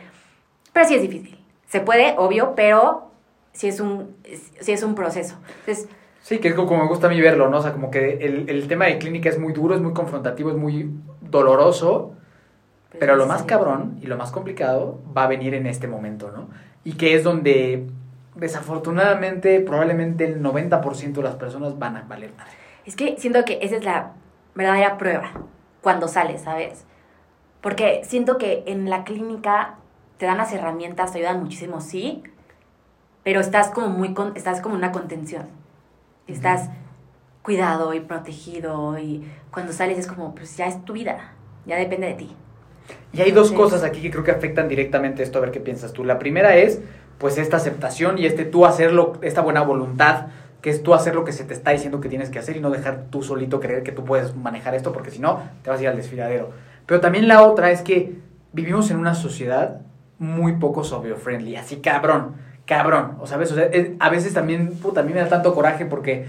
Pero 0.73 0.87
sí 0.87 0.95
es 0.95 1.01
difícil. 1.03 1.39
Se 1.67 1.81
puede, 1.81 2.15
obvio, 2.17 2.53
pero 2.55 3.11
sí 3.53 3.67
es 3.67 3.79
un, 3.79 4.15
sí 4.59 4.71
es 4.71 4.83
un 4.83 4.95
proceso. 4.95 5.37
Entonces, 5.59 5.87
Sí, 6.21 6.39
que 6.39 6.49
es 6.49 6.53
como 6.53 6.77
me 6.77 6.87
gusta 6.87 7.07
a 7.07 7.09
mí 7.09 7.19
verlo, 7.21 7.49
¿no? 7.49 7.59
O 7.59 7.61
sea, 7.61 7.71
como 7.71 7.89
que 7.89 8.17
el, 8.17 8.49
el 8.49 8.67
tema 8.67 8.85
de 8.85 8.97
clínica 8.97 9.29
es 9.29 9.39
muy 9.39 9.53
duro, 9.53 9.73
es 9.73 9.81
muy 9.81 9.93
confrontativo, 9.93 10.49
es 10.51 10.57
muy 10.57 10.91
doloroso, 11.21 12.11
pero 12.99 13.15
lo 13.15 13.25
más 13.25 13.43
cabrón 13.43 13.97
y 14.01 14.07
lo 14.07 14.17
más 14.17 14.31
complicado 14.31 14.99
va 15.15 15.23
a 15.23 15.27
venir 15.27 15.53
en 15.53 15.65
este 15.65 15.87
momento, 15.87 16.29
¿no? 16.31 16.49
Y 16.83 16.93
que 16.93 17.15
es 17.15 17.23
donde 17.23 17.87
desafortunadamente 18.35 19.59
probablemente 19.61 20.25
el 20.25 20.41
90% 20.41 21.13
de 21.13 21.23
las 21.23 21.35
personas 21.35 21.79
van 21.79 21.97
a 21.97 22.01
valer 22.01 22.33
madre. 22.35 22.51
Es 22.85 22.95
que 22.95 23.15
siento 23.17 23.45
que 23.45 23.59
esa 23.61 23.77
es 23.77 23.83
la 23.85 24.11
verdadera 24.55 24.97
prueba 24.97 25.31
cuando 25.81 26.07
sales, 26.07 26.41
¿sabes? 26.41 26.85
Porque 27.61 28.01
siento 28.03 28.37
que 28.37 28.63
en 28.67 28.89
la 28.89 29.03
clínica 29.03 29.75
te 30.17 30.25
dan 30.25 30.37
las 30.37 30.53
herramientas, 30.53 31.11
te 31.11 31.19
ayudan 31.19 31.41
muchísimo, 31.41 31.81
sí, 31.81 32.23
pero 33.23 33.41
estás 33.41 33.69
como 33.69 33.89
muy 33.89 34.13
con, 34.13 34.35
estás 34.35 34.61
como 34.61 34.75
una 34.75 34.91
contención. 34.91 35.47
Estás 36.27 36.69
cuidado 37.41 37.93
y 37.93 37.99
protegido 37.99 38.99
y 38.99 39.27
cuando 39.51 39.73
sales 39.73 39.97
es 39.97 40.07
como, 40.07 40.35
pues 40.35 40.55
ya 40.57 40.67
es 40.67 40.83
tu 40.85 40.93
vida, 40.93 41.33
ya 41.65 41.75
depende 41.77 42.07
de 42.07 42.13
ti. 42.13 42.35
Y 43.13 43.21
hay 43.21 43.31
dos 43.31 43.51
cosas 43.51 43.83
aquí 43.83 44.01
que 44.01 44.11
creo 44.11 44.23
que 44.23 44.31
afectan 44.31 44.67
directamente 44.67 45.23
esto, 45.23 45.37
a 45.37 45.41
ver 45.41 45.51
qué 45.51 45.59
piensas 45.59 45.93
tú. 45.93 46.03
La 46.03 46.19
primera 46.19 46.55
es, 46.55 46.81
pues, 47.17 47.37
esta 47.37 47.57
aceptación 47.57 48.17
y 48.17 48.25
este 48.25 48.45
tú 48.45 48.65
hacerlo, 48.65 49.13
esta 49.21 49.41
buena 49.41 49.61
voluntad, 49.61 50.27
que 50.61 50.69
es 50.69 50.83
tú 50.83 50.93
hacer 50.93 51.15
lo 51.15 51.23
que 51.23 51.31
se 51.31 51.43
te 51.43 51.53
está 51.53 51.71
diciendo 51.71 52.01
que 52.01 52.09
tienes 52.09 52.29
que 52.29 52.39
hacer 52.39 52.57
y 52.57 52.59
no 52.59 52.69
dejar 52.69 53.05
tú 53.09 53.23
solito 53.23 53.59
creer 53.59 53.83
que 53.83 53.91
tú 53.91 54.03
puedes 54.03 54.35
manejar 54.35 54.75
esto, 54.75 54.91
porque 54.91 55.11
si 55.11 55.19
no, 55.19 55.41
te 55.63 55.69
vas 55.69 55.79
a 55.79 55.83
ir 55.83 55.89
al 55.89 55.97
desfiladero. 55.97 56.51
Pero 56.85 56.99
también 56.99 57.27
la 57.27 57.43
otra 57.43 57.71
es 57.71 57.81
que 57.81 58.15
vivimos 58.51 58.91
en 58.91 58.97
una 58.97 59.15
sociedad 59.15 59.81
muy 60.17 60.53
poco 60.57 60.83
socio-friendly, 60.83 61.55
así 61.55 61.77
cabrón, 61.77 62.35
cabrón. 62.65 63.15
O 63.19 63.27
sabes, 63.27 63.51
o 63.51 63.55
sea, 63.55 63.69
a 63.99 64.09
veces 64.09 64.33
también, 64.33 64.73
puta, 64.77 65.01
a 65.01 65.03
me 65.03 65.13
da 65.13 65.29
tanto 65.29 65.53
coraje 65.53 65.85
porque 65.85 66.25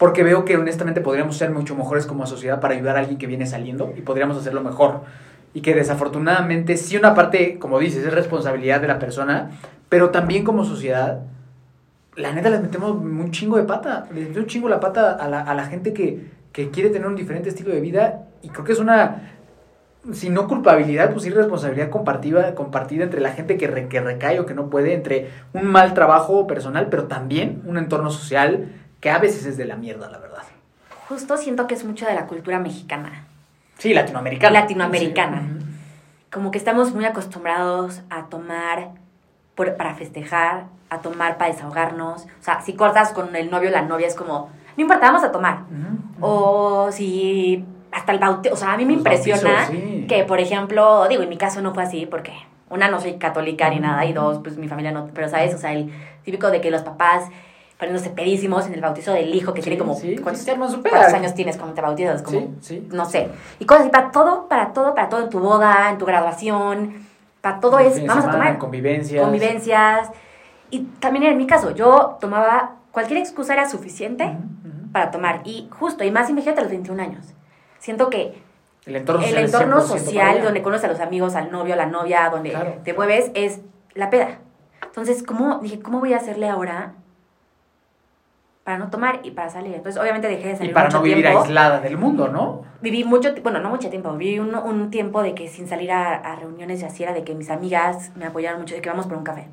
porque 0.00 0.22
veo 0.22 0.46
que 0.46 0.56
honestamente 0.56 1.02
podríamos 1.02 1.36
ser 1.36 1.50
mucho 1.50 1.76
mejores 1.76 2.06
como 2.06 2.26
sociedad 2.26 2.58
para 2.58 2.72
ayudar 2.72 2.96
a 2.96 3.00
alguien 3.00 3.18
que 3.18 3.26
viene 3.26 3.44
saliendo 3.44 3.92
y 3.94 4.00
podríamos 4.00 4.38
hacerlo 4.38 4.62
mejor 4.62 5.02
y 5.52 5.60
que 5.60 5.74
desafortunadamente 5.74 6.78
sí 6.78 6.96
una 6.96 7.14
parte, 7.14 7.58
como 7.58 7.78
dices, 7.78 8.06
es 8.06 8.14
responsabilidad 8.14 8.80
de 8.80 8.88
la 8.88 8.98
persona, 8.98 9.50
pero 9.90 10.08
también 10.08 10.42
como 10.42 10.64
sociedad, 10.64 11.20
la 12.16 12.32
neta 12.32 12.50
les 12.50 12.60
metemos 12.60 12.90
un 12.90 13.30
chingo 13.30 13.56
de 13.56 13.64
pata, 13.64 14.06
les 14.12 14.28
metemos 14.28 14.44
un 14.44 14.46
chingo 14.46 14.68
la 14.68 14.80
pata 14.80 15.12
a 15.12 15.28
la, 15.28 15.42
a 15.42 15.54
la 15.54 15.66
gente 15.66 15.92
que, 15.92 16.30
que 16.52 16.70
quiere 16.70 16.90
tener 16.90 17.06
un 17.06 17.16
diferente 17.16 17.48
estilo 17.48 17.72
de 17.72 17.80
vida 17.80 18.26
y 18.42 18.48
creo 18.48 18.64
que 18.64 18.72
es 18.72 18.78
una, 18.78 19.32
si 20.12 20.30
no 20.30 20.48
culpabilidad, 20.48 21.10
pues 21.10 21.24
sí 21.24 21.30
responsabilidad 21.30 21.90
compartida, 21.90 22.54
compartida 22.54 23.04
entre 23.04 23.20
la 23.20 23.32
gente 23.32 23.56
que, 23.56 23.88
que 23.88 24.00
recae 24.00 24.40
o 24.40 24.46
que 24.46 24.54
no 24.54 24.70
puede, 24.70 24.94
entre 24.94 25.30
un 25.52 25.66
mal 25.66 25.94
trabajo 25.94 26.46
personal, 26.46 26.88
pero 26.90 27.04
también 27.04 27.62
un 27.66 27.76
entorno 27.76 28.10
social 28.10 28.72
que 29.00 29.10
a 29.10 29.18
veces 29.18 29.46
es 29.46 29.56
de 29.56 29.66
la 29.66 29.76
mierda, 29.76 30.10
la 30.10 30.18
verdad. 30.18 30.42
Justo 31.08 31.36
siento 31.36 31.66
que 31.66 31.74
es 31.74 31.84
mucho 31.84 32.06
de 32.06 32.14
la 32.14 32.26
cultura 32.26 32.58
mexicana. 32.58 33.26
Sí, 33.78 33.92
latinoamericana. 33.92 34.60
Latinoamericana. 34.60 35.42
Como 36.30 36.50
que 36.50 36.58
estamos 36.58 36.94
muy 36.94 37.04
acostumbrados 37.04 38.02
a 38.10 38.26
tomar 38.26 38.92
para 39.54 39.94
festejar, 39.94 40.66
a 40.90 40.98
tomar 40.98 41.38
para 41.38 41.52
desahogarnos. 41.52 42.22
O 42.22 42.42
sea, 42.42 42.60
si 42.60 42.74
cortas 42.74 43.12
con 43.12 43.34
el 43.34 43.50
novio 43.50 43.70
o 43.70 43.72
la 43.72 43.82
novia 43.82 44.06
es 44.06 44.14
como, 44.14 44.50
no 44.76 44.82
importa, 44.82 45.06
vamos 45.06 45.24
a 45.24 45.32
tomar. 45.32 45.60
O 46.20 46.90
si 46.92 47.64
hasta 47.92 48.12
el 48.12 48.18
bautizo, 48.18 48.54
o 48.54 48.56
sea, 48.56 48.72
a 48.72 48.76
mí 48.76 48.84
me 48.84 48.92
impresiona 48.92 49.68
que, 50.08 50.24
por 50.26 50.40
ejemplo, 50.40 51.08
digo, 51.08 51.22
en 51.22 51.28
mi 51.28 51.38
caso 51.38 51.62
no 51.62 51.72
fue 51.72 51.84
así 51.84 52.06
porque 52.06 52.32
una 52.68 52.88
no 52.88 53.00
soy 53.00 53.14
católica 53.14 53.68
ni 53.70 53.80
nada 53.80 54.04
y 54.04 54.12
dos, 54.12 54.38
pues 54.38 54.56
mi 54.56 54.68
familia 54.68 54.92
no, 54.92 55.08
pero 55.12 55.28
sabes, 55.28 55.54
o 55.54 55.58
sea, 55.58 55.72
el 55.72 55.92
típico 56.24 56.50
de 56.50 56.60
que 56.60 56.70
los 56.70 56.82
papás 56.82 57.24
poniéndose 57.78 58.10
pedísimos 58.10 58.66
en 58.66 58.74
el 58.74 58.80
bautizo 58.82 59.12
del 59.12 59.34
hijo 59.34 59.54
que 59.54 59.62
tiene 59.62 59.78
como 59.78 59.98
¿cuántos, 60.22 60.46
años 61.14 61.34
tienes 61.34 61.56
cuando 61.56 61.74
te 61.74 61.80
bautizas 61.80 62.22
como 62.22 62.54
no 62.90 63.04
sé. 63.06 63.30
Y 63.58 63.64
cosas 63.64 63.84
así 63.84 63.90
para 63.90 64.10
todo 64.10 64.48
para 64.48 64.74
todo 64.74 64.94
para 64.94 65.08
todo 65.08 65.22
en 65.22 65.30
tu 65.30 65.40
boda 65.40 65.88
en 65.90 65.96
tu 65.96 66.04
graduación 66.04 67.06
para 67.40 67.58
todo 67.58 67.78
es 67.78 68.06
vamos 68.06 68.26
a 68.26 68.32
tomar 68.32 68.58
convivencias. 68.58 69.22
Convivencias 69.22 70.10
y 70.70 70.80
también 71.00 71.24
en 71.24 71.36
mi 71.36 71.46
caso 71.46 71.70
yo 71.72 72.18
tomaba 72.20 72.76
cualquier 72.92 73.18
excusa 73.18 73.54
era 73.54 73.68
suficiente 73.68 74.36
para 74.92 75.10
tomar 75.10 75.42
y 75.44 75.68
justo 75.70 76.04
y 76.04 76.10
más 76.10 76.30
imagínate 76.30 76.60
a 76.60 76.62
los 76.64 76.72
21 76.72 77.02
años 77.02 77.26
siento 77.78 78.10
que 78.10 78.42
el 78.86 78.96
entorno 78.96 79.22
social, 79.22 79.38
el 79.38 79.44
entorno 79.44 79.80
social 79.80 80.42
donde 80.42 80.62
conoces 80.62 80.84
a 80.84 80.88
los 80.88 81.00
amigos 81.00 81.34
al 81.34 81.50
novio 81.50 81.74
a 81.74 81.76
la 81.76 81.86
novia 81.86 82.28
donde 82.30 82.56
te 82.84 82.94
mueves 82.94 83.30
es 83.34 83.60
la 83.94 84.10
peda 84.10 84.38
entonces 84.84 85.22
cómo 85.22 85.58
dije 85.58 85.80
cómo 85.80 86.00
voy 86.00 86.14
a 86.14 86.16
hacerle 86.16 86.48
ahora 86.48 86.94
para 88.70 88.78
no 88.78 88.90
tomar 88.90 89.20
y 89.24 89.30
para 89.32 89.48
salir. 89.50 89.74
Entonces, 89.74 90.00
obviamente 90.00 90.28
dejé 90.28 90.48
de 90.48 90.56
salir. 90.56 90.70
Y 90.70 90.74
para 90.74 90.88
no 90.88 91.02
vivir 91.02 91.26
aislada 91.26 91.80
del 91.80 91.96
mundo, 91.96 92.28
¿no? 92.28 92.62
Viví 92.80 93.04
mucho, 93.04 93.34
bueno, 93.42 93.58
no 93.60 93.70
mucho 93.70 93.90
tiempo, 93.90 94.12
viví 94.12 94.38
un, 94.38 94.54
un 94.54 94.90
tiempo 94.90 95.22
de 95.22 95.34
que 95.34 95.48
sin 95.48 95.66
salir 95.66 95.90
a, 95.90 96.36
reuniones 96.36 96.80
y 96.82 96.84
así 96.84 97.02
era 97.02 97.12
de 97.12 97.24
que 97.24 97.34
mis 97.34 97.50
amigas 97.50 98.12
me 98.16 98.26
apoyaron 98.26 98.60
mucho, 98.60 98.74
de 98.74 98.80
que 98.80 98.88
vamos 98.88 99.06
por 99.06 99.16
un 99.16 99.24
café. 99.24 99.48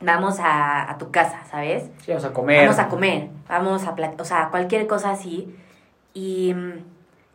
Vamos 0.00 0.38
a, 0.40 0.90
a 0.90 0.98
tu 0.98 1.10
casa, 1.10 1.40
¿sabes? 1.50 1.84
Sí, 2.04 2.10
vamos 2.10 2.24
a 2.24 2.32
comer. 2.32 2.62
Vamos 2.62 2.78
a 2.78 2.88
comer, 2.88 3.28
vamos 3.48 3.84
a, 3.86 3.94
o 4.18 4.24
sea, 4.24 4.48
cualquier 4.50 4.86
cosa 4.86 5.10
así. 5.10 5.56
Y, 6.12 6.54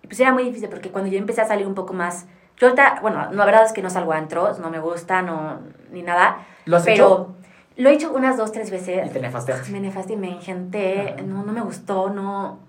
y, 0.02 0.08
pues 0.08 0.20
era 0.20 0.32
muy 0.32 0.44
difícil 0.44 0.70
porque 0.70 0.92
cuando 0.92 1.10
yo 1.10 1.18
empecé 1.18 1.42
a 1.42 1.48
salir 1.48 1.66
un 1.66 1.76
poco 1.76 1.94
más, 1.94 2.28
yo 2.58 2.68
ahorita, 2.68 3.00
bueno, 3.02 3.32
la 3.32 3.46
verdad 3.46 3.66
es 3.66 3.74
que 3.74 3.82
no 3.82 3.90
salgo 3.90 4.14
a 4.14 4.18
antros, 4.18 4.60
no 4.60 4.70
me 4.70 4.80
gusta, 4.80 5.24
no, 5.24 5.60
ni 5.92 6.04
nada. 6.04 6.46
¿Lo 6.66 6.78
has 6.78 6.84
pero, 6.84 7.06
hecho? 7.06 7.36
Lo 7.78 7.90
he 7.90 7.94
hecho 7.94 8.14
unas 8.14 8.38
dos, 8.38 8.52
tres 8.52 8.70
veces. 8.70 9.08
Y 9.08 9.10
te 9.10 9.20
nefasteaste. 9.20 9.72
Me 9.72 9.80
nefasté 9.80 10.14
y 10.14 10.18
me 10.18 10.30
engenté. 10.30 11.16
No, 11.26 11.44
no 11.44 11.54
me 11.54 11.62
gustó, 11.62 12.10
no. 12.10 12.60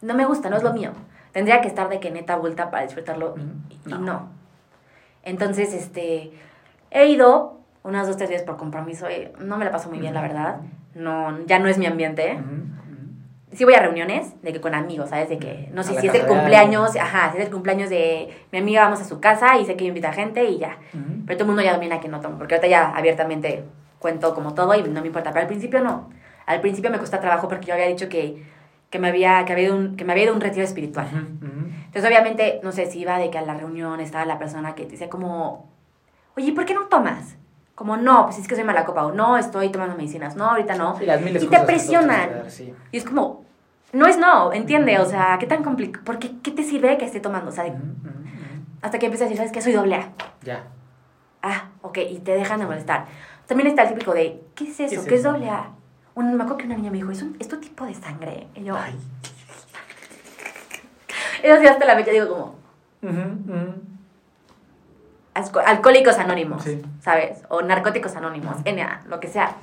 No 0.00 0.14
me 0.14 0.24
gusta, 0.24 0.50
no 0.50 0.56
es 0.56 0.62
lo 0.62 0.72
mío. 0.72 0.92
Tendría 1.32 1.60
que 1.60 1.68
estar 1.68 1.88
de 1.88 2.00
que 2.00 2.10
neta 2.10 2.36
vuelta 2.36 2.70
para 2.70 2.82
disfrutarlo. 2.82 3.36
Y 3.86 3.92
no. 3.92 4.28
Entonces, 5.22 5.72
este. 5.74 6.32
He 6.90 7.06
ido 7.06 7.58
unas 7.82 8.06
dos, 8.06 8.16
tres 8.16 8.30
veces 8.30 8.46
por 8.46 8.56
compromiso. 8.56 9.06
no 9.40 9.56
me 9.56 9.64
la 9.64 9.70
paso 9.70 9.88
muy 9.88 9.98
bien, 9.98 10.14
la 10.14 10.22
verdad. 10.22 10.60
No, 10.94 11.38
ya 11.46 11.58
no 11.58 11.68
es 11.68 11.78
mi 11.78 11.86
ambiente. 11.86 12.38
Sí 13.52 13.64
voy 13.64 13.74
a 13.74 13.80
reuniones, 13.80 14.40
de 14.42 14.52
que 14.52 14.60
con 14.60 14.74
amigos, 14.74 15.08
¿sabes? 15.08 15.28
De 15.30 15.38
que, 15.38 15.70
no 15.72 15.82
sé 15.82 15.98
si 15.98 16.06
es 16.06 16.14
el 16.14 16.26
cumpleaños, 16.26 16.94
ajá, 16.96 17.32
si 17.32 17.38
es 17.38 17.44
el 17.44 17.50
cumpleaños 17.50 17.88
de 17.88 18.28
mi 18.52 18.58
amiga, 18.58 18.82
vamos 18.82 19.00
a 19.00 19.04
su 19.04 19.20
casa 19.20 19.56
y 19.56 19.64
sé 19.64 19.74
que 19.76 19.84
invita 19.84 20.12
gente 20.12 20.44
y 20.44 20.58
ya. 20.58 20.78
Pero 21.26 21.38
todo 21.38 21.44
el 21.44 21.46
mundo 21.46 21.62
ya 21.62 21.72
domina 21.72 21.98
que 21.98 22.08
no 22.08 22.20
tomo, 22.20 22.36
porque 22.36 22.54
ahorita 22.54 22.68
ya 22.68 22.90
abiertamente 22.94 23.64
cuento 23.98 24.34
como 24.34 24.54
todo 24.54 24.74
y 24.74 24.82
no 24.82 25.00
me 25.00 25.06
importa. 25.06 25.30
Pero 25.30 25.42
al 25.42 25.48
principio 25.48 25.80
no. 25.80 26.10
Al 26.46 26.60
principio 26.60 26.90
me 26.90 26.98
cuesta 26.98 27.20
trabajo 27.20 27.48
porque 27.48 27.66
yo 27.66 27.74
había 27.74 27.86
dicho 27.86 28.08
que, 28.08 28.42
que, 28.90 28.98
me, 28.98 29.08
había, 29.08 29.44
que, 29.44 29.52
había 29.52 29.66
ido 29.66 29.76
un, 29.76 29.96
que 29.96 30.04
me 30.04 30.12
había 30.12 30.24
ido 30.24 30.34
un 30.34 30.40
retiro 30.40 30.64
espiritual. 30.64 31.08
Entonces, 31.86 32.04
obviamente, 32.04 32.60
no 32.62 32.72
sé 32.72 32.86
si 32.86 33.00
iba 33.00 33.18
de 33.18 33.30
que 33.30 33.38
a 33.38 33.42
la 33.42 33.54
reunión 33.54 34.00
estaba 34.00 34.24
la 34.24 34.38
persona 34.38 34.74
que 34.74 34.84
te 34.84 34.92
decía 34.92 35.08
como, 35.08 35.70
oye, 36.36 36.52
¿por 36.52 36.64
qué 36.64 36.74
no 36.74 36.86
tomas? 36.86 37.36
Como, 37.78 37.96
no, 37.96 38.24
pues 38.24 38.38
es 38.38 38.48
que 38.48 38.56
soy 38.56 38.64
mala 38.64 38.84
copa, 38.84 39.06
o 39.06 39.12
no, 39.12 39.38
estoy 39.38 39.68
tomando 39.68 39.94
medicinas, 39.94 40.34
no, 40.34 40.46
ahorita 40.50 40.74
no. 40.74 40.98
y 41.00 41.46
te 41.46 41.60
presionan. 41.60 42.42
Y 42.90 42.96
es 42.96 43.04
como, 43.04 43.44
no 43.92 44.08
es 44.08 44.18
no, 44.18 44.52
entiende, 44.52 44.98
o 44.98 45.04
sea, 45.04 45.36
¿qué 45.38 45.46
tan 45.46 45.62
complicado? 45.62 46.04
¿Por 46.04 46.18
qué, 46.18 46.40
qué 46.42 46.50
te 46.50 46.64
sirve 46.64 46.98
que 46.98 47.04
esté 47.04 47.20
tomando? 47.20 47.50
O 47.50 47.52
sea, 47.52 47.72
hasta 48.82 48.98
que 48.98 49.06
empiezas 49.06 49.26
a 49.26 49.28
decir, 49.28 49.36
¿sabes 49.36 49.52
qué? 49.52 49.62
Soy 49.62 49.74
doble 49.74 49.94
A. 49.94 50.12
Ya. 50.42 50.64
Ah, 51.40 51.68
ok, 51.82 51.98
y 51.98 52.18
te 52.18 52.32
dejan 52.32 52.58
de 52.58 52.66
molestar. 52.66 53.06
También 53.46 53.68
está 53.68 53.84
el 53.84 53.90
típico 53.90 54.12
de, 54.12 54.42
¿qué 54.56 54.64
es 54.64 54.80
eso? 54.80 55.04
¿Qué 55.04 55.14
es, 55.14 55.22
doble 55.22 55.48
A? 55.48 55.70
Un, 56.16 56.34
me 56.34 56.42
acuerdo 56.42 56.56
que 56.56 56.66
una 56.66 56.74
niña 56.74 56.90
me 56.90 56.96
dijo, 56.96 57.12
¿es, 57.12 57.22
un, 57.22 57.36
¿es 57.38 57.46
tu 57.46 57.58
tipo 57.58 57.86
de 57.86 57.94
sangre? 57.94 58.48
Y 58.56 58.64
yo, 58.64 58.76
Ay. 58.76 58.98
Eso 61.44 61.60
sí, 61.60 61.66
hasta 61.68 61.84
la 61.84 61.94
fecha 61.94 62.10
digo 62.10 62.28
como... 62.28 62.56
Alcohólicos 65.34 66.18
anónimos, 66.18 66.64
¿sabes? 67.00 67.42
O 67.48 67.62
narcóticos 67.62 68.16
anónimos, 68.16 68.56
NA, 68.64 69.04
lo 69.08 69.20
que 69.20 69.28
sea. 69.28 69.56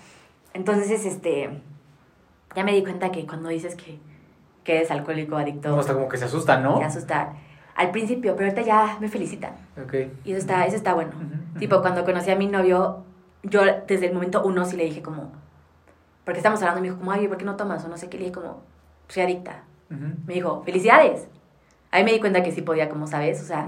Entonces, 0.53 1.05
este... 1.05 1.61
Ya 2.55 2.63
me 2.63 2.71
di 2.71 2.81
cuenta 2.83 3.11
que 3.11 3.27
cuando 3.27 3.49
dices 3.49 3.75
que, 3.75 3.99
que 4.63 4.77
eres 4.77 4.89
alcohólico, 4.89 5.35
adicto... 5.35 5.69
No, 5.69 5.79
hasta 5.79 5.93
como 5.93 6.07
que 6.07 6.15
se 6.17 6.25
asustan, 6.25 6.63
¿no? 6.63 6.77
Se 6.77 6.85
asustan. 6.85 7.33
Al 7.75 7.91
principio, 7.91 8.37
pero 8.37 8.49
ahorita 8.49 8.61
ya 8.61 8.97
me 9.01 9.09
felicitan. 9.09 9.51
Ok. 9.83 9.93
Y 10.23 10.31
eso 10.31 10.39
está, 10.39 10.65
eso 10.65 10.77
está 10.77 10.93
bueno. 10.93 11.11
Tipo, 11.59 11.81
cuando 11.81 12.05
conocí 12.05 12.31
a 12.31 12.37
mi 12.37 12.47
novio, 12.47 13.03
yo 13.43 13.61
desde 13.85 14.07
el 14.07 14.13
momento 14.13 14.41
uno 14.45 14.63
sí 14.63 14.77
le 14.77 14.85
dije 14.85 15.01
como, 15.01 15.33
porque 16.23 16.39
estamos 16.39 16.61
hablando, 16.61 16.79
me 16.79 16.87
dijo 16.87 16.99
como, 16.99 17.11
ay, 17.11 17.27
¿por 17.27 17.35
qué 17.35 17.43
no 17.43 17.57
tomas? 17.57 17.83
O 17.83 17.89
no 17.89 17.97
sé 17.97 18.07
qué, 18.07 18.17
le 18.17 18.25
dije 18.25 18.35
como, 18.35 18.61
soy 19.09 19.23
adicta. 19.23 19.63
Me 19.89 20.33
dijo, 20.33 20.63
felicidades. 20.63 21.27
Ahí 21.91 22.05
me 22.05 22.13
di 22.13 22.21
cuenta 22.21 22.41
que 22.41 22.53
sí 22.53 22.61
podía, 22.61 22.87
como 22.87 23.07
sabes, 23.07 23.41
o 23.41 23.45
sea... 23.45 23.67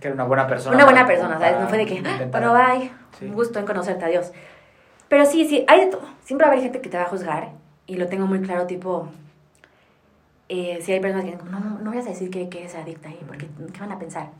Que 0.00 0.08
era 0.08 0.14
una 0.14 0.24
buena 0.24 0.46
persona. 0.46 0.76
Una 0.76 0.84
buena 0.84 1.06
persona, 1.06 1.38
¿sabes? 1.38 1.60
No 1.60 1.68
fue 1.68 1.78
de 1.78 1.86
que, 1.86 2.02
ah, 2.04 2.26
pero 2.32 2.52
bye, 2.54 2.90
un 3.22 3.34
gusto 3.34 3.58
en 3.58 3.66
conocerte, 3.66 4.04
adiós. 4.04 4.32
Pero 5.08 5.26
sí, 5.26 5.46
sí, 5.46 5.64
hay 5.68 5.84
de 5.84 5.86
todo. 5.86 6.02
Siempre 6.24 6.46
va 6.46 6.52
a 6.52 6.52
haber 6.54 6.64
gente 6.64 6.80
que 6.80 6.88
te 6.88 6.96
va 6.96 7.04
a 7.04 7.08
juzgar 7.08 7.50
y 7.86 7.96
lo 7.96 8.06
tengo 8.08 8.26
muy 8.26 8.40
claro, 8.40 8.66
tipo... 8.66 9.08
Eh, 10.48 10.80
si 10.82 10.92
hay 10.92 10.98
personas 10.98 11.24
que 11.24 11.32
dicen, 11.32 11.48
no, 11.48 11.60
no, 11.60 11.78
no 11.78 11.90
voy 11.90 12.00
a 12.00 12.02
decir 12.02 12.28
que, 12.28 12.48
que 12.48 12.64
es 12.64 12.74
adicta 12.74 13.08
ahí, 13.08 13.20
porque 13.24 13.46
¿qué 13.72 13.80
van 13.80 13.92
a 13.92 14.00
pensar? 14.00 14.30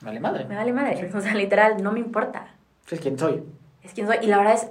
Me 0.00 0.06
vale 0.06 0.20
madre. 0.20 0.44
Me 0.46 0.56
vale 0.56 0.72
madre. 0.72 1.10
O 1.14 1.20
sea, 1.20 1.34
literal, 1.34 1.82
no 1.82 1.92
me 1.92 2.00
importa. 2.00 2.46
Es 2.90 3.00
quien 3.00 3.18
soy 3.18 3.42
es 3.84 3.92
quien 3.92 4.06
soy. 4.06 4.16
Y 4.22 4.26
la 4.26 4.38
verdad 4.38 4.54
es, 4.54 4.70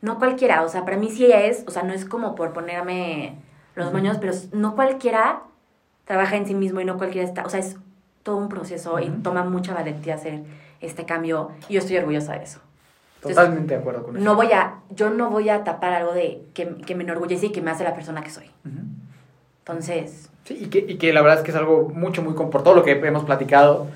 no 0.00 0.18
cualquiera, 0.18 0.62
o 0.62 0.68
sea, 0.68 0.84
para 0.84 0.96
mí 0.96 1.10
sí 1.10 1.30
es, 1.30 1.64
o 1.66 1.70
sea, 1.70 1.82
no 1.82 1.92
es 1.92 2.04
como 2.04 2.34
por 2.34 2.52
ponerme 2.52 3.36
los 3.74 3.92
moños, 3.92 4.18
pero 4.18 4.32
no 4.52 4.74
cualquiera 4.74 5.42
trabaja 6.04 6.36
en 6.36 6.46
sí 6.46 6.54
mismo 6.54 6.80
y 6.80 6.84
no 6.84 6.98
cualquiera 6.98 7.26
está, 7.26 7.44
o 7.44 7.48
sea, 7.48 7.60
es 7.60 7.76
todo 8.24 8.36
un 8.36 8.48
proceso 8.48 8.98
y 8.98 9.08
toma 9.22 9.44
mucha 9.44 9.72
valentía 9.72 10.16
hacer 10.16 10.40
este 10.80 11.04
cambio 11.04 11.52
y 11.68 11.74
yo 11.74 11.78
estoy 11.78 11.98
orgullosa 11.98 12.32
de 12.32 12.42
eso. 12.42 12.58
Totalmente 13.20 13.74
de 13.74 13.80
acuerdo 13.80 14.02
con 14.02 14.16
eso. 14.16 14.24
No 14.24 14.34
voy 14.34 14.50
a, 14.52 14.80
yo 14.90 15.10
no 15.10 15.30
voy 15.30 15.48
a 15.48 15.62
tapar 15.62 15.92
algo 15.92 16.12
de 16.12 16.42
que, 16.52 16.76
que 16.78 16.94
me 16.94 17.04
enorgullece 17.04 17.46
y 17.46 17.52
que 17.52 17.62
me 17.62 17.70
hace 17.70 17.84
la 17.84 17.94
persona 17.94 18.22
que 18.22 18.30
soy. 18.30 18.50
Entonces... 19.60 20.30
Sí, 20.44 20.58
y 20.60 20.66
que, 20.66 20.78
y 20.78 20.96
que 20.96 21.12
la 21.12 21.22
verdad 21.22 21.38
es 21.38 21.44
que 21.44 21.52
es 21.52 21.56
algo 21.56 21.90
mucho, 21.94 22.22
muy... 22.22 22.34
Por 22.34 22.62
todo 22.62 22.74
lo 22.74 22.82
que 22.82 22.92
hemos 22.92 23.24
platicado, 23.24 23.86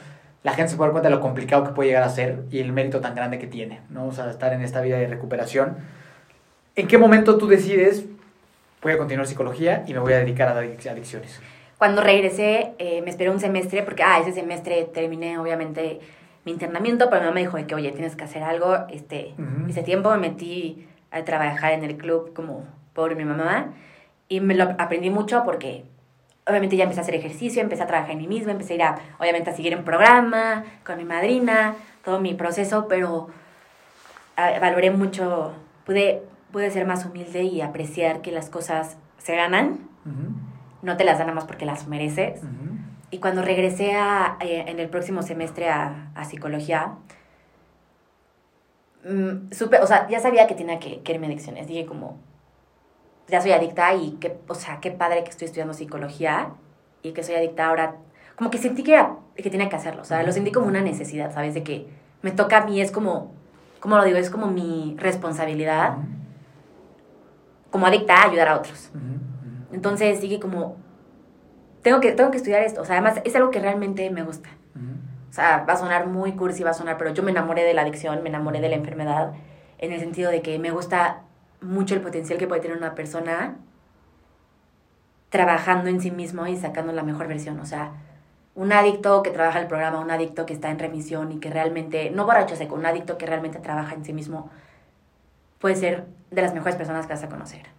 la 0.42 0.52
gente 0.52 0.70
se 0.70 0.76
puede 0.76 0.88
dar 0.88 0.92
cuenta 0.92 1.08
de 1.10 1.14
lo 1.14 1.20
complicado 1.20 1.64
que 1.64 1.72
puede 1.72 1.88
llegar 1.88 2.04
a 2.04 2.08
ser 2.08 2.44
y 2.50 2.60
el 2.60 2.72
mérito 2.72 3.00
tan 3.00 3.14
grande 3.14 3.38
que 3.38 3.46
tiene, 3.46 3.80
¿no? 3.90 4.06
O 4.06 4.12
sea, 4.12 4.30
estar 4.30 4.52
en 4.52 4.62
esta 4.62 4.80
vida 4.80 4.96
de 4.96 5.06
recuperación. 5.06 5.76
¿En 6.74 6.86
qué 6.86 6.96
momento 6.96 7.36
tú 7.36 7.48
decides, 7.48 8.06
voy 8.82 8.92
a 8.92 8.98
continuar 8.98 9.26
psicología 9.26 9.84
y 9.86 9.92
me 9.92 9.98
voy 9.98 10.14
a 10.14 10.18
dedicar 10.18 10.48
a 10.48 10.58
adicciones? 10.58 11.40
Cuando 11.78 12.02
regresé, 12.02 12.74
eh, 12.78 13.02
me 13.02 13.10
esperé 13.10 13.30
un 13.30 13.38
semestre, 13.38 13.84
porque, 13.84 14.02
ah, 14.02 14.18
ese 14.18 14.32
semestre 14.32 14.84
terminé, 14.92 15.38
obviamente, 15.38 16.00
mi 16.44 16.52
internamiento, 16.52 17.08
pero 17.08 17.20
mi 17.20 17.26
mamá 17.26 17.34
me 17.34 17.40
dijo 17.40 17.56
que, 17.66 17.74
oye, 17.74 17.92
tienes 17.92 18.16
que 18.16 18.24
hacer 18.24 18.42
algo. 18.42 18.86
Este, 18.90 19.34
Ese 19.68 19.82
tiempo 19.82 20.10
me 20.10 20.18
metí 20.18 20.88
a 21.10 21.22
trabajar 21.24 21.72
en 21.72 21.84
el 21.84 21.96
club 21.96 22.32
como 22.34 22.64
por 22.94 23.14
mi 23.14 23.24
mamá 23.24 23.72
y 24.28 24.40
me 24.40 24.54
lo 24.54 24.64
aprendí 24.78 25.08
mucho 25.08 25.42
porque 25.44 25.84
obviamente 26.46 26.76
ya 26.76 26.84
empecé 26.84 27.00
a 27.00 27.02
hacer 27.02 27.14
ejercicio, 27.14 27.62
empecé 27.62 27.82
a 27.82 27.86
trabajar 27.86 28.12
en 28.12 28.18
mí 28.18 28.26
misma, 28.26 28.52
empecé 28.52 28.72
a 28.72 28.76
ir 28.76 28.82
a, 28.82 28.98
obviamente, 29.18 29.50
a 29.50 29.54
seguir 29.54 29.72
en 29.72 29.84
programa 29.84 30.64
con 30.84 30.98
mi 30.98 31.04
madrina, 31.04 31.76
todo 32.04 32.18
mi 32.20 32.34
proceso, 32.34 32.88
pero 32.88 33.28
valoré 34.36 34.90
mucho, 34.90 35.52
pude, 35.84 36.22
pude 36.52 36.70
ser 36.70 36.86
más 36.86 37.04
humilde 37.06 37.42
y 37.42 37.60
apreciar 37.60 38.20
que 38.20 38.32
las 38.32 38.50
cosas 38.50 38.96
se 39.18 39.36
ganan 39.36 39.78
no 40.82 40.96
te 40.96 41.04
las 41.04 41.18
dan 41.18 41.26
nada 41.28 41.34
más 41.34 41.44
porque 41.44 41.66
las 41.66 41.86
mereces. 41.88 42.40
Y 43.10 43.18
cuando 43.18 43.42
regresé 43.42 43.94
a, 43.94 44.36
eh, 44.40 44.64
en 44.66 44.80
el 44.80 44.88
próximo 44.88 45.22
semestre 45.22 45.68
a, 45.68 46.10
a 46.14 46.24
psicología, 46.24 46.94
mm, 49.04 49.52
supe, 49.52 49.78
o 49.80 49.86
sea, 49.86 50.08
ya 50.08 50.20
sabía 50.20 50.46
que 50.46 50.54
tenía 50.54 50.78
que, 50.78 51.00
que 51.02 51.12
irme 51.12 51.26
adicciones. 51.26 51.66
Dije 51.66 51.86
como, 51.86 52.18
ya 53.28 53.40
soy 53.40 53.52
adicta 53.52 53.94
y 53.94 54.12
que, 54.12 54.38
o 54.48 54.54
sea, 54.54 54.80
qué 54.80 54.90
padre 54.90 55.24
que 55.24 55.30
estoy 55.30 55.46
estudiando 55.46 55.74
psicología 55.74 56.50
y 57.02 57.12
que 57.12 57.22
soy 57.22 57.36
adicta 57.36 57.66
ahora. 57.66 57.96
Como 58.36 58.50
que 58.50 58.58
sentí 58.58 58.82
que, 58.82 58.94
era, 58.94 59.16
que 59.36 59.50
tenía 59.50 59.68
que 59.68 59.76
hacerlo, 59.76 60.02
o 60.02 60.04
sea, 60.04 60.22
lo 60.22 60.32
sentí 60.32 60.52
como 60.52 60.66
una 60.66 60.80
necesidad, 60.80 61.32
¿sabes? 61.34 61.54
De 61.54 61.62
que 61.64 61.88
me 62.22 62.30
toca 62.30 62.58
a 62.58 62.64
mí, 62.64 62.80
es 62.80 62.92
como, 62.92 63.32
¿cómo 63.80 63.96
lo 63.96 64.04
digo? 64.04 64.18
Es 64.18 64.30
como 64.30 64.46
mi 64.46 64.94
responsabilidad 64.98 65.96
como 67.70 67.86
adicta 67.86 68.14
a 68.14 68.28
ayudar 68.28 68.48
a 68.48 68.56
otros. 68.56 68.90
Entonces 69.72 70.20
dije 70.20 70.40
como, 70.40 70.76
tengo 71.82 72.00
que, 72.00 72.12
tengo 72.12 72.30
que 72.30 72.38
estudiar 72.38 72.62
esto. 72.62 72.82
O 72.82 72.84
sea, 72.84 72.96
además 72.96 73.20
es 73.24 73.34
algo 73.36 73.50
que 73.50 73.60
realmente 73.60 74.10
me 74.10 74.22
gusta. 74.22 74.50
O 75.30 75.32
sea, 75.32 75.64
va 75.68 75.74
a 75.74 75.76
sonar 75.76 76.06
muy 76.06 76.32
cursi, 76.32 76.62
va 76.62 76.70
a 76.70 76.74
sonar, 76.74 76.96
pero 76.96 77.12
yo 77.12 77.22
me 77.22 77.30
enamoré 77.30 77.62
de 77.62 77.74
la 77.74 77.82
adicción, 77.82 78.22
me 78.22 78.28
enamoré 78.28 78.60
de 78.60 78.68
la 78.70 78.76
enfermedad, 78.76 79.34
en 79.78 79.92
el 79.92 80.00
sentido 80.00 80.30
de 80.30 80.42
que 80.42 80.58
me 80.58 80.70
gusta 80.70 81.22
mucho 81.60 81.94
el 81.94 82.00
potencial 82.00 82.38
que 82.38 82.46
puede 82.46 82.60
tener 82.60 82.76
una 82.76 82.94
persona 82.94 83.56
trabajando 85.28 85.90
en 85.90 86.00
sí 86.00 86.10
mismo 86.10 86.46
y 86.46 86.56
sacando 86.56 86.92
la 86.92 87.02
mejor 87.02 87.28
versión. 87.28 87.60
O 87.60 87.66
sea, 87.66 87.92
un 88.54 88.72
adicto 88.72 89.22
que 89.22 89.30
trabaja 89.30 89.60
el 89.60 89.66
programa, 89.66 90.00
un 90.00 90.10
adicto 90.10 90.46
que 90.46 90.54
está 90.54 90.70
en 90.70 90.78
remisión 90.78 91.30
y 91.30 91.38
que 91.38 91.50
realmente, 91.50 92.10
no 92.10 92.24
borracho 92.24 92.56
seco, 92.56 92.74
un 92.74 92.86
adicto 92.86 93.18
que 93.18 93.26
realmente 93.26 93.58
trabaja 93.58 93.94
en 93.94 94.04
sí 94.04 94.12
mismo, 94.12 94.50
puede 95.60 95.76
ser 95.76 96.06
de 96.30 96.42
las 96.42 96.54
mejores 96.54 96.76
personas 96.76 97.06
que 97.06 97.12
vas 97.12 97.22
a 97.22 97.28
conocer. 97.28 97.77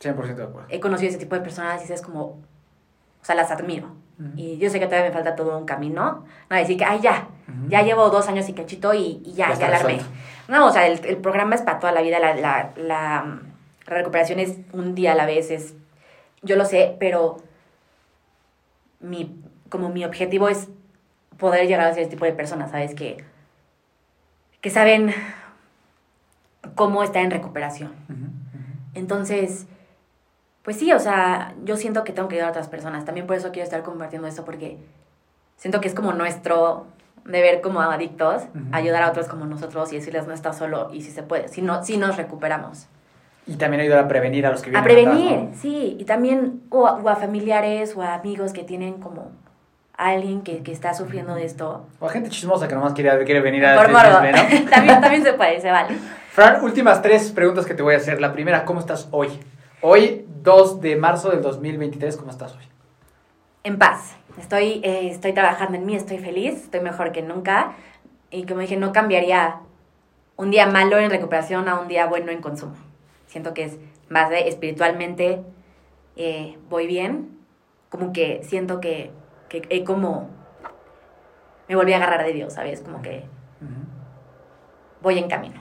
100% 0.00 0.34
de 0.34 0.42
acuerdo. 0.42 0.68
He 0.68 0.80
conocido 0.80 1.10
ese 1.10 1.18
tipo 1.18 1.34
de 1.34 1.40
personas 1.40 1.88
y 1.88 1.92
es 1.92 2.02
como, 2.02 2.22
o 2.22 2.38
sea, 3.22 3.34
las 3.34 3.50
admiro. 3.50 3.96
Y 4.36 4.58
yo 4.58 4.70
sé 4.70 4.78
que 4.78 4.86
todavía 4.86 5.08
me 5.08 5.14
falta 5.14 5.34
todo 5.34 5.58
un 5.58 5.64
camino. 5.64 6.24
No 6.48 6.56
decir 6.56 6.76
que, 6.78 6.84
ay, 6.84 7.00
ya, 7.00 7.26
ya 7.68 7.82
llevo 7.82 8.10
dos 8.10 8.28
años 8.28 8.48
y 8.48 8.52
cachito 8.52 8.94
y, 8.94 9.20
y 9.24 9.32
ya, 9.32 9.52
ya, 9.54 9.70
ya 9.70 10.06
No, 10.46 10.66
o 10.66 10.70
sea, 10.70 10.86
el, 10.86 11.04
el, 11.04 11.16
programa 11.16 11.56
es 11.56 11.62
para 11.62 11.80
toda 11.80 11.92
la 11.92 12.00
vida. 12.00 12.20
La, 12.20 12.34
la, 12.36 12.70
la, 12.76 13.40
recuperación 13.86 14.38
es 14.38 14.58
un 14.72 14.94
día 14.94 15.12
a 15.12 15.14
la 15.16 15.26
vez. 15.26 15.50
Es, 15.50 15.74
yo 16.42 16.54
lo 16.54 16.64
sé, 16.64 16.96
pero 17.00 17.38
mi, 19.00 19.42
como 19.68 19.88
mi 19.88 20.04
objetivo 20.04 20.48
es 20.48 20.68
poder 21.36 21.66
llegar 21.66 21.86
a 21.86 21.90
ese 21.90 22.06
tipo 22.06 22.24
de 22.24 22.32
personas, 22.32 22.70
¿sabes? 22.70 22.94
Que, 22.94 23.24
que 24.60 24.70
saben 24.70 25.12
cómo 26.76 27.02
estar 27.02 27.22
en 27.22 27.32
recuperación. 27.32 27.92
Entonces, 28.94 29.66
pues 30.64 30.78
sí, 30.78 30.92
o 30.92 30.98
sea, 30.98 31.54
yo 31.64 31.76
siento 31.76 32.04
que 32.04 32.12
tengo 32.12 32.26
que 32.28 32.36
ayudar 32.36 32.48
a 32.48 32.50
otras 32.52 32.68
personas. 32.68 33.04
También 33.04 33.26
por 33.26 33.36
eso 33.36 33.52
quiero 33.52 33.64
estar 33.64 33.82
compartiendo 33.82 34.26
esto, 34.26 34.44
porque 34.46 34.78
siento 35.56 35.80
que 35.80 35.88
es 35.88 35.94
como 35.94 36.14
nuestro 36.14 36.86
deber 37.26 37.60
como 37.60 37.80
adictos, 37.80 38.42
ayudar 38.72 39.02
a 39.02 39.10
otros 39.10 39.28
como 39.28 39.44
nosotros 39.44 39.92
y 39.92 39.96
decirles 39.96 40.26
no 40.26 40.34
estás 40.34 40.58
solo 40.58 40.90
y 40.92 41.02
si 41.02 41.10
se 41.10 41.22
puede, 41.22 41.48
si, 41.48 41.62
no, 41.62 41.82
si 41.84 41.98
nos 41.98 42.16
recuperamos. 42.16 42.86
Y 43.46 43.56
también 43.56 43.82
ayudar 43.82 43.98
a 43.98 44.08
prevenir 44.08 44.46
a 44.46 44.50
los 44.50 44.62
que 44.62 44.70
vienen. 44.70 44.80
A 44.80 44.84
prevenir, 44.84 45.48
sí. 45.54 45.98
Y 46.00 46.04
también 46.04 46.62
o 46.70 46.86
a, 46.86 47.16
familiares 47.16 47.94
o 47.94 48.00
a 48.00 48.14
amigos 48.14 48.54
que 48.54 48.64
tienen 48.64 48.94
como 48.94 49.32
alguien 49.98 50.40
que, 50.42 50.62
que, 50.62 50.72
está 50.72 50.94
sufriendo 50.94 51.34
de 51.34 51.44
esto. 51.44 51.86
O 52.00 52.06
a 52.06 52.10
gente 52.10 52.30
chismosa 52.30 52.68
que 52.68 52.74
nomás 52.74 52.94
quiere, 52.94 53.22
quiere 53.24 53.40
venir 53.42 53.66
a 53.66 53.76
Por 53.76 53.90
¿no? 53.90 54.00
también, 54.70 55.00
también 55.00 55.22
se 55.22 55.34
puede, 55.34 55.60
se 55.60 55.70
vale. 55.70 55.94
Fran, 56.30 56.64
últimas 56.64 57.02
tres 57.02 57.30
preguntas 57.32 57.66
que 57.66 57.74
te 57.74 57.82
voy 57.82 57.94
a 57.94 57.98
hacer. 57.98 58.18
La 58.18 58.32
primera, 58.32 58.64
¿cómo 58.64 58.80
estás 58.80 59.08
hoy? 59.10 59.28
Hoy, 59.86 60.24
2 60.42 60.80
de 60.80 60.96
marzo 60.96 61.28
del 61.28 61.42
2023, 61.42 62.16
¿cómo 62.16 62.30
estás 62.30 62.56
hoy? 62.56 62.62
En 63.64 63.76
paz. 63.76 64.16
Estoy, 64.38 64.80
eh, 64.82 65.10
estoy 65.10 65.34
trabajando 65.34 65.76
en 65.76 65.84
mí, 65.84 65.94
estoy 65.94 66.16
feliz, 66.16 66.54
estoy 66.54 66.80
mejor 66.80 67.12
que 67.12 67.20
nunca. 67.20 67.74
Y 68.30 68.46
como 68.46 68.60
dije, 68.60 68.78
no 68.78 68.94
cambiaría 68.94 69.60
un 70.36 70.50
día 70.50 70.64
malo 70.64 70.98
en 70.98 71.10
recuperación 71.10 71.68
a 71.68 71.78
un 71.78 71.86
día 71.88 72.06
bueno 72.06 72.32
en 72.32 72.40
consumo. 72.40 72.76
Siento 73.26 73.52
que 73.52 73.64
es 73.64 73.78
más 74.08 74.30
de 74.30 74.48
espiritualmente 74.48 75.42
eh, 76.16 76.56
voy 76.70 76.86
bien. 76.86 77.38
Como 77.90 78.14
que 78.14 78.40
siento 78.42 78.80
que, 78.80 79.10
que 79.50 79.84
como 79.84 80.30
me 81.68 81.76
volví 81.76 81.92
a 81.92 81.98
agarrar 81.98 82.24
de 82.24 82.32
Dios, 82.32 82.54
¿sabes? 82.54 82.80
Como 82.80 83.02
que 83.02 83.24
voy 85.02 85.18
en 85.18 85.28
camino. 85.28 85.60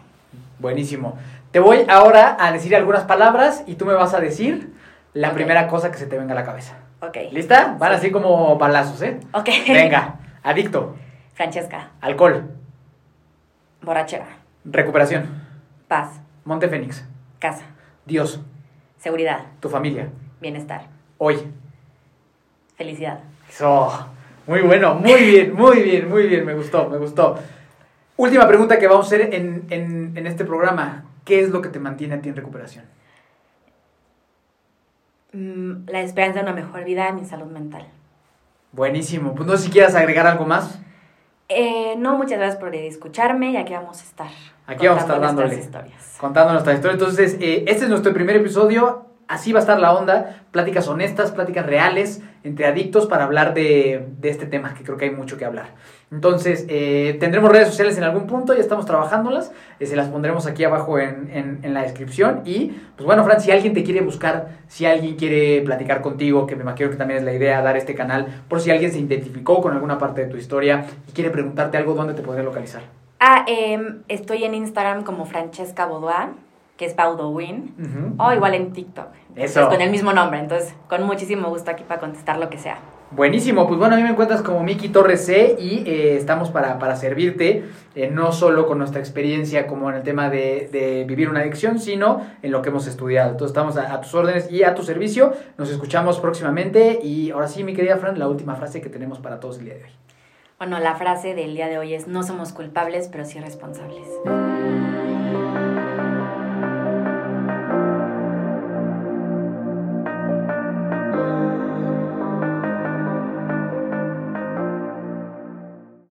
Buenísimo. 0.64 1.18
Te 1.51 1.59
voy 1.59 1.86
ahora 1.89 2.38
a 2.39 2.53
decir 2.53 2.74
algunas 2.74 3.03
palabras 3.03 3.66
y 3.68 3.76
tú 3.76 3.86
me 3.86 3.91
vas 3.91 4.14
a 4.14 4.22
decir 4.22 4.72
la 5.11 5.34
primera 5.34 5.68
cosa 5.68 5.91
que 5.91 5.97
se 5.97 6.07
te 6.07 6.18
venga 6.18 6.32
a 6.32 6.36
la 6.36 6.45
cabeza. 6.45 6.78
Ok. 7.01 7.18
¿Lista? 7.34 7.76
Van 7.78 7.91
así 7.91 8.11
como 8.11 8.57
balazos, 8.57 9.01
¿eh? 9.01 9.20
Ok. 9.34 9.49
Venga. 9.68 10.20
Adicto. 10.41 10.95
Francesca. 11.34 11.91
Alcohol. 11.99 12.49
Borrachera. 13.82 14.26
Recuperación. 14.64 15.26
Paz. 15.89 16.22
Monte 16.45 16.70
Fénix. 16.70 17.03
Casa. 17.39 17.66
Dios. 18.05 18.39
Seguridad. 18.97 19.41
Tu 19.59 19.68
familia. 19.68 20.07
Bienestar. 20.39 20.84
Hoy. 21.18 21.45
Felicidad. 22.78 23.20
Eso. 23.49 24.07
Muy 24.47 24.61
bueno, 24.61 24.95
muy 24.95 25.24
bien, 25.24 25.53
muy 25.53 25.82
bien, 25.82 26.09
muy 26.09 26.28
bien, 26.28 26.45
me 26.45 26.53
gustó, 26.53 26.88
me 26.89 26.97
gustó. 26.97 27.38
Última 28.16 28.47
pregunta 28.47 28.78
que 28.78 28.88
vamos 28.88 29.05
a 29.05 29.07
hacer 29.07 29.34
en, 29.34 29.66
en, 29.70 30.16
en 30.16 30.28
este 30.28 30.45
programa. 30.45 31.05
¿Qué 31.26 31.39
es 31.39 31.49
lo 31.49 31.61
que 31.61 31.70
te 31.70 31.80
mantiene 31.80 32.16
a 32.16 32.22
ti 32.22 32.30
en 32.30 32.36
recuperación? 32.36 32.86
Mm, 35.32 35.89
la 35.89 36.01
esperanza 36.01 36.39
de 36.39 36.43
una 36.43 36.53
mejor 36.53 36.84
vida 36.84 37.09
y 37.09 37.14
mi 37.14 37.26
salud 37.26 37.47
mental. 37.47 37.88
Buenísimo. 38.72 39.34
Pues 39.34 39.47
no 39.47 39.57
sé 39.57 39.66
si 39.66 39.72
quieras 39.72 39.95
agregar 39.95 40.28
algo 40.28 40.45
más. 40.45 40.80
Eh, 41.49 41.95
no, 41.97 42.18
muchas 42.18 42.38
gracias 42.38 42.59
por 42.59 42.74
escucharme 42.76 43.51
y 43.51 43.57
aquí 43.57 43.74
vamos 43.74 43.99
a 43.99 44.03
estar. 44.03 44.32
Aquí 44.68 44.88
vamos 44.88 45.03
a 45.03 45.05
estar 45.05 45.20
dándole. 45.20 45.55
Historias. 45.55 46.18
Contando 46.20 46.53
nuestras 46.53 46.76
historias. 46.76 46.99
Entonces, 46.99 47.38
eh, 47.39 47.66
este 47.68 47.86
es 47.86 47.89
nuestro 47.89 48.14
primer 48.14 48.36
episodio. 48.36 49.07
Así 49.28 49.53
va 49.53 49.59
a 49.59 49.61
estar 49.61 49.80
la 49.80 49.93
onda. 49.93 50.43
Pláticas 50.51 50.88
honestas, 50.88 51.32
pláticas 51.32 51.66
reales 51.66 52.22
entre 52.44 52.66
adictos 52.66 53.08
para 53.08 53.24
hablar 53.24 53.54
de, 53.54 54.08
de 54.20 54.30
este 54.30 54.46
tema, 54.46 54.74
que 54.74 54.84
creo 54.84 54.98
que 54.98 55.06
hay 55.06 55.12
mucho 55.12 55.38
que 55.38 55.46
hablar. 55.46 55.68
Entonces, 56.12 56.66
eh, 56.70 57.18
tendremos 57.20 57.52
redes 57.52 57.70
sociales 57.70 57.98
en 57.98 58.04
algún 58.04 58.28
punto, 58.28 58.54
ya 58.54 58.60
estamos 58.60 58.86
trabajándolas, 58.86 59.52
eh, 59.80 59.86
se 59.88 59.96
las 59.96 60.10
pondremos 60.10 60.46
aquí 60.46 60.64
abajo 60.64 61.00
en, 61.00 61.30
en, 61.34 61.74
la 61.74 61.82
descripción. 61.82 62.41
Y, 62.46 62.76
pues 62.96 63.06
bueno, 63.06 63.24
Fran, 63.24 63.41
si 63.41 63.52
alguien 63.52 63.74
te 63.74 63.84
quiere 63.84 64.02
buscar, 64.02 64.50
si 64.68 64.86
alguien 64.86 65.16
quiere 65.16 65.62
platicar 65.62 66.02
contigo, 66.02 66.46
que 66.46 66.56
me 66.56 66.62
imagino 66.62 66.91
que 66.91 66.98
también 66.98 67.20
es 67.20 67.26
la 67.26 67.34
idea 67.34 67.62
dar 67.64 67.78
este 67.78 67.96
canal, 67.96 68.44
por 68.48 68.62
si 68.62 68.70
alguien 68.70 68.91
se 68.91 69.00
identificó 69.00 69.60
con 69.60 69.74
alguna 69.74 69.98
parte 69.98 70.26
de 70.26 70.28
tu 70.28 70.38
historia 70.38 70.86
y 71.08 71.14
quiere 71.14 71.32
preguntarte 71.32 71.78
algo, 71.78 71.96
¿dónde 71.96 72.14
te 72.14 72.22
podría 72.22 72.44
localizar? 72.44 72.84
Ah, 73.20 73.46
em, 73.48 74.04
estoy 74.08 74.44
en 74.44 74.54
Instagram 74.54 75.04
como 75.04 75.26
Francesca 75.26 75.88
Boudoir, 75.88 76.30
que 76.78 76.86
es 76.86 76.96
Baudowin, 76.96 78.16
o 78.18 78.34
igual 78.34 78.56
en 78.56 78.74
TikTok. 78.74 79.08
Eso. 79.36 79.68
con 79.68 79.82
el 79.82 79.90
mismo 79.90 80.14
nombre, 80.14 80.40
entonces 80.40 80.76
con 80.88 81.04
muchísimo 81.04 81.50
gusto 81.50 81.72
aquí 81.72 81.84
para 81.84 82.00
contestar 82.00 82.38
lo 82.38 82.50
que 82.50 82.58
sea. 82.58 82.78
Buenísimo, 83.16 83.68
pues 83.68 83.78
bueno, 83.78 83.94
a 83.94 83.98
mí 83.98 84.04
me 84.04 84.10
encuentras 84.10 84.42
como 84.42 84.64
Miki 84.64 84.90
Torres 84.90 85.26
C 85.28 85.56
y 85.60 85.84
eh, 85.88 86.18
estamos 86.18 86.50
para, 86.50 86.80
para 86.80 86.96
servirte, 86.96 87.64
eh, 87.94 88.10
no 88.10 88.32
solo 88.32 88.66
con 88.66 88.80
nuestra 88.80 89.00
experiencia 89.00 89.68
como 89.68 89.90
en 89.92 89.98
el 89.98 90.04
tema 90.04 90.32
de, 90.32 90.68
de, 90.72 91.04
vivir 91.04 91.30
una 91.30 91.42
adicción, 91.42 91.78
sino 91.78 92.26
en 92.42 92.52
lo 92.52 92.64
que 92.64 92.70
hemos 92.70 92.88
estudiado. 92.88 93.30
Entonces 93.30 93.52
estamos 93.52 93.78
a, 93.78 93.94
a, 93.94 94.02
tus 94.02 94.16
órdenes 94.16 94.52
y 94.52 94.64
a 94.64 94.74
tu 94.74 94.82
servicio. 94.82 95.34
Nos 95.60 95.70
escuchamos 95.70 96.20
próximamente 96.20 97.00
y 97.04 97.30
ahora 97.30 97.48
sí, 97.48 97.64
mi 97.64 97.76
querida 97.76 97.98
Fran, 97.98 98.18
la 98.18 98.28
última 98.28 98.56
frase 98.56 98.82
que 98.82 98.90
tenemos 98.90 99.20
para 99.20 99.40
todos 99.40 99.60
el 99.60 99.66
día 99.66 99.76
de 99.76 99.84
hoy. 99.84 99.92
Bueno, 100.58 100.80
la 100.80 100.96
frase 100.96 101.36
del 101.36 101.54
día 101.54 101.68
de 101.68 101.78
hoy 101.78 101.94
es 101.94 102.08
no 102.08 102.24
somos 102.24 102.52
culpables, 102.52 103.10
pero 103.12 103.26
sí 103.26 103.40
responsables. 103.40 104.08